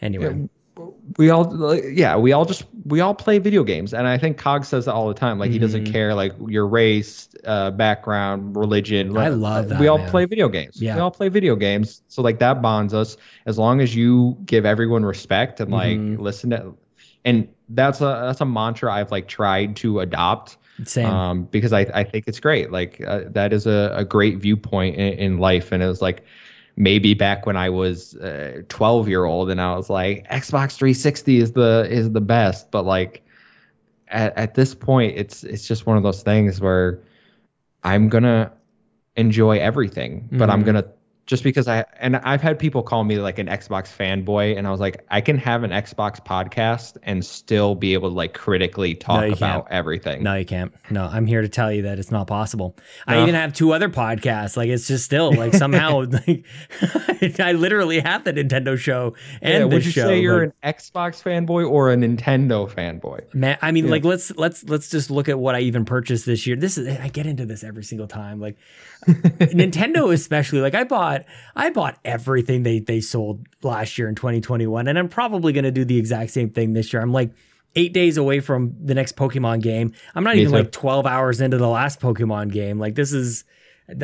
anyway. 0.00 0.48
We 1.18 1.30
all 1.30 1.74
yeah 1.76 2.16
we 2.16 2.32
all 2.32 2.44
just 2.44 2.64
we 2.86 3.00
all 3.00 3.14
play 3.14 3.38
video 3.38 3.64
games 3.64 3.92
and 3.92 4.06
i 4.06 4.16
think 4.16 4.38
cog 4.38 4.64
says 4.64 4.84
that 4.84 4.94
all 4.94 5.08
the 5.08 5.14
time 5.14 5.38
like 5.38 5.50
he 5.50 5.58
doesn't 5.58 5.84
Mhm. 5.86 5.92
care 5.92 6.14
like 6.14 6.32
your 6.46 6.66
race 6.66 7.28
uh 7.44 7.70
background 7.72 8.56
religion 8.56 9.16
I 9.16 9.28
like, 9.28 9.38
love 9.40 9.68
that, 9.70 9.80
we 9.80 9.88
all 9.88 9.98
man. 9.98 10.10
play 10.10 10.24
video 10.26 10.48
games 10.48 10.80
Yeah. 10.80 10.94
we 10.94 11.00
all 11.00 11.10
play 11.10 11.28
video 11.28 11.56
games 11.56 12.02
so 12.08 12.22
like 12.22 12.38
that 12.38 12.62
bonds 12.62 12.94
us 12.94 13.16
as 13.46 13.58
long 13.58 13.80
as 13.80 13.94
you 13.94 14.36
give 14.46 14.64
everyone 14.64 15.04
respect 15.04 15.60
and 15.60 15.70
like 15.70 15.98
Mhm. 15.98 16.18
listen 16.20 16.50
to 16.50 16.74
and 17.24 17.48
that's 17.70 18.00
a 18.00 18.04
that's 18.26 18.40
a 18.40 18.46
mantra 18.46 18.92
i've 18.92 19.10
like 19.10 19.26
tried 19.28 19.76
to 19.76 20.00
adopt 20.00 20.56
Same. 20.84 21.06
Um, 21.06 21.44
because 21.44 21.72
I, 21.74 21.80
I 21.92 22.04
think 22.04 22.24
it's 22.26 22.40
great. 22.40 22.72
Like 22.72 23.02
uh, 23.06 23.24
that 23.32 23.52
is 23.52 23.66
a, 23.66 23.92
a 23.94 24.02
great 24.02 24.38
viewpoint 24.38 24.96
in, 24.96 25.12
in 25.18 25.38
life. 25.38 25.72
And 25.72 25.82
it 25.82 25.86
was 25.86 26.00
like, 26.00 26.24
maybe 26.80 27.14
back 27.14 27.46
when 27.46 27.56
I 27.56 27.68
was 27.70 28.16
uh, 28.16 28.62
12 28.70 29.08
year 29.08 29.24
old 29.26 29.50
and 29.50 29.60
I 29.60 29.76
was 29.76 29.90
like 29.90 30.26
Xbox 30.28 30.76
360 30.76 31.38
is 31.38 31.52
the 31.52 31.86
is 31.90 32.10
the 32.10 32.20
best 32.22 32.70
but 32.70 32.84
like 32.86 33.22
at, 34.08 34.36
at 34.36 34.54
this 34.54 34.74
point 34.74 35.16
it's 35.16 35.44
it's 35.44 35.68
just 35.68 35.86
one 35.86 35.98
of 35.98 36.02
those 36.02 36.22
things 36.22 36.60
where 36.60 37.00
I'm 37.84 38.08
going 38.08 38.24
to 38.24 38.50
enjoy 39.16 39.58
everything 39.58 40.28
but 40.32 40.50
I'm 40.50 40.62
Mhm. 40.62 40.64
going 40.66 40.74
to 40.76 40.88
just 41.30 41.44
because 41.44 41.68
I 41.68 41.84
and 42.00 42.16
I've 42.16 42.42
had 42.42 42.58
people 42.58 42.82
call 42.82 43.04
me 43.04 43.18
like 43.18 43.38
an 43.38 43.46
Xbox 43.46 43.84
fanboy 43.96 44.58
and 44.58 44.66
I 44.66 44.72
was 44.72 44.80
like 44.80 45.04
I 45.10 45.20
can 45.20 45.38
have 45.38 45.62
an 45.62 45.70
Xbox 45.70 46.16
podcast 46.20 46.96
and 47.04 47.24
still 47.24 47.76
be 47.76 47.92
able 47.92 48.08
to 48.08 48.14
like 48.16 48.34
critically 48.34 48.96
talk 48.96 49.24
you 49.26 49.32
about 49.34 49.66
can't. 49.66 49.72
everything. 49.72 50.24
No, 50.24 50.34
you 50.34 50.44
can't. 50.44 50.72
No, 50.90 51.04
I'm 51.04 51.26
here 51.26 51.40
to 51.40 51.48
tell 51.48 51.72
you 51.72 51.82
that 51.82 52.00
it's 52.00 52.10
not 52.10 52.26
possible. 52.26 52.76
I 53.06 53.22
even 53.22 53.36
have 53.36 53.52
two 53.52 53.72
other 53.72 53.88
podcasts. 53.88 54.56
Like 54.56 54.70
it's 54.70 54.88
just 54.88 55.04
still 55.04 55.32
like 55.32 55.54
somehow 55.54 56.00
like 56.26 56.44
I 57.38 57.52
literally 57.52 58.00
have 58.00 58.24
the 58.24 58.32
Nintendo 58.32 58.76
show 58.76 59.14
and 59.40 59.52
yeah, 59.52 59.64
would 59.66 59.84
you 59.84 59.92
show. 59.92 60.08
say 60.08 60.18
you're 60.20 60.42
an 60.42 60.52
Xbox 60.64 61.22
fanboy 61.22 61.70
or 61.70 61.92
a 61.92 61.96
Nintendo 61.96 62.68
fanboy? 62.68 63.32
Man, 63.34 63.56
I 63.62 63.70
mean, 63.70 63.84
Yeah. 63.84 63.92
like 63.92 64.04
let's 64.04 64.34
let's 64.36 64.64
let's 64.64 64.90
just 64.90 65.12
look 65.12 65.28
at 65.28 65.38
what 65.38 65.54
I 65.54 65.60
even 65.60 65.84
purchased 65.84 66.26
this 66.26 66.44
year. 66.44 66.56
This 66.56 66.76
is 66.76 66.88
I 66.98 67.06
get 67.06 67.26
into 67.26 67.46
this 67.46 67.62
every 67.62 67.84
single 67.84 68.08
time. 68.08 68.40
Like 68.40 68.56
Nintendo, 69.06 70.12
especially. 70.12 70.60
Like 70.60 70.74
I 70.74 70.82
bought 70.84 71.19
I 71.56 71.70
bought 71.70 71.98
everything 72.04 72.62
they 72.62 72.78
they 72.80 73.00
sold 73.00 73.46
last 73.62 73.98
year 73.98 74.08
in 74.08 74.14
2021, 74.14 74.88
and 74.88 74.98
I'm 74.98 75.08
probably 75.08 75.52
gonna 75.52 75.70
do 75.70 75.84
the 75.84 75.98
exact 75.98 76.30
same 76.30 76.50
thing 76.50 76.72
this 76.72 76.92
year. 76.92 77.02
I'm 77.02 77.12
like 77.12 77.30
eight 77.76 77.92
days 77.92 78.16
away 78.16 78.40
from 78.40 78.74
the 78.82 78.94
next 78.94 79.16
Pokemon 79.16 79.62
game. 79.62 79.92
I'm 80.14 80.24
not 80.24 80.34
Me 80.34 80.42
even 80.42 80.52
too. 80.52 80.58
like 80.58 80.72
12 80.72 81.06
hours 81.06 81.40
into 81.40 81.56
the 81.56 81.68
last 81.68 82.00
Pokemon 82.00 82.52
game. 82.52 82.78
Like 82.78 82.94
this 82.94 83.12
is 83.12 83.44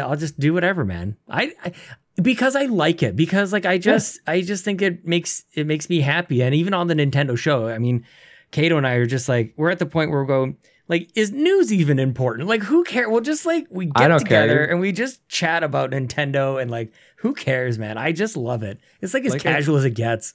I'll 0.00 0.16
just 0.16 0.38
do 0.38 0.52
whatever, 0.52 0.84
man. 0.84 1.16
I, 1.28 1.52
I 1.64 1.72
because 2.20 2.56
I 2.56 2.64
like 2.64 3.02
it 3.02 3.14
because 3.14 3.52
like 3.52 3.66
I 3.66 3.78
just 3.78 4.20
I 4.26 4.40
just 4.40 4.64
think 4.64 4.82
it 4.82 5.06
makes 5.06 5.44
it 5.54 5.66
makes 5.66 5.88
me 5.88 6.00
happy 6.00 6.42
and 6.42 6.54
even 6.54 6.74
on 6.74 6.86
the 6.86 6.94
Nintendo 6.94 7.36
show 7.36 7.68
I 7.68 7.78
mean 7.78 8.06
Kato 8.52 8.76
and 8.78 8.86
I 8.86 8.94
are 8.94 9.06
just 9.06 9.28
like 9.28 9.52
we're 9.56 9.70
at 9.70 9.78
the 9.78 9.86
point 9.86 10.10
where 10.10 10.20
we're 10.20 10.26
going 10.26 10.56
like 10.88 11.10
is 11.14 11.32
news 11.32 11.72
even 11.72 11.98
important 11.98 12.48
like 12.48 12.62
who 12.62 12.84
cares 12.84 13.08
well 13.08 13.20
just 13.20 13.44
like 13.46 13.66
we 13.70 13.86
get 13.86 14.08
don't 14.08 14.24
care. 14.26 14.42
together 14.46 14.64
and 14.64 14.80
we 14.80 14.92
just 14.92 15.26
chat 15.28 15.62
about 15.62 15.90
Nintendo 15.90 16.60
and 16.60 16.70
like 16.70 16.92
who 17.16 17.34
cares 17.34 17.78
man 17.78 17.98
I 17.98 18.12
just 18.12 18.36
love 18.36 18.62
it 18.62 18.78
it's 19.00 19.14
like 19.14 19.24
as 19.24 19.32
Like 19.32 19.46
I- 19.46 19.52
casual 19.54 19.76
as 19.76 19.84
it 19.84 19.90
gets 19.90 20.34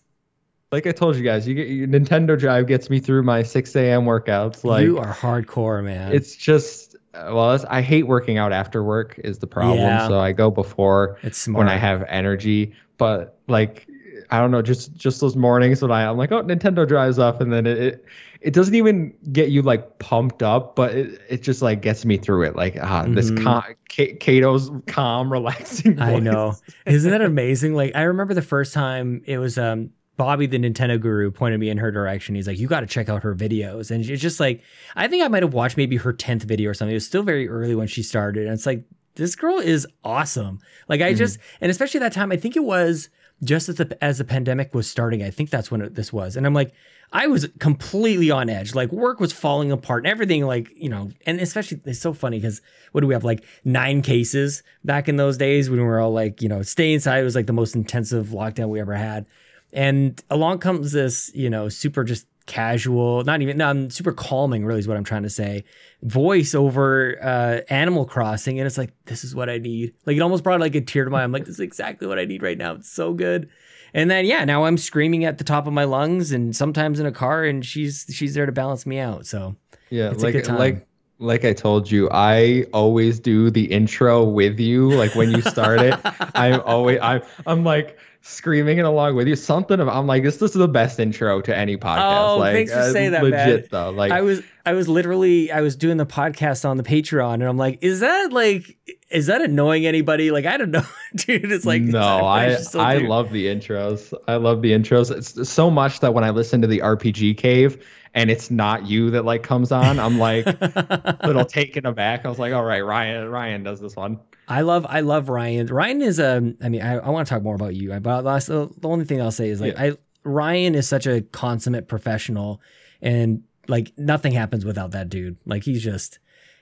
like 0.74 0.88
I 0.88 0.94
told 0.94 1.18
you 1.18 1.24
guys, 1.24 1.46
you 1.46 1.54
get 1.54 1.68
your 1.68 1.86
Nintendo 1.90 2.40
Drive 2.40 2.66
gets 2.66 2.90
me 2.90 3.02
through 3.02 3.24
my 3.24 3.44
6 3.44 3.76
a.m. 3.76 4.06
workouts. 4.06 4.64
Like 4.64 4.84
you 4.86 5.00
are 5.00 5.14
hardcore 5.14 5.84
man 5.84 6.14
it's 6.14 6.34
just 6.34 6.96
well, 7.14 7.62
I 7.70 7.82
hate 7.82 8.08
working 8.08 8.38
out 8.38 8.54
after 8.54 8.82
work 8.82 9.20
is 9.22 9.40
the 9.40 9.48
problem. 9.48 9.80
Yeah. 9.80 10.08
So 10.08 10.18
I 10.18 10.32
go 10.32 10.50
before 10.50 11.18
it's 11.24 11.38
smart 11.38 11.66
when 11.66 11.68
I 11.68 11.76
have 11.76 12.06
energy. 12.08 12.74
But 12.98 13.38
like 13.50 13.86
I 14.30 14.40
don't 14.40 14.52
know, 14.52 14.62
just 14.62 14.96
just 14.96 15.20
those 15.20 15.36
mornings 15.36 15.82
when 15.82 15.92
I 15.92 16.08
I'm 16.10 16.16
like, 16.18 16.32
oh, 16.32 16.42
Nintendo 16.42 16.88
Drive's 16.88 17.20
up, 17.20 17.42
and 17.42 17.52
then 17.52 17.66
it. 17.68 17.78
it 17.78 18.06
it 18.42 18.54
doesn't 18.54 18.74
even 18.76 19.14
get 19.32 19.50
you 19.50 19.62
like 19.62 20.00
pumped 20.00 20.42
up, 20.44 20.76
but 20.76 20.94
it, 20.96 21.22
it 21.30 21.42
just 21.44 21.62
like 21.62 21.82
gets 21.82 22.06
me 22.06 22.18
through 22.18 22.44
it. 22.44 22.56
Like 22.56 22.78
ah, 22.82 23.06
this 23.08 23.32
Mhm. 23.32 23.44
cal- 23.44 23.66
K- 23.88 24.14
Kato's 24.16 24.72
calm, 24.88 25.32
relaxing. 25.38 26.00
I 26.02 26.18
know. 26.20 26.56
Isn't 26.86 27.12
that 27.12 27.22
amazing? 27.22 27.74
Like 27.76 27.96
I 27.96 28.02
remember 28.04 28.34
the 28.34 28.42
first 28.42 28.74
time 28.74 29.22
it 29.26 29.38
was 29.38 29.58
um 29.58 29.92
Bobby 30.18 30.46
the 30.46 30.58
Nintendo 30.60 31.00
guru 31.00 31.32
pointed 31.32 31.60
me 31.60 31.70
in 31.70 31.78
her 31.78 31.92
direction. 31.92 32.36
He's 32.36 32.48
like, 32.48 32.60
"You 32.60 32.68
got 32.68 32.82
to 32.82 32.86
check 32.88 33.10
out 33.10 33.24
her 33.24 33.34
videos." 33.36 33.92
And 33.92 34.04
it's 34.08 34.22
just 34.22 34.40
like 34.40 34.62
I 34.96 35.08
think 35.08 35.24
I 35.24 35.28
might 35.28 35.44
have 35.44 35.54
watched 35.54 35.78
maybe 35.78 35.98
her 35.98 36.14
10th 36.14 36.44
video 36.44 36.70
or 36.70 36.74
something. 36.74 36.92
It 36.92 36.96
was 36.96 37.06
still 37.06 37.24
very 37.24 37.48
early 37.50 37.76
when 37.76 37.88
she 37.88 38.04
started. 38.04 38.46
And 38.46 38.54
it's 38.54 38.66
like 38.66 38.84
this 39.16 39.36
girl 39.36 39.60
is 39.60 39.86
awesome. 40.04 40.60
Like 40.88 41.02
I 41.02 41.14
Mhm. 41.14 41.18
just 41.18 41.38
and 41.60 41.70
especially 41.72 42.00
that 42.02 42.14
time 42.14 42.32
I 42.32 42.38
think 42.38 42.56
it 42.56 42.64
was 42.64 43.10
just 43.44 43.70
as 43.70 43.76
the 43.76 43.98
as 44.04 44.18
the 44.18 44.24
pandemic 44.24 44.74
was 44.74 44.90
starting. 44.90 45.24
I 45.24 45.32
think 45.32 45.50
that's 45.50 45.72
when 45.72 45.82
it, 45.82 45.96
this 45.96 46.14
was. 46.14 46.36
And 46.36 46.46
I'm 46.46 46.54
like 46.54 46.74
I 47.14 47.28
was 47.28 47.48
completely 47.60 48.32
on 48.32 48.50
edge. 48.50 48.74
Like 48.74 48.92
work 48.92 49.20
was 49.20 49.34
falling 49.34 49.72
apart 49.72 50.06
and 50.06 50.12
everything 50.12 50.46
like, 50.46 50.72
you 50.76 50.88
know, 50.88 51.12
and 51.26 51.42
especially 51.42 51.82
it's 51.86 52.00
so 52.00 52.14
funny 52.14 52.40
cuz 52.40 52.62
what 52.92 53.02
do 53.02 53.08
we 53.08 53.14
have 53.14 53.24
like 53.24 53.44
9 53.66 54.02
cases 54.02 54.64
back 54.84 55.10
in 55.10 55.18
those 55.18 55.38
days 55.38 55.70
when 55.70 55.80
we 55.80 55.86
were 55.86 56.00
all 56.00 56.14
like, 56.14 56.42
you 56.42 56.50
know, 56.50 56.62
stay 56.62 56.94
inside 56.94 57.20
It 57.20 57.24
was 57.24 57.36
like 57.36 57.48
the 57.48 57.54
most 57.54 57.76
intensive 57.76 58.28
lockdown 58.28 58.70
we 58.70 58.80
ever 58.80 58.96
had. 58.96 59.26
And 59.74 60.22
along 60.30 60.60
comes 60.60 60.92
this, 60.92 61.32
you 61.34 61.50
know, 61.50 61.70
super 61.70 62.04
just 62.04 62.28
casual, 62.52 63.24
not 63.24 63.42
even, 63.42 63.58
no, 63.58 63.70
I'm 63.70 63.90
super 63.90 64.12
calming, 64.12 64.66
really, 64.66 64.80
is 64.80 64.88
what 64.88 64.98
I'm 64.98 65.04
trying 65.04 65.24
to 65.24 65.30
say. 65.30 65.64
Voice 66.04 66.54
over 66.54 67.18
uh, 67.24 67.62
Animal 67.74 68.06
Crossing. 68.06 68.60
And 68.60 68.68
it's 68.68 68.78
like, 68.78 68.94
this 69.06 69.24
is 69.24 69.34
what 69.34 69.50
I 69.50 69.58
need. 69.58 69.94
Like, 70.06 70.18
it 70.18 70.20
almost 70.20 70.44
brought 70.44 70.60
like 70.60 70.76
a 70.76 70.82
tear 70.82 71.06
to 71.06 71.10
my 71.10 71.22
eye. 71.22 71.24
I'm 71.24 71.32
like, 71.32 71.46
this 71.46 71.56
is 71.56 71.60
exactly 71.62 72.08
what 72.08 72.20
I 72.20 72.26
need 72.26 72.44
right 72.44 72.58
now. 72.58 72.74
It's 72.74 72.92
so 72.92 73.14
good. 73.14 73.50
And 73.94 74.12
then, 74.12 74.26
yeah, 74.26 74.46
now 74.46 74.66
I'm 74.66 74.78
screaming 74.78 75.26
at 75.26 75.38
the 75.38 75.44
top 75.44 75.66
of 75.66 75.74
my 75.74 75.86
lungs 75.86 76.32
and 76.32 76.56
sometimes 76.56 77.00
in 77.00 77.06
a 77.06 77.12
car, 77.12 77.44
and 77.44 77.66
she's 77.66 78.06
she's 78.10 78.34
there 78.34 78.46
to 78.46 78.52
balance 78.52 78.86
me 78.86 79.00
out. 79.00 79.26
So, 79.26 79.56
Yeah, 79.90 80.14
like 80.18 80.48
like 80.48 80.88
like 81.20 81.46
I 81.46 81.54
told 81.54 81.92
you, 81.92 82.10
I 82.12 82.66
always 82.74 83.20
do 83.20 83.52
the 83.52 83.66
intro 83.66 84.24
with 84.24 84.60
you. 84.60 84.92
Like 84.92 85.14
when 85.16 85.32
you 85.32 85.42
start 85.42 85.82
it, 85.82 86.00
I'm 86.36 86.62
always 86.62 87.00
I'm 87.02 87.22
I'm 87.46 87.64
like 87.64 87.98
screaming 88.22 88.78
it 88.78 88.86
along 88.86 89.16
with 89.16 89.28
you. 89.28 89.36
Something 89.36 89.80
of 89.80 89.88
I'm 89.90 90.08
like 90.08 90.24
this. 90.24 90.38
This 90.38 90.52
is 90.52 90.58
the 90.58 90.68
best 90.68 91.00
intro 91.00 91.42
to 91.42 91.56
any 91.56 91.78
podcast. 91.78 92.30
Oh, 92.34 92.38
like, 92.38 92.54
thanks 92.54 92.72
for 92.72 92.80
uh, 92.80 92.92
saying 92.92 93.12
that, 93.12 93.24
legit 93.24 93.62
man. 93.62 93.68
though. 93.72 93.90
Like 93.92 94.12
I 94.12 94.22
was 94.22 94.42
I 94.66 94.74
was 94.74 94.88
literally 94.88 95.52
I 95.52 95.62
was 95.62 95.76
doing 95.76 95.98
the 95.98 96.06
podcast 96.06 96.68
on 96.68 96.78
the 96.78 96.84
Patreon 96.84 97.36
and 97.36 97.44
I'm 97.44 97.58
like, 97.58 97.80
is 97.82 98.00
that 98.02 98.32
like 98.32 98.78
is 99.10 99.26
that 99.28 99.42
annoying 99.42 99.86
anybody? 99.86 100.32
Like 100.32 100.46
I 100.46 100.58
don't 100.58 100.72
know, 100.72 100.84
dude. 101.16 101.52
It's 101.52 101.66
like 101.66 101.82
no, 101.82 102.18
it's- 102.38 102.76
I 102.76 102.94
I 102.96 103.00
do- 103.00 103.08
love 103.08 103.32
the 103.32 103.48
intros. 103.48 104.14
I 104.28 104.36
love 104.36 104.62
the 104.62 104.72
intros. 104.72 105.12
It's 105.12 105.50
so 105.50 105.70
much 105.72 106.00
that 106.02 106.14
when 106.14 106.24
I 106.24 106.30
listen 106.30 106.62
to 106.62 106.68
the 106.68 106.80
RPG 106.80 107.38
cave 107.38 107.86
and 108.14 108.30
it's 108.30 108.52
not 108.52 108.86
you 108.88 109.10
that 109.12 109.26
like 109.26 109.42
comes 109.42 109.72
on, 109.72 110.00
I'm 110.00 110.20
like 110.20 110.46
little 111.26 111.46
taken 111.46 111.86
aback. 111.86 112.26
I 112.26 112.30
was 112.30 112.40
like, 112.40 112.54
all 112.54 112.64
right, 112.64 112.82
Ryan 112.82 113.30
Ryan 113.30 113.64
does 113.64 113.80
this 113.80 113.96
one. 113.96 114.20
I 114.52 114.62
love 114.62 114.86
I 114.90 115.00
love 115.00 115.30
Ryan. 115.30 115.68
Ryan 115.68 116.02
is 116.02 116.20
a. 116.20 116.54
I 116.62 116.70
mean 116.70 116.82
I, 116.82 116.98
I 116.98 117.10
want 117.10 117.26
to 117.26 117.34
talk 117.34 117.42
more 117.42 117.56
about 117.56 117.74
you. 117.74 117.98
But 118.00 118.26
last, 118.26 118.48
the 118.48 118.70
only 118.84 119.06
thing 119.06 119.22
I'll 119.22 119.32
say 119.32 119.50
is 119.50 119.62
like 119.62 119.78
I 119.78 119.94
Ryan 120.24 120.76
is 120.76 120.88
such 120.88 121.08
a 121.08 121.22
consummate 121.22 121.88
professional 121.88 122.62
and 123.02 123.44
like 123.70 123.94
nothing 123.98 124.34
happens 124.34 124.66
without 124.66 124.92
that 124.92 125.08
dude. 125.08 125.38
Like 125.46 125.64
he's 125.64 125.82
just 125.82 126.20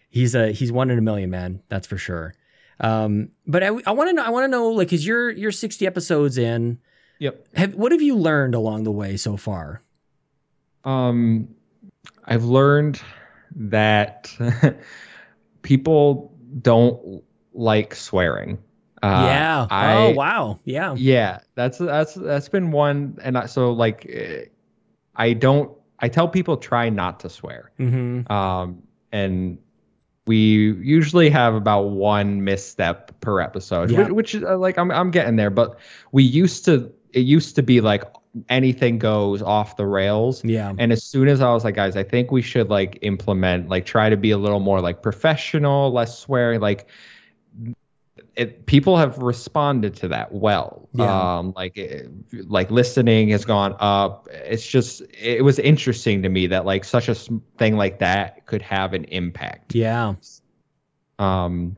he's 0.10 0.36
a 0.36 0.52
he's 0.52 0.72
one 0.72 0.92
in 0.92 1.00
a 1.00 1.02
million, 1.02 1.32
man. 1.32 1.64
That's 1.70 1.88
for 1.88 1.98
sure. 1.98 2.36
Um, 2.80 3.30
but 3.48 3.64
I, 3.64 3.68
I 3.86 3.92
want 3.92 4.10
to 4.10 4.14
know 4.14 4.24
I 4.24 4.30
want 4.30 4.44
to 4.44 4.48
know 4.48 4.70
like 4.70 4.90
cuz 4.90 5.06
you're 5.06 5.32
you're 5.32 5.52
60 5.52 5.88
episodes 5.88 6.38
in. 6.38 6.78
Yep. 7.18 7.48
Have 7.56 7.76
what 7.76 7.92
have 7.92 8.04
you 8.04 8.16
learned 8.16 8.54
along 8.54 8.84
the 8.84 8.92
way 8.92 9.18
so 9.18 9.36
far? 9.36 9.82
Um, 10.84 11.50
I've 12.24 12.46
learned 12.46 13.02
that 13.56 14.32
people 15.64 16.38
don't 16.62 17.24
like 17.54 17.96
swearing. 17.96 18.58
Uh, 19.02 19.24
yeah. 19.26 19.68
I, 19.70 19.96
oh 19.96 20.10
wow. 20.12 20.60
Yeah. 20.66 20.94
Yeah, 20.98 21.40
that's 21.56 21.78
that's 21.78 22.16
that's 22.16 22.50
been 22.50 22.72
one, 22.72 23.18
and 23.24 23.38
I, 23.38 23.46
so 23.46 23.72
like, 23.72 24.06
eh, 24.10 24.46
I 25.16 25.34
don't. 25.34 25.72
I 26.00 26.10
tell 26.10 26.28
people 26.28 26.58
try 26.58 26.90
not 26.90 27.20
to 27.22 27.30
swear. 27.30 27.72
Mm-hmm. 27.80 28.32
Um, 28.32 28.84
and 29.12 29.58
we 30.28 30.38
usually 30.38 31.30
have 31.30 31.56
about 31.56 31.90
one 31.90 32.44
misstep 32.44 33.20
per 33.20 33.42
episode, 33.42 33.90
Yeah. 33.90 34.10
which, 34.10 34.34
which 34.34 34.44
uh, 34.44 34.58
like 34.58 34.78
I'm 34.78 34.92
I'm 34.92 35.12
getting 35.12 35.36
there. 35.36 35.50
But 35.50 35.80
we 36.12 36.24
used 36.24 36.66
to. 36.66 36.92
It 37.12 37.22
used 37.22 37.56
to 37.56 37.64
be 37.64 37.82
like 37.82 38.04
anything 38.50 39.00
goes 39.00 39.42
off 39.42 39.76
the 39.78 39.86
rails. 39.86 40.44
Yeah. 40.44 40.74
And 40.78 40.92
as 40.92 41.04
soon 41.04 41.28
as 41.28 41.42
I 41.42 41.52
was 41.52 41.64
like, 41.64 41.76
guys, 41.76 41.96
I 41.96 42.04
think 42.04 42.32
we 42.32 42.42
should 42.42 42.70
like 42.70 43.00
implement, 43.02 43.70
like, 43.70 43.86
try 43.86 44.10
to 44.10 44.18
be 44.18 44.32
a 44.32 44.38
little 44.38 44.60
more 44.60 44.82
like 44.82 45.02
professional, 45.02 45.92
less 45.92 46.20
swearing. 46.20 46.60
Like, 46.60 46.88
it, 48.40 48.66
people 48.68 48.96
have 48.96 49.18
responded 49.18 49.96
to 49.98 50.08
that 50.08 50.32
well. 50.32 50.88
Yeah. 50.94 51.38
Um, 51.38 51.52
like, 51.58 51.78
it, 51.78 52.10
like 52.32 52.72
listening 52.72 53.30
has 53.30 53.44
gone 53.44 53.76
up. 53.80 54.30
It's 54.32 54.66
just, 54.66 55.02
it 55.20 55.44
was 55.44 55.60
interesting 55.60 56.22
to 56.24 56.30
me 56.30 56.48
that 56.48 56.66
like 56.66 56.86
such 56.86 57.10
a 57.10 57.16
thing 57.16 57.76
like 57.76 58.00
that 58.00 58.46
could 58.46 58.62
have 58.62 58.94
an 58.94 59.04
impact. 59.06 59.76
Yeah. 59.76 60.16
Um, 61.20 61.76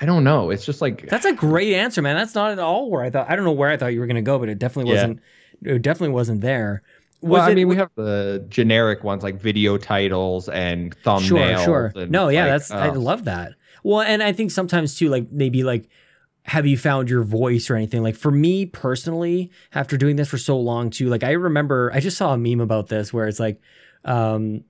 I 0.00 0.04
don't 0.04 0.24
know. 0.24 0.50
It's 0.50 0.66
just 0.66 0.82
like 0.82 1.08
That's 1.08 1.24
a 1.24 1.32
great 1.32 1.72
answer, 1.72 2.02
man. 2.02 2.16
That's 2.16 2.34
not 2.34 2.52
at 2.52 2.58
all 2.58 2.90
where 2.90 3.02
I 3.02 3.08
thought. 3.08 3.30
I 3.30 3.34
don't 3.34 3.46
know 3.46 3.52
where 3.52 3.70
I 3.70 3.78
thought 3.78 3.94
you 3.94 4.00
were 4.00 4.06
going 4.06 4.16
to 4.16 4.22
go, 4.22 4.38
but 4.38 4.50
it 4.50 4.58
definitely 4.58 4.92
Yeah. 4.92 4.98
wasn't. 4.98 5.20
It 5.62 5.82
definitely 5.82 6.12
wasn't 6.14 6.42
there. 6.42 6.82
Was 7.22 7.30
well, 7.30 7.42
I 7.42 7.50
it- 7.50 7.54
mean, 7.54 7.66
we 7.66 7.76
have 7.76 7.90
the 7.96 8.44
generic 8.50 9.02
ones 9.02 9.22
like 9.22 9.40
video 9.40 9.78
titles 9.78 10.50
and 10.50 10.94
thumbnails. 11.02 11.64
sure, 11.64 11.92
sure. 11.94 12.06
No, 12.06 12.28
yeah, 12.28 12.42
like, 12.42 12.50
that's 12.52 12.70
I 12.70 12.88
uh, 12.88 12.94
love 12.94 13.24
that. 13.24 13.54
Well, 13.82 14.00
and 14.00 14.22
I 14.22 14.32
think 14.32 14.50
sometimes 14.50 14.96
too, 14.96 15.08
like 15.08 15.30
maybe 15.30 15.62
like, 15.62 15.88
have 16.44 16.66
you 16.66 16.78
found 16.78 17.10
your 17.10 17.22
voice 17.24 17.68
or 17.70 17.76
anything? 17.76 18.02
Like 18.02 18.16
for 18.16 18.30
me 18.30 18.66
personally, 18.66 19.50
after 19.74 19.96
doing 19.96 20.16
this 20.16 20.28
for 20.28 20.38
so 20.38 20.58
long 20.58 20.90
too, 20.90 21.08
like 21.08 21.22
I 21.22 21.32
remember 21.32 21.90
I 21.92 22.00
just 22.00 22.16
saw 22.16 22.32
a 22.34 22.38
meme 22.38 22.60
about 22.60 22.88
this 22.88 23.12
where 23.12 23.28
it's 23.28 23.40
like, 23.40 23.60
um, 24.04 24.64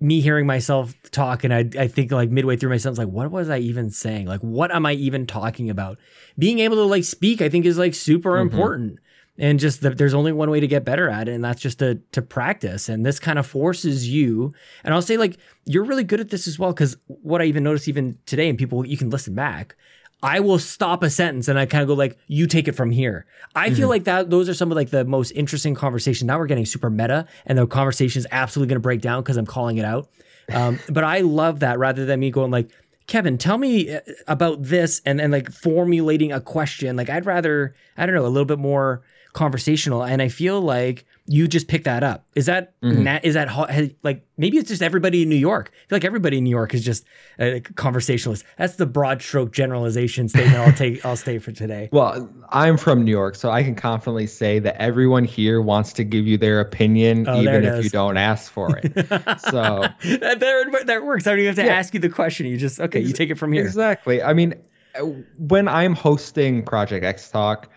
me 0.00 0.20
hearing 0.20 0.46
myself 0.46 0.94
talk 1.10 1.42
and 1.42 1.52
I, 1.52 1.68
I 1.76 1.88
think 1.88 2.12
like 2.12 2.30
midway 2.30 2.56
through 2.56 2.70
my 2.70 2.76
sentence 2.76 2.98
like 2.98 3.08
what 3.08 3.32
was 3.32 3.50
i 3.50 3.58
even 3.58 3.90
saying 3.90 4.26
like 4.28 4.38
what 4.42 4.72
am 4.72 4.86
i 4.86 4.92
even 4.92 5.26
talking 5.26 5.70
about 5.70 5.98
being 6.38 6.60
able 6.60 6.76
to 6.76 6.84
like 6.84 7.02
speak 7.02 7.42
i 7.42 7.48
think 7.48 7.66
is 7.66 7.78
like 7.78 7.96
super 7.96 8.34
Mhm. 8.34 8.42
important 8.42 8.98
and 9.38 9.60
just 9.60 9.82
that 9.82 9.96
there's 9.98 10.14
only 10.14 10.32
one 10.32 10.50
way 10.50 10.58
to 10.60 10.66
get 10.66 10.84
better 10.84 11.08
at 11.08 11.28
it 11.28 11.32
and 11.34 11.44
that's 11.44 11.60
just 11.62 11.78
to 11.78 11.94
to 12.12 12.20
practice 12.20 12.88
and 12.88 13.06
this 13.06 13.18
kind 13.20 13.38
of 13.38 13.46
forces 13.46 14.08
you 14.08 14.52
and 14.84 14.92
i'll 14.92 15.02
say 15.02 15.16
like 15.16 15.36
you're 15.64 15.84
really 15.84 16.04
good 16.04 16.18
at 16.20 16.30
this 16.30 16.46
as 16.48 16.58
well 16.58 16.72
because 16.72 16.96
what 17.06 17.40
i 17.40 17.44
even 17.44 17.62
noticed 17.62 17.86
even 17.88 18.18
today 18.26 18.48
and 18.48 18.58
people 18.58 18.84
you 18.86 18.96
can 18.96 19.10
listen 19.10 19.34
back 19.34 19.76
I 20.20 20.40
will 20.40 20.58
stop 20.58 21.04
a 21.04 21.10
sentence 21.10 21.46
and 21.46 21.60
I 21.60 21.64
kind 21.66 21.80
of 21.80 21.86
go 21.86 21.94
like, 21.94 22.18
"You 22.26 22.48
take 22.48 22.66
it 22.66 22.72
from 22.72 22.90
here." 22.90 23.24
I 23.54 23.70
feel 23.70 23.86
Mhm. 23.86 23.90
like 23.90 24.04
that 24.04 24.30
those 24.30 24.48
are 24.48 24.54
some 24.54 24.72
of 24.72 24.74
like 24.74 24.90
the 24.90 25.04
most 25.04 25.30
interesting 25.30 25.76
conversations. 25.76 26.26
Now 26.26 26.40
we're 26.40 26.46
getting 26.48 26.66
super 26.66 26.90
meta, 26.90 27.24
and 27.46 27.56
the 27.56 27.68
conversation 27.68 28.18
is 28.18 28.26
absolutely 28.32 28.70
going 28.70 28.80
to 28.80 28.82
break 28.82 29.00
down 29.00 29.22
because 29.22 29.36
I'm 29.36 29.46
calling 29.46 29.76
it 29.78 29.84
out. 29.84 30.08
Um, 30.52 30.80
but 30.90 31.04
I 31.04 31.20
love 31.20 31.60
that 31.60 31.78
rather 31.78 32.04
than 32.04 32.18
me 32.18 32.32
going 32.32 32.50
like, 32.50 32.68
"Kevin, 33.06 33.38
tell 33.38 33.58
me 33.58 33.94
uh, 33.94 34.00
about 34.26 34.64
this," 34.64 35.00
and 35.06 35.20
then 35.20 35.30
like 35.30 35.52
formulating 35.52 36.32
a 36.32 36.40
question. 36.40 36.96
Like 36.96 37.08
I'd 37.08 37.24
rather 37.24 37.76
I 37.96 38.04
don't 38.04 38.16
know 38.16 38.26
a 38.26 38.34
little 38.34 38.44
bit 38.44 38.58
more 38.58 39.02
conversational, 39.38 40.02
and 40.02 40.20
I 40.20 40.28
feel 40.28 40.60
like 40.60 41.04
you 41.30 41.46
just 41.46 41.68
pick 41.68 41.84
that 41.84 42.02
up. 42.02 42.24
Is 42.34 42.46
that 42.46 42.72
Mhm. 42.82 43.02
na- 43.04 43.20
is 43.22 43.34
that 43.34 43.48
has- 43.50 43.90
like 44.02 44.24
maybe 44.38 44.56
it's 44.56 44.68
just 44.68 44.82
everybody 44.82 45.22
in 45.22 45.28
New 45.28 45.36
York? 45.36 45.70
I 45.72 45.88
feel 45.88 45.96
like 45.96 46.04
everybody 46.04 46.38
in 46.38 46.44
New 46.44 46.50
York 46.50 46.74
is 46.74 46.82
just 46.84 47.04
a 47.38 47.60
conversationalist. 47.76 48.44
That's 48.56 48.76
the 48.76 48.86
broad 48.86 49.20
stroke 49.22 49.52
generalization 49.52 50.28
statement 50.32 50.56
I'll 50.56 50.72
take. 50.72 51.04
I'll 51.06 51.16
stay 51.16 51.38
for 51.38 51.52
today. 51.52 51.88
Well, 51.92 52.28
I'm 52.50 52.76
from 52.78 53.04
New 53.04 53.10
York, 53.12 53.34
so 53.36 53.50
I 53.50 53.62
can 53.62 53.74
confidently 53.74 54.26
say 54.26 54.58
that 54.60 54.80
everyone 54.82 55.24
here 55.24 55.60
wants 55.62 55.92
to 55.94 56.04
give 56.04 56.26
you 56.26 56.36
their 56.38 56.60
opinion, 56.60 57.26
Oh, 57.28 57.40
even 57.42 57.64
if 57.64 57.74
is. 57.74 57.84
you 57.84 57.90
don't 57.90 58.16
ask 58.16 58.50
for 58.50 58.76
it. 58.78 58.92
So- 59.50 59.84
that, 60.18 60.40
that 60.86 61.04
works. 61.04 61.26
I 61.26 61.30
don't 61.30 61.38
even 61.40 61.54
have 61.54 61.56
to 61.64 61.70
Yeah. 61.70 61.78
ask 61.78 61.94
you 61.94 62.00
the 62.00 62.08
question. 62.08 62.46
You 62.46 62.56
just 62.56 62.80
okay. 62.80 63.00
You 63.00 63.12
take 63.12 63.30
it 63.30 63.36
from 63.38 63.52
here. 63.52 63.62
Exactly. 63.64 64.22
I 64.22 64.32
mean, 64.32 64.54
uh, 64.98 65.04
when 65.36 65.68
I'm 65.68 65.94
hosting 65.94 66.62
Project 66.64 67.04
X 67.04 67.30
Talk, 67.30 67.68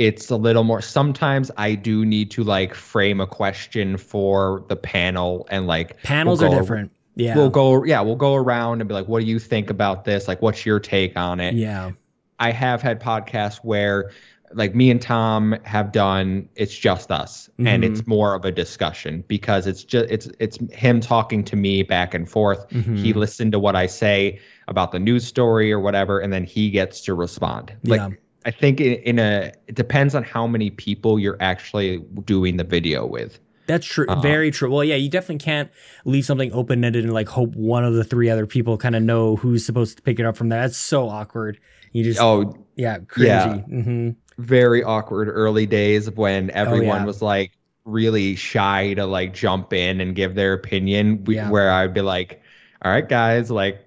it's 0.00 0.30
a 0.30 0.36
little 0.36 0.64
more. 0.64 0.80
Sometimes 0.80 1.50
I 1.58 1.74
do 1.74 2.06
need 2.06 2.30
to 2.32 2.42
like 2.42 2.74
frame 2.74 3.20
a 3.20 3.26
question 3.26 3.98
for 3.98 4.64
the 4.68 4.76
panel 4.76 5.46
and 5.50 5.66
like 5.66 6.02
Panels 6.02 6.40
we'll 6.40 6.54
are 6.54 6.58
different. 6.58 6.90
Yeah. 7.16 7.36
We'll 7.36 7.50
go, 7.50 7.84
yeah, 7.84 8.00
we'll 8.00 8.16
go 8.16 8.34
around 8.34 8.80
and 8.80 8.88
be 8.88 8.94
like, 8.94 9.08
what 9.08 9.20
do 9.20 9.26
you 9.26 9.38
think 9.38 9.68
about 9.68 10.04
this? 10.06 10.26
Like, 10.26 10.40
what's 10.40 10.64
your 10.64 10.80
take 10.80 11.16
on 11.18 11.38
it? 11.38 11.54
yeah. 11.54 11.90
I 12.38 12.50
have 12.52 12.80
had 12.80 13.02
podcasts 13.02 13.58
where 13.58 14.12
like 14.54 14.74
me 14.74 14.90
and 14.90 15.00
Tom 15.02 15.54
have 15.64 15.92
done 15.92 16.48
it's 16.56 16.74
just 16.76 17.10
us 17.12 17.50
and 17.58 17.84
Mhm. 17.84 17.90
it's 17.90 18.06
more 18.06 18.34
of 18.34 18.46
a 18.46 18.50
discussion 18.50 19.22
because 19.28 19.66
it's 19.66 19.84
just 19.84 20.10
it's 20.10 20.28
it's 20.40 20.56
him 20.72 21.00
talking 21.00 21.44
to 21.44 21.56
me 21.56 21.82
back 21.82 22.14
and 22.14 22.26
forth. 22.26 22.64
He 22.70 22.78
Mhm. 23.12 23.14
listened 23.16 23.52
to 23.52 23.58
what 23.58 23.76
I 23.76 23.86
say 23.86 24.40
about 24.66 24.90
the 24.92 24.98
news 24.98 25.26
story 25.26 25.70
or 25.70 25.78
whatever 25.78 26.18
and 26.20 26.32
then 26.32 26.44
he 26.44 26.70
gets 26.70 27.02
to 27.02 27.12
respond. 27.14 27.74
Like 27.84 28.00
Yeah. 28.00 28.08
I 28.46 28.50
think 28.50 28.80
in, 28.80 28.94
in 29.02 29.18
a 29.18 29.52
it 29.66 29.74
depends 29.74 30.14
on 30.14 30.22
how 30.22 30.46
many 30.46 30.70
people 30.70 31.18
you're 31.18 31.36
actually 31.40 31.98
doing 32.24 32.56
the 32.56 32.64
video 32.64 33.06
with. 33.06 33.38
That's 33.66 33.86
true. 33.86 34.06
Uh, 34.08 34.20
Very 34.20 34.50
true. 34.50 34.68
Well, 34.70 34.82
yeah, 34.82 34.96
you 34.96 35.08
definitely 35.08 35.38
can't 35.44 35.70
leave 36.04 36.24
something 36.24 36.52
open 36.52 36.84
ended 36.84 37.04
and 37.04 37.12
like 37.12 37.28
hope 37.28 37.54
one 37.54 37.84
of 37.84 37.94
the 37.94 38.02
three 38.02 38.28
other 38.28 38.44
people 38.46 38.76
kind 38.76 38.96
of 38.96 39.02
know 39.02 39.36
who's 39.36 39.64
supposed 39.64 39.96
to 39.98 40.02
pick 40.02 40.18
it 40.18 40.26
up 40.26 40.36
from 40.36 40.48
there. 40.48 40.60
That's 40.62 40.76
so 40.76 41.08
awkward. 41.08 41.60
You 41.92 42.02
just, 42.02 42.20
Oh, 42.20 42.52
yeah, 42.76 42.98
yeah. 43.16 43.46
cringy. 43.58 43.64
hmm 43.84 44.10
very 44.38 44.82
awkward 44.82 45.28
early 45.28 45.66
days 45.66 46.06
of 46.06 46.16
when 46.16 46.50
everyone 46.52 46.96
Oh, 46.96 47.00
yeah. 47.00 47.04
was 47.04 47.20
like 47.20 47.52
really 47.84 48.34
shy 48.36 48.94
to 48.94 49.04
like 49.04 49.34
jump 49.34 49.72
in 49.74 50.00
and 50.00 50.14
give 50.16 50.34
their 50.34 50.54
opinion 50.54 51.22
we, 51.24 51.34
Yeah. 51.36 51.50
where 51.50 51.70
i'd 51.70 51.92
be 51.92 52.00
like 52.00 52.40
all 52.82 52.90
right 52.90 53.06
guys 53.06 53.50
like 53.50 53.84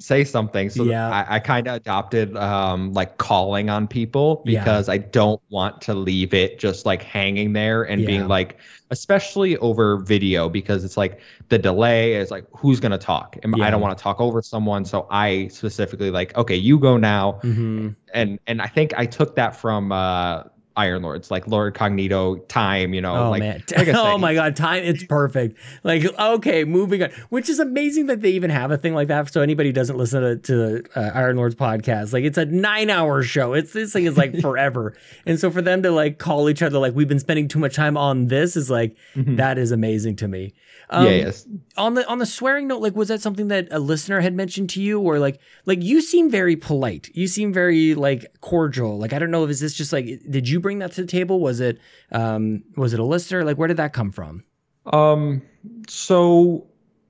say 0.00 0.22
something 0.24 0.70
so 0.70 0.84
Yeah. 0.84 1.08
i, 1.10 1.36
I 1.36 1.38
kind 1.40 1.66
of 1.66 1.74
adopted 1.76 2.36
um 2.36 2.92
like 2.92 3.18
calling 3.18 3.68
on 3.68 3.88
people 3.88 4.42
Yeah. 4.46 4.60
because 4.60 4.88
i 4.88 4.98
don't 4.98 5.40
want 5.50 5.80
to 5.82 5.94
leave 5.94 6.34
it 6.34 6.58
just 6.60 6.86
like 6.86 7.02
hanging 7.02 7.52
there 7.52 7.82
and 7.82 8.02
Yeah. 8.02 8.06
being 8.06 8.28
like 8.28 8.58
especially 8.90 9.56
over 9.58 9.96
video 9.98 10.48
because 10.48 10.84
it's 10.84 10.96
like 10.96 11.20
the 11.48 11.58
delay 11.58 12.14
is 12.14 12.30
like 12.30 12.44
who's 12.56 12.78
going 12.80 12.92
to 12.92 12.98
talk 12.98 13.36
and 13.42 13.60
i 13.62 13.70
don't 13.70 13.80
want 13.80 13.96
to 13.98 14.02
talk 14.02 14.20
over 14.20 14.40
someone 14.40 14.84
so 14.84 15.06
i 15.10 15.48
specifically 15.48 16.10
like 16.10 16.36
okay 16.36 16.56
you 16.56 16.78
go 16.78 16.96
now 16.96 17.32
hmm 17.42 17.88
and 18.14 18.38
and 18.46 18.62
I 18.62 18.66
think 18.66 18.94
I 18.96 19.04
took 19.04 19.36
that 19.36 19.54
from 19.54 19.92
uh 19.92 20.44
Iron 20.78 21.02
Lords, 21.02 21.30
like 21.30 21.46
Lord 21.48 21.74
Cognito 21.74 22.46
time, 22.48 22.94
you 22.94 23.00
know, 23.00 23.14
Oh 23.14 23.30
like, 23.30 23.40
man! 23.40 23.62
like 23.76 23.88
oh 23.92 24.16
my 24.16 24.32
god! 24.34 24.56
Time 24.56 24.82
it's 24.84 25.04
perfect. 25.04 25.58
Like 25.82 26.04
okay, 26.18 26.64
moving 26.64 27.02
on. 27.02 27.10
Which 27.28 27.48
is 27.48 27.58
amazing 27.58 28.06
that 28.06 28.22
they 28.22 28.30
even 28.30 28.50
have 28.50 28.70
a 28.70 28.78
thing 28.78 28.94
like 28.94 29.08
that. 29.08 29.30
So 29.32 29.40
anybody 29.42 29.70
who 29.70 29.72
doesn't 29.72 29.98
listen 29.98 30.22
to, 30.22 30.36
to 30.36 30.82
uh, 30.98 31.10
Iron 31.14 31.36
Lord's 31.36 31.56
podcast, 31.56 32.12
like 32.12 32.24
it's 32.24 32.38
a 32.38 32.46
nine-hour 32.46 33.22
show. 33.24 33.52
It's 33.54 33.72
this 33.72 33.92
thing 33.92 34.04
is 34.06 34.16
like 34.16 34.40
forever. 34.40 34.94
and 35.26 35.38
so 35.38 35.50
for 35.50 35.60
them 35.60 35.82
to 35.82 35.90
like 35.90 36.18
call 36.18 36.48
each 36.48 36.62
other 36.62 36.78
like 36.78 36.94
we've 36.94 37.08
been 37.08 37.18
spending 37.18 37.48
too 37.48 37.58
much 37.58 37.74
time 37.74 37.96
on 37.96 38.28
this 38.28 38.56
is 38.56 38.70
like 38.70 38.96
Mhm. 39.16 39.36
that 39.36 39.58
is 39.58 39.72
amazing 39.72 40.16
to 40.16 40.28
me. 40.28 40.54
Um, 40.90 41.04
yeah, 41.04 41.10
yes. 41.10 41.46
on 41.76 41.92
the 41.94 42.06
on 42.08 42.18
the 42.18 42.24
swearing 42.24 42.66
note 42.68 42.80
like 42.80 42.96
was 42.96 43.08
that 43.08 43.20
something 43.20 43.48
that 43.48 43.68
a 43.70 43.78
listener 43.78 44.20
had 44.20 44.32
mentioned 44.34 44.70
to 44.70 44.80
you 44.80 44.98
or 45.00 45.18
like 45.18 45.38
like 45.66 45.82
you 45.82 46.00
seem 46.00 46.30
very 46.30 46.56
polite 46.56 47.10
you 47.12 47.26
seem 47.26 47.52
very 47.52 47.94
like 47.94 48.24
cordial 48.40 48.96
like 48.98 49.12
i 49.12 49.18
don't 49.18 49.30
know 49.30 49.44
if 49.44 49.50
is 49.50 49.60
this 49.60 49.74
just 49.74 49.92
like 49.92 50.06
did 50.30 50.48
you 50.48 50.60
bring 50.68 50.80
that 50.80 50.92
to 50.92 51.00
the 51.00 51.06
table 51.06 51.40
was 51.40 51.60
it 51.60 51.80
um 52.12 52.62
was 52.76 52.92
it 52.92 53.00
a 53.00 53.04
listener 53.04 53.42
like 53.42 53.56
where 53.56 53.68
did 53.68 53.78
that 53.78 53.94
come 53.94 54.12
from 54.12 54.44
Um, 54.92 55.42
so 55.88 56.66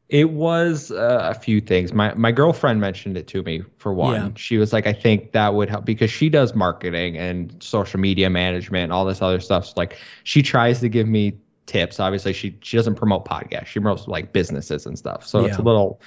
it 0.09 0.31
was 0.31 0.91
uh, 0.91 1.21
a 1.31 1.35
few 1.35 1.61
things. 1.61 1.93
My 1.93 2.15
my 2.15 2.33
girlfriend 2.33 2.81
mentioned 2.81 3.17
it 3.17 3.27
to 3.29 3.43
me 3.43 3.63
for 3.77 3.93
one. 3.93 4.15
Yeah. 4.15 4.31
She 4.37 4.57
was 4.57 4.73
like, 4.73 4.87
I 4.87 4.93
think 4.93 5.33
that 5.33 5.55
would 5.55 5.69
help 5.69 5.85
because 5.85 6.11
she 6.11 6.31
does 6.31 6.55
marketing 6.55 7.19
and 7.19 7.55
social 7.63 8.01
media 8.01 8.31
management 8.31 8.85
and 8.85 8.93
all 8.93 9.05
this 9.05 9.21
other 9.21 9.41
stuff. 9.41 9.67
So 9.67 9.75
like 9.77 9.99
she 10.25 10.43
tries 10.43 10.81
to 10.81 10.89
give 10.89 11.07
me 11.07 11.39
tips. 11.69 12.01
Obviously, 12.01 12.33
she 12.33 12.59
she 12.63 12.77
doesn't 12.77 12.97
promote 12.97 13.25
podcasts. 13.27 13.67
She 13.67 13.81
promotes 13.81 14.09
like 14.09 14.33
businesses 14.33 14.87
and 14.87 14.99
stuff. 14.99 15.27
So 15.27 15.45
it's 15.45 15.59
a 15.59 15.63
Yeah. 15.63 15.63
little 15.63 16.01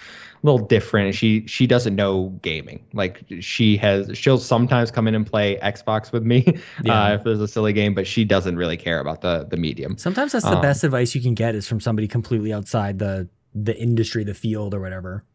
little 0.44 0.60
different. 0.68 1.08
And 1.08 1.16
she 1.16 1.48
she 1.48 1.68
doesn't 1.68 1.96
know 1.96 2.30
gaming. 2.42 2.86
Like 2.94 3.24
she 3.40 3.78
has 3.78 4.18
she'll 4.18 4.38
sometimes 4.40 4.92
come 4.92 5.08
in 5.08 5.16
and 5.16 5.26
play 5.26 5.58
Xbox 5.62 6.12
with 6.12 6.24
me 6.24 6.46
Yeah. 6.78 7.12
uh, 7.12 7.18
if 7.20 7.24
there's 7.24 7.42
a 7.42 7.48
silly 7.48 7.74
game, 7.74 7.94
but 7.94 8.08
she 8.08 8.26
doesn't 8.26 8.58
really 8.58 8.78
care 8.78 9.00
about 9.00 9.22
the 9.22 9.46
the 9.50 9.58
medium. 9.58 9.98
sometimes 9.98 10.32
that's 10.32 10.50
the 10.50 10.56
Um, 10.56 10.62
best 10.62 10.84
advice 10.84 11.16
you 11.16 11.22
can 11.22 11.34
get 11.34 11.56
is 11.56 11.68
from 11.68 11.80
somebody 11.80 12.08
completely 12.08 12.54
outside 12.54 13.00
the 13.00 13.30
the 13.54 13.78
industry 13.78 14.24
the 14.24 14.34
field 14.34 14.74
or 14.74 14.80
whatever 14.80 15.26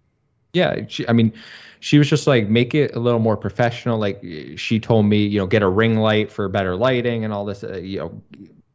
yeah 0.52 0.76
she, 0.88 1.06
i 1.08 1.12
mean 1.12 1.32
she 1.80 1.98
was 1.98 2.08
just 2.08 2.26
like 2.26 2.48
make 2.48 2.74
it 2.74 2.94
a 2.94 2.98
little 2.98 3.20
more 3.20 3.36
professional 3.36 3.98
like 3.98 4.22
she 4.56 4.80
told 4.80 5.06
me 5.06 5.24
you 5.26 5.38
know 5.38 5.46
get 5.46 5.62
a 5.62 5.68
ring 5.68 5.96
light 5.98 6.30
for 6.30 6.48
better 6.48 6.76
lighting 6.76 7.24
and 7.24 7.32
all 7.32 7.44
this 7.44 7.62
uh, 7.64 7.76
you 7.76 7.98
know 7.98 8.22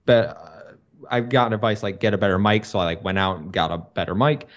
but 0.05 0.37
uh, 0.37 0.50
i've 1.09 1.29
gotten 1.29 1.53
advice 1.53 1.83
like 1.83 1.99
get 1.99 2.13
a 2.13 2.17
better 2.17 2.37
mic 2.39 2.65
so 2.65 2.79
i 2.79 2.85
like 2.85 3.03
went 3.03 3.17
out 3.17 3.39
and 3.39 3.51
got 3.51 3.71
a 3.71 3.77
better 3.77 4.15
mic 4.15 4.47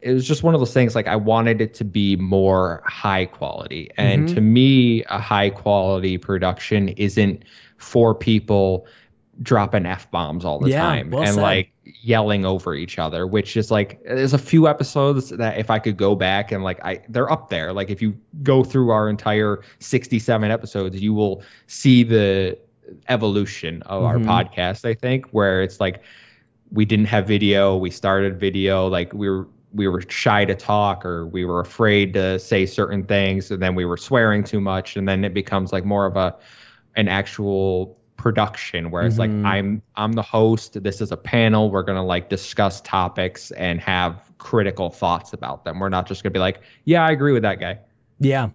it 0.00 0.12
was 0.12 0.26
just 0.26 0.42
one 0.42 0.54
of 0.54 0.60
those 0.60 0.72
things 0.72 0.94
like 0.94 1.06
i 1.06 1.16
wanted 1.16 1.60
it 1.60 1.74
to 1.74 1.84
be 1.84 2.16
more 2.16 2.82
high 2.86 3.24
quality 3.26 3.90
and 3.96 4.26
Mhm. 4.26 4.34
to 4.34 4.40
me 4.40 5.04
a 5.04 5.18
high 5.18 5.50
quality 5.50 6.18
production 6.18 6.88
isn't 6.90 7.44
for 7.78 8.14
people 8.14 8.86
dropping 9.42 9.86
f 9.86 10.10
bombs 10.10 10.44
all 10.44 10.58
the 10.60 10.68
Yeah, 10.68 10.80
time 10.80 11.10
well 11.10 11.22
and 11.22 11.34
said. 11.34 11.40
like 11.42 11.72
yelling 11.84 12.44
over 12.44 12.74
each 12.74 12.98
other 12.98 13.26
which 13.26 13.56
is 13.56 13.70
like 13.70 14.00
there's 14.04 14.34
a 14.34 14.38
few 14.38 14.68
episodes 14.68 15.30
that 15.30 15.58
if 15.58 15.70
i 15.70 15.78
could 15.78 15.96
go 15.96 16.14
back 16.14 16.52
and 16.52 16.62
like 16.62 16.78
i 16.84 17.00
they're 17.08 17.30
up 17.32 17.48
there 17.48 17.72
like 17.72 17.90
if 17.90 18.00
you 18.02 18.16
go 18.42 18.62
through 18.62 18.90
our 18.90 19.08
entire 19.08 19.62
67 19.80 20.50
episodes 20.50 21.00
you 21.02 21.12
will 21.14 21.42
see 21.66 22.02
the 22.04 22.56
evolution 23.08 23.82
of 23.82 24.02
Mhm. 24.02 24.06
our 24.06 24.18
podcast 24.18 24.84
i 24.84 24.94
think 24.94 25.26
where 25.30 25.62
it's 25.62 25.80
like 25.80 26.02
we 26.70 26.84
didn't 26.84 27.06
have 27.06 27.26
video 27.26 27.76
we 27.76 27.90
started 27.90 28.38
video 28.40 28.86
like 28.88 29.12
we 29.12 29.28
were 29.28 29.46
we 29.74 29.88
were 29.88 30.02
shy 30.08 30.44
to 30.44 30.54
talk 30.54 31.04
or 31.04 31.26
we 31.26 31.44
were 31.44 31.60
afraid 31.60 32.12
to 32.12 32.38
say 32.38 32.66
certain 32.66 33.02
things 33.04 33.50
and 33.50 33.62
then 33.62 33.74
we 33.74 33.84
were 33.86 33.96
swearing 33.96 34.44
too 34.44 34.60
much 34.60 34.96
and 34.96 35.08
then 35.08 35.24
it 35.24 35.32
becomes 35.34 35.72
like 35.72 35.84
more 35.84 36.04
of 36.06 36.16
a 36.16 36.34
an 36.96 37.08
actual 37.08 37.96
production 38.18 38.90
where 38.90 39.02
it's 39.04 39.16
Mhm. 39.16 39.18
like 39.18 39.30
i'm 39.52 39.82
i'm 39.96 40.12
the 40.12 40.22
host 40.22 40.80
this 40.82 41.00
is 41.00 41.10
a 41.10 41.16
panel 41.16 41.70
we're 41.70 41.82
going 41.82 41.96
to 41.96 42.02
like 42.02 42.28
discuss 42.28 42.80
topics 42.82 43.50
and 43.52 43.80
have 43.80 44.30
critical 44.38 44.90
thoughts 44.90 45.32
about 45.32 45.64
them 45.64 45.80
we're 45.80 45.88
not 45.88 46.06
just 46.06 46.22
going 46.22 46.32
to 46.32 46.36
be 46.36 46.40
like 46.40 46.60
yeah 46.84 47.04
i 47.04 47.10
agree 47.10 47.32
with 47.32 47.42
that 47.42 47.58
guy 47.58 47.78
Yeah. 48.20 48.50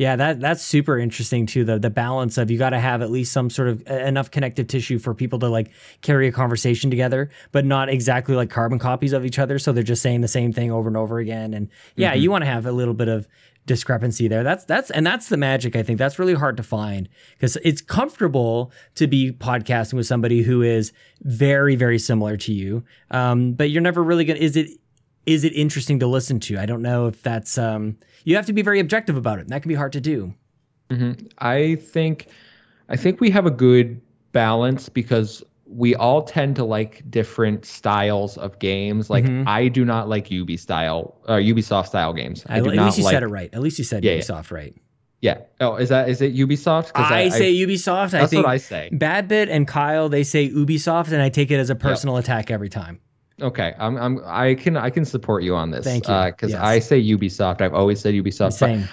Yeah, 0.00 0.16
that 0.16 0.40
that's 0.40 0.62
super 0.62 0.98
interesting 0.98 1.44
too. 1.44 1.62
The 1.62 1.78
the 1.78 1.90
balance 1.90 2.38
of 2.38 2.50
you 2.50 2.56
got 2.56 2.70
to 2.70 2.80
have 2.80 3.02
at 3.02 3.10
least 3.10 3.32
some 3.32 3.50
sort 3.50 3.68
of 3.68 3.86
enough 3.86 4.30
connective 4.30 4.66
tissue 4.66 4.98
for 4.98 5.12
people 5.14 5.38
to 5.40 5.48
like 5.48 5.72
carry 6.00 6.26
a 6.26 6.32
conversation 6.32 6.88
together, 6.88 7.28
but 7.52 7.66
not 7.66 7.90
exactly 7.90 8.34
like 8.34 8.48
carbon 8.48 8.78
copies 8.78 9.12
of 9.12 9.26
each 9.26 9.38
other. 9.38 9.58
So 9.58 9.72
they're 9.72 9.82
just 9.82 10.00
saying 10.00 10.22
the 10.22 10.26
same 10.28 10.54
thing 10.54 10.72
over 10.72 10.88
and 10.88 10.96
over 10.96 11.18
again. 11.18 11.52
And 11.52 11.68
yeah, 11.96 12.14
Mhm. 12.14 12.22
you 12.22 12.30
want 12.30 12.44
to 12.44 12.46
have 12.50 12.64
a 12.64 12.72
little 12.72 12.94
bit 12.94 13.08
of 13.08 13.28
discrepancy 13.66 14.26
there. 14.26 14.42
That's 14.42 14.64
that's 14.64 14.90
and 14.90 15.06
that's 15.06 15.28
the 15.28 15.36
magic. 15.36 15.76
I 15.76 15.82
think 15.82 15.98
that's 15.98 16.18
really 16.18 16.32
hard 16.32 16.56
to 16.56 16.62
find 16.62 17.06
because 17.34 17.58
it's 17.62 17.82
comfortable 17.82 18.72
to 18.94 19.06
be 19.06 19.32
podcasting 19.32 19.94
with 19.94 20.06
somebody 20.06 20.44
who 20.44 20.62
is 20.62 20.92
very 21.20 21.76
very 21.76 21.98
similar 21.98 22.38
to 22.38 22.54
you, 22.54 22.84
um, 23.10 23.52
but 23.52 23.68
you're 23.68 23.82
never 23.82 24.02
really 24.02 24.24
gonna. 24.24 24.40
Is 24.40 24.56
it 24.56 24.70
is 25.30 25.44
it 25.44 25.52
interesting 25.54 25.98
to 26.00 26.06
listen 26.06 26.40
to? 26.40 26.58
I 26.58 26.66
don't 26.66 26.82
know 26.82 27.06
if 27.06 27.22
that's 27.22 27.56
um 27.58 27.96
you 28.24 28.36
have 28.36 28.46
to 28.46 28.52
be 28.52 28.62
very 28.62 28.80
objective 28.80 29.16
about 29.16 29.38
it. 29.38 29.42
And 29.42 29.50
that 29.50 29.62
can 29.62 29.68
be 29.68 29.74
hard 29.74 29.92
to 29.92 30.00
do. 30.00 30.34
Mm-hmm. 30.90 31.26
I 31.38 31.76
think 31.76 32.26
I 32.88 32.96
think 32.96 33.20
we 33.20 33.30
have 33.30 33.46
a 33.46 33.50
good 33.50 34.00
balance 34.32 34.88
because 34.88 35.42
we 35.66 35.94
all 35.94 36.22
tend 36.22 36.56
to 36.56 36.64
like 36.64 37.08
different 37.10 37.64
styles 37.64 38.36
of 38.36 38.58
games. 38.58 39.08
Like 39.08 39.24
Mhm. 39.24 39.46
I 39.46 39.68
do 39.68 39.84
not 39.84 40.08
like 40.08 40.30
Ubi 40.30 40.56
style 40.56 41.16
or 41.28 41.38
Ubisoft 41.38 41.86
style 41.86 42.12
games. 42.12 42.44
I 42.48 42.58
At 42.58 42.64
do 42.64 42.70
least 42.70 42.76
not 42.76 42.98
you 42.98 43.04
like. 43.04 43.12
said 43.12 43.22
it 43.22 43.28
right. 43.28 43.50
At 43.52 43.60
least 43.60 43.78
you 43.78 43.84
said 43.84 44.04
Yeah, 44.04 44.12
yeah. 44.14 44.18
Ubisoft 44.20 44.50
right. 44.50 44.74
Yeah. 45.22 45.38
Oh, 45.60 45.76
is 45.76 45.90
that 45.90 46.08
is 46.08 46.20
it 46.22 46.34
Ubisoft? 46.34 46.90
I, 46.94 47.28
say 47.28 47.54
Ubisoft. 47.54 48.14
I 48.14 48.20
that's 48.20 48.30
think 48.30 48.44
what 48.46 48.50
I 48.52 48.56
say. 48.56 48.88
Badbit 48.92 49.48
and 49.50 49.68
Kyle 49.68 50.08
they 50.08 50.24
say 50.24 50.48
Ubisoft, 50.50 51.12
and 51.12 51.20
I 51.22 51.28
take 51.28 51.50
it 51.50 51.56
as 51.60 51.68
a 51.70 51.74
personal 51.76 52.16
attack 52.16 52.50
every 52.50 52.70
time. 52.70 53.00
Okay, 53.40 53.74
I'm 53.78 53.96
I'm 53.96 54.20
I 54.24 54.54
can 54.54 54.76
I 54.76 54.90
can 54.90 55.04
support 55.04 55.42
you 55.42 55.54
on 55.56 55.70
this. 55.70 55.84
Thank 55.84 56.06
you. 56.08 56.14
Because 56.26 56.50
Yes. 56.52 56.60
I 56.60 56.78
say 56.78 57.02
Ubisoft. 57.02 57.60
I've 57.60 57.74
always 57.74 58.00
said 58.00 58.14
Ubisoft. 58.14 58.52
Same. 58.54 58.88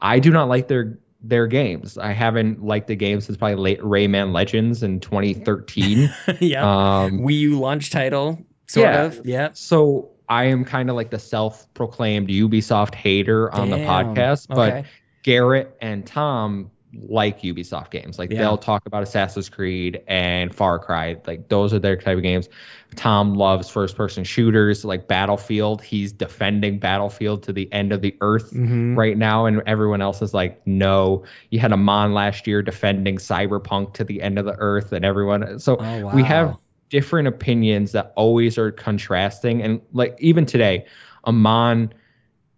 I 0.00 0.18
do 0.18 0.30
not 0.30 0.48
like 0.48 0.68
their 0.68 0.98
their 1.20 1.46
games. 1.48 1.98
I 1.98 2.12
haven't 2.12 2.62
liked 2.62 2.86
the 2.86 2.94
game 2.94 3.20
since 3.20 3.36
probably 3.36 3.56
late 3.56 3.80
Rayman 3.80 4.32
Legends 4.32 4.82
in 4.84 5.00
2013. 5.00 6.08
yeah. 6.40 6.62
um, 7.04 7.18
Wii 7.20 7.38
U 7.40 7.58
launch 7.58 7.90
title, 7.90 8.38
sort 8.68 8.84
Yeah. 8.86 9.02
of. 9.04 9.20
Yeah. 9.26 9.48
so 9.52 10.10
I 10.28 10.44
am 10.44 10.64
kind 10.64 10.90
of 10.90 10.96
like 10.96 11.10
the 11.10 11.18
self-proclaimed 11.18 12.28
Ubisoft 12.28 12.94
hater 12.94 13.52
on 13.52 13.70
the 13.70 13.78
podcast, 13.78 14.46
but 14.48 14.72
Okay. 14.72 14.84
Garrett 15.24 15.76
and 15.80 16.06
Tom 16.06 16.70
like 17.06 17.42
Ubisoft 17.42 17.90
games. 17.90 18.18
Like 18.18 18.30
Yeah. 18.32 18.38
they'll 18.40 18.56
talk 18.58 18.86
about 18.86 19.02
Assassin's 19.02 19.48
Creed 19.48 20.02
and 20.08 20.54
Far 20.54 20.78
Cry. 20.78 21.16
Like 21.26 21.48
those 21.48 21.72
are 21.74 21.78
their 21.78 21.96
type 21.96 22.16
of 22.16 22.22
games. 22.22 22.48
Tom 22.96 23.34
loves 23.34 23.68
first 23.68 23.96
person 23.96 24.24
shooters 24.24 24.84
like 24.84 25.06
Battlefield. 25.08 25.82
He's 25.82 26.12
defending 26.12 26.78
Battlefield 26.78 27.42
to 27.44 27.52
the 27.52 27.72
end 27.72 27.92
of 27.92 28.00
the 28.00 28.16
earth 28.20 28.52
Mhm. 28.52 28.96
right 28.96 29.16
now 29.16 29.46
and 29.46 29.62
everyone 29.66 30.00
else 30.02 30.22
is 30.22 30.32
like 30.34 30.60
no. 30.66 31.24
You 31.50 31.58
had 31.60 31.72
Amon 31.72 32.14
last 32.14 32.46
year 32.46 32.62
defending 32.62 33.16
Cyberpunk 33.18 33.94
to 33.94 34.04
the 34.04 34.22
end 34.22 34.38
of 34.38 34.44
the 34.46 34.56
earth 34.58 34.92
and 34.92 35.04
everyone 35.04 35.58
so 35.58 35.76
Oh, 35.78 36.06
wow. 36.06 36.14
we 36.14 36.22
have 36.22 36.56
different 36.90 37.28
opinions 37.28 37.92
that 37.92 38.12
always 38.16 38.56
are 38.56 38.72
contrasting 38.72 39.60
and 39.62 39.80
like 39.92 40.16
even 40.20 40.46
today 40.46 40.86
amon 41.26 41.92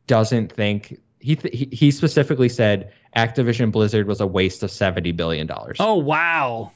doesn't 0.06 0.52
think 0.52 0.96
he 1.18 1.36
th- 1.36 1.52
he, 1.54 1.68
he 1.74 1.90
specifically 1.90 2.48
said 2.48 2.92
activision 3.16 3.72
blizzard 3.72 4.06
was 4.06 4.20
a 4.20 4.26
waste 4.26 4.62
of 4.62 4.70
70 4.70 5.12
billion 5.12 5.46
dollars 5.46 5.76
Oh 5.80 5.96
wow. 5.96 6.72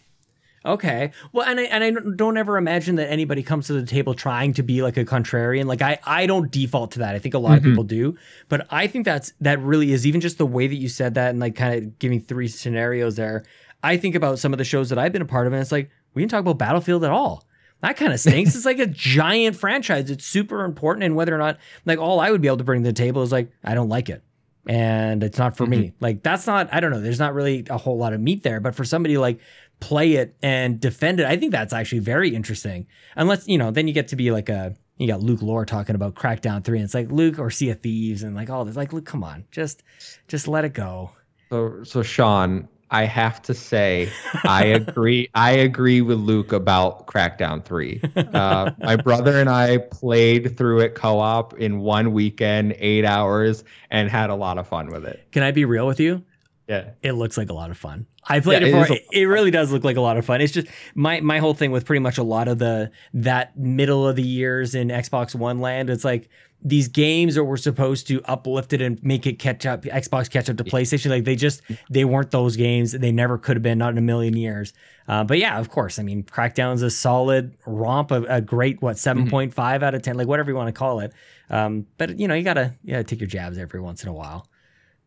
Okay. 0.67 1.11
Well, 1.35 1.47
and 1.47 1.61
I 1.61 1.65
and 1.65 1.85
I 1.85 1.91
don't 2.17 2.39
ever 2.39 2.57
imagine 2.57 2.95
that 2.97 3.11
anybody 3.11 3.43
comes 3.43 3.67
to 3.67 3.75
the 3.75 3.85
table 3.85 4.15
trying 4.15 4.55
to 4.55 4.63
be 4.63 4.81
like 4.83 4.97
a 4.97 5.05
contrarian. 5.05 5.67
Like 5.67 5.83
I 5.83 5.99
I 6.07 6.25
don't 6.27 6.51
default 6.51 6.93
to 6.93 7.01
that. 7.01 7.15
I 7.15 7.19
think 7.19 7.35
a 7.35 7.39
lot 7.39 7.59
of 7.59 7.65
Mhm. 7.65 7.69
people 7.73 7.85
do, 7.85 8.17
but 8.49 8.67
I 8.71 8.87
think 8.87 9.05
that's 9.05 9.35
that 9.43 9.61
really 9.61 9.93
is 9.93 10.07
even 10.07 10.23
just 10.23 10.39
the 10.39 10.47
way 10.47 10.67
that 10.67 10.77
you 10.77 10.89
said 10.89 11.13
that 11.17 11.29
and 11.31 11.39
like 11.39 11.55
kind 11.55 11.75
of 11.85 11.99
giving 11.99 12.19
three 12.19 12.49
scenarios 12.49 13.17
there. 13.17 13.45
I 13.83 13.99
think 13.99 14.15
about 14.15 14.39
some 14.39 14.55
of 14.55 14.59
the 14.59 14.65
shows 14.65 14.89
that 14.89 14.99
I've 14.99 15.13
been 15.13 15.21
a 15.21 15.27
part 15.27 15.47
of, 15.47 15.53
and 15.53 15.61
it's 15.61 15.71
like 15.71 15.91
we 16.15 16.23
didn't 16.23 16.31
talk 16.31 16.41
about 16.41 16.57
Battlefield 16.57 17.05
at 17.05 17.11
all. 17.11 17.45
That 17.83 17.99
kind 17.99 18.15
of 18.15 18.19
stinks. 18.21 18.55
it's 18.57 18.65
like 18.65 18.79
a 18.79 18.87
giant 19.19 19.57
franchise. 19.57 20.09
It's 20.09 20.25
super 20.25 20.65
important, 20.65 21.05
and 21.05 21.15
whether 21.15 21.35
or 21.35 21.39
not 21.39 21.59
like 21.85 21.99
all 21.99 22.21
I 22.21 22.31
would 22.31 22.41
be 22.41 22.49
able 22.49 22.57
to 22.57 22.65
bring 22.65 22.83
to 22.85 22.89
the 22.89 22.95
table 22.95 23.21
is 23.23 23.33
like 23.33 23.51
I 23.63 23.75
don't 23.75 23.91
like 23.91 24.09
it 24.09 24.23
and 24.67 25.23
it's 25.23 25.39
not 25.39 25.57
for 25.57 25.67
me. 25.67 25.79
Mm-hmm. 25.79 26.05
Like 26.05 26.23
that's 26.23 26.47
not 26.47 26.69
I 26.73 26.81
don't 26.81 26.91
know, 26.91 27.01
there's 27.01 27.19
not 27.19 27.35
really 27.35 27.65
a 27.71 27.79
whole 27.79 27.99
lot 27.99 28.13
of 28.13 28.21
meat 28.21 28.43
there, 28.43 28.61
but 28.61 28.75
for 28.75 28.85
somebody 28.85 29.19
like 29.19 29.41
play 29.81 30.15
it 30.15 30.37
and 30.43 30.81
defend 30.81 31.21
it, 31.21 31.27
I 31.27 31.37
think 31.37 31.53
that's 31.53 31.73
actually 31.73 31.99
very 31.99 32.35
interesting. 32.35 32.87
Unless, 33.17 33.49
you 33.49 33.59
know, 33.59 33.71
then 33.71 33.89
you 33.89 33.95
get 33.95 34.09
to 34.09 34.17
be 34.17 34.31
like 34.31 34.49
a 34.49 34.75
you 34.97 35.09
got 35.09 35.21
Luke 35.21 35.43
Lore 35.43 35.65
talking 35.65 35.95
about 35.95 36.15
Crackdown 36.15 36.65
3 36.65 36.79
and 36.79 36.85
it's 36.85 36.95
like 36.95 37.11
Luke 37.11 37.39
or 37.39 37.51
Sea 37.51 37.71
of 37.71 37.81
Thieves 37.81 38.23
and 38.23 38.35
like 38.35 38.49
all 38.49 38.65
this 38.65 38.77
like 38.77 38.93
Luke, 38.93 39.07
come 39.07 39.25
on. 39.25 39.45
Just 39.51 39.83
just 40.29 40.49
let 40.49 40.65
it 40.65 40.73
go. 40.73 41.11
so 41.51 41.83
so 41.85 42.03
sean 42.03 42.69
i 42.91 43.05
have 43.05 43.41
to 43.43 43.55
say 43.55 44.09
i 44.45 44.65
agree 44.79 45.29
i 45.35 45.51
agree 45.51 46.01
with 46.01 46.19
luke 46.19 46.53
about 46.53 47.07
crackdown 47.07 47.65
3 47.65 48.01
uh, 48.35 48.71
my 48.79 48.97
brother 49.09 49.39
and 49.39 49.49
i 49.49 49.79
played 49.79 50.57
through 50.57 50.81
it 50.81 50.95
co-op 50.95 51.55
in 51.59 51.81
one 51.81 52.13
weekend 52.13 52.75
eight 52.79 53.05
hours 53.05 53.65
and 53.91 54.11
had 54.11 54.31
a 54.31 54.35
lot 54.35 54.59
of 54.59 54.67
fun 54.69 54.89
with 54.89 55.05
it 55.05 55.25
Can 55.33 55.43
I 55.43 55.51
be 55.51 55.65
real 55.65 55.87
with 55.87 56.01
you? 56.01 56.23
Yeah 56.69 56.91
it 57.03 57.13
looks 57.13 57.37
like 57.37 57.51
a 57.51 57.55
lot 57.55 57.71
of 57.71 57.77
fun. 57.77 58.07
I 58.27 58.41
played 58.41 58.63
Yeah, 58.63 58.69
it 58.69 58.91
it 58.91 58.91
it, 58.91 59.07
it 59.13 59.25
really 59.27 59.51
does 59.51 59.71
look 59.71 59.85
like 59.85 59.97
a 59.97 60.01
lot 60.01 60.17
of 60.17 60.25
fun. 60.25 60.41
It's 60.41 60.53
just 60.53 60.67
my 60.95 61.21
my 61.21 61.39
whole 61.39 61.55
thing 61.55 61.71
with 61.71 61.85
pretty 61.85 62.01
much 62.01 62.19
a 62.19 62.23
lot 62.23 62.49
of 62.49 62.59
the 62.59 62.91
that 63.13 63.57
middle 63.59 64.09
of 64.09 64.17
the 64.17 64.23
years 64.23 64.75
in 64.75 64.89
Xbox 64.89 65.35
One 65.35 65.59
land. 65.59 65.91
It's 65.91 66.05
like 66.05 66.29
these 66.67 66.89
games 66.89 67.35
that 67.35 67.45
were 67.45 67.59
supposed 67.59 68.07
to 68.09 68.23
uplift 68.25 68.73
it 68.73 68.81
and 68.81 69.03
make 69.03 69.27
it 69.27 69.39
catch 69.39 69.67
up 69.67 69.83
Xbox 69.83 70.31
catch 70.31 70.49
up 70.49 70.57
to 70.57 70.65
PlayStation. 70.65 71.11
Like 71.11 71.25
they 71.25 71.37
just 71.37 71.61
they 71.91 72.07
weren't 72.07 72.31
those 72.31 72.57
games. 72.57 72.93
They 72.93 73.13
never 73.13 73.37
could 73.37 73.57
have 73.57 73.63
been, 73.63 73.77
not 73.77 73.93
in 73.93 73.99
a 73.99 74.03
million 74.03 74.35
years. 74.35 74.73
Uh, 75.07 75.23
but 75.25 75.39
yeah, 75.39 75.59
of 75.59 75.69
course. 75.69 75.99
I 75.99 76.03
mean, 76.03 76.23
Crackdown's 76.23 76.81
a 76.81 76.91
solid 76.91 77.55
romp, 77.67 78.11
a, 78.11 78.23
a 78.23 78.41
great 78.41 78.81
what 78.81 78.99
seven 78.99 79.29
point 79.29 79.53
five 79.53 79.83
out 79.83 79.95
of 79.95 80.01
ten, 80.01 80.17
like 80.17 80.27
whatever 80.27 80.51
you 80.51 80.57
want 80.57 80.69
to 80.69 80.73
call 80.73 81.01
it. 81.01 81.13
Um, 81.51 81.87
but 81.99 82.19
you 82.19 82.27
know, 82.27 82.35
you 82.35 82.43
gotta 82.43 82.75
you 82.83 82.93
gotta 82.93 83.05
take 83.05 83.21
your 83.21 83.29
jabs 83.29 83.59
every 83.59 83.81
once 83.81 84.03
in 84.03 84.09
a 84.09 84.15
while. 84.15 84.49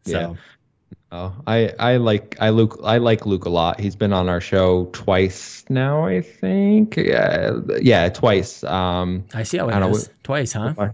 So. 0.06 0.20
Yeah. 0.20 0.34
Oh, 1.12 1.34
I 1.48 1.74
I 1.80 1.98
like 1.98 2.36
I 2.40 2.50
Luke 2.50 2.80
I 2.84 2.98
like 2.98 3.26
Luke 3.26 3.46
a 3.46 3.50
lot. 3.50 3.80
He's 3.80 3.96
been 3.96 4.12
on 4.12 4.28
our 4.28 4.42
show 4.42 4.90
twice 4.92 5.64
now, 5.70 6.06
I 6.06 6.22
think. 6.22 6.98
Yeah, 6.98 7.60
yeah, 7.82 8.10
twice. 8.10 8.64
Um, 8.64 9.24
I 9.34 9.44
see 9.44 9.58
how 9.58 9.70
I 9.70 9.80
don't 9.80 9.92
know. 9.92 10.00
Twice, 10.24 10.52
huh? 10.52 10.92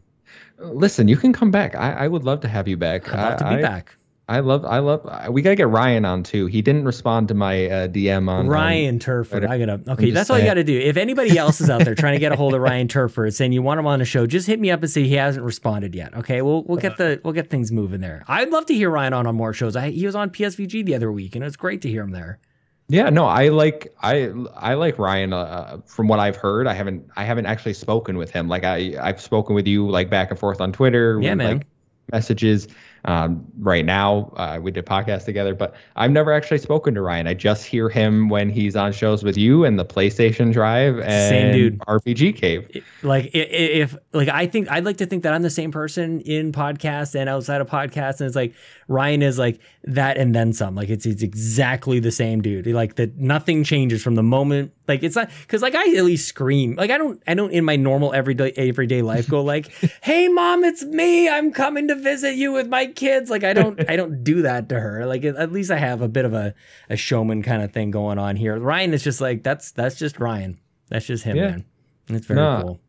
listen, 0.60 1.07
you 1.07 1.18
can 1.18 1.34
come 1.34 1.52
back. 1.52 1.76
I, 1.76 1.94
I 1.94 2.07
would 2.07 2.23
love 2.23 2.41
to 2.41 2.48
have 2.48 2.68
you 2.68 2.77
back. 2.77 3.11
I'd 3.14 3.22
love 3.22 3.38
to 3.40 3.44
be 3.45 3.56
I, 3.56 3.61
back. 3.61 3.95
I 4.30 4.40
love 4.40 4.64
I 4.64 4.80
love. 4.80 5.06
We 5.32 5.41
gotta 5.41 5.58
get 5.58 5.68
Ryan 5.68 6.06
on 6.06 6.24
too. 6.24 6.45
He 6.45 6.62
didn't 6.62 6.86
respond 6.86 7.28
to 7.28 7.34
my 7.34 7.66
uh, 7.66 7.88
DM 7.90 8.30
on 8.30 8.48
Ryan 8.48 8.98
Turford. 8.98 9.44
I 9.44 9.58
gotta 9.60 9.82
okay, 9.86 10.12
that's 10.12 10.30
all 10.30 10.40
you 10.40 10.45
gotta 10.45 10.64
do. 10.64 10.80
If 10.80 10.95
anybody 10.95 11.38
else 11.38 11.60
is 11.60 11.70
out 11.70 11.84
there 11.84 11.94
trying 11.94 12.14
to 12.14 12.20
get 12.20 12.32
a 12.32 12.38
hold 12.38 12.54
of 12.54 12.62
Ryan 12.62 12.88
Turford 12.88 13.34
saying 13.34 13.52
you 13.52 13.62
want 13.62 13.82
him 13.82 13.88
on 13.88 14.00
the 14.00 14.06
show, 14.06 14.26
just 14.26 14.48
hit 14.48 14.62
me 14.62 14.72
up 14.72 14.82
and 14.82 14.90
say 14.90 15.04
he 15.04 15.16
hasn't 15.16 15.45
responded 15.45 15.94
yet. 15.94 16.14
Okay, 16.16 16.41
we'll 16.41 16.64
we'll 16.64 16.78
get 16.78 16.95
the 16.95 17.20
we'll 17.26 17.34
get 17.34 17.50
things 17.50 17.72
moving 17.72 18.00
there. 18.00 18.24
I'd 18.28 18.50
love 18.50 18.66
to 18.68 18.74
hear 18.74 18.90
Ryan 18.90 19.12
on 19.12 19.28
on 19.28 19.36
more 19.36 19.54
shows. 19.54 19.76
I, 19.76 19.90
he 19.90 20.06
was 20.06 20.16
on 20.16 20.30
PSVG 20.30 20.86
the 20.86 20.95
other 20.95 21.12
week, 21.12 21.36
and 21.36 21.44
it's 21.44 21.58
great 21.58 21.82
to 21.82 21.90
hear 21.90 22.04
him 22.04 22.12
there. 22.12 22.40
Yeah, 22.88 23.10
no, 23.10 23.26
I 23.26 23.50
like 23.50 23.94
I 24.02 24.32
I 24.56 24.76
like 24.76 25.00
Ryan. 25.00 25.34
Uh, 25.34 25.80
from 25.86 26.08
what 26.08 26.20
I've 26.20 26.38
heard, 26.38 26.66
I 26.66 26.74
haven't 26.74 27.10
I 27.18 27.26
haven't 27.26 27.45
actually 27.45 27.74
spoken 27.74 28.18
with 28.18 28.32
him. 28.32 28.48
Like 28.48 28.64
I 28.64 28.95
I've 29.02 29.20
spoken 29.20 29.54
with 29.54 29.68
you 29.68 29.90
like 29.90 30.10
back 30.10 30.32
and 30.32 30.40
forth 30.40 30.62
on 30.62 30.72
Twitter. 30.72 31.20
Yeah, 31.22 31.32
with, 31.32 31.38
man. 31.40 31.58
Like, 31.58 31.68
messages. 32.12 32.68
Um, 33.05 33.45
right 33.59 33.84
now, 33.85 34.31
uh, 34.38 34.59
we 34.61 34.71
did 34.71 34.85
podcast 34.85 35.25
together, 35.25 35.53
but 35.53 35.75
I've 35.95 36.11
never 36.11 36.31
actually 36.31 36.59
spoken 36.59 36.93
to 36.95 37.01
Ryan. 37.01 37.27
I 37.27 37.34
just 37.34 37.65
hear 37.65 37.89
him 37.89 38.30
when 38.30 38.49
he's 38.49 38.75
on 38.77 38.93
shows 38.93 39.23
with 39.23 39.38
you 39.38 39.65
and 39.65 39.77
the 39.77 39.84
PlayStation 39.85 40.53
Drive 40.53 40.99
and 40.99 41.30
Same 41.30 41.51
dude. 41.53 41.80
RPG 41.80 42.38
Cave. 42.38 42.67
It- 42.73 42.84
like 43.01 43.25
i- 43.35 43.39
i- 43.39 43.41
if 43.84 43.97
like 44.13 44.30
I 44.30 44.47
think 44.47 44.71
I'd 44.71 44.85
like 44.85 44.97
to 44.97 45.05
think 45.05 45.23
that 45.23 45.34
I'm 45.34 45.41
the 45.41 45.49
same 45.49 45.71
person 45.71 46.21
in 46.21 46.51
podcast 46.53 47.13
and 47.19 47.27
outside 47.30 47.59
of 47.59 47.67
podcast, 47.67 48.19
and 48.21 48.27
it's 48.27 48.35
like 48.35 48.53
Ryan 48.88 49.21
is 49.21 49.38
like 49.38 49.59
that 49.84 50.17
and 50.17 50.34
then 50.34 50.53
some. 50.53 50.75
Like 50.75 50.89
it's 50.89 51.05
it's 51.05 51.23
exactly 51.23 51.99
the 51.99 52.11
same 52.11 52.41
dude. 52.41 52.67
Like 52.67 52.95
that 52.95 53.17
nothing 53.17 53.63
changes 53.65 54.01
from 54.01 54.15
the 54.15 54.23
moment. 54.23 54.71
Like 54.88 55.03
it's 55.03 55.15
not 55.15 55.30
because 55.41 55.61
like 55.61 55.75
I 55.75 55.95
at 55.97 56.05
least 56.05 56.27
scream. 56.27 56.75
Like 56.75 56.89
I 56.91 56.97
don't 56.97 57.21
I 57.27 57.34
don't 57.34 57.51
in 57.51 57.65
my 57.65 57.75
normal 57.75 58.13
everyday 58.13 58.51
everyday 58.55 59.01
life 59.01 59.27
go 59.30 59.43
like, 59.43 59.67
"Hey 60.03 60.27
mom, 60.30 60.63
it's 60.63 60.84
me. 60.85 61.27
I'm 61.30 61.51
coming 61.51 61.88
to 61.89 61.95
visit 61.95 62.35
you 62.35 62.51
with 62.53 62.67
my 62.67 62.85
kids." 62.95 63.30
Like 63.30 63.44
I 63.44 63.53
don't 63.53 63.80
I 63.90 63.95
don't 63.95 64.24
do 64.24 64.41
that 64.44 64.70
to 64.70 64.80
her. 64.80 65.06
Like 65.06 65.24
at 65.26 65.52
least 65.52 65.72
I 65.72 65.78
have 65.78 66.02
a 66.02 66.07
bit 66.07 66.26
of 66.26 66.34
a 66.34 66.53
a 66.90 66.95
showman 66.95 67.44
kind 67.44 67.61
of 67.61 67.72
thing 67.72 67.91
going 67.91 68.18
on 68.20 68.36
here. 68.36 68.57
Ryan 68.57 68.94
is 68.94 69.03
just 69.03 69.22
like 69.22 69.44
that's 69.44 69.72
that's 69.72 69.98
just 69.98 70.20
Ryan. 70.20 70.60
That's 70.90 71.06
just 71.06 71.24
him, 71.24 71.38
Yeah. 71.38 71.49
man. 71.49 71.65
It's 72.10 72.26
very 72.26 72.40
No, 72.40 72.61
cool. 72.61 72.80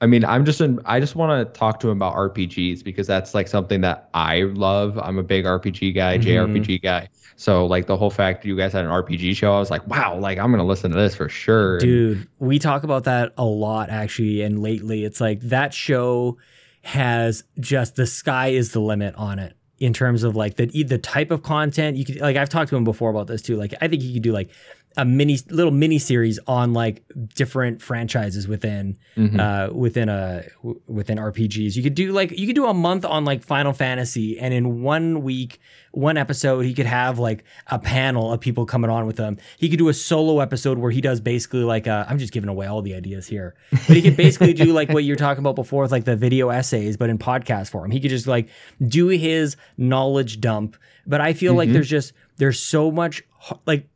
I 0.00 0.06
mean, 0.06 0.24
I'm 0.24 0.44
just 0.44 0.60
in, 0.60 0.78
I 0.84 1.00
just 1.00 1.16
want 1.16 1.44
to 1.52 1.58
talk 1.58 1.80
to 1.80 1.90
him 1.90 1.96
about 1.98 2.14
RPGs 2.14 2.84
because 2.84 3.08
that's 3.08 3.34
like 3.34 3.48
something 3.48 3.80
that 3.80 4.08
I 4.14 4.42
love. 4.42 4.96
I'm 5.02 5.18
a 5.18 5.24
big 5.24 5.44
RPG 5.44 5.92
guy, 5.92 6.18
Mhm. 6.18 6.22
JRPG 6.22 6.82
guy. 6.82 7.08
So 7.34 7.66
like 7.66 7.86
the 7.86 7.96
whole 7.96 8.10
fact 8.10 8.44
you 8.44 8.56
guys 8.56 8.72
had 8.72 8.84
an 8.84 8.90
RPG 8.92 9.34
show, 9.34 9.52
I 9.52 9.58
was 9.58 9.70
like, 9.72 9.84
wow, 9.88 10.16
like 10.18 10.38
I'm 10.38 10.52
gonna 10.52 10.64
listen 10.66 10.92
to 10.92 10.96
this 10.96 11.16
for 11.16 11.28
sure. 11.28 11.74
And- 11.74 11.80
Dude, 11.80 12.28
we 12.38 12.60
talk 12.60 12.84
about 12.84 13.04
that 13.04 13.32
a 13.36 13.44
lot 13.44 13.90
actually, 13.90 14.42
and 14.42 14.60
lately 14.62 15.04
it's 15.04 15.20
like 15.20 15.40
that 15.40 15.74
show 15.74 16.36
has 16.82 17.44
just 17.60 17.96
the 17.96 18.06
sky 18.06 18.48
is 18.48 18.72
the 18.72 18.80
limit 18.80 19.14
on 19.16 19.38
it 19.38 19.54
in 19.78 19.92
terms 19.92 20.24
of 20.24 20.34
like 20.34 20.56
the 20.56 20.66
the 20.84 20.98
type 20.98 21.30
of 21.30 21.42
content 21.42 21.96
you 21.96 22.04
could 22.04 22.20
like 22.20 22.36
I've 22.36 22.48
talked 22.48 22.70
to 22.70 22.76
him 22.76 22.84
before 22.84 23.10
about 23.10 23.26
this 23.26 23.42
too. 23.42 23.56
Like 23.56 23.74
I 23.80 23.88
think 23.88 24.02
you 24.02 24.12
could 24.14 24.22
do 24.22 24.32
like 24.32 24.50
a 24.96 25.04
mini 25.04 25.38
little 25.50 25.70
mini 25.70 25.98
series 25.98 26.38
on 26.46 26.72
like 26.72 27.04
different 27.34 27.80
franchises 27.80 28.48
within 28.48 28.96
Mhm. 29.16 29.38
uh 29.38 29.72
within 29.72 30.08
a 30.08 30.44
w- 30.62 30.80
within 30.88 31.18
RPGs. 31.18 31.76
You 31.76 31.82
could 31.82 31.94
do 31.94 32.12
like 32.12 32.36
you 32.36 32.46
could 32.46 32.56
do 32.56 32.66
a 32.66 32.74
month 32.74 33.04
on 33.04 33.24
like 33.24 33.44
Final 33.44 33.72
Fantasy 33.72 34.38
and 34.38 34.52
in 34.52 34.82
one 34.82 35.22
week, 35.22 35.60
one 35.92 36.16
episode 36.16 36.62
he 36.64 36.74
could 36.74 36.86
have 36.86 37.18
like 37.18 37.44
a 37.68 37.78
panel 37.78 38.32
of 38.32 38.40
people 38.40 38.66
coming 38.66 38.90
on 38.90 39.06
with 39.06 39.16
them. 39.16 39.36
He 39.58 39.68
could 39.68 39.78
do 39.78 39.88
a 39.88 39.94
solo 39.94 40.40
episode 40.40 40.78
where 40.78 40.90
he 40.90 41.00
does 41.00 41.20
basically 41.20 41.64
like 41.64 41.86
i 41.86 42.04
I'm 42.08 42.18
just 42.18 42.32
giving 42.32 42.48
away 42.48 42.66
all 42.66 42.82
the 42.82 42.94
ideas 42.94 43.26
here. 43.28 43.54
But 43.70 43.96
he 43.96 44.02
could 44.02 44.16
basically 44.16 44.52
do 44.54 44.72
like 44.72 44.88
what 44.90 45.04
you're 45.04 45.16
talking 45.16 45.40
about 45.42 45.54
before 45.54 45.82
with 45.82 45.92
like 45.92 46.04
the 46.06 46.16
video 46.16 46.48
essays 46.48 46.96
but 46.96 47.08
in 47.10 47.18
podcast 47.18 47.70
form. 47.70 47.90
He 47.90 48.00
could 48.00 48.10
just 48.10 48.26
like 48.26 48.48
do 48.84 49.08
his 49.08 49.56
knowledge 49.76 50.40
dump. 50.40 50.76
But 51.06 51.20
I 51.20 51.34
feel 51.34 51.54
like 51.54 51.68
Mhm. 51.68 51.74
there's 51.74 51.88
just 51.90 52.12
there's 52.38 52.58
so 52.58 52.90
much 52.90 53.22
like 53.66 53.86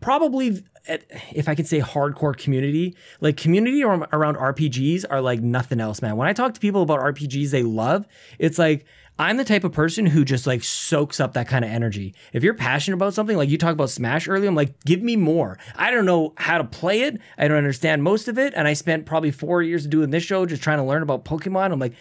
probably 0.00 0.64
at- 0.86 1.04
if 1.34 1.48
I 1.48 1.54
could 1.54 1.66
say 1.66 1.80
hardcore 1.80 2.36
community, 2.36 2.96
like 3.20 3.36
community 3.36 3.82
ar- 3.82 4.08
around 4.12 4.36
RPGs 4.36 5.04
are 5.10 5.20
like 5.20 5.40
nothing 5.40 5.80
else, 5.80 6.00
man. 6.02 6.16
When 6.16 6.28
I 6.28 6.32
talk 6.32 6.54
to 6.54 6.60
people 6.60 6.82
about 6.82 7.00
RPGs 7.00 7.50
they 7.50 7.62
love, 7.62 8.06
it's 8.38 8.58
like 8.58 8.86
I'm 9.20 9.36
the 9.36 9.44
type 9.44 9.64
of 9.64 9.72
person 9.72 10.06
who 10.06 10.24
just 10.24 10.46
like 10.46 10.62
soaks 10.62 11.18
up 11.18 11.32
that 11.32 11.48
kind 11.48 11.64
of 11.64 11.70
energy. 11.72 12.14
If 12.32 12.44
you're 12.44 12.54
passionate 12.54 12.94
about 12.96 13.14
something, 13.14 13.36
like 13.36 13.48
you 13.48 13.58
talk 13.58 13.72
about 13.72 13.90
Smash 13.90 14.28
earlier, 14.28 14.48
I'm 14.48 14.54
like, 14.54 14.78
give 14.84 15.02
me 15.02 15.16
more. 15.16 15.58
I 15.74 15.90
don't 15.90 16.06
know 16.06 16.34
how 16.36 16.58
to 16.58 16.64
play 16.64 17.00
it. 17.00 17.20
I 17.36 17.48
don't 17.48 17.56
understand 17.58 18.04
most 18.04 18.28
of 18.28 18.38
it. 18.38 18.54
And 18.54 18.68
I 18.68 18.74
spent 18.74 19.06
probably 19.06 19.32
four 19.32 19.60
years 19.60 19.88
doing 19.88 20.10
this 20.10 20.22
show 20.22 20.46
just 20.46 20.62
trying 20.62 20.78
to 20.78 20.84
learn 20.84 21.02
about 21.02 21.24
Pokemon. 21.24 21.72
I'm 21.72 21.80
like, 21.80 21.94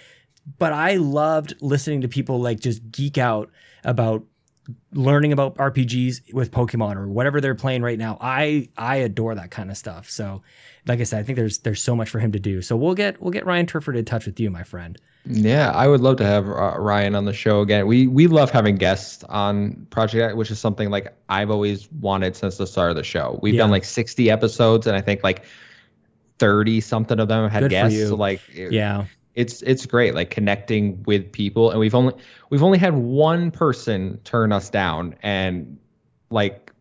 but 0.60 0.74
I 0.74 0.98
loved 0.98 1.56
listening 1.60 2.02
to 2.02 2.07
people 2.07 2.40
like 2.40 2.60
just 2.60 2.91
geek 2.91 3.18
out 3.18 3.49
about 3.84 4.24
learning 4.94 5.31
about 5.34 5.56
RPGs 5.56 6.34
with 6.34 6.52
Pokemon 6.52 6.95
or 6.98 7.07
whatever 7.07 7.41
they're 7.41 7.56
playing 7.56 7.81
right 7.81 7.98
now. 7.98 8.18
I 8.19 8.69
I 8.77 8.98
adore 8.98 9.35
that 9.35 9.52
kind 9.52 9.69
of 9.72 9.77
stuff. 9.77 10.10
So, 10.10 10.41
like 10.85 10.99
I 10.99 11.03
said, 11.03 11.19
I 11.19 11.23
think 11.23 11.38
there's 11.38 11.60
there's 11.60 11.81
so 11.81 11.95
much 11.95 12.10
for 12.10 12.19
him 12.19 12.31
to 12.34 12.39
do. 12.39 12.61
So 12.61 12.76
we'll 12.76 12.95
get 12.95 13.22
we'll 13.22 13.31
get 13.31 13.45
Ryan 13.45 13.65
Turford 13.65 13.95
in 13.95 14.06
touch 14.06 14.26
with 14.26 14.39
you, 14.39 14.49
my 14.49 14.64
friend. 14.64 14.99
Yeah, 15.30 15.72
I 15.72 15.88
would 15.88 15.99
love 15.99 16.18
to 16.18 16.26
have 16.26 16.48
uh, 16.48 16.76
Ryan 16.80 17.14
on 17.15 17.26
the 17.26 17.34
show 17.34 17.61
again. 17.61 17.85
We 17.85 18.07
we 18.07 18.27
love 18.27 18.49
having 18.49 18.76
guests 18.77 19.23
on 19.26 19.88
Project, 19.89 20.38
which 20.38 20.52
is 20.52 20.60
something 20.60 20.89
like 20.89 21.14
I've 21.27 21.52
always 21.52 21.91
wanted 21.91 22.35
since 22.35 22.57
the 22.57 22.68
start 22.68 22.91
of 22.91 22.95
the 22.95 23.03
show. 23.03 23.39
We've 23.41 23.57
done 23.57 23.69
like 23.69 23.84
60 23.84 24.30
episodes, 24.31 24.88
and 24.88 24.95
I 24.95 25.02
think 25.02 25.23
like 25.23 25.44
30 26.39 26.81
something 26.81 27.19
of 27.19 27.27
them 27.27 27.49
had 27.49 27.64
Good 27.64 27.72
guests. 27.72 28.07
So 28.07 28.15
like, 28.15 28.41
Yeah, 28.53 29.06
it's 29.38 29.61
it's 29.61 29.85
great, 29.85 30.15
like 30.15 30.31
connecting 30.31 31.01
with 31.03 31.31
people. 31.31 31.69
And 31.69 31.80
we've 31.80 31.93
only 31.93 32.14
we've 32.49 32.64
only 32.64 32.80
had 32.80 32.95
one 32.95 33.51
person 33.51 34.19
turn 34.23 34.51
us 34.51 34.69
down 34.69 35.15
and 35.22 35.77
like 36.31 36.72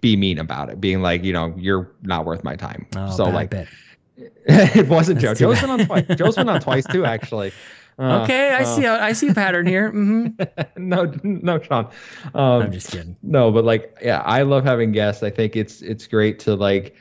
be 0.00 0.16
mean 0.16 0.38
about 0.38 0.70
it, 0.70 0.80
being 0.80 1.02
like, 1.02 1.24
you 1.24 1.32
know, 1.32 1.52
you're 1.58 1.90
not 2.02 2.24
worth 2.24 2.44
my 2.44 2.54
time. 2.54 2.86
oh, 2.96 3.10
so 3.16 3.24
like, 3.24 3.52
it 4.16 4.88
wasn't 4.88 5.18
Joe. 5.18 5.28
That's 5.28 5.40
too 5.40 5.46
Joe's 5.46 5.60
been 5.60 5.70
on 5.70 5.86
twice. 5.86 6.06
Joe's 6.16 6.36
been 6.36 6.48
on 6.48 6.60
twice 6.60 6.86
too, 6.86 7.04
actually. 7.04 7.52
Uh, 7.98 8.22
okay, 8.22 8.50
I 8.50 8.62
uh, 8.62 8.64
see 8.64 8.82
how 8.82 8.94
I 8.94 9.12
see 9.12 9.28
a 9.28 9.34
pattern 9.34 9.66
here. 9.66 9.90
hmm 9.90 10.28
no, 10.76 11.12
no, 11.24 11.60
Sean. 11.60 11.86
Um, 12.32 12.62
I'm 12.62 12.72
just 12.72 12.92
kidding. 12.92 13.16
no, 13.24 13.50
but 13.50 13.64
like, 13.64 13.98
yeah, 14.00 14.20
I 14.20 14.42
love 14.42 14.62
having 14.64 14.92
guests. 14.92 15.24
I 15.24 15.30
think 15.30 15.56
it's 15.56 15.82
it's 15.82 16.06
great 16.06 16.38
to 16.40 16.54
like, 16.54 16.94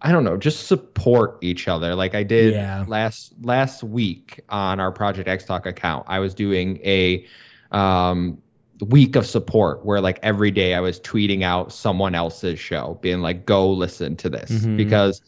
I 0.00 0.12
don't 0.12 0.22
know, 0.24 0.36
just 0.36 0.66
support 0.68 1.38
each 1.40 1.66
other. 1.66 1.94
Like 1.94 2.14
I 2.14 2.22
did 2.22 2.54
Yeah. 2.54 2.84
last 2.86 3.32
last 3.42 3.82
week 3.82 4.40
on 4.48 4.78
our 4.80 4.92
Project 4.92 5.28
X 5.28 5.44
Talk 5.44 5.66
account. 5.66 6.04
I 6.08 6.18
was 6.20 6.34
doing 6.34 6.78
a 6.84 7.26
um 7.72 8.38
week 8.86 9.16
of 9.16 9.26
support 9.26 9.84
where 9.84 10.00
like 10.00 10.20
every 10.22 10.52
day 10.52 10.74
I 10.74 10.80
was 10.80 11.00
tweeting 11.00 11.42
out 11.42 11.72
someone 11.72 12.14
else's 12.14 12.60
show, 12.60 12.98
being 13.02 13.20
like, 13.22 13.44
go 13.44 13.68
listen 13.72 14.14
to 14.18 14.28
this 14.30 14.50
Mhm. 14.52 14.76
because 14.76 15.20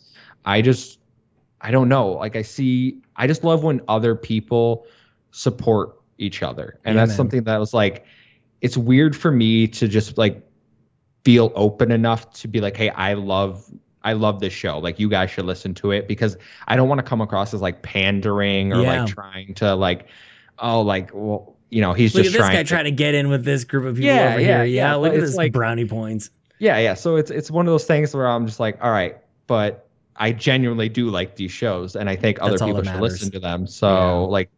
I 0.44 0.62
just 0.62 0.98
I 1.60 1.70
don't 1.72 1.88
know. 1.88 2.12
Like 2.12 2.36
I 2.36 2.42
see, 2.42 2.98
I 3.16 3.26
just 3.26 3.42
love 3.44 3.64
when 3.64 3.80
other 3.88 4.14
people 4.14 4.86
support 5.32 5.96
each 6.18 6.42
other, 6.42 6.78
and 6.84 6.94
Yeah, 6.94 7.02
that's 7.02 7.10
man. 7.10 7.16
something 7.16 7.42
that 7.44 7.58
was 7.58 7.74
like, 7.74 8.04
it's 8.60 8.76
weird 8.76 9.16
for 9.16 9.30
me 9.32 9.66
to 9.66 9.88
just 9.88 10.16
like 10.16 10.42
feel 11.24 11.50
open 11.54 11.90
enough 11.90 12.32
to 12.34 12.48
be 12.48 12.60
like, 12.60 12.76
hey, 12.76 12.90
I 12.90 13.14
love. 13.14 13.64
I 14.02 14.14
love 14.14 14.40
this 14.40 14.52
show. 14.52 14.78
Like 14.78 14.98
you 14.98 15.08
guys 15.08 15.30
should 15.30 15.44
listen 15.44 15.74
to 15.74 15.90
it 15.90 16.08
because 16.08 16.36
I 16.68 16.76
don't 16.76 16.88
want 16.88 16.98
to 17.00 17.02
come 17.02 17.20
across 17.20 17.52
as 17.54 17.60
like 17.60 17.82
pandering 17.82 18.72
or 18.72 18.82
Yeah. 18.82 19.02
like 19.02 19.12
trying 19.14 19.54
to 19.56 19.74
like, 19.74 20.06
oh, 20.58 20.80
like 20.82 21.10
well, 21.12 21.56
you 21.68 21.80
know, 21.80 21.92
he's 21.92 22.14
Look 22.14 22.24
at 22.26 22.32
this 22.32 22.36
trying 22.40 22.52
guy 22.52 22.62
to, 22.62 22.68
trying 22.68 22.84
to 22.84 22.90
get 22.90 23.14
in 23.14 23.28
with 23.28 23.44
this 23.44 23.64
group 23.64 23.84
of 23.86 23.94
people 23.96 24.06
Yeah, 24.06 24.30
over 24.30 24.40
yeah, 24.40 24.46
here. 24.46 24.64
Yeah, 24.64 24.86
yeah, 24.90 24.94
look 24.96 25.14
at 25.14 25.20
this 25.20 25.36
like- 25.36 25.52
brownie 25.52 25.84
points. 25.86 26.30
yeah, 26.58 26.78
yeah. 26.78 26.94
So 26.94 27.16
it's 27.16 27.30
it's 27.30 27.50
one 27.50 27.66
of 27.66 27.70
those 27.72 27.84
things 27.84 28.14
where 28.14 28.26
I'm 28.28 28.46
just 28.46 28.58
like, 28.60 28.78
all 28.82 28.90
right, 28.90 29.16
but 29.46 29.86
I 30.16 30.32
genuinely 30.32 30.88
do 30.88 31.08
like 31.10 31.36
these 31.36 31.52
shows, 31.52 31.94
and 31.96 32.08
I 32.10 32.16
think 32.16 32.38
other 32.40 32.52
That's 32.52 32.62
people 32.62 32.76
should 32.82 32.86
matters. 32.86 33.00
listen 33.00 33.30
to 33.32 33.40
them. 33.40 33.66
So 33.66 34.24
like, 34.26 34.50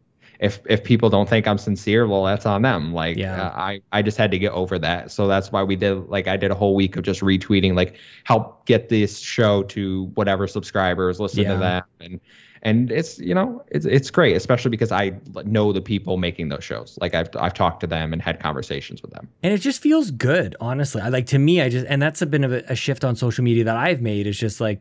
if 0.43 0.59
if 0.69 0.83
people 0.83 1.09
don't 1.09 1.27
think 1.29 1.47
I'm 1.47 1.57
sincere, 1.57 2.05
well, 2.07 2.23
that's 2.25 2.45
on 2.45 2.61
them. 2.61 2.93
Like, 2.93 3.17
Yeah. 3.17 3.47
uh, 3.47 3.51
I 3.55 3.81
I 3.91 4.01
just 4.01 4.17
had 4.17 4.31
to 4.31 4.37
get 4.39 4.51
over 4.51 4.77
that. 4.79 5.11
So 5.11 5.27
that's 5.27 5.51
why 5.51 5.63
we 5.63 5.75
did 5.75 6.09
like 6.09 6.27
I 6.27 6.37
did 6.37 6.51
a 6.51 6.55
whole 6.55 6.75
week 6.75 6.95
of 6.97 7.03
just 7.03 7.21
retweeting, 7.21 7.75
like 7.75 7.95
help 8.25 8.65
get 8.65 8.89
this 8.89 9.19
show 9.19 9.63
to 9.63 10.05
whatever 10.15 10.47
subscribers 10.47 11.19
listen 11.19 11.43
Yeah. 11.43 11.53
to 11.53 11.59
that, 11.59 11.83
and 11.99 12.19
and 12.65 12.91
it's 12.91 13.19
you 13.19 13.33
know 13.33 13.63
it's 13.69 13.85
it's 13.85 14.09
great, 14.11 14.35
especially 14.35 14.69
because 14.71 14.91
I 14.91 15.11
know 15.45 15.73
the 15.73 15.81
people 15.81 16.17
making 16.17 16.49
those 16.49 16.63
shows. 16.63 16.97
Like 17.01 17.13
I've 17.13 17.29
I've 17.37 17.53
talked 17.53 17.79
to 17.81 17.87
them 17.87 18.13
and 18.13 18.21
had 18.21 18.39
conversations 18.39 19.01
with 19.01 19.11
them. 19.11 19.27
and 19.43 19.53
it 19.53 19.57
just 19.59 19.81
feels 19.81 20.11
good 20.11 20.55
honestly 20.61 21.01
i 21.01 21.09
like 21.09 21.25
to 21.27 21.39
me 21.39 21.61
i 21.61 21.67
just 21.69 21.85
and 21.89 22.01
that's 22.01 22.21
a 22.21 22.25
bit 22.25 22.43
of 22.43 22.51
a, 22.53 22.63
a 22.69 22.75
shift 22.75 23.03
on 23.03 23.15
social 23.15 23.43
media 23.43 23.63
that 23.63 23.75
i've 23.75 24.01
made 24.01 24.27
is 24.27 24.37
just 24.37 24.61
like 24.61 24.79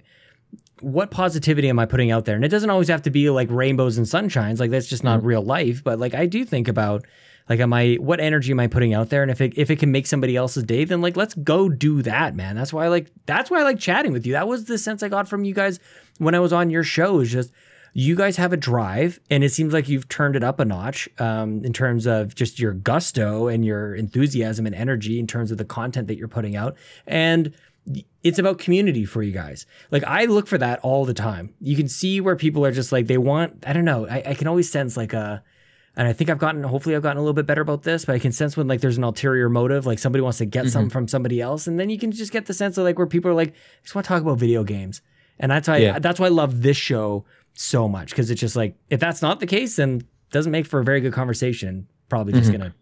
what 0.83 1.11
positivity 1.11 1.69
am 1.69 1.79
i 1.79 1.87
putting 1.87 2.11
out 2.11 2.25
there? 2.25 2.37
And 2.37 2.45
it 2.45 2.49
doesn't 2.49 2.71
always 2.71 2.89
have 2.89 3.03
to 3.03 3.11
be 3.11 3.31
like 3.31 3.51
rainbows 3.51 3.99
and 3.99 4.07
sunshines 4.07 4.61
like 4.61 4.71
that's 4.71 4.89
just 4.89 5.05
not 5.05 5.25
real 5.25 5.43
life 5.43 5.83
but 5.83 5.99
like 5.99 6.15
i 6.15 6.27
do 6.27 6.45
think 6.45 6.69
about 6.69 7.05
like 7.49 7.61
am 7.61 7.73
i 7.73 7.95
what 7.95 8.21
energy 8.21 8.53
am 8.53 8.61
i 8.61 8.67
putting 8.67 8.95
out 8.95 9.11
there? 9.11 9.23
And 9.23 9.31
if 9.31 9.41
it 9.41 9.57
if 9.57 9.71
it 9.71 9.79
can 9.79 9.91
make 9.91 10.07
somebody 10.07 10.37
else's 10.37 10.65
day 10.65 10.85
then 10.85 11.01
like 11.01 11.17
let's 11.17 11.35
go 11.35 11.69
do 11.69 12.03
that 12.03 12.35
man. 12.35 12.57
That's 12.57 12.73
why 12.73 12.85
i 12.85 12.89
like 12.89 13.11
that's 13.27 13.51
why 13.51 13.61
i 13.61 13.63
like 13.63 13.79
chatting 13.79 14.13
with 14.13 14.27
you. 14.27 14.33
That 14.33 14.49
was 14.49 14.65
the 14.65 14.79
sense 14.79 15.03
i 15.03 15.09
got 15.09 15.29
from 15.29 15.45
you 15.45 15.55
guys 15.55 15.81
when 16.19 16.35
i 16.35 16.41
was 16.41 16.53
on 16.53 16.71
your 16.71 16.85
show 16.85 17.21
is 17.21 17.31
just 17.31 17.53
you 17.95 18.17
guys 18.17 18.37
have 18.37 18.53
a 18.53 18.57
drive 18.57 19.21
and 19.31 19.45
it 19.45 19.51
seems 19.51 19.73
like 19.73 19.89
you've 19.89 20.09
turned 20.09 20.35
it 20.35 20.43
up 20.43 20.61
a 20.61 20.65
notch 20.65 21.09
um, 21.19 21.63
in 21.65 21.73
terms 21.73 22.07
of 22.07 22.35
just 22.35 22.59
your 22.59 22.73
gusto 22.73 23.49
and 23.49 23.65
your 23.65 23.95
enthusiasm 23.95 24.67
and 24.67 24.75
energy 24.75 25.19
in 25.19 25.27
terms 25.27 25.51
of 25.51 25.59
the 25.59 25.65
content 25.65 26.09
that 26.09 26.17
you're 26.17 26.29
putting 26.29 26.57
out. 26.57 26.77
And 27.07 27.53
it's 28.23 28.39
about 28.39 28.59
community 28.59 29.05
for 29.05 29.23
you 29.23 29.33
guys 29.33 29.67
like 29.91 30.05
i 30.05 30.25
look 30.25 30.47
for 30.47 30.59
that 30.59 30.79
all 30.81 31.05
the 31.05 31.15
time 31.15 31.53
you 31.61 31.77
can 31.77 31.89
see 31.89 32.21
where 32.21 32.37
people 32.37 32.65
are 32.65 32.71
just 32.71 32.93
like 32.93 33.09
they 33.09 33.19
want 33.19 33.65
i 33.67 33.73
don't 33.73 33.85
know 33.85 34.07
i, 34.07 34.23
I 34.27 34.35
can 34.35 34.47
always 34.47 34.71
sense 34.71 34.97
like 34.97 35.13
a 35.13 35.43
and 35.95 36.09
I 36.09 36.13
think 36.15 36.31
I've 36.31 36.39
gotten, 36.39 36.63
hopefully, 36.63 36.97
I've 36.97 37.03
gotten 37.03 37.19
a 37.19 37.21
little 37.21 37.35
bit 37.35 37.47
better 37.47 37.61
about 37.61 37.83
this, 37.83 38.07
but 38.07 38.15
I 38.15 38.19
can 38.19 38.33
sense 38.33 38.57
when 38.57 38.67
like 38.67 38.81
there's 38.81 38.97
an 38.97 39.05
ulterior 39.05 39.51
motive, 39.51 39.85
like 39.85 39.99
somebody 39.99 40.23
wants 40.23 40.39
to 40.39 40.47
get 40.47 40.61
mm-hmm. 40.61 40.71
something 40.71 40.91
from 40.91 41.07
somebody 41.07 41.41
else, 41.41 41.67
and 41.67 41.79
then 41.79 41.91
you 41.91 41.99
can 41.99 42.13
just 42.13 42.33
get 42.33 42.47
the 42.47 42.55
sense 42.55 42.79
of 42.79 42.85
like 42.85 42.97
where 42.97 43.07
people 43.07 43.31
are 43.31 43.35
like, 43.35 43.51
I 43.51 43.83
just 43.83 43.95
want 43.95 44.07
to 44.07 44.09
talk 44.09 44.23
about 44.23 44.39
video 44.39 44.65
games, 44.65 45.03
and 45.39 45.53
that's 45.53 45.69
why 45.69 45.79
Yeah. 45.79 45.99
that's 45.99 46.19
why 46.19 46.27
I 46.27 46.31
love 46.31 46.63
this 46.63 46.79
show 46.79 47.27
so 47.55 47.89
much 47.89 48.11
because 48.11 48.31
it's 48.31 48.41
just 48.41 48.57
like 48.57 48.77
if 48.89 49.01
that's 49.01 49.21
not 49.21 49.41
the 49.41 49.47
case, 49.47 49.77
then 49.77 49.97
it 50.01 50.33
doesn't 50.33 50.53
make 50.53 50.65
for 50.65 50.81
a 50.81 50.85
very 50.85 51.01
good 51.03 51.13
conversation. 51.13 51.89
Probably 52.09 52.33
just 52.33 52.51
mm-hmm. 52.51 52.63
gonna, 52.63 52.75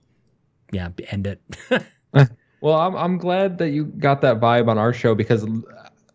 yeah, 0.73 0.91
end 1.09 1.27
it. 1.27 1.43
Well, 2.61 2.75
I'm 2.79 2.97
I'm 2.97 3.19
glad 3.19 3.59
that 3.59 3.71
you 3.71 3.85
got 3.85 4.21
that 4.23 4.41
vibe 4.41 4.69
on 4.69 4.79
our 4.79 4.93
show 4.93 5.15
because 5.15 5.47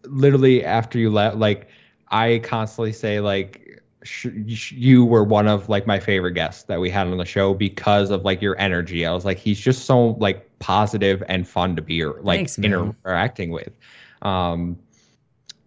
literally 0.03 0.63
after 0.63 0.99
you 0.99 1.09
left, 1.09 1.37
like 1.37 1.67
I 2.09 2.39
constantly 2.43 2.93
say 2.93 3.19
like 3.19 3.81
sh- 4.03 4.71
you 4.71 5.05
were 5.05 5.23
one 5.23 5.47
of 5.47 5.69
like 5.69 5.87
my 5.87 5.99
favorite 5.99 6.33
guests 6.33 6.63
that 6.63 6.79
we 6.79 6.89
had 6.89 7.07
on 7.07 7.17
the 7.17 7.25
show 7.25 7.53
because 7.53 8.11
of 8.11 8.23
like 8.23 8.41
your 8.41 8.57
energy. 8.59 9.05
I 9.05 9.13
was 9.13 9.25
like 9.25 9.37
he's 9.39 9.59
just 9.59 9.85
so 9.85 10.09
like 10.19 10.47
positive 10.59 11.23
and 11.27 11.47
fun 11.47 11.75
to 11.75 11.81
be 11.81 12.05
like 12.05 12.37
Thanks, 12.37 12.59
interacting 12.59 13.51
with. 13.51 13.71
Um, 14.21 14.77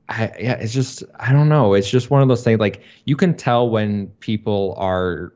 I, 0.08 0.32
yeah, 0.38 0.52
it's 0.54 0.72
just 0.72 1.02
I 1.18 1.32
don't 1.32 1.48
know. 1.48 1.74
It's 1.74 1.90
just 1.90 2.10
one 2.10 2.22
of 2.22 2.28
those 2.28 2.44
things. 2.44 2.60
Like 2.60 2.82
you 3.04 3.16
can 3.16 3.34
tell 3.34 3.68
when 3.68 4.06
people 4.20 4.74
are 4.78 5.32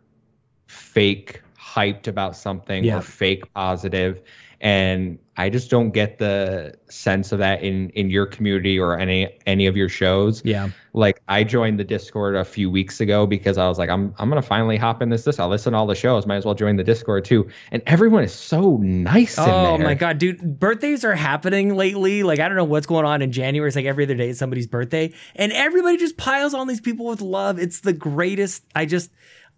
fake 0.67 1.43
hyped 1.59 2.07
about 2.07 2.37
something 2.37 2.85
Yeah. 2.85 2.99
or 2.99 3.03
fake 3.03 3.53
positive, 3.55 4.21
and 4.63 5.19
I 5.37 5.51
just 5.51 5.71
don't 5.71 5.91
get 5.91 6.19
the 6.19 6.75
sense 6.89 7.33
of 7.33 7.41
that 7.41 7.63
in 7.65 7.91
in 7.91 8.11
your 8.11 8.27
community 8.27 8.79
or 8.79 8.97
any 8.97 9.29
any 9.45 9.67
of 9.67 9.77
your 9.77 9.89
shows. 9.89 10.41
yeah, 10.45 10.69
Like 10.93 11.21
I 11.27 11.43
joined 11.43 11.81
the 11.81 11.85
Discord 11.85 12.37
a 12.37 12.45
few 12.45 12.71
weeks 12.71 13.01
ago 13.01 13.27
because 13.27 13.59
I 13.59 13.67
was 13.67 13.77
like, 13.77 13.91
I'm 13.91 14.15
I'm 14.19 14.29
gonna 14.29 14.41
finally 14.41 14.77
hop 14.77 15.03
in 15.03 15.09
this. 15.09 15.25
This 15.25 15.41
I'll 15.41 15.49
listen 15.49 15.73
to 15.73 15.79
all 15.79 15.87
the 15.89 15.97
shows. 15.97 16.27
Might 16.27 16.37
as 16.37 16.45
well 16.45 16.55
join 16.55 16.77
the 16.77 16.85
Discord 16.85 17.25
too. 17.25 17.49
And 17.73 17.83
everyone 17.87 18.23
is 18.23 18.33
so 18.33 18.77
nice 18.77 19.37
in 19.37 19.45
there. 19.45 19.55
Oh 19.55 19.79
my 19.79 19.95
god, 19.95 20.19
dude! 20.19 20.61
Birthdays 20.61 21.05
are 21.05 21.15
happening 21.15 21.75
lately. 21.75 22.23
Like 22.23 22.39
I 22.39 22.47
don't 22.47 22.57
know 22.57 22.65
what's 22.65 22.87
going 22.87 23.05
on 23.05 23.21
in 23.21 23.33
January. 23.33 23.67
It's 23.69 23.75
like 23.75 23.87
every 23.87 24.05
other 24.05 24.15
day 24.15 24.29
is 24.29 24.39
somebody's 24.39 24.69
birthday, 24.69 25.13
and 25.35 25.51
everybody 25.53 25.97
just 25.97 26.17
piles 26.17 26.55
on 26.55 26.69
these 26.69 26.81
people 26.81 27.07
with 27.07 27.21
love. 27.21 27.59
It's 27.59 27.81
the 27.81 27.93
greatest. 27.93 28.63
I 28.77 28.87
just, 28.87 29.11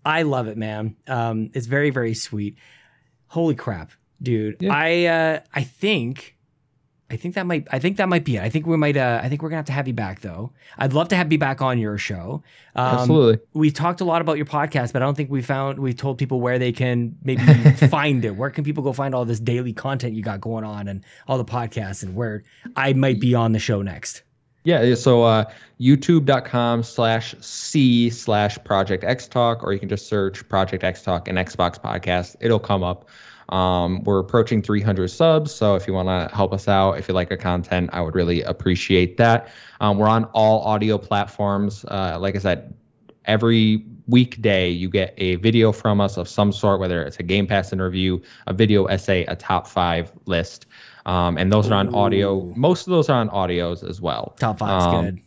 I 0.03 0.23
love 0.23 0.47
it, 0.47 0.57
man. 0.57 0.97
Um, 1.09 1.51
it's 1.53 1.67
very, 1.67 1.91
very 1.91 2.15
sweet. 2.15 2.57
Holy 3.27 3.55
crap, 3.57 3.91
dude! 4.25 4.57
Yeah. 4.61 4.75
I, 4.75 5.05
uh, 5.05 5.41
I 5.55 5.63
think 5.63 6.35
I 7.11 7.17
think 7.17 7.35
that 7.35 7.47
might. 7.47 7.69
I 7.71 7.79
think 7.79 7.99
that 7.99 8.09
might 8.09 8.25
be 8.25 8.37
it. 8.37 8.43
I 8.43 8.49
think 8.49 8.67
we 8.67 8.77
might. 8.77 8.97
Uh, 8.97 9.21
I 9.23 9.29
think 9.29 9.43
we're 9.43 9.51
gonna 9.51 9.59
have 9.59 9.67
to 9.67 9.73
have 9.73 9.87
you 9.87 9.95
back 9.95 10.21
though. 10.21 10.53
I'd 10.79 10.95
love 10.95 11.09
to 11.09 11.17
have 11.17 11.31
you 11.31 11.39
back 11.39 11.61
on 11.61 11.79
your 11.79 11.99
show. 11.99 12.43
Um, 12.75 12.99
Absolutely. 12.99 13.39
We 13.53 13.71
talked 13.71 14.01
a 14.01 14.05
lot 14.05 14.23
about 14.23 14.37
your 14.37 14.47
podcast, 14.47 14.93
but 14.93 15.03
I 15.03 15.05
don't 15.05 15.15
think 15.15 15.31
we 15.31 15.43
found. 15.43 15.79
We 15.79 15.93
told 15.93 16.17
people 16.19 16.41
where 16.41 16.59
they 16.59 16.73
can 16.73 17.17
maybe 17.23 17.43
find 17.89 18.25
it. 18.25 18.37
Where 18.37 18.51
can 18.51 18.65
people 18.65 18.83
go 18.83 18.93
find 18.93 19.15
all 19.15 19.25
this 19.27 19.39
daily 19.39 19.73
content 19.73 20.15
you 20.15 20.23
got 20.23 20.41
going 20.41 20.65
on 20.65 20.89
and 20.89 21.05
all 21.29 21.37
the 21.37 21.45
podcasts 21.45 22.03
and 22.03 22.17
where 22.17 22.43
I 22.75 22.95
might 22.95 23.21
be 23.21 23.35
on 23.35 23.53
the 23.53 23.59
show 23.59 23.83
next. 23.83 24.23
Yeah, 24.65 24.95
so 24.95 25.23
uh, 25.25 25.45
youtube.com 25.79 26.83
slash 26.83 27.35
C 27.41 28.09
slash 28.09 28.59
Project 28.65 29.05
X 29.05 29.29
Talk, 29.29 29.63
or 29.63 29.75
you 29.75 29.79
can 29.79 29.91
just 29.91 30.09
search 30.09 30.49
Project 30.49 30.83
X 30.83 31.03
Talk 31.03 31.29
and 31.29 31.37
Xbox 31.37 31.79
Podcast. 31.79 32.37
It'll 32.41 32.59
come 32.59 32.83
up. 32.83 33.09
Um, 33.49 34.03
we're 34.05 34.19
approaching 34.19 34.63
300 34.63 35.09
subs, 35.09 35.53
so 35.53 35.75
if 35.75 35.87
you 35.87 35.93
want 35.93 36.09
to 36.09 36.35
help 36.35 36.53
us 36.53 36.69
out, 36.69 36.99
if 36.99 37.09
you 37.09 37.15
like 37.15 37.31
our 37.31 37.37
content, 37.37 37.91
I 37.93 38.01
would 38.01 38.15
really 38.15 38.43
appreciate 38.43 39.17
that. 39.19 39.49
Um, 39.81 39.99
we're 39.99 40.09
on 40.09 40.25
all 40.27 40.63
audio 40.63 40.99
platforms. 40.99 41.85
Uh, 41.85 42.19
like 42.19 42.37
I 42.37 42.39
said, 42.39 42.75
every 43.25 43.85
weekday 44.07 44.71
you 44.71 44.89
get 44.89 45.15
a 45.17 45.37
video 45.37 45.73
from 45.73 46.01
us 46.01 46.17
of 46.17 46.29
some 46.29 46.53
sort, 46.53 46.81
whether 46.81 47.03
it's 47.03 47.19
a 47.19 47.23
Game 47.23 47.47
Pass 47.47 47.73
interview, 47.73 48.21
a 48.47 48.53
video 48.53 48.85
essay, 48.87 49.25
a 49.27 49.37
top 49.37 49.67
five 49.67 50.13
list. 50.27 50.67
Um, 51.07 51.37
and 51.37 51.53
those 51.53 51.69
Ooh. 51.69 51.73
are 51.73 51.77
on 51.77 51.95
audio. 51.95 52.53
Most 52.57 52.87
of 52.87 52.91
those 52.91 53.09
are 53.09 53.21
on 53.21 53.29
audios 53.31 53.89
as 53.89 54.01
well. 54.01 54.35
Top 54.39 54.59
five's 54.59 54.87
um, 54.87 55.05
good. 55.05 55.21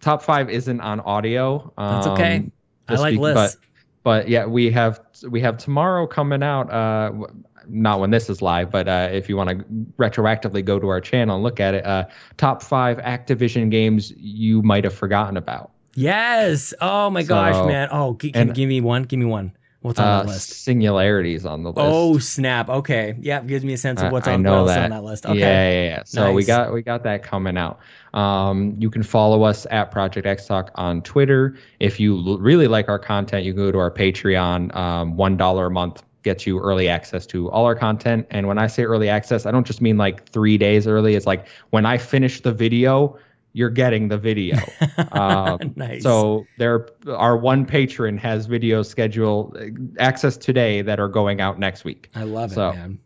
Top 0.00 0.22
five 0.22 0.50
isn't 0.50 0.80
on 0.80 1.00
audio. 1.00 1.72
That's 1.78 2.06
okay. 2.08 2.36
Um, 2.36 2.52
I 2.88 2.94
like 2.96 3.18
lists. 3.18 3.56
But, 4.02 4.22
but 4.24 4.28
yeah, 4.28 4.46
we 4.46 4.70
have 4.72 5.00
we 5.28 5.40
have 5.40 5.58
tomorrow 5.58 6.06
coming 6.06 6.42
out. 6.42 6.70
Uh, 6.70 7.26
not 7.68 8.00
when 8.00 8.10
this 8.10 8.28
is 8.28 8.42
live, 8.42 8.70
but 8.70 8.88
uh, 8.88 9.08
if 9.12 9.28
you 9.28 9.36
want 9.36 9.50
to 9.50 9.64
retroactively 9.98 10.64
go 10.64 10.78
to 10.78 10.88
our 10.88 11.00
channel 11.00 11.36
and 11.36 11.42
look 11.44 11.60
at 11.60 11.74
it, 11.74 11.84
uh, 11.86 12.06
top 12.36 12.62
five 12.62 12.98
Activision 12.98 13.70
games 13.70 14.12
you 14.16 14.62
might 14.62 14.84
have 14.84 14.94
forgotten 14.94 15.36
about. 15.36 15.70
Yes. 15.94 16.72
Oh 16.80 17.10
my 17.10 17.22
so, 17.22 17.28
gosh, 17.28 17.66
man. 17.66 17.88
Oh, 17.90 18.14
g- 18.14 18.32
and, 18.34 18.54
give 18.54 18.68
me 18.68 18.80
one? 18.80 19.02
Give 19.04 19.18
me 19.18 19.26
one. 19.26 19.52
What's 19.82 19.98
on 19.98 20.06
uh, 20.06 20.22
that 20.22 20.28
list? 20.28 20.50
Singularity's 20.64 21.44
on 21.44 21.64
the 21.64 21.70
list. 21.70 21.80
Oh 21.80 22.18
snap! 22.18 22.68
Okay, 22.68 23.16
yeah, 23.20 23.40
gives 23.40 23.64
me 23.64 23.72
a 23.72 23.76
sense 23.76 24.00
of 24.00 24.12
what's 24.12 24.28
on, 24.28 24.44
what 24.44 24.66
that. 24.66 24.84
on 24.84 24.90
that 24.90 25.02
list. 25.02 25.26
Okay. 25.26 25.40
Yeah, 25.40 25.70
yeah, 25.70 25.84
yeah. 25.86 26.02
So 26.04 26.26
nice. 26.26 26.34
we 26.36 26.44
got 26.44 26.72
we 26.72 26.82
got 26.82 27.02
that 27.02 27.24
coming 27.24 27.56
out. 27.58 27.80
Um, 28.14 28.76
you 28.78 28.90
can 28.90 29.02
follow 29.02 29.42
us 29.42 29.66
at 29.72 29.90
Project 29.90 30.24
X 30.24 30.46
Talk 30.46 30.70
on 30.76 31.02
Twitter. 31.02 31.56
If 31.80 31.98
you 31.98 32.16
l- 32.16 32.38
really 32.38 32.68
like 32.68 32.88
our 32.88 32.98
content, 32.98 33.44
you 33.44 33.54
can 33.54 33.64
go 33.64 33.72
to 33.72 33.78
our 33.78 33.90
Patreon. 33.90 34.74
Um, 34.76 35.16
One 35.16 35.36
dollar 35.36 35.66
a 35.66 35.70
month 35.70 36.04
gets 36.22 36.46
you 36.46 36.60
early 36.60 36.88
access 36.88 37.26
to 37.26 37.50
all 37.50 37.64
our 37.64 37.74
content. 37.74 38.26
And 38.30 38.46
when 38.46 38.58
I 38.58 38.66
say 38.66 38.84
early 38.84 39.08
access, 39.08 39.46
I 39.46 39.50
don't 39.50 39.66
just 39.66 39.80
mean 39.80 39.96
like 39.96 40.28
three 40.28 40.58
days 40.58 40.86
early. 40.86 41.14
It's 41.14 41.26
like 41.26 41.46
when 41.70 41.86
I 41.86 41.98
finish 41.98 42.40
the 42.40 42.52
video 42.52 43.18
you're 43.52 43.70
getting 43.70 44.08
the 44.08 44.18
video. 44.18 44.58
Um, 45.12 45.74
nice. 45.76 46.02
So 46.02 46.46
there, 46.58 46.88
our 47.06 47.36
one 47.36 47.66
patron 47.66 48.16
has 48.18 48.48
videos 48.48 48.86
scheduled 48.86 49.56
access 49.98 50.36
today 50.36 50.80
that 50.82 50.98
are 51.00 51.08
going 51.08 51.40
out 51.40 51.58
next 51.58 51.84
week. 51.84 52.08
I 52.14 52.24
love 52.24 52.52
so 52.52 52.70
it, 52.70 52.74
man. 52.74 52.98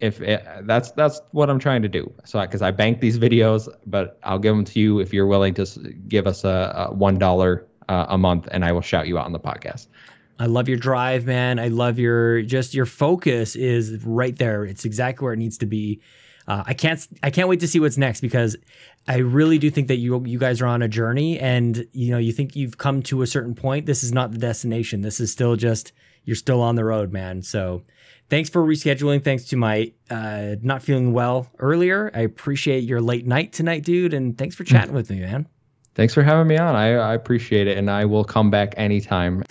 If 0.00 0.20
it, 0.20 0.42
that's 0.62 0.90
that's 0.92 1.20
what 1.32 1.50
I'm 1.50 1.58
trying 1.58 1.82
to 1.82 1.88
do. 1.88 2.12
So 2.24 2.40
because 2.40 2.62
I 2.62 2.70
bank 2.70 3.00
these 3.00 3.18
videos, 3.18 3.68
but 3.86 4.18
I'll 4.22 4.38
give 4.38 4.54
them 4.54 4.64
to 4.66 4.80
you 4.80 5.00
if 5.00 5.12
you're 5.12 5.26
willing 5.26 5.54
to 5.54 5.66
give 6.08 6.26
us 6.26 6.44
a, 6.44 6.88
a 6.88 6.94
one 6.94 7.18
dollar 7.18 7.66
uh, 7.88 8.06
a 8.08 8.18
month, 8.18 8.48
and 8.50 8.64
I 8.64 8.72
will 8.72 8.80
shout 8.80 9.06
you 9.06 9.18
out 9.18 9.26
on 9.26 9.32
the 9.32 9.40
podcast. 9.40 9.88
I 10.40 10.46
love 10.46 10.70
your 10.70 10.78
drive, 10.78 11.26
man. 11.26 11.58
I 11.58 11.68
love 11.68 11.98
your 11.98 12.40
just 12.40 12.72
your 12.72 12.86
focus 12.86 13.54
is 13.54 14.02
right 14.04 14.34
there. 14.36 14.64
It's 14.64 14.86
exactly 14.86 15.22
where 15.22 15.34
it 15.34 15.38
needs 15.38 15.58
to 15.58 15.66
be. 15.66 16.00
Uh, 16.48 16.64
I 16.66 16.72
can't 16.72 17.06
I 17.22 17.28
can't 17.28 17.46
wait 17.46 17.60
to 17.60 17.68
see 17.68 17.78
what's 17.78 17.98
next 17.98 18.22
because 18.22 18.56
I 19.06 19.18
really 19.18 19.58
do 19.58 19.70
think 19.70 19.88
that 19.88 19.96
you 19.96 20.24
you 20.24 20.38
guys 20.38 20.62
are 20.62 20.66
on 20.66 20.80
a 20.80 20.88
journey 20.88 21.38
and 21.38 21.86
you 21.92 22.10
know 22.10 22.16
you 22.16 22.32
think 22.32 22.56
you've 22.56 22.78
come 22.78 23.02
to 23.04 23.20
a 23.20 23.26
certain 23.26 23.54
point. 23.54 23.84
This 23.84 24.02
is 24.02 24.12
not 24.12 24.32
the 24.32 24.38
destination. 24.38 25.02
This 25.02 25.20
is 25.20 25.30
still 25.30 25.56
just 25.56 25.92
you're 26.24 26.36
still 26.36 26.62
on 26.62 26.74
the 26.74 26.86
road, 26.86 27.12
man. 27.12 27.42
So 27.42 27.82
thanks 28.30 28.48
for 28.48 28.62
rescheduling. 28.62 29.22
Thanks 29.22 29.44
to 29.46 29.56
my 29.56 29.92
uh, 30.08 30.56
not 30.62 30.82
feeling 30.82 31.12
well 31.12 31.50
earlier. 31.58 32.10
I 32.14 32.20
appreciate 32.20 32.84
your 32.84 33.02
late 33.02 33.26
night 33.26 33.52
tonight, 33.52 33.84
dude, 33.84 34.14
and 34.14 34.38
thanks 34.38 34.56
for 34.56 34.64
chatting 34.64 34.94
with 34.94 35.10
me, 35.10 35.20
man. 35.20 35.46
Thanks 35.94 36.14
for 36.14 36.22
having 36.22 36.46
me 36.46 36.56
on. 36.56 36.74
I, 36.74 36.94
I 36.94 37.14
appreciate 37.14 37.66
it, 37.66 37.76
and 37.76 37.90
I 37.90 38.06
will 38.06 38.24
come 38.24 38.50
back 38.50 38.72
anytime. 38.78 39.42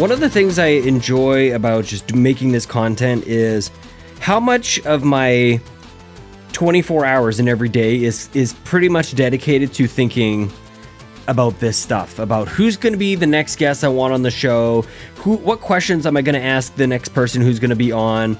One 0.00 0.10
of 0.10 0.20
the 0.20 0.30
things 0.30 0.58
I 0.58 0.68
enjoy 0.68 1.54
about 1.54 1.84
just 1.84 2.14
making 2.14 2.52
this 2.52 2.64
content 2.64 3.26
is 3.26 3.70
how 4.18 4.40
much 4.40 4.80
of 4.86 5.04
my 5.04 5.60
24 6.52 7.04
hours 7.04 7.38
in 7.38 7.48
every 7.48 7.68
day 7.68 8.02
is 8.02 8.30
is 8.32 8.54
pretty 8.64 8.88
much 8.88 9.14
dedicated 9.14 9.74
to 9.74 9.86
thinking 9.86 10.50
about 11.28 11.60
this 11.60 11.76
stuff 11.76 12.18
about 12.18 12.48
who's 12.48 12.78
going 12.78 12.94
to 12.94 12.98
be 12.98 13.14
the 13.14 13.26
next 13.26 13.56
guest 13.56 13.84
I 13.84 13.88
want 13.88 14.14
on 14.14 14.22
the 14.22 14.30
show, 14.30 14.86
who 15.16 15.36
what 15.36 15.60
questions 15.60 16.06
am 16.06 16.16
I 16.16 16.22
going 16.22 16.34
to 16.34 16.46
ask 16.46 16.74
the 16.76 16.86
next 16.86 17.10
person 17.10 17.42
who's 17.42 17.58
going 17.58 17.68
to 17.68 17.76
be 17.76 17.92
on, 17.92 18.38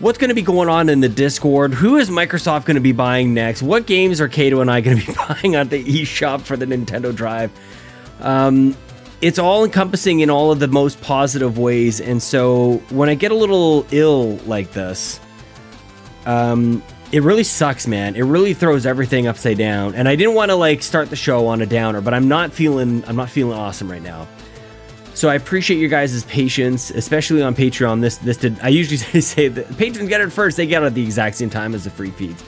what's 0.00 0.16
going 0.16 0.30
to 0.30 0.34
be 0.34 0.40
going 0.40 0.70
on 0.70 0.88
in 0.88 1.00
the 1.00 1.08
Discord, 1.10 1.74
who 1.74 1.98
is 1.98 2.08
Microsoft 2.08 2.64
going 2.64 2.76
to 2.76 2.80
be 2.80 2.92
buying 2.92 3.34
next, 3.34 3.62
what 3.62 3.84
games 3.84 4.22
are 4.22 4.28
Kato 4.28 4.62
and 4.62 4.70
I 4.70 4.80
going 4.80 4.98
to 4.98 5.06
be 5.06 5.12
buying 5.28 5.54
on 5.54 5.68
the 5.68 5.84
eShop 5.84 6.40
for 6.40 6.56
the 6.56 6.64
Nintendo 6.64 7.14
Drive. 7.14 7.50
Um, 8.20 8.74
it's 9.20 9.38
all 9.38 9.64
encompassing 9.64 10.20
in 10.20 10.30
all 10.30 10.52
of 10.52 10.58
the 10.58 10.68
most 10.68 11.00
positive 11.00 11.58
ways. 11.58 12.00
And 12.00 12.22
so 12.22 12.76
when 12.90 13.08
I 13.08 13.14
get 13.14 13.30
a 13.30 13.34
little 13.34 13.86
ill 13.90 14.36
like 14.46 14.72
this, 14.72 15.20
um, 16.26 16.82
it 17.12 17.22
really 17.22 17.44
sucks, 17.44 17.86
man. 17.86 18.16
It 18.16 18.22
really 18.22 18.52
throws 18.52 18.84
everything 18.84 19.26
upside 19.26 19.58
down. 19.58 19.94
And 19.94 20.08
I 20.08 20.16
didn't 20.16 20.34
want 20.34 20.50
to 20.50 20.56
like 20.56 20.82
start 20.82 21.08
the 21.08 21.16
show 21.16 21.46
on 21.46 21.62
a 21.62 21.66
downer, 21.66 22.00
but 22.00 22.12
I'm 22.12 22.28
not 22.28 22.52
feeling 22.52 23.04
I'm 23.06 23.16
not 23.16 23.30
feeling 23.30 23.56
awesome 23.56 23.90
right 23.90 24.02
now. 24.02 24.26
So 25.14 25.30
I 25.30 25.34
appreciate 25.34 25.78
your 25.78 25.88
guys' 25.88 26.24
patience, 26.24 26.90
especially 26.90 27.42
on 27.42 27.54
Patreon. 27.54 28.00
This 28.00 28.18
this 28.18 28.36
did 28.36 28.58
I 28.60 28.68
usually 28.68 28.98
say 29.20 29.48
that 29.48 29.78
patrons 29.78 30.08
get 30.08 30.20
it 30.20 30.30
first, 30.30 30.56
they 30.56 30.66
get 30.66 30.82
it 30.82 30.86
at 30.86 30.94
the 30.94 31.02
exact 31.02 31.36
same 31.36 31.48
time 31.48 31.74
as 31.74 31.84
the 31.84 31.90
free 31.90 32.10
feeds. 32.10 32.44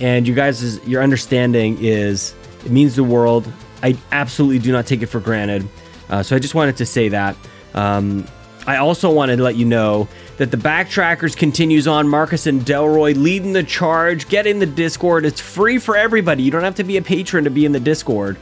And 0.00 0.26
you 0.26 0.34
guys 0.34 0.84
your 0.86 1.02
understanding 1.02 1.78
is 1.80 2.34
it 2.64 2.70
means 2.72 2.96
the 2.96 3.04
world. 3.04 3.50
I 3.82 3.96
absolutely 4.12 4.58
do 4.58 4.72
not 4.72 4.86
take 4.86 5.02
it 5.02 5.06
for 5.06 5.20
granted. 5.20 5.68
Uh, 6.08 6.22
so 6.22 6.36
I 6.36 6.38
just 6.38 6.54
wanted 6.54 6.76
to 6.78 6.86
say 6.86 7.08
that. 7.08 7.36
Um, 7.74 8.26
I 8.66 8.76
also 8.76 9.10
wanted 9.10 9.36
to 9.36 9.42
let 9.42 9.56
you 9.56 9.66
know 9.66 10.08
that 10.38 10.50
the 10.50 10.56
Backtrackers 10.56 11.36
continues 11.36 11.86
on. 11.86 12.08
Marcus 12.08 12.46
and 12.46 12.62
Delroy 12.62 13.14
leading 13.16 13.52
the 13.52 13.62
charge. 13.62 14.28
Get 14.28 14.46
in 14.46 14.58
the 14.58 14.66
Discord. 14.66 15.26
It's 15.26 15.40
free 15.40 15.78
for 15.78 15.96
everybody. 15.96 16.42
You 16.42 16.50
don't 16.50 16.62
have 16.62 16.76
to 16.76 16.84
be 16.84 16.96
a 16.96 17.02
patron 17.02 17.44
to 17.44 17.50
be 17.50 17.66
in 17.66 17.72
the 17.72 17.80
Discord. 17.80 18.38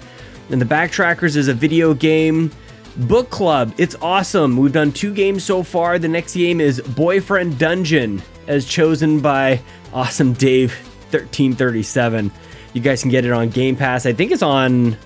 And 0.51 0.60
the 0.60 0.66
Backtrackers 0.66 1.36
is 1.36 1.48
a 1.48 1.55
video 1.55 1.93
game 1.94 2.52
book 2.97 3.30
club. 3.30 3.74
It's 3.78 3.97
awesome. 4.01 4.56
We've 4.56 4.72
done 4.72 4.93
two 4.93 5.12
games 5.12 5.44
so 5.44 5.62
far. 5.62 5.98
The 5.98 6.09
next 6.09 6.34
game 6.34 6.60
is 6.60 6.80
Boyfriend 6.80 7.59
Dungeon, 7.59 8.22
as 8.47 8.64
chosen 8.64 9.20
by 9.20 9.60
awesome 9.93 10.34
Dave 10.34 10.72
1337. 11.10 12.30
You 12.74 12.80
guys 12.80 13.02
can 13.02 13.10
get 13.10 13.24
it 13.24 13.32
on 13.32 13.48
Game 13.51 13.76
Pass. 13.76 14.06
I 14.06 14.12
think 14.12 14.30
it's 14.30 14.43
on. 14.43 14.97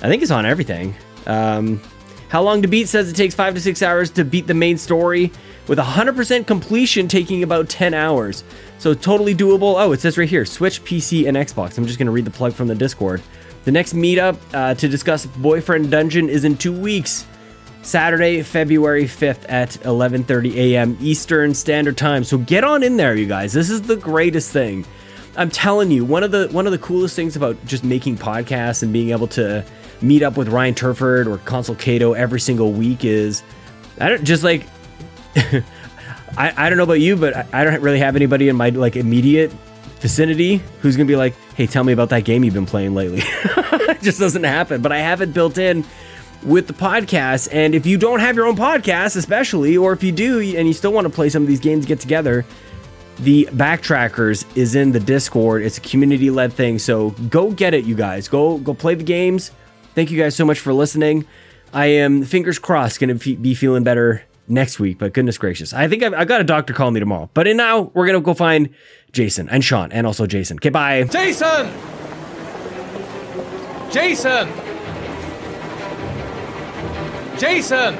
I 0.00 0.08
think 0.08 0.22
it's 0.22 0.30
on 0.30 0.46
everything. 0.46 0.94
Um, 1.26 1.80
how 2.28 2.42
long 2.42 2.62
to 2.62 2.68
beat 2.68 2.88
says 2.88 3.10
it 3.10 3.16
takes 3.16 3.34
five 3.34 3.54
to 3.54 3.60
six 3.60 3.82
hours 3.82 4.10
to 4.10 4.24
beat 4.24 4.46
the 4.46 4.54
main 4.54 4.76
story, 4.76 5.30
with 5.66 5.78
100% 5.78 6.46
completion 6.46 7.08
taking 7.08 7.42
about 7.42 7.68
10 7.68 7.94
hours. 7.94 8.44
So 8.78 8.94
totally 8.94 9.34
doable. 9.34 9.74
Oh, 9.78 9.92
it 9.92 10.00
says 10.00 10.18
right 10.18 10.28
here 10.28 10.44
Switch, 10.44 10.84
PC, 10.84 11.26
and 11.26 11.36
Xbox. 11.36 11.78
I'm 11.78 11.86
just 11.86 11.98
going 11.98 12.06
to 12.06 12.12
read 12.12 12.24
the 12.24 12.30
plug 12.30 12.52
from 12.52 12.68
the 12.68 12.74
Discord. 12.74 13.22
The 13.64 13.72
next 13.72 13.94
meetup 13.94 14.36
uh, 14.52 14.74
to 14.74 14.88
discuss 14.88 15.26
Boyfriend 15.26 15.90
Dungeon 15.90 16.28
is 16.28 16.44
in 16.44 16.56
two 16.56 16.72
weeks. 16.72 17.26
Saturday, 17.80 18.42
February 18.42 19.04
5th 19.04 19.44
at 19.48 19.70
11:30 19.82 20.54
a.m. 20.54 20.96
Eastern 21.00 21.54
Standard 21.54 21.98
Time. 21.98 22.24
So 22.24 22.38
get 22.38 22.64
on 22.64 22.82
in 22.82 22.96
there, 22.96 23.14
you 23.14 23.26
guys. 23.26 23.52
This 23.52 23.68
is 23.68 23.82
the 23.82 23.96
greatest 23.96 24.52
thing. 24.52 24.86
I'm 25.36 25.50
telling 25.50 25.90
you, 25.90 26.04
one 26.04 26.22
of 26.22 26.30
the 26.30 26.48
one 26.48 26.66
of 26.66 26.72
the 26.72 26.78
coolest 26.78 27.14
things 27.14 27.36
about 27.36 27.62
just 27.66 27.84
making 27.84 28.16
podcasts 28.16 28.82
and 28.82 28.92
being 28.92 29.10
able 29.10 29.26
to 29.28 29.64
meet 30.02 30.22
up 30.22 30.36
with 30.36 30.48
Ryan 30.48 30.74
Turford 30.74 31.26
or 31.26 31.38
Consul 31.38 31.74
Cato 31.74 32.12
every 32.12 32.40
single 32.40 32.72
week 32.72 33.04
is 33.04 33.42
I 34.00 34.08
don't 34.08 34.24
just 34.24 34.42
like 34.42 34.66
I, 36.36 36.52
I 36.56 36.68
don't 36.68 36.78
know 36.78 36.84
about 36.84 37.00
you, 37.00 37.16
but 37.16 37.36
I, 37.36 37.46
I 37.52 37.64
don't 37.64 37.80
really 37.80 38.00
have 38.00 38.16
anybody 38.16 38.48
in 38.48 38.56
my 38.56 38.70
like 38.70 38.96
immediate 38.96 39.52
vicinity 40.00 40.62
who's 40.80 40.96
gonna 40.96 41.06
be 41.06 41.16
like, 41.16 41.34
hey, 41.54 41.66
tell 41.66 41.84
me 41.84 41.92
about 41.92 42.10
that 42.10 42.24
game 42.24 42.44
you've 42.44 42.54
been 42.54 42.66
playing 42.66 42.94
lately. 42.94 43.20
it 43.22 44.02
just 44.02 44.18
doesn't 44.18 44.44
happen. 44.44 44.82
But 44.82 44.92
I 44.92 44.98
have 44.98 45.20
it 45.20 45.32
built 45.32 45.58
in 45.58 45.84
with 46.42 46.66
the 46.66 46.72
podcast. 46.72 47.48
And 47.52 47.74
if 47.74 47.86
you 47.86 47.96
don't 47.96 48.20
have 48.20 48.36
your 48.36 48.46
own 48.46 48.56
podcast, 48.56 49.16
especially, 49.16 49.76
or 49.76 49.92
if 49.92 50.02
you 50.02 50.12
do 50.12 50.40
and 50.40 50.68
you 50.68 50.74
still 50.74 50.92
want 50.92 51.06
to 51.06 51.12
play 51.12 51.28
some 51.28 51.42
of 51.42 51.48
these 51.48 51.60
games, 51.60 51.86
get 51.86 52.00
together, 52.00 52.44
the 53.20 53.48
backtrackers 53.52 54.44
is 54.56 54.74
in 54.74 54.90
the 54.90 54.98
discord 54.98 55.62
it's 55.62 55.78
a 55.78 55.80
community 55.80 56.30
led 56.30 56.52
thing 56.52 56.80
so 56.80 57.10
go 57.30 57.52
get 57.52 57.72
it 57.72 57.84
you 57.84 57.94
guys 57.94 58.26
go 58.26 58.58
go 58.58 58.74
play 58.74 58.96
the 58.96 59.04
games 59.04 59.52
thank 59.94 60.10
you 60.10 60.18
guys 60.20 60.34
so 60.34 60.44
much 60.44 60.58
for 60.60 60.72
listening 60.72 61.24
i 61.72 61.86
am 61.86 62.22
fingers 62.22 62.58
crossed 62.58 63.00
gonna 63.00 63.18
fe- 63.18 63.36
be 63.36 63.54
feeling 63.54 63.82
better 63.84 64.22
next 64.48 64.78
week 64.78 64.98
but 64.98 65.12
goodness 65.12 65.38
gracious 65.38 65.72
i 65.72 65.88
think 65.88 66.02
I've, 66.02 66.14
i 66.14 66.24
got 66.24 66.40
a 66.40 66.44
doctor 66.44 66.72
calling 66.72 66.94
me 66.94 67.00
tomorrow 67.00 67.30
but 67.34 67.46
in 67.46 67.56
now 67.56 67.90
we're 67.94 68.06
gonna 68.06 68.20
go 68.20 68.34
find 68.34 68.68
jason 69.12 69.48
and 69.48 69.64
sean 69.64 69.90
and 69.92 70.06
also 70.06 70.26
jason 70.26 70.58
okay 70.58 70.68
bye 70.70 71.04
Jason! 71.04 71.70
Jason! 73.90 74.48
Jason! 77.38 77.96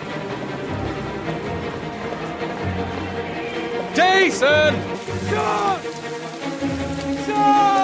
Jason! 3.94 4.74
Sean! 5.28 5.80
Sean! 7.26 7.83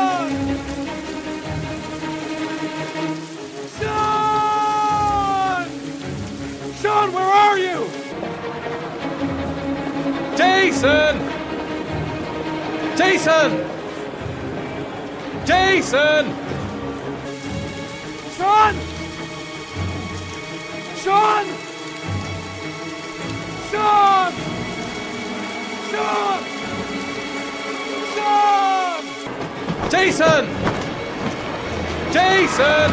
Sean, 7.01 7.13
where 7.15 7.25
are 7.25 7.59
you? 7.59 7.87
Jason! 10.37 11.17
Jason! 12.95 13.51
Jason! 15.47 16.27
Sean! 18.37 18.75
Sean! 21.03 21.47
Sean! 23.71 24.33
Sean! 25.91 26.43
Sean! 28.15 29.03
Jason! 29.91 30.45
Jason! 32.13 32.91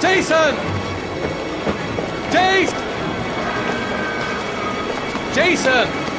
Jason! 0.00 0.83
Jason! 5.34 6.13